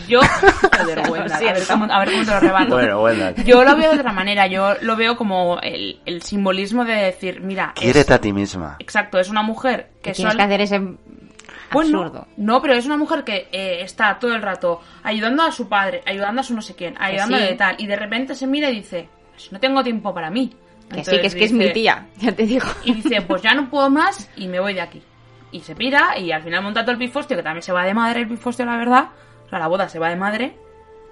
yo... 0.07 0.19
Joder, 0.80 1.09
Wendell, 1.09 1.32
a, 1.47 1.53
ver 1.53 1.63
cómo, 1.65 1.86
a 1.86 1.99
ver 1.99 2.11
cómo 2.11 2.26
te 2.26 2.32
lo 2.32 2.39
rebato. 2.41 2.76
Bueno, 2.76 2.99
bueno. 2.99 3.32
Yo 3.45 3.63
lo 3.63 3.78
veo 3.78 3.93
de 3.93 3.99
otra 3.99 4.11
manera, 4.11 4.47
yo 4.47 4.74
lo 4.82 4.97
veo 4.97 5.15
como 5.15 5.59
el, 5.61 6.01
el 6.05 6.21
simbolismo 6.24 6.84
de 6.84 6.93
decir, 6.95 7.39
mira... 7.39 7.71
es- 7.76 7.82
Quiérete 7.82 8.13
a 8.15 8.19
ti 8.19 8.34
misma. 8.34 8.76
Exacto, 8.80 9.17
es 9.17 9.30
una 9.30 9.43
mujer 9.43 9.91
Que 10.01 10.09
que 10.09 10.11
tienes 10.13 10.34
sol- 10.34 10.38
que 10.39 10.43
hacer 10.43 10.61
ese 10.61 10.82
Pues 11.72 11.89
no, 11.89 12.01
absurdo. 12.03 12.28
no, 12.38 12.61
pero 12.61 12.74
es 12.74 12.86
una 12.86 12.97
mujer 12.97 13.24
que 13.24 13.47
eh, 13.51 13.82
está 13.82 14.20
todo 14.20 14.34
el 14.36 14.41
rato 14.41 14.82
ayudando 15.03 15.43
a 15.43 15.51
su 15.51 15.68
padre, 15.68 16.01
ayudando 16.05 16.41
a 16.41 16.43
su 16.43 16.53
no 16.53 16.61
sé 16.61 16.76
quién, 16.76 16.95
ayudándole 16.99 17.43
sí. 17.45 17.49
de 17.51 17.57
tal, 17.57 17.76
y 17.80 17.88
de 17.88 17.95
repente 17.95 18.36
se 18.36 18.45
mira 18.47 18.70
y 18.70 18.76
dice, 18.76 19.09
pues 19.32 19.51
no 19.51 19.59
tengo 19.59 19.84
tiempo 19.84 20.14
para 20.14 20.30
mí. 20.30 20.53
Que 20.91 21.03
sí, 21.03 21.11
que 21.20 21.28
es 21.28 21.34
que 21.36 21.45
es 21.45 21.51
dice- 21.51 21.66
mi 21.68 21.74
tía, 21.74 22.07
ya 22.18 22.32
te 22.34 22.45
digo. 22.45 22.68
Y 22.84 22.93
dice, 22.93 23.22
pues 23.22 23.41
ya 23.41 23.53
no 23.55 23.70
puedo 23.70 23.89
más 23.89 24.30
y 24.36 24.47
me 24.47 24.59
voy 24.59 24.74
de 24.76 24.82
aquí. 24.82 25.01
Y 25.51 25.61
se 25.61 25.76
pira 25.76 26.18
y 26.20 26.32
al 26.32 26.43
final 26.43 26.61
monta 26.64 26.82
todo 26.82 26.91
el 26.91 26.97
pifostio, 26.97 27.36
que 27.38 27.43
también 27.43 27.64
se 27.64 27.72
va 27.72 27.84
de 27.86 27.93
madre 27.93 28.22
el 28.22 28.28
pifostio, 28.28 28.66
la 28.66 28.78
verdad. 28.78 29.09
O 29.45 29.49
sea, 29.49 29.59
la 29.59 29.68
boda 29.68 29.88
se 29.89 29.99
va 29.99 30.09
de 30.09 30.16
madre. 30.16 30.57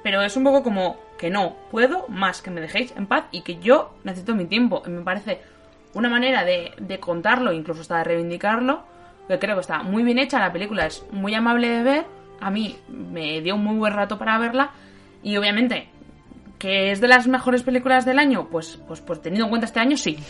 Pero 0.04 0.22
es 0.24 0.36
un 0.36 0.44
poco 0.44 0.64
como 0.64 0.98
que 1.18 1.30
no 1.30 1.56
puedo 1.70 2.06
más, 2.08 2.42
que 2.42 2.50
me 2.50 2.60
dejéis 2.62 2.92
en 2.98 3.06
paz 3.06 3.26
y 3.32 3.42
que 3.42 3.58
yo 3.60 3.94
necesito 4.04 4.34
mi 4.36 4.46
tiempo. 4.46 4.82
Y 4.86 4.90
me 4.90 5.02
parece 5.04 5.42
una 5.94 6.10
manera 6.10 6.44
de, 6.44 6.72
de 6.80 7.00
contarlo, 7.00 7.54
incluso 7.54 7.82
hasta 7.82 7.98
de 8.00 8.04
reivindicarlo, 8.04 8.84
que 9.32 9.40
creo 9.40 9.56
que 9.56 9.62
está 9.62 9.84
muy 9.84 10.04
bien 10.04 10.20
hecha, 10.20 10.40
la 10.40 10.52
película 10.54 10.86
es 10.86 11.06
muy 11.12 11.34
amable 11.34 11.70
de 11.70 11.84
ver, 11.84 12.06
a 12.40 12.50
mí 12.50 12.78
me 12.90 13.42
dio 13.42 13.56
un 13.56 13.64
muy 13.64 13.78
buen 13.78 13.94
rato 13.94 14.18
para 14.18 14.38
verla 14.38 14.72
y 15.24 15.38
obviamente 15.38 15.90
que 16.60 16.92
es 16.92 17.02
de 17.02 17.08
las 17.08 17.28
mejores 17.28 17.64
películas 17.64 18.06
del 18.06 18.20
año, 18.20 18.48
pues 18.52 18.80
pues 18.88 19.02
pues 19.02 19.22
teniendo 19.22 19.46
en 19.46 19.50
cuenta 19.50 19.66
este 19.66 19.80
año 19.80 19.98
sí. 19.98 20.16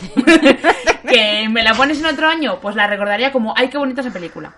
que 1.10 1.48
me 1.50 1.64
la 1.64 1.74
pones 1.74 2.00
en 2.00 2.06
otro 2.06 2.28
año, 2.30 2.60
pues 2.62 2.76
la 2.76 2.88
recordaría 2.88 3.32
como 3.32 3.54
ay 3.58 3.68
qué 3.70 3.78
bonita 3.78 4.02
esa 4.02 4.12
película. 4.12 4.54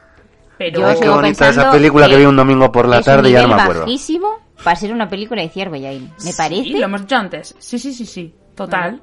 Pero 0.55 0.81
Yo 0.81 0.87
Ay, 0.87 0.97
qué 1.01 1.09
bonita 1.09 1.49
esa 1.49 1.71
película 1.71 2.07
que 2.07 2.15
vi 2.17 2.25
un 2.25 2.35
domingo 2.35 2.71
por 2.71 2.87
la 2.87 3.01
tarde 3.01 3.29
y 3.29 3.33
ya 3.33 3.41
no 3.41 3.55
me 3.55 3.61
acuerdo. 3.61 3.81
bajísimo 3.81 4.27
para 4.63 4.75
ser 4.75 4.93
una 4.93 5.09
película 5.09 5.41
de 5.41 5.49
Ciervo 5.49 5.75
Yain. 5.77 6.11
Me 6.23 6.31
Sí, 6.31 6.37
parece. 6.37 6.69
lo 6.77 6.85
hemos 6.85 7.01
dicho 7.01 7.15
antes. 7.15 7.55
Sí, 7.57 7.79
sí, 7.79 7.91
sí, 7.91 8.05
sí. 8.05 8.35
Total. 8.55 9.01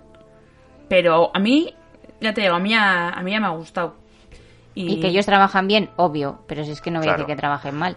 Pero 0.88 1.30
a 1.34 1.38
mí, 1.40 1.74
ya 2.20 2.32
te 2.32 2.42
digo, 2.42 2.54
a 2.54 2.60
mí, 2.60 2.72
a, 2.72 3.08
a 3.10 3.22
mí 3.22 3.32
ya 3.32 3.40
me 3.40 3.46
ha 3.46 3.50
gustado. 3.50 3.96
Y, 4.74 4.92
Y 4.94 5.00
que 5.00 5.08
ellos 5.08 5.26
trabajan 5.26 5.66
bien, 5.66 5.90
obvio, 5.96 6.40
pero 6.46 6.64
si 6.64 6.70
es 6.70 6.80
que 6.80 6.90
no 6.90 7.00
voy 7.00 7.08
a 7.08 7.12
Claro. 7.12 7.18
decir 7.24 7.34
que 7.34 7.40
trabajen 7.40 7.74
mal. 7.76 7.96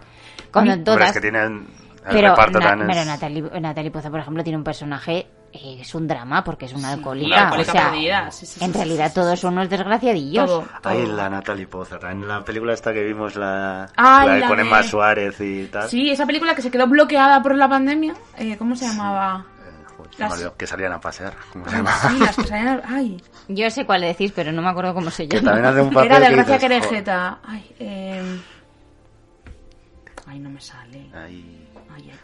Cuando 0.52 0.72
A 0.72 0.76
todas, 0.78 0.88
Hombre, 0.96 1.06
es 1.06 1.12
que 1.12 1.20
tienen 1.20 1.52
el 1.52 2.10
pero, 2.10 2.28
Na- 2.28 2.34
es- 2.34 2.86
pero 2.86 3.04
Natalie, 3.04 3.60
Natalie 3.60 3.90
Poza, 3.90 4.10
por 4.10 4.20
ejemplo, 4.20 4.42
tiene 4.42 4.56
un 4.58 4.64
personaje, 4.64 5.26
eh, 5.52 5.78
es 5.80 5.94
un 5.94 6.06
drama 6.08 6.42
porque 6.44 6.66
es 6.66 6.72
una 6.72 6.88
Sí, 6.88 6.94
alcohólica. 6.94 7.26
una 7.28 7.42
alcohólica 7.44 7.70
o 7.70 7.72
sea, 7.72 8.30
sí, 8.32 8.44
sí, 8.46 8.64
en 8.64 8.72
sí, 8.72 8.78
realidad 8.78 9.12
todos 9.14 9.38
sí. 9.38 9.42
son 9.42 9.54
unos 9.54 9.70
desgraciadillos. 9.70 10.44
todo, 10.46 10.66
todo. 10.82 10.92
Ay, 10.92 11.06
la 11.06 11.30
Natalie 11.30 11.66
Poza, 11.68 11.98
en 12.10 12.26
la 12.26 12.44
película 12.44 12.74
esta 12.74 12.92
que 12.92 13.02
vimos, 13.04 13.36
la, 13.36 13.88
Ay, 13.96 14.26
la 14.28 14.34
de 14.34 14.40
la 14.40 14.48
con 14.48 14.56
de- 14.58 14.62
Emma 14.64 14.82
Suárez 14.82 15.40
y 15.40 15.66
tal. 15.68 15.88
Sí, 15.88 16.10
esa 16.10 16.26
película 16.26 16.54
que 16.54 16.62
se 16.62 16.70
quedó 16.72 16.86
bloqueada 16.88 17.40
por 17.42 17.54
la 17.54 17.68
pandemia. 17.68 18.14
eh, 18.36 18.56
¿Cómo 18.58 18.74
se 18.76 18.84
llamaba? 18.86 19.46
Las- 20.18 20.50
que 20.56 20.66
salían 20.66 20.92
a 20.92 21.00
pasear. 21.00 21.34
¿cómo 21.52 21.64
se 21.68 21.76
Ay, 21.76 21.82
llama? 21.82 21.92
sí, 22.08 22.18
las 22.18 22.36
que 22.36 22.46
salían. 22.46 22.82
Ay, 22.86 23.22
Yo 23.48 23.70
sé 23.70 23.84
cuál 23.86 24.02
decís, 24.02 24.32
pero 24.34 24.52
no 24.52 24.62
me 24.62 24.68
acuerdo 24.68 24.94
cómo 24.94 25.10
se 25.10 25.26
Que 25.28 25.36
llama. 25.38 25.50
también 25.52 25.66
hace 25.72 25.80
un 25.82 25.92
papel 25.92 26.10
era 26.12 26.20
de 26.20 26.26
que 26.28 26.34
Gracia 26.34 26.58
Querejeta. 26.58 27.38
Ay, 27.44 27.74
eh... 27.80 28.40
Ay, 30.26 30.38
no 30.38 30.50
me 30.50 30.60
sale. 30.60 31.10
ay. 31.14 31.63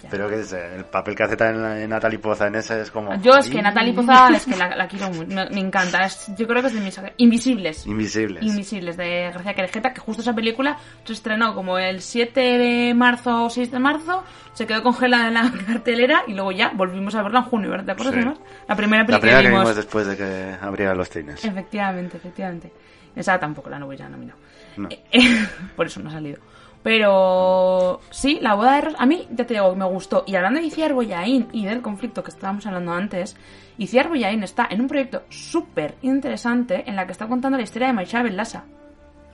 Pero 0.09 0.29
que 0.29 0.41
es 0.41 0.53
eh, 0.53 0.77
el 0.77 0.85
papel 0.85 1.15
que 1.15 1.25
hace 1.25 1.37
también 1.37 1.89
Natalie 1.91 2.19
Poza 2.19 2.47
en 2.47 2.55
ese 2.55 2.81
es 2.81 2.91
como... 2.91 3.15
Yo 3.21 3.33
es 3.35 3.49
que 3.51 3.61
Natalie 3.61 3.93
Poza 3.93 4.29
es 4.35 4.47
que 4.47 4.57
la, 4.57 4.75
la 4.77 4.87
quiero 4.89 5.09
mucho, 5.11 5.27
me, 5.35 5.51
me 5.51 5.61
encanta. 5.61 6.05
Es- 6.05 6.31
yo 6.37 6.47
creo 6.47 6.63
que 6.63 6.69
es 6.69 6.75
de 6.75 6.81
mis 6.81 7.01
invisibles. 7.19 7.87
Invisibles. 7.87 8.43
Invisibles 8.45 8.97
de 8.97 9.31
Gracia 9.33 9.55
Querejeta, 9.55 9.93
que 9.93 10.01
justo 10.01 10.23
esa 10.23 10.35
película 10.35 10.79
se 11.05 11.13
estrenó 11.13 11.55
como 11.55 11.79
el 11.79 12.01
7 12.01 12.41
de 12.41 12.95
marzo 12.95 13.45
o 13.45 13.51
6 13.51 13.71
de 13.71 13.79
marzo, 13.79 14.25
se 14.53 14.67
quedó 14.67 14.83
congelada 14.83 15.29
en 15.29 15.35
la 15.35 15.53
cartelera 15.67 16.23
y 16.27 16.35
luego 16.35 16.53
ya 16.53 16.71
volvimos 16.75 17.15
a 17.15 17.23
verla 17.23 17.41
en 17.41 17.45
junio, 17.47 17.71
¿verdad? 17.71 17.87
¿Te 17.87 17.93
acuerdas 17.93 18.15
Sí. 18.15 18.41
La 18.69 18.77
primera 18.77 19.05
película 19.05 19.17
La 19.17 19.21
primera 19.21 19.41
que 19.43 19.49
vimos. 19.49 19.63
vimos 19.63 19.77
después 19.77 20.07
de 20.07 20.17
que 20.17 20.57
abrieran 20.61 20.97
los 20.97 21.09
cines. 21.09 21.45
Efectivamente, 21.45 22.17
efectivamente. 22.17 22.73
Esa 23.17 23.39
tampoco 23.39 23.69
la 23.71 23.79
no 23.79 23.93
ya 23.93 24.09
nominado. 24.09 24.39
No. 24.77 24.89
Por 25.77 25.87
eso 25.87 26.01
no 26.01 26.09
ha 26.11 26.13
salido. 26.13 26.39
Pero 26.83 28.01
sí, 28.11 28.39
la 28.41 28.55
boda 28.55 28.77
de 28.77 28.81
Rosa, 28.81 28.97
a 29.01 29.07
mí 29.07 29.29
ya 29.31 29.47
te 29.47 29.55
digo, 29.55 29.75
me 29.77 29.85
gustó. 29.85 30.25
Y 30.27 30.35
hablando 30.35 30.61
de 30.61 30.67
Iciar 30.67 30.95
Boyain 30.95 31.49
y 31.53 31.67
del 31.67 31.83
conflicto 31.83 32.23
que 32.23 32.31
estábamos 32.31 32.67
hablando 32.67 32.93
antes, 32.93 33.37
Iciar 33.77 34.09
Boyain 34.09 34.43
está 34.43 34.67
en 34.71 34.81
un 34.81 34.89
proyecto 34.89 35.23
súper 35.29 35.97
interesante 36.03 36.85
en 36.87 36.97
la 36.97 37.05
que 37.07 37.13
está 37.13 37.29
contando 37.29 37.59
la 37.59 37.65
historia 37.65 37.89
de 37.89 37.93
Maisha 37.93 38.23
Lassa. 38.23 38.65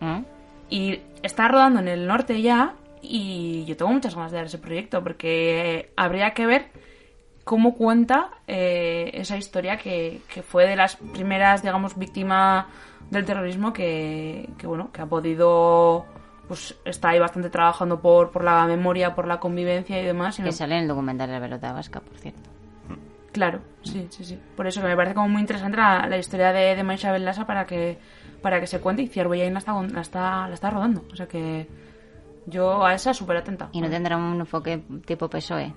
¿Mm? 0.00 0.22
Y 0.70 1.00
está 1.22 1.46
rodando 1.46 1.80
en 1.80 1.88
el 1.88 2.06
norte 2.06 2.42
ya 2.42 2.74
y 3.00 3.64
yo 3.66 3.76
tengo 3.76 3.92
muchas 3.92 4.14
ganas 4.14 4.32
de 4.32 4.38
ver 4.38 4.46
ese 4.46 4.58
proyecto 4.58 5.02
porque 5.02 5.92
habría 5.96 6.32
que 6.32 6.46
ver 6.46 6.66
cómo 7.44 7.74
cuenta 7.74 8.30
eh, 8.48 9.10
esa 9.14 9.36
historia 9.36 9.76
que, 9.76 10.20
que 10.32 10.42
fue 10.42 10.66
de 10.66 10.74
las 10.74 10.96
primeras, 10.96 11.62
digamos, 11.62 11.96
víctimas 11.96 12.66
del 13.10 13.24
terrorismo 13.24 13.72
que, 13.72 14.48
que, 14.58 14.66
bueno, 14.66 14.90
que 14.90 15.02
ha 15.02 15.06
podido, 15.06 16.06
pues 16.48 16.76
está 16.84 17.10
ahí 17.10 17.18
bastante 17.18 17.50
trabajando 17.50 18.00
por, 18.00 18.30
por 18.30 18.44
la 18.44 18.64
memoria, 18.66 19.14
por 19.14 19.26
la 19.26 19.40
convivencia 19.40 20.00
y 20.00 20.04
demás. 20.04 20.38
y 20.38 20.42
Que 20.42 20.52
sale 20.52 20.76
en 20.76 20.82
el 20.82 20.88
documental 20.88 21.28
de 21.28 21.34
la 21.34 21.40
pelota 21.40 21.72
vasca, 21.72 22.00
por 22.00 22.16
cierto. 22.18 22.50
Claro, 23.32 23.60
sí, 23.82 24.06
sí, 24.10 24.24
sí. 24.24 24.38
Por 24.56 24.66
eso 24.66 24.80
que 24.80 24.86
me 24.88 24.96
parece 24.96 25.14
como 25.14 25.28
muy 25.28 25.42
interesante 25.42 25.76
la, 25.76 26.06
la 26.08 26.16
historia 26.16 26.52
de, 26.52 26.74
de 26.74 26.82
Maisha 26.82 27.12
Belasa 27.12 27.46
para 27.46 27.66
que, 27.66 27.98
para 28.40 28.60
que 28.60 28.66
se 28.66 28.80
cuente 28.80 29.02
y 29.02 29.08
Ciervoyain 29.08 29.52
la 29.52 29.58
está, 29.58 29.74
la, 29.74 30.00
está, 30.00 30.48
la 30.48 30.54
está 30.54 30.70
rodando. 30.70 31.04
O 31.12 31.16
sea 31.16 31.26
que 31.26 31.68
yo 32.46 32.84
a 32.86 32.94
esa 32.94 33.12
súper 33.12 33.36
atenta. 33.36 33.68
Y 33.72 33.80
no 33.82 33.90
tendrá 33.90 34.16
un 34.16 34.40
enfoque 34.40 34.82
tipo 35.04 35.28
PSOE. 35.28 35.74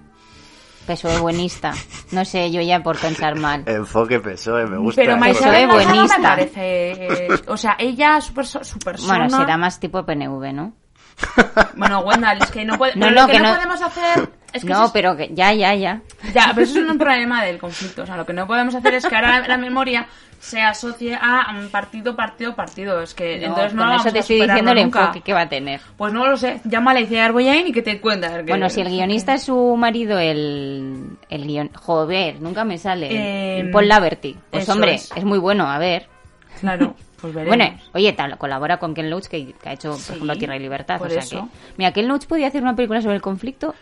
PSOE 0.93 1.15
E 1.15 1.19
buenista. 1.19 1.71
No 2.11 2.25
sé, 2.25 2.51
yo 2.51 2.61
ya 2.61 2.81
por 2.81 2.97
pensar 2.97 3.35
mal. 3.37 3.63
Enfoque 3.67 4.19
PSOE, 4.19 4.65
me 4.65 4.77
gusta. 4.77 5.01
Pero 5.01 5.13
de 5.15 5.19
Belasa 5.19 5.45
no 5.45 5.51
me 5.51 5.67
buenista. 5.85 6.21
parece... 6.21 6.91
eh, 6.91 7.27
o 7.47 7.57
sea, 7.57 7.75
ella, 7.79 8.19
su, 8.21 8.33
perso- 8.33 8.63
su 8.63 8.79
persona... 8.79 9.19
Bueno, 9.19 9.37
será 9.37 9.57
más 9.57 9.79
tipo 9.79 10.03
PNV, 10.05 10.53
¿no? 10.53 10.73
Bueno, 11.75 11.99
Wendell, 12.01 12.41
es 12.41 12.51
que 12.51 12.63
no, 12.65 12.77
puede, 12.77 12.95
No, 12.95 13.07
no, 13.11 13.21
lo 13.21 13.25
que, 13.27 13.33
que 13.33 13.39
no, 13.39 13.49
no- 13.49 13.55
podemos 13.55 13.81
hacer... 13.81 14.29
Es 14.51 14.63
que 14.63 14.69
no, 14.69 14.85
es- 14.85 14.91
pero 14.91 15.15
que 15.15 15.29
ya, 15.33 15.53
ya, 15.53 15.75
ya. 15.75 16.01
Ya, 16.33 16.51
pero 16.55 16.61
eso 16.65 16.79
es 16.79 16.89
un 16.89 16.97
problema 16.97 17.43
del 17.43 17.59
conflicto. 17.59 18.01
O 18.03 18.05
sea, 18.05 18.17
lo 18.17 18.25
que 18.25 18.33
no 18.33 18.47
podemos 18.47 18.73
hacer 18.73 18.95
es 18.95 19.05
que 19.05 19.15
ahora 19.15 19.41
la, 19.41 19.47
la 19.47 19.57
memoria 19.57 20.07
se 20.39 20.61
asocie 20.61 21.15
a 21.15 21.53
un 21.59 21.69
partido, 21.69 22.15
partido, 22.15 22.55
partido. 22.55 23.01
Es 23.01 23.13
que 23.13 23.43
entonces 23.43 23.73
no 23.73 23.81
con 23.81 23.89
vamos 23.89 24.05
eso 24.05 24.11
te 24.13 24.17
a 24.19 24.21
estoy 24.21 24.41
diciendo 24.41 24.71
el 24.71 24.81
nunca. 24.83 24.99
enfoque 25.01 25.21
que 25.21 25.33
va 25.33 25.41
a 25.41 25.49
tener. 25.49 25.81
Pues 25.97 26.13
no 26.13 26.25
lo 26.27 26.37
sé. 26.37 26.61
Llámale 26.63 26.99
a 26.99 27.03
Iciar 27.03 27.31
Boyain 27.33 27.67
y 27.67 27.71
que 27.71 27.81
te 27.81 27.99
cuenta. 27.99 28.27
a 28.27 28.31
ver 28.37 28.45
qué- 28.45 28.51
Bueno, 28.53 28.69
si 28.69 28.81
el 28.81 28.89
guionista 28.89 29.33
es 29.33 29.43
su 29.43 29.75
marido, 29.77 30.17
el, 30.17 31.17
el 31.29 31.45
guion... 31.45 31.69
Joder, 31.75 32.41
nunca 32.41 32.63
me 32.63 32.77
sale. 32.77 33.09
Eh, 33.11 33.69
Paul 33.71 33.87
Laverty. 33.87 34.35
Pues 34.49 34.67
hombre, 34.69 34.95
es. 34.95 35.11
es. 35.15 35.23
muy 35.25 35.39
bueno, 35.39 35.67
a 35.69 35.77
ver. 35.77 36.07
Claro, 36.59 36.95
pues. 37.21 37.33
Bueno, 37.45 37.65
oye, 37.93 38.13
tal, 38.13 38.37
colabora 38.37 38.77
con 38.77 38.93
Ken 38.93 39.09
Loach, 39.09 39.25
que, 39.27 39.51
que 39.53 39.69
ha 39.69 39.73
hecho, 39.73 39.89
por 39.91 39.99
Sí, 39.99 40.13
ejemplo, 40.13 40.37
Tierra 40.37 40.55
y 40.55 40.59
Libertad. 40.59 41.01
o 41.01 41.09
sea 41.09 41.19
eso. 41.19 41.41
que... 41.51 41.73
Mira, 41.77 41.91
Ken 41.91 42.07
Loach 42.07 42.25
podía 42.27 42.47
hacer 42.47 42.61
una 42.61 42.75
película 42.77 43.01
sobre 43.01 43.15
el 43.15 43.21
conflicto 43.21 43.75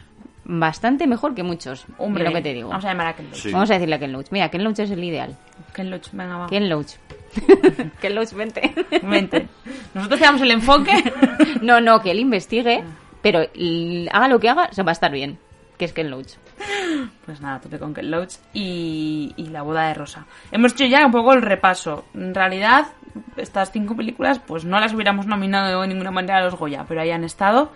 bastante 0.48 1.06
mejor 1.08 1.36
que 1.36 1.44
muchos. 1.44 1.86
Hombre, 1.98 2.24
lo 2.24 2.32
que 2.32 2.42
te 2.42 2.54
digo. 2.54 2.70
Vamos 2.70 2.86
a 2.86 2.90
llamar 2.90 3.08
a 3.08 3.16
Ken 3.16 3.26
Loach. 3.26 3.38
Sí. 3.38 3.52
Vamos 3.52 3.70
a 3.70 3.74
decirle 3.74 3.96
a 3.96 4.00
Ken 4.00 4.14
Loach. 4.14 4.28
Mira, 4.32 4.50
Ken 4.50 4.64
Loach 4.64 4.80
es 4.80 4.92
el 4.92 5.04
ideal. 5.04 5.36
Ken 5.74 5.92
Loach, 5.92 6.08
venga, 6.14 6.38
va. 6.38 6.48
Ken 6.48 6.70
Loach. 6.70 6.94
Ken 8.02 8.16
Loach, 8.16 8.32
vente. 8.34 8.74
Vente. 9.04 9.48
Nosotros 9.94 10.20
te 10.20 10.26
damos 10.26 10.42
el 10.42 10.52
enfoque. 10.52 11.14
No, 11.62 11.82
no, 11.82 12.02
que 12.02 12.12
él 12.12 12.20
investigue, 12.20 12.84
pero 13.22 13.40
haga 14.12 14.28
lo 14.28 14.40
que 14.40 14.48
haga, 14.48 14.72
se 14.72 14.84
va 14.84 14.92
a 14.92 14.94
estar 14.94 15.12
bien. 15.12 15.40
Que 15.78 15.86
es 15.86 15.94
Ken 15.94 16.10
Loach. 16.10 16.34
Pues 17.26 17.42
nada, 17.42 17.60
tope 17.60 17.80
con 17.80 17.94
Ken 17.94 18.10
Loach 18.10 18.36
y, 18.54 19.34
y 19.36 19.48
la 19.48 19.64
boda 19.64 19.88
de 19.88 19.96
Rosa. 19.96 20.26
Hemos 20.52 20.74
hecho 20.74 20.86
ya 20.86 21.06
un 21.06 21.12
poco 21.12 21.34
el 21.34 21.42
repaso. 21.42 22.06
En 22.14 22.34
realidad, 22.34 22.88
estas 23.36 23.72
cinco 23.72 23.96
películas, 23.96 24.40
pues 24.40 24.66
no 24.66 24.80
las 24.80 24.94
hubiéramos 24.94 25.26
nominado 25.26 25.82
de 25.82 25.88
ninguna 25.88 26.12
manera 26.12 26.38
a 26.38 26.44
los 26.44 26.56
Goya, 26.56 26.86
pero 26.88 27.02
ahí 27.02 27.12
han 27.12 27.24
estado. 27.24 27.72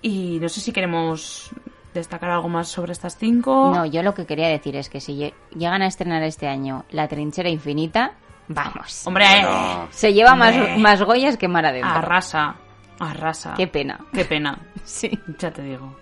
Y 0.00 0.38
no 0.40 0.48
sé 0.48 0.60
si 0.60 0.72
queremos 0.72 1.50
destacar 1.94 2.30
algo 2.30 2.48
más 2.48 2.68
sobre 2.68 2.92
estas 2.92 3.16
cinco. 3.16 3.72
No, 3.74 3.84
yo 3.86 4.02
lo 4.02 4.14
que 4.14 4.26
quería 4.26 4.48
decir 4.48 4.76
es 4.76 4.88
que 4.88 5.00
si 5.00 5.14
lle- 5.18 5.34
llegan 5.54 5.82
a 5.82 5.86
estrenar 5.86 6.22
este 6.22 6.48
año 6.48 6.84
La 6.90 7.08
Trinchera 7.08 7.48
Infinita, 7.48 8.12
vamos. 8.48 9.06
Hombre, 9.06 9.24
Bueno. 9.42 9.88
Se 9.90 10.12
lleva 10.12 10.34
más, 10.34 10.54
Hombre. 10.54 10.78
más 10.78 11.02
Goyas 11.02 11.36
que 11.36 11.48
Mar 11.48 11.66
adentro. 11.66 11.90
arrasa. 11.90 12.56
Arrasa. 12.98 13.54
Qué 13.56 13.66
pena. 13.66 13.98
Qué 14.12 14.24
pena. 14.24 14.58
Sí. 14.84 15.10
Ya 15.38 15.50
te 15.52 15.62
digo. 15.62 15.96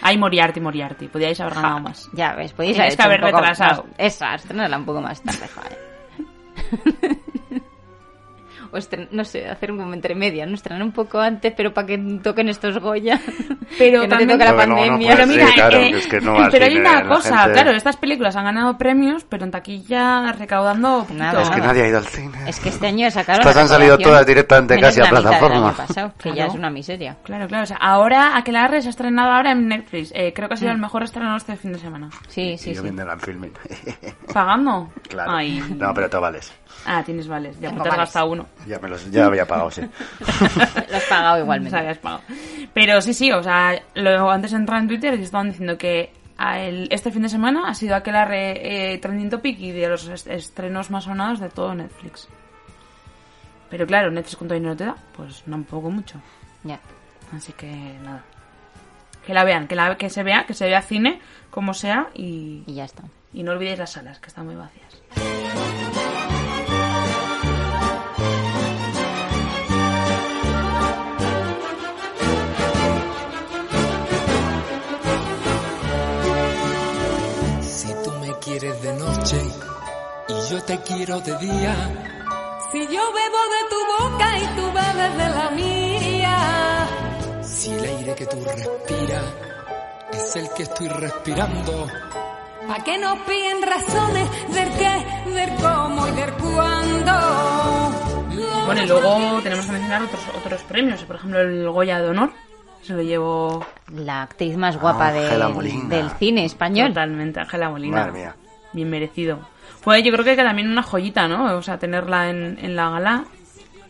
Ay, 0.00 0.16
Moriarty, 0.16 0.60
Moriarty. 0.60 1.08
Podíais 1.08 1.38
haber 1.40 1.54
ganado 1.54 1.80
más. 1.80 2.08
Ya 2.14 2.32
ves, 2.34 2.54
Tienes 2.54 2.98
haber 3.00 3.20
que 3.20 3.26
retrasado. 3.32 3.82
más- 3.84 3.92
Esa, 3.98 4.34
estrenarla 4.34 4.78
un 4.78 4.84
poco 4.86 5.00
más 5.02 5.20
tarde, 5.20 5.46
joder. 5.54 7.18
O 8.74 8.76
estren- 8.76 9.08
no 9.12 9.24
sé, 9.24 9.48
hacer 9.48 9.70
un 9.70 9.78
como 9.78 9.94
entre 9.94 10.14
media, 10.14 10.44
¿no? 10.46 10.54
Estrenar 10.54 10.82
un 10.82 10.92
poco 10.92 11.20
antes, 11.20 11.52
pero 11.56 11.72
para 11.72 11.86
que 11.86 11.98
toquen 12.22 12.48
estos 12.48 12.78
Goya. 12.78 13.20
Pero 13.78 14.02
que 14.02 14.08
no 14.08 14.16
también- 14.16 14.28
toque 14.38 14.44
la 14.44 14.50
no, 14.52 14.56
no 14.66 14.74
pandemia. 14.76 14.98
puede 14.98 15.16
Pero 15.16 15.26
mira, 15.26 15.46
Sí, 15.46 15.60
eh, 15.60 16.48
pero 16.52 16.64
hay 16.66 16.76
una 16.76 16.94
la 17.02 17.08
cosa, 17.08 17.38
gente- 17.38 17.52
claro, 17.54 17.70
estas 17.76 17.96
películas 17.96 18.36
han 18.36 18.44
ganado 18.44 18.76
premios, 18.76 19.24
pero 19.24 19.44
en 19.44 19.50
taquilla 19.50 20.32
recaudando. 20.32 21.06
Nada, 21.12 21.42
Es 21.42 21.50
que 21.50 21.60
nadie 21.60 21.82
ha 21.84 21.88
ido 21.88 21.98
al 21.98 22.06
cine. 22.06 22.38
Es 22.46 22.60
que 22.60 22.68
este 22.68 22.86
año 22.86 23.10
sacaron. 23.10 23.40
Estas 23.40 23.56
la 23.56 23.62
han 23.62 23.68
salido 23.68 23.98
todas 23.98 24.26
directamente 24.26 24.78
casi 24.78 25.00
a 25.00 25.04
la 25.04 25.10
plataforma. 25.10 25.72
pasado, 25.72 26.12
que 26.18 26.28
ya 26.30 26.34
Claro. 26.34 26.50
es 26.52 26.58
una 26.58 26.70
miseria. 26.70 27.16
Claro, 27.24 27.46
claro. 27.48 27.64
O 27.64 27.66
sea, 27.66 27.76
ahora 27.78 28.36
Aquelarre 28.36 28.80
se 28.82 28.88
ha 28.88 28.90
estrenado 28.90 29.30
ahora 29.32 29.52
en 29.52 29.66
Netflix. 29.68 30.12
Eh, 30.14 30.32
creo 30.34 30.48
que 30.48 30.54
ha 30.54 30.56
sido 30.58 30.72
el 30.72 30.78
mejor 30.78 31.02
estreno 31.04 31.36
este 31.36 31.56
fin 31.56 31.72
de 31.72 31.78
semana. 31.78 32.10
Sí, 32.28 32.56
sí, 32.58 32.70
y 32.70 32.74
yo 32.74 32.80
sí. 32.82 32.84
viendo 32.90 33.02
el 33.10 33.20
filming. 33.20 33.52
¿Pagando? 34.32 34.90
claro. 35.14 35.32
Ay. 35.32 35.60
No, 35.76 35.92
pero 35.94 36.10
te 36.10 36.16
vales. 36.18 36.52
Ah, 36.86 37.02
tienes 37.04 37.26
vales. 37.26 37.58
Ya 37.60 37.70
te 37.72 37.88
has 37.88 37.96
gastado 37.96 38.26
uno. 38.30 38.46
Ya 38.66 38.78
me 38.78 38.88
los 38.88 39.10
ya 39.10 39.26
había 39.26 39.46
pagado, 39.46 39.70
sí. 39.70 39.80
Lo 40.90 40.96
has 40.96 41.04
pagado 41.08 41.36
O 41.36 41.40
igualmente. 41.40 41.70
sea, 41.70 41.82
ya 41.84 41.90
has 41.92 41.98
pagado. 41.98 42.22
Pero 42.74 43.00
sí, 43.00 43.14
sí, 43.14 43.32
o 43.32 43.42
sea, 43.42 43.80
luego 43.94 44.30
antes 44.30 44.50
de 44.50 44.58
entrar 44.58 44.80
en 44.80 44.88
Twitter 44.88 45.14
estaban 45.14 45.48
diciendo 45.48 45.78
que 45.78 46.12
a 46.36 46.60
el- 46.60 46.88
este 46.90 47.10
fin 47.10 47.22
de 47.22 47.28
semana 47.28 47.68
ha 47.68 47.74
sido 47.74 47.94
Aquelarre 47.96 48.92
eh, 48.94 48.98
trending 48.98 49.30
topic 49.30 49.58
y 49.60 49.70
de 49.72 49.88
los 49.88 50.06
est- 50.08 50.26
estrenos 50.26 50.90
más 50.90 51.04
sonados 51.04 51.40
de 51.40 51.48
todo 51.48 51.74
Netflix. 51.74 52.28
Pero 53.70 53.86
claro, 53.86 54.10
Netflix 54.10 54.36
con 54.36 54.48
todo 54.48 54.54
dinero 54.58 54.76
te 54.76 54.84
da, 54.84 54.94
pues 55.16 55.42
tampoco 55.48 55.90
mucho. 55.90 56.20
Ya. 56.64 56.78
Así 57.34 57.52
que 57.54 57.66
nada 58.02 58.22
que 59.26 59.34
la 59.34 59.44
vean, 59.44 59.66
que, 59.68 59.74
la, 59.74 59.96
que 59.96 60.10
se 60.10 60.22
vea, 60.22 60.44
que 60.46 60.54
se 60.54 60.66
vea 60.66 60.82
cine, 60.82 61.20
como 61.50 61.74
sea, 61.74 62.08
y, 62.14 62.62
y 62.66 62.74
ya 62.74 62.84
está. 62.84 63.04
Y 63.32 63.42
no 63.42 63.52
olvidéis 63.52 63.78
las 63.78 63.92
salas, 63.92 64.18
que 64.20 64.28
están 64.28 64.46
muy 64.46 64.54
vacías. 64.54 64.84
Si 77.60 77.88
tú 78.04 78.10
me 78.20 78.32
quieres 78.38 78.82
de 78.82 78.92
noche 78.94 79.40
y 80.28 80.50
yo 80.50 80.62
te 80.64 80.78
quiero 80.82 81.20
de 81.20 81.36
día. 81.38 81.74
Si 82.72 82.80
yo 82.80 83.02
bebo 83.18 83.40
de 83.54 83.62
tu 83.70 83.80
boca 84.02 84.38
y 84.38 84.46
tú 84.56 84.66
bebes 84.72 85.16
de 85.16 85.28
la 85.28 85.50
mía 85.50 85.93
si 87.64 87.72
el 87.72 87.84
aire 87.84 88.14
que 88.14 88.26
tú 88.26 88.36
respiras 88.44 89.24
es 90.12 90.36
el 90.36 90.48
que 90.56 90.62
estoy 90.64 90.88
respirando. 90.88 91.86
¿A 92.68 92.82
qué 92.84 92.98
nos 92.98 93.18
piden 93.20 93.62
razones 93.62 94.28
del 94.52 94.68
qué, 94.72 95.30
del 95.30 95.50
cómo 95.56 96.08
y 96.08 96.10
del 96.12 96.32
cuándo? 96.34 97.12
Bueno, 98.66 98.82
y 98.82 98.86
luego 98.86 99.40
tenemos 99.42 99.66
que 99.66 99.72
mencionar 99.72 100.02
otros, 100.02 100.20
otros 100.44 100.62
premios. 100.62 101.02
Por 101.04 101.16
ejemplo, 101.16 101.40
el 101.40 101.68
Goya 101.70 102.00
de 102.00 102.08
Honor. 102.10 102.30
Se 102.82 102.92
lo 102.92 103.00
llevó 103.02 103.64
La 103.94 104.22
actriz 104.22 104.56
más 104.58 104.78
guapa 104.78 105.10
de- 105.10 105.28
del 105.88 106.10
cine 106.18 106.44
español. 106.44 106.88
totalmente 106.88 107.40
Ángela 107.40 107.70
Molina. 107.70 107.96
Madre 107.96 108.12
mía. 108.12 108.36
Bien 108.74 108.90
merecido. 108.90 109.38
Fue 109.80 110.02
yo 110.02 110.12
creo 110.12 110.24
que 110.24 110.36
también 110.36 110.70
una 110.70 110.82
joyita, 110.82 111.26
¿no? 111.28 111.56
O 111.56 111.62
sea, 111.62 111.78
tenerla 111.78 112.28
en, 112.28 112.58
en 112.60 112.76
la 112.76 112.90
gala. 112.90 113.24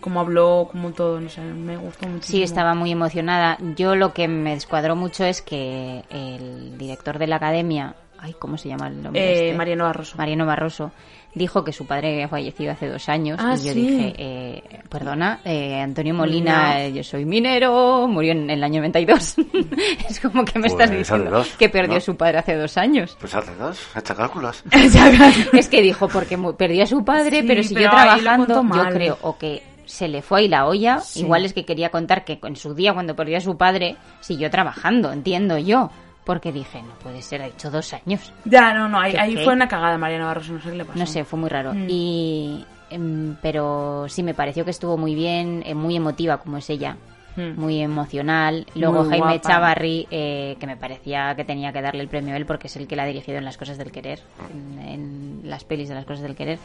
Como 0.05 0.21
habló, 0.21 0.69
como 0.71 0.93
todo, 0.93 1.19
no 1.19 1.31
sé, 1.31 1.41
me 1.41 1.79
gustó 1.79 2.07
muchísimo. 2.07 2.37
Sí, 2.37 2.43
estaba 2.43 2.75
muy 2.75 2.93
emocionada. 2.93 3.57
Yo 3.75 3.97
lo 3.97 4.13
que 4.13 4.29
me 4.29 4.53
descuadró 4.53 4.97
mucho 4.97 5.25
es 5.25 5.41
que 5.41 6.03
el 6.11 6.77
director 6.77 7.19
de 7.19 7.27
la 7.27 7.37
academia, 7.37 7.95
ay, 8.19 8.35
¿cómo 8.39 8.59
se 8.59 8.69
llama 8.69 8.89
el 8.89 9.03
nombre? 9.03 9.23
Eh, 9.23 9.45
este? 9.47 9.57
Mariano 9.57 9.85
Barroso. 9.85 10.19
Mariano 10.19 10.45
Barroso 10.45 10.93
dijo 11.35 11.65
que 11.65 11.73
su 11.73 11.87
padre 11.87 12.13
había 12.13 12.29
fallecido 12.29 12.71
hace 12.73 12.87
dos 12.87 13.09
años 13.09 13.41
Ah, 13.43 13.55
y 13.59 13.65
yo 13.67 13.73
sí. 13.73 13.81
dije, 13.81 14.15
eh, 14.19 14.63
perdona, 14.91 15.41
eh, 15.45 15.81
Antonio 15.81 16.13
Molina, 16.15 16.53
Molina. 16.69 16.85
eh, 16.85 16.93
yo 16.93 17.03
soy 17.03 17.25
minero, 17.25 18.07
murió 18.07 18.33
en 18.33 18.51
el 18.51 18.63
año 18.63 18.81
92. 18.83 19.37
es 20.11 20.21
como 20.21 20.45
que 20.45 20.59
me 20.59 20.67
estás 20.67 20.89
Pues, 20.91 20.99
diciendo 20.99 21.25
hace 21.39 21.49
dos, 21.49 21.57
que 21.57 21.69
perdió 21.71 21.95
¿no? 21.95 21.99
a 21.99 22.01
su 22.03 22.15
padre 22.17 22.39
hace 22.39 22.55
dos 22.57 22.77
años. 22.77 23.17
Pues 23.19 23.35
hace 23.35 23.55
dos, 23.57 23.81
echa 23.97 24.15
cálculos. 24.15 24.63
es 25.55 25.69
que 25.71 25.81
dijo, 25.83 26.09
porque 26.09 26.37
perdió 26.59 26.85
a 26.85 26.87
su 26.87 27.03
padre, 27.05 27.41
Sí, 27.41 27.47
pero 27.49 27.63
siguió 27.63 27.89
pero 27.91 28.03
trabajando, 28.03 28.63
yo 28.75 28.85
creo, 28.91 29.19
o 29.23 29.37
que 29.39 29.63
se 29.87 30.09
le 30.09 30.23
fue 30.23 30.41
ahí 30.41 30.49
la 30.49 30.67
olla, 30.67 31.01
Sí. 31.01 31.21
igual 31.21 31.45
es 31.45 31.53
que 31.53 31.65
quería 31.65 31.91
contar 31.91 32.25
que 32.25 32.39
en 32.43 32.57
su 32.57 32.75
día 32.75 32.93
cuando 32.95 33.15
perdió 33.17 33.39
a 33.39 33.41
su 33.41 33.57
padre 33.57 33.97
siguió 34.21 34.51
trabajando, 34.51 35.13
entiendo 35.13 35.59
yo, 35.59 35.91
porque 36.25 36.53
dije, 36.53 36.83
no 36.83 36.95
puede 37.03 37.21
ser, 37.23 37.43
ha 37.43 37.47
hecho 37.47 37.71
dos 37.71 37.93
años. 37.93 38.33
Ya, 38.45 38.73
no, 38.73 38.89
no, 38.89 38.99
ahí, 38.99 39.37
fue 39.45 39.53
una 39.53 39.69
cagada 39.69 39.99
Mariano 39.99 40.27
Barroso, 40.27 40.55
no 40.55 40.61
sé 40.61 40.71
qué 40.71 40.77
le 40.77 40.85
pasó. 40.85 40.99
No 40.99 41.07
sé, 41.07 41.25
fue 41.25 41.39
muy 41.39 41.51
raro. 41.51 41.75
Mm. 41.75 41.87
Y 41.89 42.65
em, 42.91 43.37
pero 43.43 44.07
sí 44.09 44.23
me 44.23 44.35
pareció 44.35 44.65
que 44.65 44.71
estuvo 44.71 44.97
muy 44.97 45.15
bien, 45.15 45.63
eh, 45.67 45.75
muy 45.75 45.97
emotiva 45.97 46.39
como 46.39 46.57
es 46.59 46.69
ella, 46.71 46.97
Mm. 47.37 47.61
muy 47.61 47.81
emocional. 47.81 48.67
Luego 48.75 49.01
Muy 49.03 49.11
Jaime 49.11 49.33
guapa. 49.35 49.49
Chavarri, 49.49 50.07
eh, 50.11 50.57
que 50.61 50.67
me 50.67 50.77
parecía 50.77 51.35
que 51.35 51.45
tenía 51.45 51.73
que 51.73 51.83
darle 51.83 52.03
el 52.03 52.09
premio 52.09 52.35
a 52.35 52.37
él 52.37 52.47
porque 52.47 52.69
es 52.69 52.77
el 52.77 52.87
que 52.87 52.95
la 52.97 53.03
ha 53.03 53.07
dirigido 53.07 53.39
en 53.39 53.45
las 53.45 53.57
cosas 53.57 53.77
del 53.79 53.91
querer, 53.91 54.21
en, 54.53 54.79
en 54.89 55.41
las 55.45 55.65
pelis 55.65 55.89
de 55.89 55.95
las 55.97 56.05
cosas 56.05 56.23
del 56.23 56.35
querer. 56.37 56.59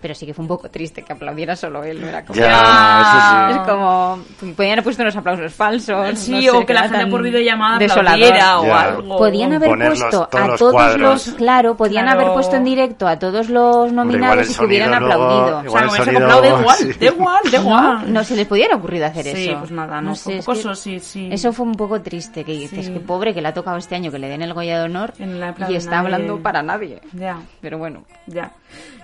Pero 0.00 0.14
sí 0.14 0.26
que 0.26 0.34
fue 0.34 0.42
un 0.42 0.48
poco 0.48 0.68
triste 0.68 1.02
que 1.02 1.12
aplaudiera 1.14 1.56
solo 1.56 1.82
él, 1.82 2.00
no 2.00 2.06
era 2.06 2.22
como... 2.24 2.38
Ya, 2.38 3.00
eso 3.00 3.54
sí. 3.54 3.58
Es 3.60 3.66
como, 3.66 4.18
podían 4.54 4.72
haber 4.72 4.84
puesto 4.84 5.02
unos 5.02 5.16
aplausos 5.16 5.54
falsos. 5.54 6.18
Sí, 6.18 6.32
no 6.32 6.40
sé, 6.42 6.50
o 6.50 6.66
que 6.66 6.74
la 6.74 6.80
era 6.80 6.88
gente 6.98 7.10
por 7.10 7.22
videollamada 7.22 7.76
aplaudiera 7.86 8.60
o 8.60 8.66
Ya. 8.66 8.80
algo. 8.82 9.16
Podían 9.16 9.52
haber 9.54 9.68
Ponerlos 9.70 10.00
puesto 10.00 10.28
todos 10.30 10.44
a 10.50 10.56
todos 10.56 10.72
cuadros. 10.72 11.00
los, 11.00 11.34
claro, 11.36 11.76
podían 11.76 12.04
Claro. 12.04 12.20
haber 12.20 12.34
puesto 12.34 12.56
en 12.56 12.64
directo 12.64 13.08
a 13.08 13.18
todos 13.18 13.48
los 13.48 13.90
nominados 13.92 14.50
y 14.50 14.54
que 14.58 14.64
hubieran 14.66 14.92
sonido 14.92 15.06
luego- 15.08 15.24
aplaudido. 15.24 15.72
O 15.72 15.90
sea, 15.90 16.02
aplaude 16.16 16.48
igual, 16.60 16.76
sí. 16.76 16.92
da 16.92 17.06
igual, 17.06 17.40
da 17.50 17.58
No, 17.58 17.64
igual. 17.64 18.12
no 18.12 18.24
se 18.24 18.36
les 18.36 18.46
pudiera 18.46 18.76
ocurrido 18.76 19.06
hacer 19.06 19.24
Sí, 19.34 19.48
eso. 19.48 19.58
pues 19.60 19.70
nada, 19.70 20.00
no, 20.02 20.14
fue 20.16 20.32
un 20.34 20.38
es 20.40 20.44
poco 20.44 20.54
que 20.54 20.60
eso, 20.60 20.74
sí, 20.74 21.00
sí. 21.00 21.28
Eso 21.32 21.52
fue 21.52 21.66
un 21.66 21.74
poco 21.74 22.00
triste, 22.02 22.44
que 22.44 22.52
dices 22.52 22.86
Sí. 22.86 22.92
que 22.92 23.00
pobre 23.00 23.32
que 23.34 23.40
le 23.42 23.48
ha 23.48 23.54
tocado 23.54 23.76
este 23.76 23.94
año 23.94 24.10
que 24.10 24.18
le 24.18 24.28
den 24.28 24.42
el 24.42 24.52
Goya 24.54 24.78
de 24.78 24.84
Honor 24.84 25.12
y 25.18 25.22
está 25.22 25.90
nadie- 25.90 25.96
hablando 25.96 26.42
para 26.42 26.62
nadie. 26.62 27.00
Ya, 27.12 27.40
Pero 27.60 27.78
bueno, 27.78 28.04
ya. 28.26 28.52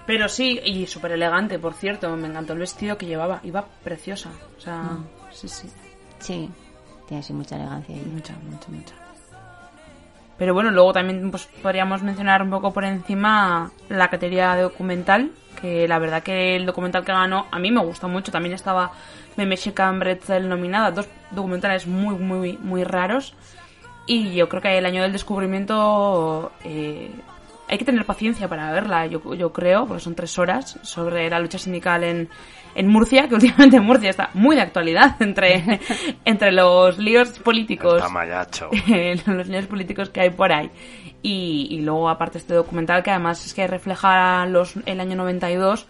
Pero 0.06 0.28
sí, 0.28 0.60
y 0.64 0.86
súper 0.86 1.12
elegante, 1.12 1.58
por 1.58 1.74
cierto. 1.74 2.14
Me 2.16 2.26
encantó 2.28 2.52
el 2.54 2.58
vestido 2.58 2.98
que 2.98 3.06
llevaba. 3.06 3.40
Iba 3.44 3.64
preciosa. 3.84 4.30
O 4.58 4.60
sea, 4.60 4.82
Mm. 4.82 5.06
sí, 5.32 5.48
sí. 5.48 5.68
sí, 6.18 6.50
tiene 7.06 7.20
así 7.20 7.32
mucha 7.32 7.54
elegancia. 7.56 7.94
ahí. 7.94 8.02
Mucha, 8.12 8.34
mucha, 8.50 8.68
mucha. 8.68 8.94
Pero 10.38 10.54
bueno, 10.54 10.70
luego 10.70 10.92
también 10.92 11.30
pues, 11.30 11.46
podríamos 11.62 12.02
mencionar 12.02 12.42
un 12.42 12.50
poco 12.50 12.72
por 12.72 12.84
encima 12.84 13.70
la 13.88 14.08
categoría 14.08 14.56
documental, 14.56 15.30
que 15.62 15.88
la 15.88 15.98
verdad 15.98 16.22
que 16.22 16.56
el 16.56 16.66
documental 16.66 17.04
que 17.04 17.12
ganó 17.12 17.46
a 17.50 17.58
mí 17.58 17.70
me 17.70 17.80
gustó 17.80 18.08
mucho. 18.08 18.30
También 18.30 18.54
estaba 18.54 18.92
Memexican 19.36 19.98
Bretzel 19.98 20.48
nominada, 20.48 20.90
dos 20.90 21.08
documentales 21.30 21.86
muy, 21.86 22.16
muy, 22.16 22.58
muy 22.58 22.84
raros. 22.84 23.34
Y 24.06 24.34
yo 24.34 24.48
creo 24.48 24.60
que 24.60 24.76
el 24.76 24.84
año 24.84 25.02
del 25.02 25.12
descubrimiento 25.12 26.52
eh, 26.64 27.10
hay 27.68 27.78
que 27.78 27.84
tener 27.84 28.04
paciencia 28.04 28.48
para 28.48 28.70
verla, 28.72 29.06
yo, 29.06 29.34
yo 29.34 29.52
creo, 29.52 29.86
porque 29.86 30.02
son 30.02 30.14
tres 30.14 30.38
horas 30.38 30.78
sobre 30.82 31.30
la 31.30 31.38
lucha 31.38 31.58
sindical 31.58 32.04
en, 32.04 32.28
en 32.74 32.88
Murcia, 32.88 33.28
que 33.28 33.34
últimamente 33.36 33.80
Murcia 33.80 34.10
está 34.10 34.30
muy 34.34 34.56
de 34.56 34.62
actualidad 34.62 35.16
entre, 35.20 35.80
entre 36.24 36.52
los 36.52 36.98
líos 36.98 37.38
políticos. 37.38 38.02
Los 39.26 39.48
líos 39.48 39.66
políticos 39.66 40.10
que 40.10 40.20
hay 40.20 40.30
por 40.30 40.52
ahí. 40.52 40.70
Y, 41.22 41.68
y 41.70 41.80
luego, 41.82 42.08
aparte, 42.08 42.38
este 42.38 42.54
documental 42.54 43.02
que 43.02 43.10
además 43.10 43.44
es 43.46 43.54
que 43.54 43.66
refleja 43.66 44.44
los, 44.46 44.74
el 44.86 44.98
año 45.00 45.16
92, 45.16 45.86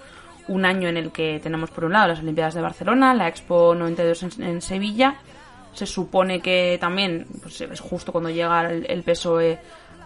un 0.49 0.65
año 0.65 0.89
en 0.89 0.97
el 0.99 1.11
que 1.11 1.41
tenemos 1.43 1.71
por 1.71 1.85
un 1.85 1.93
lado 1.95 2.09
las 2.09 2.19
Olimpiadas 2.21 2.55
de 2.55 2.61
Barcelona, 2.61 3.15
la 3.15 3.29
Expo 3.29 3.75
92 3.75 4.23
en, 4.25 4.43
en 4.43 4.61
Sevilla. 4.63 5.17
Se 5.73 5.87
supone 5.87 6.41
que 6.41 6.77
también 6.81 7.27
pues, 7.41 7.61
es 7.63 7.81
justo 7.81 8.13
cuando 8.13 8.29
llega 8.29 8.71
el, 8.71 8.85
el 8.91 9.03
PSOE 9.03 9.59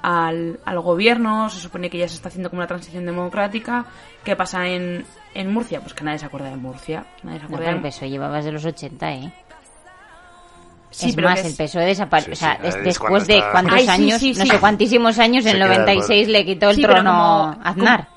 al, 0.03 0.61
al 0.65 0.81
gobierno, 0.81 1.51
se 1.51 1.59
supone 1.59 1.91
que 1.91 1.99
ya 1.99 2.07
se 2.07 2.15
está 2.15 2.29
haciendo 2.29 2.51
como 2.51 2.61
una 2.61 2.69
transición 2.69 3.05
democrática. 3.05 3.87
¿Qué 4.23 4.37
pasa 4.37 4.69
en, 4.69 5.05
en 5.35 5.53
Murcia? 5.53 5.81
Pues 5.81 5.95
que 5.95 6.05
nadie 6.05 6.21
se 6.21 6.27
acuerda 6.27 6.51
de 6.51 6.57
Murcia. 6.57 7.05
Nadie 7.25 7.39
se 7.41 7.43
No, 7.43 7.47
acuerda 7.47 7.65
pero 7.65 7.77
el 7.79 7.83
de 7.83 7.89
PSOE 7.89 8.11
llevaba 8.11 8.37
desde 8.37 8.53
los 8.53 8.65
80, 8.65 9.13
¿eh? 9.15 9.33
Sí, 10.91 11.11
es 11.11 11.17
más, 11.17 11.45
el 11.45 11.55
PSOE 11.55 11.85
desapareció. 11.85 12.35
Sí, 12.35 12.45
o 12.45 12.47
sea, 12.47 12.59
sí, 12.63 12.69
es 12.69 12.75
es 12.77 12.85
después 12.85 13.27
de 13.27 13.43
cuántos 13.53 13.75
Ay, 13.75 13.85
sí, 13.85 13.89
años, 13.91 14.21
sí, 14.21 14.33
no 14.33 14.45
sí. 14.45 14.51
sé 14.51 14.59
cuantísimos 14.59 15.19
años, 15.19 15.45
en 15.47 15.53
queda 15.55 15.67
96 15.67 16.29
le 16.29 16.45
quitó 16.47 16.71
el 16.71 16.77
Sí, 16.77 16.83
trono 16.83 17.11
como- 17.11 17.45
a 17.63 17.69
Aznar. 17.71 18.09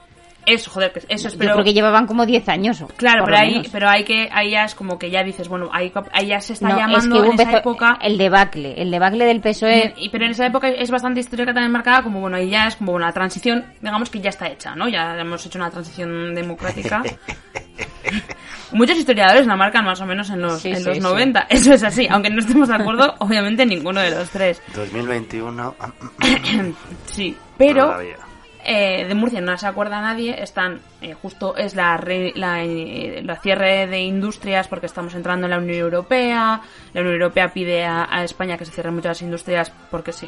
Eso, 0.45 0.71
joder, 0.71 0.91
eso 1.09 1.27
es 1.27 1.33
Yo 1.33 1.39
pero- 1.39 1.53
creo 1.53 1.65
que 1.65 1.73
llevaban 1.73 2.07
como 2.07 2.25
10 2.25 2.47
años. 2.49 2.83
Claro, 2.95 3.25
pero 3.25 3.37
ahí, 3.37 3.61
pero 3.71 3.87
hay 3.89 4.03
que, 4.03 4.29
ahí 4.31 4.51
ya 4.51 4.63
es 4.63 4.73
como 4.73 4.97
que 4.97 5.11
ya 5.11 5.21
dices, 5.21 5.47
bueno, 5.47 5.69
ahí, 5.71 5.91
ahí 6.11 6.27
ya 6.27 6.39
se 6.41 6.53
está 6.53 6.69
No, 6.69 6.77
llamando 6.77 6.97
es 6.97 7.03
que 7.07 7.13
hubo 7.13 7.33
en 7.33 7.39
esa 7.41 7.57
época. 7.57 7.99
el 8.01 8.17
debacle, 8.17 8.81
el 8.81 8.89
debacle 8.89 9.25
del 9.25 9.41
PSOE. 9.41 9.93
Y, 9.97 10.09
pero 10.09 10.25
en 10.25 10.31
esa 10.31 10.47
época 10.47 10.69
es 10.69 10.89
bastante 10.89 11.19
histórica 11.19 11.53
también 11.53 11.71
marcada, 11.71 12.01
como 12.01 12.21
bueno, 12.21 12.37
ahí 12.37 12.49
ya 12.49 12.67
es 12.67 12.77
como 12.77 12.93
bueno, 12.93 13.05
la 13.05 13.11
transición, 13.13 13.65
digamos 13.81 14.09
que 14.09 14.21
ya 14.21 14.29
está 14.29 14.47
hecha, 14.47 14.73
¿no? 14.75 14.87
Ya 14.87 15.19
hemos 15.19 15.45
hecho 15.45 15.59
una 15.59 15.69
transición 15.69 16.33
democrática. 16.33 17.03
Muchos 18.71 18.97
historiadores 18.97 19.47
la 19.47 19.55
marcan 19.55 19.83
más 19.85 19.99
o 20.01 20.05
menos 20.05 20.29
en 20.29 20.41
los, 20.41 20.61
Sí, 20.61 20.69
en 20.69 20.77
sí, 20.77 20.83
los 20.83 20.95
sí. 20.97 21.01
90. 21.01 21.39
Eso 21.49 21.73
es 21.73 21.83
así, 21.83 22.07
aunque 22.09 22.29
no 22.29 22.39
estemos 22.39 22.67
de 22.67 22.75
acuerdo, 22.75 23.15
obviamente 23.19 23.65
ninguno 23.65 23.99
de 24.01 24.11
los 24.11 24.29
tres. 24.29 24.61
2021. 24.75 25.75
Sí, 27.07 27.35
pero 27.57 27.85
Todavía. 27.85 28.17
Eh, 28.63 29.05
de 29.07 29.15
Murcia 29.15 29.41
no 29.41 29.57
se 29.57 29.67
acuerda 29.67 30.01
nadie. 30.01 30.41
Están 30.41 30.81
eh, 31.01 31.13
justo 31.13 31.55
es 31.55 31.75
la, 31.75 31.97
re- 31.97 32.33
la, 32.35 32.63
eh, 32.63 33.21
la 33.23 33.37
cierre 33.37 33.87
de 33.87 33.99
industrias 34.01 34.67
porque 34.67 34.85
estamos 34.85 35.13
entrando 35.15 35.47
en 35.47 35.51
la 35.51 35.57
Unión 35.57 35.77
Europea. 35.79 36.61
La 36.93 37.01
Unión 37.01 37.15
Europea 37.15 37.53
pide 37.53 37.85
a, 37.85 38.23
España 38.23 38.57
que 38.57 38.65
se 38.65 38.71
cierren 38.71 38.95
muchas 38.95 39.21
industrias 39.21 39.71
porque 39.89 40.11
sí, 40.11 40.27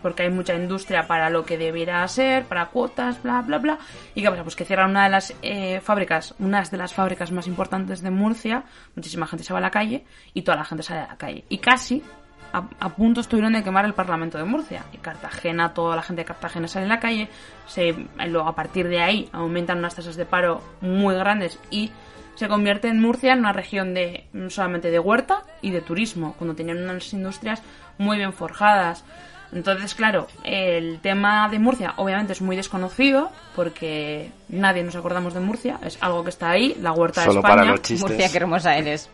porque 0.00 0.22
hay 0.22 0.30
mucha 0.30 0.54
industria 0.54 1.06
para 1.06 1.28
lo 1.30 1.44
que 1.44 1.58
debiera 1.58 2.06
ser, 2.08 2.44
para 2.44 2.66
cuotas, 2.66 3.22
bla 3.22 3.42
bla 3.42 3.58
bla. 3.58 3.78
¿Y 4.14 4.22
qué 4.22 4.30
pasa? 4.30 4.42
Pues 4.42 4.56
que 4.56 4.64
cierran 4.64 4.90
una 4.90 5.04
de 5.04 5.10
las 5.10 5.34
eh, 5.42 5.80
fábricas, 5.80 6.34
una 6.38 6.62
de 6.62 6.76
las 6.76 6.94
fábricas 6.94 7.32
más 7.32 7.46
importantes 7.46 8.02
de 8.02 8.10
Murcia. 8.10 8.64
Muchísima 8.94 9.26
gente 9.26 9.44
se 9.44 9.52
va 9.52 9.58
a 9.58 9.62
la 9.62 9.70
calle 9.70 10.04
y 10.34 10.42
toda 10.42 10.56
la 10.58 10.64
gente 10.64 10.82
sale 10.82 11.00
a 11.00 11.08
la 11.08 11.16
calle. 11.16 11.44
Y 11.48 11.58
casi 11.58 12.02
a, 12.52 12.64
a 12.80 12.88
punto 12.90 13.20
estuvieron 13.20 13.52
de 13.52 13.62
quemar 13.62 13.84
el 13.84 13.94
Parlamento 13.94 14.38
de 14.38 14.44
Murcia. 14.44 14.84
Y 14.92 14.98
Cartagena, 14.98 15.74
toda 15.74 15.96
la 15.96 16.02
gente 16.02 16.22
de 16.22 16.26
Cartagena 16.26 16.68
sale 16.68 16.84
en 16.84 16.88
la 16.90 17.00
calle. 17.00 17.28
Se, 17.66 17.94
luego, 18.26 18.48
a 18.48 18.54
partir 18.54 18.88
de 18.88 19.00
ahí, 19.00 19.28
aumentan 19.32 19.78
unas 19.78 19.94
tasas 19.94 20.16
de 20.16 20.26
paro 20.26 20.62
muy 20.80 21.14
grandes 21.14 21.58
y 21.70 21.90
se 22.34 22.48
convierte 22.48 22.88
en 22.88 23.00
Murcia 23.00 23.32
en 23.32 23.40
una 23.40 23.52
región 23.52 23.94
de 23.94 24.24
no 24.32 24.50
solamente 24.50 24.90
de 24.90 24.98
huerta 24.98 25.42
y 25.60 25.70
de 25.70 25.80
turismo, 25.80 26.34
cuando 26.38 26.54
tenían 26.54 26.82
unas 26.82 27.12
industrias 27.12 27.62
muy 27.98 28.16
bien 28.16 28.32
forjadas. 28.32 29.04
Entonces, 29.52 29.94
claro, 29.94 30.28
el 30.44 30.98
tema 31.00 31.46
de 31.50 31.58
Murcia 31.58 31.92
obviamente 31.98 32.32
es 32.32 32.40
muy 32.40 32.56
desconocido 32.56 33.30
porque 33.54 34.32
nadie 34.48 34.82
nos 34.82 34.96
acordamos 34.96 35.34
de 35.34 35.40
Murcia, 35.40 35.78
es 35.84 35.98
algo 36.00 36.24
que 36.24 36.30
está 36.30 36.50
ahí, 36.50 36.74
la 36.80 36.92
huerta 36.92 37.22
Solo 37.22 37.34
de 37.34 37.38
España. 37.40 37.56
para 37.56 37.70
los 37.70 37.82
chistes. 37.82 38.10
Murcia, 38.10 38.30
qué 38.30 38.36
hermosa 38.38 38.76
eres. 38.76 39.10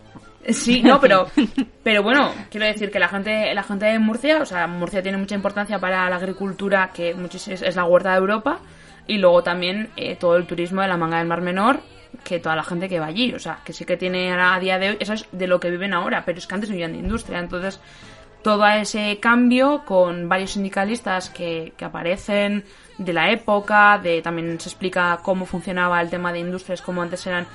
Sí, 0.49 0.83
no, 0.83 1.01
pero, 1.01 1.27
pero 1.83 2.03
bueno, 2.03 2.33
quiero 2.51 2.67
decir 2.67 2.91
que 2.91 2.99
la 2.99 3.09
gente, 3.09 3.53
la 3.55 3.63
gente 3.63 3.87
de 3.87 3.99
Murcia, 3.99 4.41
o 4.41 4.47
sea, 4.47 4.67
Murcia 4.67 5.03
tiene 5.03 5.19
mucha 5.19 5.35
importancia 5.35 5.79
para 5.79 6.09
la 6.09 6.17
agricultura, 6.17 6.91
que 6.93 7.11
es, 7.11 7.77
la 7.77 7.85
huerta 7.85 8.13
de 8.13 8.19
Europa, 8.19 8.61
y 9.07 9.19
luego 9.19 9.43
también 9.43 9.91
eh, 9.97 10.17
todo 10.17 10.37
el 10.37 10.47
turismo 10.47 10.81
de 10.83 10.89
la 10.89 10.97
manga 10.97 11.19
del 11.19 11.27
Mar 11.27 11.43
Menor, 11.43 11.81
que 12.25 12.39
toda 12.39 12.57
la 12.57 12.63
gente 12.63 12.89
que 12.89 12.99
va 12.99 13.07
allí, 13.07 13.35
o 13.35 13.39
sea, 13.39 13.61
que 13.65 13.73
sí 13.73 13.85
que 13.85 13.97
tiene 13.97 14.33
a 14.33 14.59
día 14.59 14.79
de 14.79 14.91
hoy, 14.91 14.97
eso 15.01 15.13
es 15.13 15.27
de 15.33 15.47
lo 15.47 15.61
que 15.61 15.71
viven 15.71 15.93
ahora, 15.93 16.25
pero 16.25 16.39
es 16.39 16.47
que 16.47 16.55
antes 16.55 16.71
vivían 16.71 16.93
de 16.93 16.99
industria, 16.99 17.39
entonces 17.39 17.81
todo 18.43 18.67
ese 18.67 19.19
cambio 19.21 19.83
con 19.85 20.29
varios 20.29 20.53
sindicalistas 20.53 21.31
que, 21.31 21.73
que 21.77 21.85
aparecen 21.85 22.65
de 22.99 23.13
la 23.13 23.31
época, 23.31 23.99
de 23.99 24.21
también 24.23 24.59
se 24.61 24.69
explica 24.69 25.21
cómo 25.23 25.47
funcionaba 25.47 26.01
el 26.01 26.11
tema 26.11 26.33
de 26.33 26.41
industrias, 26.41 26.83
como 26.83 27.01
antes 27.01 27.27
eran 27.27 27.47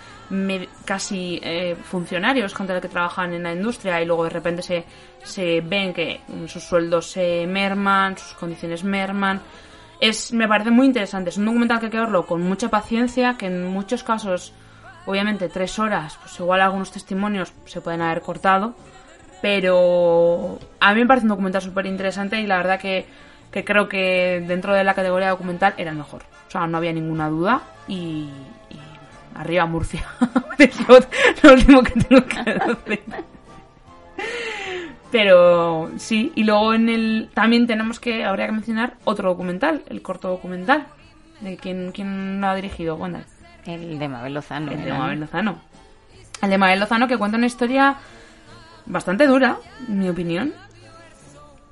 casi 0.86 1.40
eh, 1.44 1.76
funcionarios, 1.76 2.56
gente 2.56 2.80
que 2.80 2.88
trabajan 2.88 3.34
en 3.34 3.44
la 3.44 3.54
industria 3.54 4.02
y 4.02 4.06
luego 4.06 4.24
de 4.24 4.30
repente 4.30 4.62
se, 4.62 4.86
se 5.22 5.62
ven 5.62 5.94
que 5.94 6.22
sus 6.48 6.64
sueldos 6.64 7.12
se 7.12 7.46
merman, 7.46 8.18
sus 8.18 8.34
condiciones 8.34 8.84
merman. 8.84 9.42
Es, 10.00 10.34
me 10.34 10.48
parece 10.48 10.72
muy 10.72 10.88
interesante, 10.88 11.30
es 11.30 11.38
un 11.38 11.46
documental 11.46 11.80
que 11.80 11.86
hay 11.86 11.92
que 11.92 12.00
verlo 12.00 12.26
con 12.26 12.42
mucha 12.42 12.70
paciencia, 12.70 13.36
que 13.38 13.48
en 13.48 13.66
muchos 13.66 14.04
casos, 14.04 14.54
obviamente 15.06 15.50
tres 15.50 15.78
horas, 15.78 16.18
pues 16.22 16.40
igual 16.40 16.62
algunos 16.62 16.92
testimonios 16.92 17.54
se 17.66 17.82
pueden 17.82 18.02
haber 18.02 18.22
cortado, 18.22 18.76
pero 19.44 20.58
a 20.80 20.94
mí 20.94 21.02
me 21.02 21.06
parece 21.06 21.26
un 21.26 21.32
documental 21.32 21.62
súper 21.62 21.86
interesante 21.86 22.39
y 22.39 22.48
la 22.48 22.56
verdad 22.56 22.80
que, 22.80 23.06
que 23.52 23.66
creo 23.66 23.89
que 23.89 24.41
dentro 24.48 24.74
de 24.74 24.86
la 24.86 24.94
categoría 24.94 25.32
documental 25.32 25.74
era 25.76 25.91
el 25.91 25.98
mejor. 25.98 26.24
O 26.48 26.50
sea, 26.50 26.66
no 26.66 26.78
había 26.78 26.94
ninguna 26.94 27.28
duda 27.28 27.62
y, 27.86 28.30
y 28.70 28.80
arriba 29.36 29.66
Murcia. 29.66 30.06
es 30.58 30.88
lo, 30.88 31.52
último 31.52 31.84
que 31.84 31.91
tengo 31.91 32.26
que 32.26 32.41
decir. 32.41 33.04
Pero 35.12 35.91
sí, 35.98 36.32
y 36.36 36.46
luego 36.46 36.74
en 36.74 36.88
el 36.88 37.30
también 37.34 37.68
tenemos 37.68 38.00
que, 38.00 38.24
habría 38.24 38.46
que 38.46 38.54
mencionar 38.54 38.94
otro 39.04 39.28
documental, 39.28 39.84
el 39.89 40.02
corto 40.02 40.30
documental. 40.30 40.88
¿De 41.41 41.58
quién, 41.58 41.91
quién 41.91 42.39
lo 42.39 42.48
ha 42.48 42.56
dirigido? 42.56 42.96
Wanda? 42.96 43.26
El 43.66 44.00
de 44.00 44.08
Mabel 44.08 44.36
Lozano. 44.36 44.72
El 44.72 44.86
de. 44.86 44.94
Mabel 44.94 45.20
Lozano. 45.20 45.60
El 46.41 46.50
de 46.50 46.58
Mabel 46.58 46.80
Lozano 46.80 47.10
que 47.10 47.18
cuenta 47.18 47.36
una 47.36 47.48
historia 47.48 47.98
bastante 48.86 49.28
dura, 49.28 49.58
en 49.88 50.00
mi 50.00 50.10
opinión. 50.10 50.54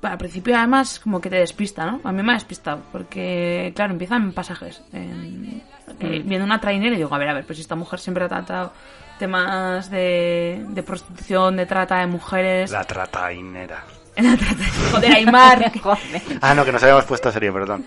Al 0.02 0.18
principio 0.18 0.56
además 0.56 0.98
como 0.98 1.20
que 1.20 1.30
te 1.30 1.36
despista, 1.36 1.86
¿no? 1.86 2.00
A 2.02 2.10
mí 2.12 2.22
me 2.22 2.32
ha 2.32 2.34
despistado, 2.34 2.82
porque 2.90 3.72
claro, 3.76 3.92
empiezan 3.92 4.32
pasajes. 4.32 4.82
en- 4.92 5.62
eh, 6.00 6.20
Mm. 6.24 6.28
viendo 6.28 6.44
una 6.44 6.60
trainera 6.60 6.94
y 6.94 6.98
digo, 6.98 7.14
a 7.14 7.18
ver, 7.18 7.28
a 7.28 7.34
ver, 7.34 7.44
pues 7.46 7.58
esta 7.60 7.76
mujer 7.76 8.00
siempre 8.00 8.24
ha 8.24 8.28
tratado 8.28 8.72
temas 9.18 9.90
de, 9.90 10.64
de 10.70 10.82
prostitución, 10.82 11.56
de 11.56 11.66
trata 11.66 11.98
de 11.98 12.06
mujeres. 12.06 12.70
La 12.72 12.82
tratainera. 12.84 13.84
La 14.16 14.36
trata 14.36 14.64
Joder, 14.90 15.12
Aymar. 15.12 15.72
Ah, 16.40 16.54
no, 16.54 16.64
que 16.64 16.72
nos 16.72 16.82
habíamos 16.82 17.04
puesto 17.04 17.30
serio, 17.30 17.52
perdón. 17.52 17.84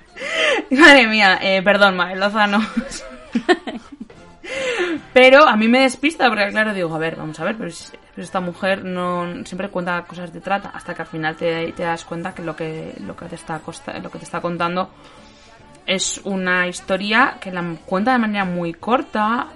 Madre 0.70 1.06
mía, 1.06 1.38
eh, 1.40 1.62
perdón, 1.62 1.96
Mabel 1.96 2.20
Lozano. 2.20 2.60
Pero 5.12 5.46
a 5.46 5.56
mí 5.56 5.68
me 5.68 5.80
despista 5.80 6.28
porque, 6.28 6.48
claro, 6.48 6.72
digo, 6.74 6.94
a 6.94 6.98
ver, 6.98 7.16
vamos 7.16 7.38
a 7.40 7.44
ver, 7.44 7.56
pero, 7.56 7.68
es- 7.68 7.92
pero 8.14 8.24
esta 8.24 8.40
mujer 8.40 8.84
no 8.84 9.44
siempre 9.44 9.68
cuenta 9.68 10.02
cosas 10.04 10.32
de 10.32 10.40
trata 10.40 10.70
hasta 10.70 10.94
que 10.94 11.02
al 11.02 11.08
final 11.08 11.36
te, 11.36 11.72
das 11.76 12.04
cuenta 12.04 12.34
que 12.34 12.42
lo 12.42 12.54
que 12.56 12.94
lo 13.06 13.16
que 13.16 13.26
te 13.26 13.34
está 13.34 13.58
costa- 13.60 13.98
lo 13.98 14.10
que 14.10 14.18
te 14.18 14.24
está 14.24 14.40
contando 14.40 14.90
es 15.86 16.20
una 16.24 16.66
historia 16.68 17.36
que 17.40 17.50
la 17.50 17.64
cuenta 17.86 18.12
de 18.12 18.18
manera 18.18 18.44
muy 18.44 18.74
corta. 18.74 19.48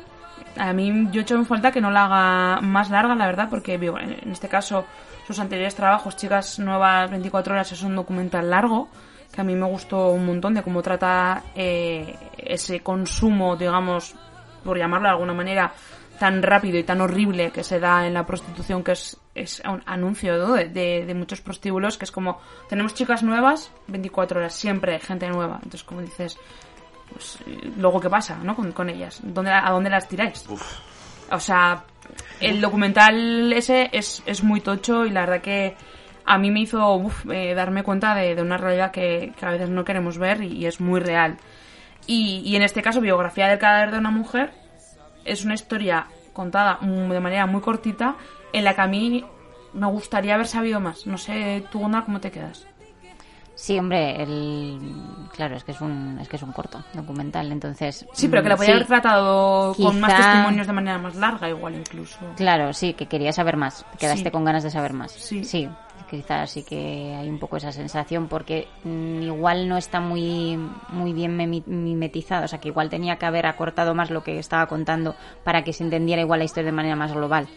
A 0.58 0.72
mí 0.72 1.08
yo 1.12 1.20
he 1.20 1.22
hecho 1.22 1.34
en 1.36 1.46
falta 1.46 1.70
que 1.72 1.80
no 1.80 1.90
la 1.90 2.04
haga 2.06 2.60
más 2.60 2.90
larga, 2.90 3.14
la 3.14 3.26
verdad, 3.26 3.48
porque 3.50 3.74
en 3.74 4.30
este 4.32 4.48
caso 4.48 4.84
sus 5.26 5.38
anteriores 5.38 5.74
trabajos, 5.74 6.16
Chicas 6.16 6.58
Nuevas 6.58 7.10
24 7.10 7.54
Horas, 7.54 7.72
es 7.72 7.82
un 7.82 7.94
documental 7.96 8.50
largo 8.50 8.88
que 9.32 9.40
a 9.40 9.44
mí 9.44 9.54
me 9.54 9.66
gustó 9.66 10.08
un 10.10 10.26
montón 10.26 10.52
de 10.54 10.62
cómo 10.62 10.82
trata 10.82 11.42
eh, 11.54 12.16
ese 12.36 12.80
consumo, 12.80 13.56
digamos, 13.56 14.14
por 14.64 14.78
llamarlo 14.78 15.08
de 15.08 15.12
alguna 15.12 15.32
manera, 15.34 15.72
tan 16.18 16.42
rápido 16.42 16.78
y 16.78 16.84
tan 16.84 17.00
horrible 17.00 17.50
que 17.50 17.64
se 17.64 17.80
da 17.80 18.06
en 18.06 18.14
la 18.14 18.24
prostitución, 18.24 18.84
que 18.84 18.92
es, 18.92 19.18
es 19.34 19.60
un 19.68 19.82
anuncio 19.86 20.36
¿no? 20.36 20.52
de, 20.54 20.68
de- 20.68 21.04
de 21.06 21.14
muchos 21.14 21.40
prostíbulos, 21.40 21.98
que 21.98 22.04
es 22.04 22.12
como, 22.12 22.40
tenemos 22.68 22.94
chicas 22.94 23.22
nuevas, 23.22 23.72
24 23.88 24.38
horas, 24.40 24.54
siempre 24.54 25.00
gente 25.00 25.28
nueva. 25.28 25.56
Entonces, 25.56 25.82
como 25.84 26.00
dices, 26.00 26.38
pues, 27.12 27.38
luego 27.76 28.00
qué 28.00 28.08
pasa, 28.08 28.38
¿no? 28.42 28.54
Con, 28.54 28.72
con 28.72 28.88
ellas. 28.88 29.20
¿Dónde, 29.22 29.50
¿A 29.50 29.70
dónde 29.70 29.90
las 29.90 30.08
tiráis? 30.08 30.44
O 31.30 31.40
sea, 31.40 31.84
el 32.40 32.60
documental 32.60 33.52
ese 33.52 33.88
es, 33.92 34.22
es 34.26 34.42
muy 34.44 34.60
tocho 34.60 35.04
y 35.06 35.10
la 35.10 35.20
verdad 35.20 35.40
que 35.40 35.76
a 36.24 36.38
mí 36.38 36.50
me 36.50 36.60
hizo 36.60 36.94
uf, 36.94 37.24
eh, 37.32 37.54
darme 37.54 37.82
cuenta 37.82 38.14
de, 38.14 38.34
de 38.36 38.42
una 38.42 38.58
realidad 38.58 38.90
que, 38.92 39.32
que 39.36 39.46
a 39.46 39.50
veces 39.50 39.70
no 39.70 39.84
queremos 39.84 40.18
ver 40.18 40.42
y, 40.42 40.48
y 40.58 40.66
es 40.66 40.80
muy 40.80 41.00
real. 41.00 41.38
Y, 42.06 42.42
y 42.44 42.56
en 42.56 42.62
este 42.62 42.82
caso, 42.82 43.00
biografía 43.00 43.48
del 43.48 43.58
cadáver 43.58 43.92
de 43.92 43.98
una 43.98 44.10
mujer 44.10 44.52
es 45.24 45.44
una 45.44 45.54
historia 45.54 46.06
contada 46.32 46.78
de 46.80 47.20
manera 47.20 47.46
muy 47.46 47.60
cortita 47.60 48.16
en 48.52 48.64
la 48.64 48.74
que 48.74 48.80
a 48.80 48.86
mí 48.86 49.24
me 49.72 49.86
gustaría 49.86 50.34
haber 50.34 50.46
sabido 50.46 50.80
más. 50.80 51.06
No 51.06 51.16
sé, 51.18 51.64
tú, 51.70 51.84
Ona, 51.84 52.04
¿cómo 52.04 52.20
te 52.20 52.30
quedas? 52.30 52.66
Sí, 53.54 53.78
hombre, 53.78 54.20
el... 54.22 54.80
claro, 55.32 55.54
es 55.56 55.62
que 55.62 55.72
es 55.72 55.80
un 55.80 56.18
es 56.20 56.28
que 56.28 56.36
es 56.36 56.42
un 56.42 56.52
corto 56.52 56.82
documental, 56.94 57.52
entonces 57.52 58.06
Sí, 58.12 58.26
pero 58.28 58.42
que 58.42 58.48
la 58.48 58.54
mm, 58.56 58.58
podía 58.58 58.66
sí. 58.70 58.72
haber 58.72 58.86
tratado 58.88 59.74
con 59.74 60.00
más 60.00 60.16
testimonios 60.16 60.66
de 60.66 60.72
manera 60.72 60.98
más 60.98 61.14
larga, 61.14 61.48
igual 61.48 61.74
incluso. 61.76 62.18
Claro, 62.34 62.72
sí, 62.72 62.94
que 62.94 63.06
quería 63.06 63.30
saber 63.32 63.56
más, 63.56 63.84
quedaste 63.98 64.24
Sí. 64.24 64.30
con 64.30 64.44
ganas 64.44 64.64
de 64.64 64.70
saber 64.70 64.94
más. 64.94 65.12
Sí. 65.12 65.44
sí, 65.44 65.68
quizás 66.12 66.50
sí 66.50 66.62
que 66.62 67.16
hay 67.18 67.28
un 67.28 67.40
poco 67.40 67.56
esa 67.56 67.72
sensación 67.72 68.28
porque 68.28 68.68
mm, 68.84 69.22
igual 69.22 69.68
no 69.68 69.76
está 69.76 69.98
muy 69.98 70.56
muy 70.90 71.12
bien 71.12 71.36
mimetizado, 71.66 72.44
o 72.44 72.48
sea, 72.48 72.60
que 72.60 72.68
igual 72.68 72.88
tenía 72.90 73.16
que 73.16 73.26
haber 73.26 73.46
acortado 73.46 73.94
más 73.94 74.10
lo 74.10 74.22
que 74.22 74.38
estaba 74.38 74.66
contando 74.66 75.16
para 75.42 75.64
que 75.64 75.72
se 75.72 75.82
entendiera 75.82 76.22
igual 76.22 76.38
la 76.38 76.44
historia 76.44 76.66
de 76.70 76.76
manera 76.76 76.94
más 76.94 77.12
global. 77.12 77.48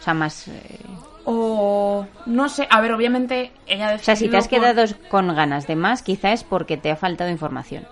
O 0.00 0.02
sea, 0.02 0.14
más 0.14 0.48
eh, 0.48 0.78
O 1.24 2.06
no 2.26 2.48
sé, 2.48 2.66
a 2.70 2.80
ver, 2.80 2.92
obviamente 2.92 3.52
ella 3.66 3.94
O 3.94 3.98
sea, 3.98 4.16
si 4.16 4.28
te 4.28 4.36
has 4.38 4.48
por- 4.48 4.58
quedado 4.58 4.84
con 5.10 5.34
ganas 5.34 5.66
de 5.66 5.76
más, 5.76 6.02
quizá 6.02 6.32
es 6.32 6.42
porque 6.44 6.76
te 6.76 6.90
ha 6.90 6.96
faltado 6.96 7.30
información. 7.30 7.84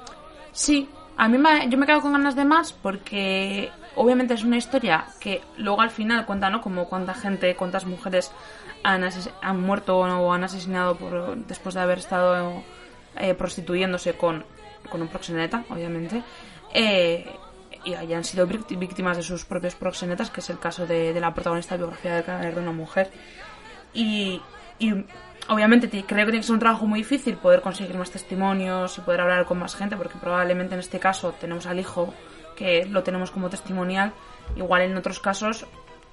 Sí, 0.52 0.88
a 1.16 1.28
mí 1.28 1.36
me, 1.38 1.68
yo 1.68 1.76
me 1.78 1.84
quedo 1.86 2.00
con 2.00 2.12
ganas 2.12 2.34
de 2.36 2.44
más 2.44 2.72
porque 2.72 3.70
obviamente 3.96 4.34
es 4.34 4.44
una 4.44 4.56
historia 4.56 5.04
que 5.20 5.42
luego 5.58 5.80
al 5.82 5.90
final 5.90 6.24
cuenta, 6.26 6.48
¿no? 6.48 6.60
Como 6.60 6.86
cuánta 6.86 7.12
gente, 7.14 7.56
cuántas 7.56 7.84
mujeres 7.86 8.30
han, 8.92 9.08
han 9.42 9.60
muerto 9.60 9.98
o 9.98 10.32
han 10.32 10.44
asesinado 10.44 10.96
por, 10.96 11.36
después 11.46 11.74
de 11.74 11.80
haber 11.80 11.98
estado 11.98 12.62
eh, 13.16 13.34
prostituyéndose 13.34 14.14
con, 14.14 14.44
con 14.90 15.02
un 15.02 15.08
proxeneta, 15.08 15.64
obviamente. 15.70 16.22
Eh, 16.72 17.26
y 17.84 17.94
hayan 17.94 18.24
sido 18.24 18.46
víct- 18.46 18.76
víctimas 18.78 19.16
de 19.16 19.22
sus 19.22 19.44
propios 19.44 19.74
proxenetas, 19.74 20.30
que 20.30 20.40
es 20.40 20.50
el 20.50 20.58
caso 20.58 20.86
de, 20.86 21.18
la 21.20 21.32
protagonista 21.32 21.74
de 21.74 21.78
biografía 21.78 22.14
del 22.14 22.24
cadáver 22.24 22.54
de 22.54 22.60
una 22.60 22.72
mujer. 22.72 23.10
Y, 23.94 24.40
y 24.78 25.04
obviamente 25.48 25.88
creo 25.88 26.04
que 26.04 26.32
tiene 26.32 26.38
que 26.38 26.42
ser 26.42 26.54
un 26.54 26.60
trabajo 26.60 26.86
muy 26.86 27.00
difícil 27.00 27.36
poder 27.36 27.60
conseguir 27.60 27.96
más 27.96 28.10
testimonios 28.10 28.98
y 28.98 29.00
poder 29.02 29.20
hablar 29.20 29.44
con 29.46 29.58
más 29.58 29.76
gente, 29.76 29.96
porque 29.96 30.18
probablemente 30.20 30.74
en 30.74 30.80
este 30.80 30.98
caso 30.98 31.32
tenemos 31.40 31.66
al 31.66 31.78
hijo 31.78 32.12
que 32.56 32.86
lo 32.86 33.02
tenemos 33.02 33.30
como 33.30 33.48
testimonial. 33.48 34.12
Igual 34.56 34.82
en 34.82 34.96
otros 34.96 35.20
casos 35.20 35.66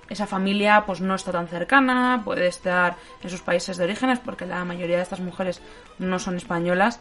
esa 0.10 0.28
familia 0.28 0.84
pues 0.86 1.02
no 1.02 1.16
está 1.16 1.32
tan 1.32 1.48
cercana, 1.48 2.22
puede 2.24 2.48
estar 2.48 2.96
en 3.24 3.30
sus 3.30 3.42
países 3.42 3.78
de 3.78 3.84
orígenes, 3.86 4.20
porque 4.20 4.46
la 4.46 4.64
mayoría 4.66 4.98
de 4.98 5.04
estas 5.04 5.20
mujeres 5.22 5.62
no 6.00 6.20
son 6.20 6.36
españolas. 6.38 7.00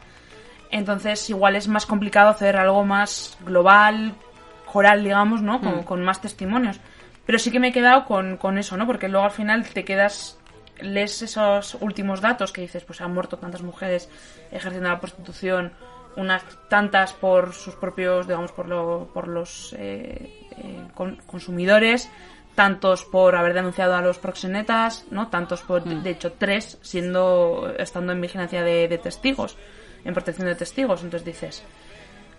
Entonces 0.70 1.28
igual 1.30 1.56
es 1.56 1.68
más 1.68 1.86
complicado 1.86 2.30
hacer 2.30 2.56
algo 2.56 2.84
más 2.84 3.36
global, 3.44 4.14
coral, 4.70 5.04
digamos, 5.04 5.42
¿no? 5.42 5.60
Con, 5.60 5.78
Mm. 5.80 5.82
con 5.84 6.02
más 6.02 6.20
testimonios. 6.20 6.80
Pero 7.26 7.38
sí 7.38 7.50
que 7.50 7.60
me 7.60 7.68
he 7.68 7.72
quedado 7.72 8.04
con, 8.06 8.36
con 8.36 8.56
eso, 8.58 8.76
¿no? 8.76 8.86
Porque 8.86 9.08
luego 9.08 9.26
al 9.26 9.30
final 9.32 9.64
te 9.68 9.84
quedas, 9.84 10.38
lees 10.80 11.20
esos 11.22 11.76
últimos 11.80 12.20
datos 12.20 12.52
que 12.52 12.62
dices, 12.62 12.84
pues 12.84 13.00
han 13.00 13.12
muerto 13.12 13.36
tantas 13.36 13.62
mujeres 13.62 14.08
ejerciendo 14.50 14.88
la 14.88 14.98
prostitución, 14.98 15.72
unas 16.16 16.42
tantas 16.68 17.12
por 17.12 17.52
sus 17.52 17.74
propios, 17.74 18.26
digamos, 18.26 18.52
por, 18.52 18.66
lo- 18.68 19.10
por 19.14 19.28
los 19.28 19.74
eh, 19.78 20.48
eh, 20.56 20.82
con- 20.94 21.16
consumidores, 21.26 22.10
tantos 22.54 23.04
por 23.04 23.34
haber 23.36 23.54
denunciado 23.54 23.94
a 23.94 24.02
los 24.02 24.18
proxenetas, 24.18 25.04
¿no? 25.10 25.28
Tantos 25.28 25.62
por, 25.62 25.82
de 25.84 26.10
hecho, 26.10 26.32
tres 26.32 26.78
siendo, 26.82 27.72
estando 27.78 28.12
en 28.12 28.20
vigilancia 28.20 28.62
de, 28.62 28.88
de 28.88 28.98
testigos, 28.98 29.56
en 30.04 30.12
protección 30.14 30.46
de 30.48 30.54
testigos. 30.54 31.02
Entonces 31.02 31.24
dices, 31.26 31.62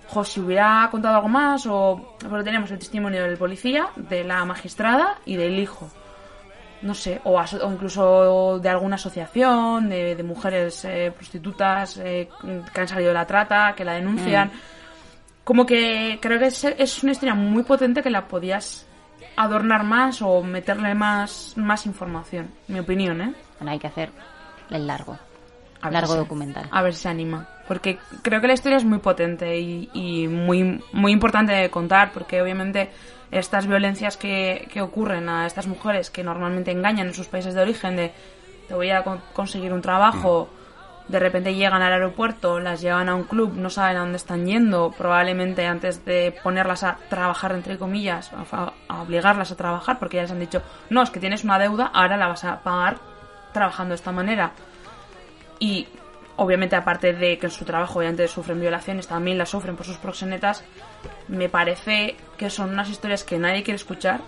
jo, 0.08 0.24
si 0.24 0.40
hubiera 0.40 0.88
contado 0.92 1.16
algo 1.16 1.30
más, 1.30 1.66
o 1.68 2.16
pero 2.20 2.44
tenemos 2.44 2.70
el 2.72 2.80
testimonio 2.80 3.24
del 3.24 3.38
policía, 3.38 3.88
de 3.96 4.24
la 4.24 4.44
magistrada 4.46 5.18
y 5.26 5.36
del 5.36 5.58
hijo. 5.58 5.90
No 6.84 6.94
sé, 6.94 7.22
o, 7.24 7.40
aso- 7.40 7.66
o 7.66 7.72
incluso 7.72 8.60
de 8.60 8.68
alguna 8.68 8.96
asociación 8.96 9.88
de, 9.90 10.16
de 10.16 10.24
mujeres 10.24 10.84
eh, 10.84 11.14
prostitutas 11.16 11.98
eh, 11.98 12.28
que 12.74 12.82
han 12.82 12.88
salido 12.90 13.08
de 13.10 13.14
la 13.14 13.26
trata, 13.26 13.74
que 13.74 13.86
la 13.86 13.94
denuncian. 13.94 14.52
Como 15.46 15.66
que 15.66 16.20
creo 16.22 16.40
que 16.40 16.48
es, 16.48 16.64
es 16.66 17.02
una 17.04 17.14
historia 17.14 17.36
muy 17.36 17.64
potente 17.64 18.02
que 18.04 18.10
la 18.10 18.28
podías 18.28 18.86
adornar 19.36 19.84
más 19.84 20.22
o 20.22 20.42
meterle 20.44 20.94
más, 20.96 21.54
más 21.56 21.86
información, 21.86 22.50
mi 22.68 22.80
opinión, 22.80 23.22
¿eh? 23.22 23.34
Bueno, 23.60 23.72
hay 23.72 23.80
que 23.80 23.88
hacer 23.88 24.12
el 24.70 24.88
largo. 24.88 25.18
A 25.82 25.88
ver 25.90 25.94
largo 25.94 26.14
si- 26.14 26.20
documental. 26.20 26.66
A 26.72 26.82
ver 26.82 26.94
si 26.94 27.02
se 27.02 27.10
anima. 27.10 27.48
Porque 27.68 27.98
creo 28.22 28.40
que 28.42 28.48
la 28.48 28.54
historia 28.54 28.78
es 28.78 28.86
muy 28.86 29.00
potente 29.00 29.58
y, 29.60 29.90
y 29.94 30.28
muy, 30.28 30.82
muy 30.94 31.12
importante 31.12 31.54
de 31.54 31.70
contar, 31.70 32.12
porque 32.14 32.42
obviamente 32.42 32.90
estas 33.32 33.68
violencias 33.68 34.16
que, 34.18 34.68
que 34.72 34.82
ocurren 34.82 35.28
a 35.30 35.46
estas 35.46 35.68
mujeres 35.68 36.10
que 36.10 36.24
normalmente 36.24 36.72
engañan 36.72 37.08
en 37.08 37.14
sus 37.14 37.28
países 37.28 37.54
de 37.54 37.62
origen 37.62 37.96
de 37.96 38.12
te 38.68 38.74
voy 38.76 38.92
a 38.92 39.04
con- 39.04 39.22
conseguir 39.34 39.74
un 39.74 39.82
trabajo, 39.82 40.50
de 41.08 41.20
repente 41.20 41.54
llegan 41.54 41.82
al 41.82 41.94
aeropuerto, 41.94 42.60
las 42.60 42.82
llevan 42.82 43.10
a 43.10 43.16
un 43.16 43.24
club, 43.24 43.54
no 43.56 43.70
saben 43.70 43.98
a 43.98 44.02
dónde 44.02 44.18
están 44.18 44.46
yendo, 44.46 44.94
probablemente 44.98 45.66
antes 45.66 46.06
de 46.06 46.34
ponerlas 46.44 46.84
a 46.84 46.98
trabajar, 47.10 47.52
entre 47.52 47.78
comillas, 47.78 48.32
a, 48.34 49.02
obligarlas 49.02 49.52
a 49.52 49.56
trabajar, 49.56 50.00
porque 50.00 50.18
ya 50.18 50.24
les 50.24 50.32
han 50.32 50.40
dicho, 50.40 50.62
no, 50.90 51.04
es 51.04 51.10
que 51.10 51.20
tienes 51.20 51.44
una 51.44 51.60
deuda, 51.60 51.92
ahora 51.94 52.16
la 52.16 52.28
vas 52.28 52.46
a 52.46 52.62
pagar 52.62 52.98
trabajando 53.52 53.92
de 53.92 53.96
esta 53.96 54.12
manera. 54.12 54.54
Y 55.60 55.88
obviamente 56.38 56.76
aparte 56.76 57.14
de 57.14 57.38
que 57.38 57.48
en 57.48 57.52
su 57.52 57.66
trabajo 57.66 58.00
obviamente 58.00 58.28
sufren 58.28 58.60
violaciones, 58.60 59.08
también 59.08 59.38
las 59.38 59.50
sufren 59.50 59.76
por 59.76 59.86
sus 59.86 59.98
proxenetas, 59.98 60.64
me 61.28 61.50
parece 61.50 62.16
que 62.38 62.50
son 62.50 62.70
unas 62.70 62.90
historias 62.90 63.24
que 63.24 63.38
nadie 63.38 63.64
quiere 63.64 63.76
escuchar 63.76 64.22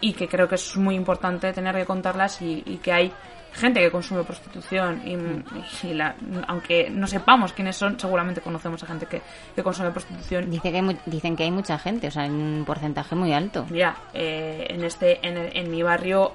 y 0.00 0.12
que 0.12 0.28
creo 0.28 0.48
que 0.48 0.54
es 0.54 0.76
muy 0.76 0.94
importante 0.94 1.52
tener 1.52 1.74
que 1.74 1.84
contarlas 1.84 2.40
y, 2.40 2.62
y 2.64 2.76
que 2.76 2.92
hay 2.92 3.12
gente 3.52 3.80
que 3.80 3.90
consume 3.90 4.22
prostitución 4.24 5.02
y, 5.04 5.86
y 5.86 5.94
la- 5.94 6.14
aunque 6.46 6.90
no 6.90 7.06
sepamos 7.06 7.52
quiénes 7.52 7.76
son, 7.76 7.98
seguramente 7.98 8.40
conocemos 8.40 8.82
a 8.82 8.86
gente 8.86 9.06
que, 9.06 9.20
que 9.54 9.62
consume 9.62 9.90
prostitución. 9.90 10.50
Dice 10.50 10.70
que 10.70 10.76
hay 10.76 10.82
mu- 10.82 10.98
dicen 11.06 11.36
que 11.36 11.42
hay 11.44 11.50
mucha 11.50 11.78
gente, 11.78 12.08
o 12.08 12.10
sea, 12.10 12.22
hay 12.24 12.30
un 12.30 12.64
porcentaje 12.66 13.14
muy 13.14 13.32
alto. 13.32 13.66
Ya, 13.70 13.96
eh, 14.14 14.66
en 14.70 14.84
este, 14.84 15.26
en, 15.26 15.36
el- 15.36 15.56
en 15.56 15.70
mi 15.70 15.82
barrio, 15.82 16.34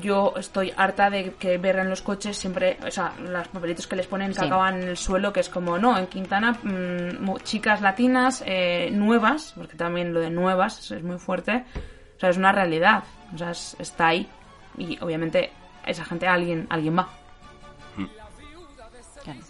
yo 0.00 0.32
estoy 0.38 0.72
harta 0.76 1.10
de 1.10 1.34
que 1.34 1.58
ver 1.58 1.76
en 1.76 1.90
los 1.90 2.00
coches 2.00 2.36
siempre, 2.38 2.78
o 2.86 2.90
sea, 2.90 3.12
los 3.20 3.46
papelitos 3.48 3.86
que 3.86 3.96
les 3.96 4.06
ponen 4.06 4.28
que 4.32 4.40
Sí. 4.40 4.46
acaban 4.46 4.82
en 4.82 4.88
el 4.88 4.96
suelo, 4.96 5.30
que 5.32 5.40
es 5.40 5.50
como, 5.50 5.76
no, 5.78 5.98
en 5.98 6.06
Quintana, 6.06 6.52
mm, 6.62 7.22
mu- 7.22 7.38
chicas 7.40 7.82
latinas 7.82 8.42
eh, 8.46 8.88
nuevas, 8.90 9.52
porque 9.56 9.76
también 9.76 10.14
lo 10.14 10.20
de 10.20 10.30
nuevas 10.30 10.78
es- 10.80 10.90
es 10.92 11.02
muy 11.02 11.18
fuerte, 11.18 11.64
o 12.16 12.20
sea, 12.20 12.30
es 12.30 12.38
una 12.38 12.50
realidad, 12.50 13.04
o 13.34 13.36
sea, 13.38 13.50
es- 13.50 13.76
está 13.78 14.08
ahí 14.08 14.26
y 14.78 14.98
obviamente 15.02 15.52
esa 15.86 16.04
gente 16.04 16.26
alguien, 16.26 16.66
alguien 16.70 16.96
va. 16.98 17.08
Claro. 19.22 19.40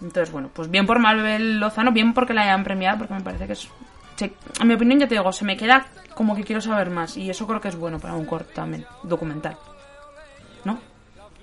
Entonces, 0.00 0.32
bueno, 0.32 0.50
pues 0.52 0.70
bien 0.70 0.86
por 0.86 0.98
Maribel 0.98 1.60
Lozano, 1.60 1.92
bien 1.92 2.12
porque 2.14 2.34
la 2.34 2.42
hayan 2.42 2.64
premiado, 2.64 2.98
porque 2.98 3.14
me 3.14 3.20
parece 3.20 3.46
que 3.46 3.52
es... 3.54 3.68
se- 4.16 4.32
en 4.60 4.66
mi 4.68 4.74
opinión, 4.74 4.98
ya 5.00 5.08
te 5.08 5.14
digo, 5.14 5.32
se 5.32 5.44
me 5.44 5.56
queda 5.56 5.86
como 6.14 6.34
que 6.34 6.44
quiero 6.44 6.60
saber 6.60 6.90
más. 6.90 7.16
Y 7.16 7.30
eso 7.30 7.46
creo 7.46 7.60
que 7.60 7.68
es 7.68 7.76
bueno 7.76 7.98
para 7.98 8.14
un 8.14 8.26
corto 8.26 8.52
también, 8.52 8.84
documental. 9.04 9.56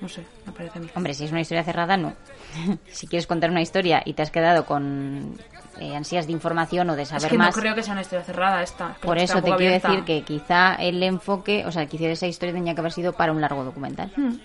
¿No? 0.02 0.08
Sé, 0.08 0.26
me 0.46 0.54
parece 0.54 0.80
a 0.80 0.82
mí. 0.82 0.90
Hombre, 0.96 1.14
si 1.14 1.26
es 1.26 1.32
una 1.32 1.42
historia 1.42 1.64
cerrada, 1.64 1.98
no. 1.98 2.14
si 2.88 3.08
quieres 3.08 3.28
contar 3.28 3.50
una 3.50 3.62
historia 3.62 4.02
y 4.06 4.14
te 4.14 4.22
has 4.22 4.32
quedado 4.32 4.66
con 4.66 5.38
eh, 5.80 5.96
ansias 5.96 6.26
de 6.26 6.34
información 6.34 6.90
o 6.90 6.96
de 6.96 7.06
saber 7.06 7.26
es 7.26 7.32
que 7.32 7.38
más, 7.38 7.56
no 7.56 7.62
creo 7.62 7.76
que 7.76 7.84
sea 7.84 7.94
una 7.94 8.02
historia 8.02 8.24
cerrada 8.24 8.64
esta. 8.64 8.96
por 9.02 9.18
que 9.18 9.24
eso 9.24 9.36
te 9.36 9.44
quiero 9.44 9.56
abierta. 9.56 9.90
decir 9.90 10.04
que 10.06 10.24
quizá 10.24 10.76
el 10.76 11.04
enfoque, 11.04 11.66
o 11.66 11.72
sea, 11.72 11.86
quizá 11.86 12.06
esa 12.06 12.28
historia 12.28 12.54
tenía 12.54 12.74
que 12.74 12.80
haber 12.82 12.94
sido 12.94 13.14
para 13.14 13.32
un 13.32 13.42
largo 13.42 13.64
documental. 13.64 14.12
Hmm. 14.16 14.38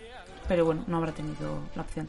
Pero 0.48 0.64
bueno, 0.64 0.84
no 0.86 0.98
habrá 0.98 1.12
tenido 1.12 1.60
la 1.74 1.82
opción. 1.82 2.08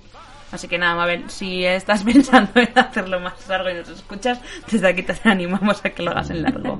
Así 0.51 0.67
que 0.67 0.77
nada, 0.77 0.95
Mabel, 0.95 1.29
si 1.29 1.65
estás 1.65 2.03
pensando 2.05 2.51
en 2.59 2.77
hacerlo 2.77 3.19
más 3.19 3.47
largo 3.47 3.69
y 3.69 3.75
nos 3.75 3.89
escuchas, 3.89 4.39
desde 4.71 4.87
aquí 4.87 5.03
te 5.03 5.15
animamos 5.29 5.83
a 5.85 5.89
que 5.89 6.03
lo 6.03 6.11
hagas 6.11 6.29
en 6.29 6.43
largo. 6.43 6.79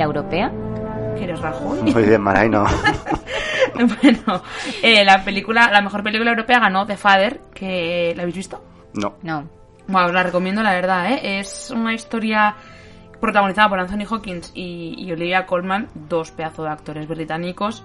La 0.00 0.06
europea? 0.06 0.50
¿Que 1.14 1.24
eres 1.24 1.40
Rajoy? 1.40 1.82
Muy 1.82 2.04
bien, 2.04 2.22
Maraino. 2.22 2.64
bueno, 3.74 4.42
eh, 4.82 5.04
la 5.04 5.22
película, 5.22 5.70
la 5.70 5.82
mejor 5.82 6.02
película 6.02 6.30
europea 6.30 6.58
ganó 6.58 6.86
The 6.86 6.96
Father, 6.96 7.40
que 7.54 8.14
¿la 8.16 8.22
habéis 8.22 8.36
visto? 8.36 8.64
No. 8.94 9.16
No. 9.22 9.46
Bueno, 9.86 10.06
os 10.06 10.14
la 10.14 10.22
recomiendo, 10.22 10.62
la 10.62 10.72
verdad, 10.72 11.12
¿eh? 11.12 11.40
Es 11.40 11.70
una 11.70 11.92
historia 11.92 12.56
protagonizada 13.20 13.68
por 13.68 13.78
Anthony 13.78 14.06
Hawkins 14.10 14.52
y, 14.54 14.94
y 14.96 15.12
Olivia 15.12 15.44
Colman, 15.44 15.88
dos 15.94 16.30
pedazos 16.30 16.64
de 16.64 16.70
actores 16.70 17.06
británicos, 17.06 17.84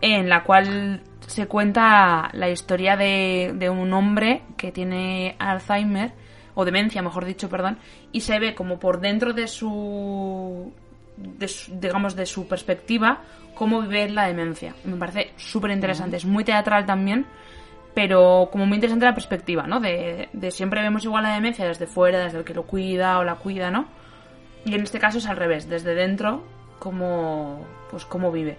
en 0.00 0.28
la 0.28 0.44
cual 0.44 1.02
se 1.26 1.48
cuenta 1.48 2.30
la 2.32 2.48
historia 2.48 2.96
de, 2.96 3.54
de 3.56 3.70
un 3.70 3.92
hombre 3.92 4.42
que 4.56 4.70
tiene 4.70 5.34
Alzheimer, 5.40 6.12
o 6.54 6.64
demencia, 6.64 7.02
mejor 7.02 7.24
dicho, 7.24 7.48
perdón, 7.48 7.78
y 8.12 8.20
se 8.20 8.38
ve 8.38 8.54
como 8.54 8.78
por 8.78 9.00
dentro 9.00 9.32
de 9.32 9.48
su, 9.48 10.72
de 11.16 11.50
digamos, 11.80 12.14
de 12.16 12.26
su 12.26 12.46
perspectiva, 12.46 13.22
cómo 13.54 13.80
vive 13.82 14.08
la 14.10 14.26
demencia. 14.26 14.74
Me 14.84 14.96
parece 14.96 15.32
súper 15.36 15.70
interesante, 15.70 16.16
es 16.16 16.24
muy 16.24 16.44
teatral 16.44 16.84
también, 16.86 17.26
pero 17.94 18.48
como 18.52 18.66
muy 18.66 18.74
interesante 18.76 19.06
la 19.06 19.14
perspectiva, 19.14 19.66
¿no? 19.66 19.80
De, 19.80 20.28
de 20.32 20.50
siempre 20.50 20.82
vemos 20.82 21.04
igual 21.04 21.22
la 21.22 21.34
demencia 21.34 21.64
desde 21.66 21.86
fuera, 21.86 22.18
desde 22.24 22.38
el 22.38 22.44
que 22.44 22.54
lo 22.54 22.64
cuida 22.64 23.18
o 23.18 23.24
la 23.24 23.36
cuida, 23.36 23.70
¿no? 23.70 23.86
Y 24.64 24.74
en 24.74 24.82
este 24.82 24.98
caso 24.98 25.18
es 25.18 25.26
al 25.26 25.36
revés, 25.36 25.68
desde 25.68 25.94
dentro, 25.94 26.44
cómo, 26.78 27.64
pues 27.90 28.04
cómo 28.04 28.30
vive. 28.32 28.58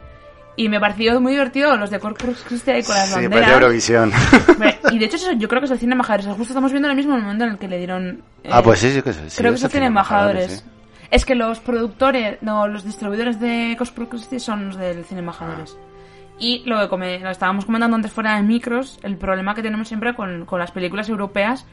Y 0.55 0.69
me 0.69 0.79
pareció 0.79 1.21
muy 1.21 1.33
divertido 1.33 1.77
los 1.77 1.91
de 1.91 1.99
Corpus 1.99 2.43
Christi 2.47 2.71
ahí 2.71 2.81
con 2.81 2.95
las 2.95 3.09
Sí, 3.09 3.13
banderas. 3.21 3.51
Eurovisión. 3.51 4.11
Hombre, 4.49 4.79
Y 4.91 4.97
de 4.97 5.05
hecho 5.05 5.17
eso, 5.17 5.33
yo 5.33 5.47
creo 5.47 5.61
que 5.61 5.65
es 5.65 5.71
el 5.71 5.77
cine 5.77 5.91
embajadores. 5.91 6.25
Justo 6.25 6.43
estamos 6.53 6.71
viendo 6.71 6.89
el 6.89 6.95
mismo 6.95 7.15
momento 7.15 7.43
en 7.43 7.51
el 7.51 7.57
que 7.59 7.67
le 7.67 7.77
dieron... 7.77 8.23
eh, 8.43 8.49
Ah, 8.51 8.63
pues 8.63 8.79
sí, 8.79 8.89
sí 8.91 9.03
que 9.03 9.13
sí, 9.13 9.19
sí, 9.27 9.37
creo 9.37 9.51
que 9.51 9.57
es 9.57 9.63
el 9.63 9.69
cine 9.69 9.85
embajadores, 9.85 10.65
Es 11.11 11.25
que 11.25 11.35
los 11.35 11.59
productores, 11.59 12.37
no, 12.41 12.67
los 12.67 12.83
distribuidores 12.83 13.39
de 13.39 13.75
Corpus 13.77 14.07
Christi 14.09 14.39
son 14.39 14.67
los 14.67 14.77
del 14.77 15.05
cine 15.05 15.21
embajadores. 15.21 15.77
Y 16.39 16.63
lo 16.65 16.79
que 16.79 16.89
come- 16.89 17.19
lo 17.19 17.29
estábamos 17.29 17.65
comentando 17.65 17.95
antes 17.95 18.11
fuera 18.11 18.35
de 18.35 18.43
micros, 18.43 18.99
el 19.03 19.17
problema 19.17 19.55
que 19.55 19.63
tenemos 19.63 19.87
siempre 19.87 20.13
con, 20.15 20.45
con 20.45 20.59
las 20.59 20.71
películas 20.71 21.09
europeas, 21.09 21.65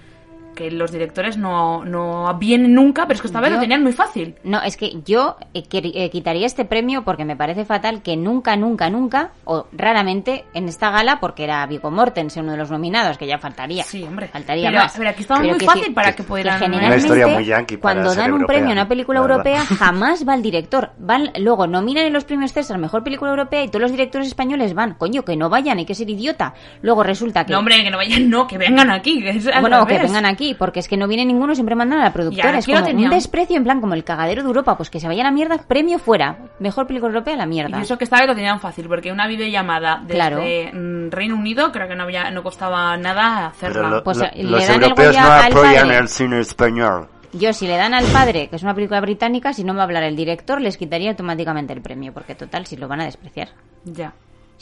que 0.55 0.71
los 0.71 0.93
directores 0.93 1.37
no, 1.37 1.85
no 1.85 2.35
vienen 2.39 2.75
nunca, 2.75 3.03
pero 3.03 3.15
es 3.17 3.21
que 3.21 3.27
esta 3.27 3.41
vez 3.41 3.51
Yo- 3.51 3.57
lo 3.57 3.61
tenían 3.61 3.83
muy 3.83 3.93
fácil. 3.93 4.35
No, 4.45 4.63
es 4.63 4.77
que 4.77 5.01
yo 5.05 5.37
eh, 5.53 5.65
eh, 5.71 6.11
quitaría 6.11 6.47
este 6.47 6.65
premio 6.65 7.03
porque 7.05 7.25
me 7.25 7.37
parece 7.37 7.65
fatal 7.65 8.03
que 8.03 8.17
nunca, 8.17 8.57
nunca, 8.57 8.89
nunca, 8.91 9.33
o 9.45 9.67
raramente 9.73 10.45
en 10.55 10.69
esta 10.69 10.91
gala, 10.91 11.19
porque 11.21 11.45
era 11.45 11.65
Viggo 11.67 11.91
Mortensen 11.91 12.45
uno 12.45 12.53
de 12.53 12.59
los 12.59 12.71
nominados, 12.71 13.19
que 13.19 13.27
ya 13.27 13.39
faltaría. 13.39 13.85
Sí, 13.85 14.03
hombre. 14.03 14.29
Faltaría 14.29 14.69
Pero- 14.71 14.83
más. 14.83 14.95
pero 14.97 15.11
aquí 15.11 15.23
estaba 15.23 15.41
muy 15.41 15.59
que 15.59 15.67
fácil 15.67 15.85
sí, 15.85 15.91
para 15.91 16.11
que- 16.13 16.17
que 16.17 16.23
pudieran- 16.25 16.59
que 16.59 16.65
Una 16.65 16.75
generalmente, 16.75 17.07
historia 17.07 17.27
muy 17.29 17.45
yankee 17.45 17.77
para 17.77 17.95
Cuando 17.95 18.15
dan 18.15 18.33
un 18.33 18.41
europea, 18.41 18.57
premio 18.57 18.71
a 18.71 18.73
una 18.75 18.89
película 18.89 19.21
europea, 19.21 19.61
jamás 19.65 20.27
va 20.27 20.35
el 20.35 20.43
director. 20.43 20.91
Van, 20.99 21.31
luego 21.39 21.67
nominan 21.67 22.05
en 22.05 22.13
los 22.13 22.25
premios 22.25 22.53
César 22.53 22.79
mejor 22.79 23.03
película 23.05 23.31
europea 23.31 23.63
y 23.65 23.69
todos 23.69 23.83
los 23.83 23.91
directores 23.91 24.29
españoles 24.29 24.75
van. 24.75 24.95
Coño, 24.95 25.25
que 25.25 25.37
no 25.37 25.49
vayan, 25.49 25.79
hay 25.79 25.85
que 25.85 25.95
ser 25.95 26.09
idiota. 26.11 26.55
Luego 26.83 27.03
resulta 27.03 27.45
que. 27.45 27.53
No, 27.53 27.59
hombre, 27.59 27.83
que 27.83 27.91
no 27.91 27.97
vayan, 27.97 28.29
no, 28.31 28.47
que 28.47 28.59
vengan 28.59 28.91
aquí. 28.91 29.21
Que 29.23 29.33
Bueno, 29.61 29.87
que 29.87 29.99
vengan 29.99 30.27
aquí, 30.27 30.44
porque 30.53 30.81
es 30.81 30.89
que 30.89 30.99
no 30.99 31.09
viene 31.09 31.25
ninguno, 31.25 31.55
siempre 31.55 31.75
mandan 31.75 32.01
a 32.01 32.05
la 32.05 32.13
productora. 32.13 32.53
Ya, 32.53 32.59
Es 32.59 32.65
aquí 32.67 32.73
como 32.75 32.85
un 32.99 33.09
desprecio, 33.17 33.57
en 33.57 33.65
plan, 33.65 33.81
como 33.81 33.95
el 33.95 34.05
cagadero 34.05 34.43
de 34.43 34.49
Europa, 34.49 34.77
pues 34.77 34.91
que 34.91 35.01
se 35.01 35.07
vaya 35.07 35.23
a 35.23 35.25
la 35.25 35.31
mierda, 35.31 35.57
premio 35.67 35.99
fuera. 35.99 36.37
Mejor 36.59 36.87
película 36.87 37.11
europea, 37.13 37.37
la 37.37 37.47
mierda. 37.47 37.79
Y 37.79 37.83
eso 37.83 37.97
que 37.97 38.05
esta 38.05 38.19
vez 38.19 38.27
lo 38.27 38.35
tenían 38.35 38.61
fácil, 38.61 38.87
porque 38.89 39.11
una 39.11 39.27
videollamada 39.27 40.01
desde 40.03 40.15
Claro. 40.15 40.43
mm, 40.43 41.11
Reino 41.11 41.37
Unido 41.37 41.73
creo 41.73 41.89
que 41.89 41.95
no 41.95 42.03
había 42.03 42.31
no 42.31 42.43
costaba 42.43 42.95
nada 42.99 43.47
hacerla. 43.47 43.89
Lo- 43.89 44.05
Pues, 44.05 44.19
lo- 44.19 44.25
eh, 44.27 44.31
le 44.35 44.43
los 44.45 44.67
dan 44.67 44.77
el 44.77 44.83
europeos 44.83 45.09
Goya 45.09 45.23
no 45.23 45.33
al 45.33 45.53
apoyan 45.53 45.91
el 45.93 46.09
cine 46.09 46.41
español. 46.41 47.09
Yo, 47.33 47.53
si 47.53 47.67
le 47.67 47.77
dan 47.77 47.95
al 47.95 48.05
padre, 48.07 48.49
que 48.49 48.57
es 48.57 48.63
una 48.63 48.75
película 48.75 49.01
británica, 49.01 49.53
si 49.53 49.65
no 49.65 49.75
va 49.75 49.81
a 49.81 49.85
hablar 49.85 50.05
el 50.05 50.15
director, 50.15 50.61
les 50.61 50.77
quitaría 50.77 51.11
automáticamente 51.11 51.73
el 51.73 51.81
premio, 51.83 52.13
porque 52.13 52.35
total, 52.37 52.65
si 52.67 52.77
lo 52.77 52.87
van 52.87 53.01
a 53.01 53.05
despreciar. 53.07 53.49
Ya. 53.85 54.13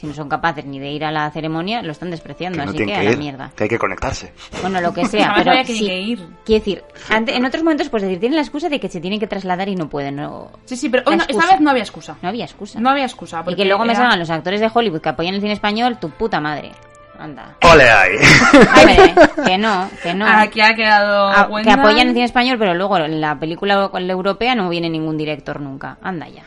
Si 0.03 0.09
no 0.09 0.15
son 0.15 0.29
capaces 0.29 0.65
ni 0.65 0.81
de 0.81 0.91
ir 0.91 1.05
a 1.05 1.12
la 1.12 1.31
ceremonia, 1.31 1.81
lo 1.81 1.93
están 1.93 2.11
despreciando, 2.11 2.59
Que 2.59 2.65
no 2.65 2.70
así 2.73 2.85
que 2.85 2.93
a 2.93 3.05
la 3.05 3.11
ir, 3.12 3.19
mierda. 3.19 3.53
que 3.55 3.62
hay 3.62 3.69
que 3.69 3.79
conectarse. 3.79 4.33
Bueno, 4.61 4.81
lo 4.81 4.93
que 4.93 5.07
sea, 5.07 5.33
pero 5.37 5.53
que 5.53 5.65
sí, 5.65 5.85
ir. 5.89 6.19
quiero 6.45 6.59
decir, 6.59 6.83
en 7.09 7.45
otros 7.45 7.62
momentos, 7.62 7.89
pues 7.89 8.03
decir, 8.03 8.19
tienen 8.19 8.35
la 8.35 8.43
excusa 8.43 8.69
de 8.69 8.81
que 8.81 8.89
se 8.89 9.01
tienen 9.01 9.20
que 9.20 9.29
trasladar 9.29 9.69
y 9.69 9.77
no 9.77 9.89
pueden. 9.89 10.16
No, 10.16 10.51
Sí, 10.65 10.74
sí, 10.77 10.89
pero 10.89 11.05
La 11.05 11.11
hoy 11.12 11.16
no- 11.19 11.24
esta 11.29 11.47
vez 11.53 11.61
no 11.61 11.70
había 11.70 11.85
excusa. 11.85 12.16
no 12.20 12.29
había 12.29 12.45
excusa. 12.45 12.81
No 12.81 12.91
había 12.91 13.05
excusa. 13.05 13.45
y 13.47 13.55
que 13.55 13.65
luego 13.65 13.85
me 13.85 13.95
salgan 13.95 14.19
los 14.19 14.29
actores 14.29 14.61
de 14.61 14.69
Hollywood 14.74 15.01
que 15.01 15.09
apoyan 15.11 15.35
el 15.37 15.41
cine 15.41 15.53
español, 15.53 15.97
tu 16.01 16.11
puta 16.11 16.41
madre. 16.41 16.73
Anda. 17.16 17.55
¡Ole 17.73 17.89
ahí! 17.89 18.16
Que 19.47 19.57
no, 19.57 19.89
que 20.03 20.15
no. 20.15 20.27
Aquí 20.27 20.61
ha 20.61 20.74
quedado 20.74 21.29
Ah, 21.29 21.49
que 21.62 21.70
apoyan 21.70 22.09
el 22.09 22.15
cine 22.15 22.24
español, 22.24 22.57
pero 22.59 22.74
luego 22.74 22.97
en 22.99 23.20
la 23.20 23.39
película 23.39 23.89
europea 23.95 24.57
no 24.57 24.69
viene 24.69 24.91
ningún 24.91 25.16
director 25.16 25.61
nunca. 25.61 25.99
Anda 26.03 26.29
ya. 26.29 26.43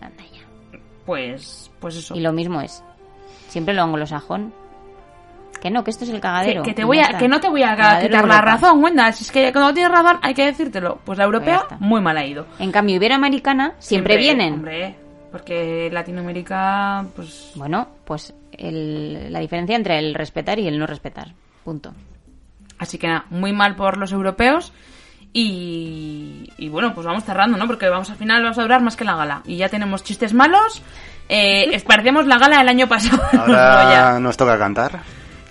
Anda 0.00 0.22
ya. 0.32 0.78
Pues, 1.04 1.70
pues 1.80 1.96
eso. 1.96 2.14
Y 2.14 2.20
lo 2.20 2.32
mismo 2.32 2.60
es. 2.60 2.84
Siempre 3.50 3.74
lo 3.74 3.82
anglosajón. 3.82 4.52
Que 5.60 5.70
no, 5.70 5.84
que 5.84 5.90
esto 5.90 6.04
es 6.04 6.10
el 6.10 6.20
cagadero. 6.20 6.62
que 6.62 6.72
te 6.72 6.84
voy 6.84 7.00
a, 7.00 7.18
que 7.18 7.28
no 7.28 7.38
te 7.38 7.48
voy 7.50 7.62
a 7.62 8.00
quitar 8.00 8.26
la 8.26 8.40
razón, 8.40 8.82
Wenda. 8.82 9.12
Si 9.12 9.24
es 9.24 9.30
que 9.30 9.52
cuando 9.52 9.74
tienes 9.74 9.92
razón 9.92 10.18
hay 10.22 10.32
que 10.32 10.46
decírtelo. 10.46 11.00
Pues 11.04 11.18
la 11.18 11.24
europea, 11.24 11.64
Pues 11.68 11.80
muy 11.82 12.00
mal 12.00 12.16
ha 12.16 12.24
ido. 12.24 12.46
En 12.58 12.72
cambio, 12.72 12.96
iberoamericana 12.96 13.74
siempre, 13.78 14.16
vienen. 14.16 14.54
Hombre, 14.54 14.94
porque 15.30 15.90
Latinoamérica, 15.92 17.04
pues... 17.14 17.52
Bueno, 17.56 17.88
pues 18.06 18.32
el- 18.52 19.30
la 19.30 19.40
diferencia 19.40 19.76
entre 19.76 19.98
el 19.98 20.14
respetar 20.14 20.58
y 20.58 20.66
el 20.66 20.78
no 20.78 20.86
respetar. 20.86 21.28
Punto. 21.62 21.92
Así 22.78 22.96
que 22.96 23.08
nada, 23.08 23.26
muy 23.28 23.52
mal 23.52 23.76
por 23.76 23.98
los 23.98 24.12
europeos. 24.12 24.72
Y, 25.32 26.50
y 26.58 26.68
bueno, 26.70 26.92
pues 26.94 27.06
vamos 27.06 27.24
cerrando, 27.24 27.56
¿no? 27.56 27.66
Porque 27.66 27.88
vamos 27.88 28.10
al 28.10 28.16
final, 28.16 28.42
vamos 28.42 28.58
a 28.58 28.62
durar 28.62 28.82
más 28.82 28.96
que 28.96 29.04
la 29.04 29.14
gala. 29.16 29.42
Y 29.46 29.56
ya 29.56 29.68
tenemos 29.68 30.02
chistes 30.02 30.32
malos 30.32 30.82
Eh, 31.32 31.82
la 32.26 32.38
gala 32.38 32.58
del 32.58 32.68
año 32.68 32.88
pasado. 32.88 33.22
Ahora 33.38 34.18
nos 34.18 34.36
toca 34.36 34.58
cantar. 34.58 35.00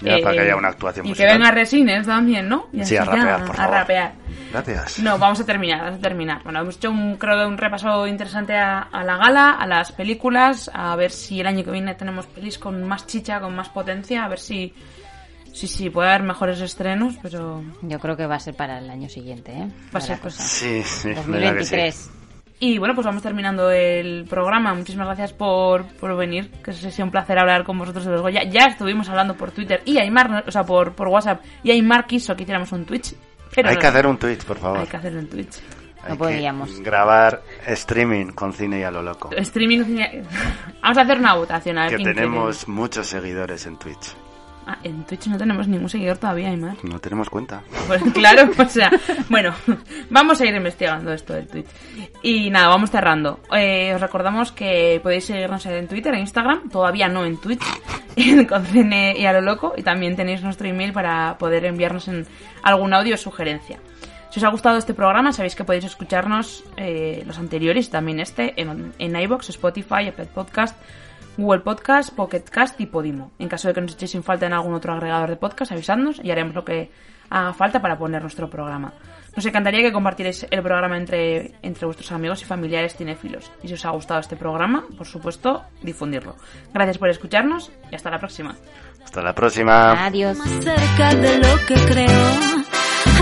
Ya 0.02 0.16
Eh, 0.16 0.22
para 0.22 0.36
que 0.36 0.42
haya 0.42 0.56
una 0.56 0.70
actuación 0.70 1.06
Y 1.06 1.14
que 1.14 1.26
venga 1.26 1.52
Resines 1.52 2.06
también, 2.06 2.48
¿no? 2.48 2.68
Y 2.72 2.86
Sí, 2.86 2.96
a 2.96 3.04
rapear, 3.04 3.46
por 3.46 3.56
a 3.56 3.58
favor. 3.58 3.74
rapear. 3.76 4.14
Gracias. 4.52 5.00
No, 5.00 5.18
vamos 5.18 5.40
a 5.42 5.46
terminar, 5.46 5.82
vamos 5.82 6.00
a 6.00 6.02
terminar. 6.02 6.42
Bueno, 6.44 6.62
hemos 6.62 6.78
hecho 6.78 6.90
un, 6.90 7.18
creo 7.18 7.38
que 7.38 7.46
un 7.46 7.58
repaso 7.58 8.08
interesante 8.08 8.56
a, 8.56 8.80
a 8.80 9.04
la 9.04 9.18
gala, 9.18 9.52
a 9.52 9.68
las 9.68 9.92
películas, 9.92 10.72
a 10.74 10.96
ver 10.96 11.12
si 11.12 11.40
el 11.42 11.48
año 11.48 11.64
que 11.64 11.72
viene 11.72 11.96
tenemos 11.96 12.26
pelis 12.28 12.58
con 12.58 12.82
más 12.88 13.06
chicha, 13.08 13.40
con 13.40 13.56
más 13.56 13.70
potencia, 13.70 14.24
a 14.24 14.28
ver 14.30 14.40
si 14.40 14.74
sí, 15.54 15.68
sí, 15.68 15.90
puede 15.90 16.10
haber 16.10 16.24
mejores 16.24 16.62
estrenos, 16.62 17.16
pero 17.22 17.62
Yo 17.82 18.00
creo 18.00 18.16
que 18.16 18.26
va 18.26 18.36
a 18.36 18.40
ser 18.40 18.56
para 18.56 18.80
el 18.80 18.90
año 18.90 19.10
siguiente, 19.10 19.52
¿eh? 19.52 19.68
Va 19.94 20.00
a 20.00 20.02
ser 20.02 20.20
cosa. 20.20 20.42
Sí, 20.42 20.82
sí. 20.84 21.14
2023. 21.14 22.10
Y 22.62 22.78
bueno, 22.78 22.94
pues 22.94 23.06
vamos 23.06 23.24
terminando 23.24 23.72
el 23.72 24.26
programa. 24.30 24.74
Muchísimas 24.74 25.08
gracias 25.08 25.32
por, 25.32 25.86
por 25.96 26.16
venir, 26.18 26.52
que 26.64 26.72
ha 26.72 26.74
sido 26.74 27.06
un 27.06 27.12
placer 27.12 27.40
hablar 27.40 27.64
con 27.64 27.78
vosotros 27.78 28.04
de 28.06 28.12
los 28.12 28.22
Goya. 28.22 28.44
Ya 28.44 28.66
estuvimos 28.66 29.08
hablando 29.08 29.36
por 29.36 29.52
Twitter 29.52 29.82
y 29.86 29.98
Aymar, 29.98 30.44
o 30.46 30.52
sea, 30.52 30.64
por, 30.66 30.94
por 30.94 31.08
WhatsApp, 31.08 31.42
y 31.64 31.72
Aymar 31.72 32.06
quiso 32.06 32.36
que 32.36 32.44
hiciéramos 32.44 32.72
un 32.74 32.86
Twitch. 32.86 33.14
Pero 33.56 33.70
Hay 33.70 33.76
no, 33.76 33.82
que 33.82 33.88
hacer 33.88 34.06
un 34.08 34.18
tweet, 34.18 34.38
por 34.46 34.58
favor. 34.58 34.80
Hay 34.80 34.88
que 34.88 34.98
hacer 34.98 35.16
un 35.16 35.28
Twitch. 35.28 35.56
Hay 36.04 36.10
No 36.10 36.16
que 36.16 36.18
podíamos. 36.18 36.80
Grabar 36.82 37.42
streaming 37.66 38.28
con 38.34 38.52
cine 38.54 38.80
y 38.80 38.84
a 38.84 38.92
lo 38.92 39.02
loco. 39.04 39.30
Streaming. 39.36 39.80
Vamos 40.82 40.98
a 40.98 41.02
hacer 41.02 41.18
una 41.18 41.36
votación, 41.36 41.78
a 41.78 41.82
ver 41.84 41.90
Que 41.92 41.96
quién 41.96 42.06
quiere. 42.14 42.22
tenemos 42.28 42.68
muchos 42.68 43.08
seguidores 43.08 43.66
en 43.68 43.78
Twitch. 43.78 44.16
Ah, 44.72 44.78
en 44.84 45.04
Twitch 45.04 45.26
no 45.26 45.36
tenemos 45.36 45.68
ningún 45.68 45.90
seguidor 45.90 46.20
todavía, 46.20 46.50
Aymar. 46.50 46.76
No 46.84 47.00
tenemos 47.00 47.28
cuenta. 47.28 47.64
Pues 47.88 48.04
claro, 48.14 48.52
o 48.58 48.66
sea, 48.66 48.92
bueno, 49.28 49.52
vamos 50.12 50.40
a 50.40 50.46
ir 50.46 50.54
investigando 50.54 51.12
esto 51.12 51.34
del 51.34 51.48
Twitch. 51.48 51.66
Y 52.22 52.52
nada, 52.52 52.68
vamos 52.68 52.92
cerrando. 52.92 53.40
Eh, 53.52 53.94
os 53.96 54.00
recordamos 54.00 54.52
que 54.52 55.00
podéis 55.02 55.26
seguirnos 55.26 55.66
en 55.66 55.88
Twitter, 55.88 56.14
en 56.14 56.20
Instagram, 56.20 56.70
todavía 56.70 57.08
no 57.08 57.26
en 57.26 57.38
Twitch, 57.38 57.64
con 58.48 58.64
Cine 58.68 59.16
y 59.18 59.26
a 59.26 59.34
lo 59.34 59.42
loco, 59.42 59.74
y 59.76 59.82
también 59.82 60.16
tenéis 60.16 60.44
nuestro 60.44 60.68
email 60.68 60.94
para 60.94 61.36
poder 61.40 61.66
enviarnos 61.66 62.08
en 62.08 62.28
algún 62.62 62.94
audio 62.94 63.16
o 63.16 63.18
sugerencia. 63.18 63.80
Si 64.30 64.40
os 64.40 64.44
ha 64.44 64.50
gustado 64.50 64.78
este 64.78 64.94
programa, 64.94 65.34
sabéis 65.34 65.56
que 65.56 65.64
podéis 65.64 65.86
escucharnos 65.86 66.64
eh, 66.78 67.24
los 67.26 67.40
anteriores 67.40 67.90
también 67.90 68.20
este 68.20 68.54
en, 68.62 68.94
en 69.00 69.16
iBox, 69.16 69.50
Spotify, 69.50 70.10
Apple 70.10 70.30
Podcast, 70.32 70.78
Google 71.38 71.62
Podcast, 71.62 72.14
Pocket 72.16 72.44
Cast 72.50 72.80
y 72.82 72.86
Podimo. 72.86 73.32
En 73.40 73.48
caso 73.48 73.68
de 73.68 73.74
que 73.74 73.82
nos 73.82 73.94
echéis 73.94 74.12
sin 74.12 74.24
falta 74.24 74.46
en 74.46 74.54
algún 74.54 74.74
otro 74.74 74.94
agregador 74.94 75.30
de 75.30 75.36
podcast, 75.36 75.72
avisadnos 75.72 76.20
y 76.24 76.32
haremos 76.32 76.56
lo 76.56 76.66
que 76.66 76.92
haga 77.30 77.54
falta 77.54 77.82
para 77.82 77.98
poner 77.98 78.22
nuestro 78.22 78.50
programa. 78.50 78.94
Nos 79.36 79.46
encantaría 79.46 79.82
que 79.82 79.94
compartierais 79.94 80.48
el 80.50 80.62
programa 80.62 80.98
entre, 80.98 81.54
entre 81.62 81.86
vuestros 81.86 82.12
amigos 82.12 82.42
y 82.42 82.46
familiares 82.46 82.96
cinéfilos. 82.96 83.52
Y 83.64 83.68
si 83.68 83.76
os 83.76 83.86
ha 83.86 83.92
gustado 83.92 84.20
este 84.20 84.36
programa, 84.36 84.86
por 84.98 85.06
supuesto, 85.06 85.64
difundirlo. 85.82 86.36
Gracias 86.74 86.98
por 86.98 87.10
escucharnos 87.10 87.72
y 87.92 87.96
hasta 87.96 88.10
la 88.10 88.20
próxima. 88.20 88.56
Hasta 89.04 89.22
la 89.22 89.34
próxima. 89.34 90.06
Adiós. 90.06 90.38
cerca 90.62 91.16
de 91.16 91.38
lo 91.38 91.66
que 91.68 91.76
creo. 91.88 92.59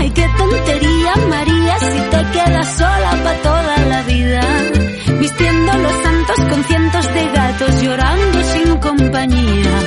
Ay, 0.08 0.14
qué 0.14 0.26
tontería, 0.38 1.14
María, 1.28 1.78
si 1.80 2.00
te 2.10 2.30
quedas 2.32 2.78
sola 2.78 3.10
para 3.22 3.42
toda 3.42 3.76
la 3.90 4.02
vida. 4.04 4.40
Vistiendo 5.20 5.72
los 5.76 5.92
santos 6.02 6.36
con 6.48 6.64
cientos 6.64 7.12
de 7.12 7.26
gatos 7.26 7.82
llorando 7.82 8.42
sin 8.42 8.76
compañía. 8.78 9.78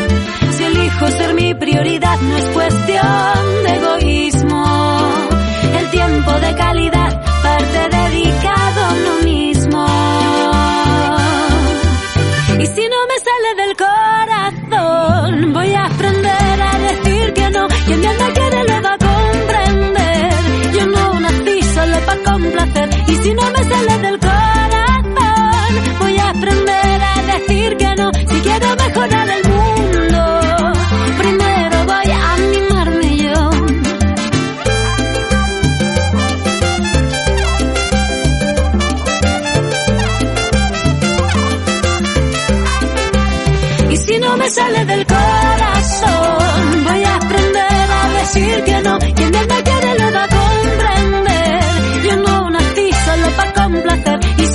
Si 0.52 0.64
elijo 0.64 1.08
ser 1.08 1.34
mi 1.34 1.56
prioridad, 1.56 2.20
no 2.22 2.38
es 2.38 2.46
cuestión 2.50 3.64
de 3.64 3.76
egoísmo. 3.76 4.41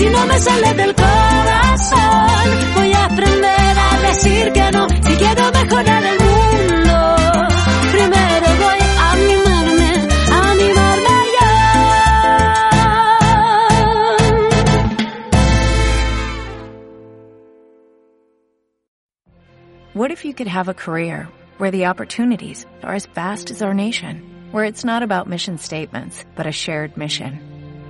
Si 0.07 0.13
no 0.13 0.27
me 0.27 0.39
sale 0.39 0.75
del 0.75 0.95
corazón, 0.95 2.75
voy 2.77 2.93
a 2.93 3.05
aprender 3.07 3.77
a 3.79 4.01
decir 4.09 4.53
que 4.53 4.71
no. 4.73 4.89
Si 4.89 5.17
quiero 5.17 5.51
mejorar 5.53 6.03
el 6.05 6.19
mundo, 6.27 7.49
primero 7.93 8.47
voy 8.63 8.79
a 8.99 9.13
animarme, 9.13 10.09
a 10.31 10.51
animarme. 10.53 11.17
What 19.95 20.11
if 20.11 20.25
you 20.25 20.35
could 20.35 20.49
have 20.49 20.69
a 20.69 20.75
career 20.75 21.29
where 21.59 21.71
the 21.71 21.87
opportunities 21.87 22.67
are 22.83 22.95
as 22.95 23.07
vast 23.07 23.51
as 23.51 23.63
our 23.63 23.75
nation, 23.75 24.23
where 24.53 24.65
it's 24.65 24.85
not 24.85 25.03
about 25.03 25.27
mission 25.27 25.59
statements, 25.59 26.25
but 26.37 26.47
a 26.47 26.53
shared 26.53 26.97
mission? 26.97 27.56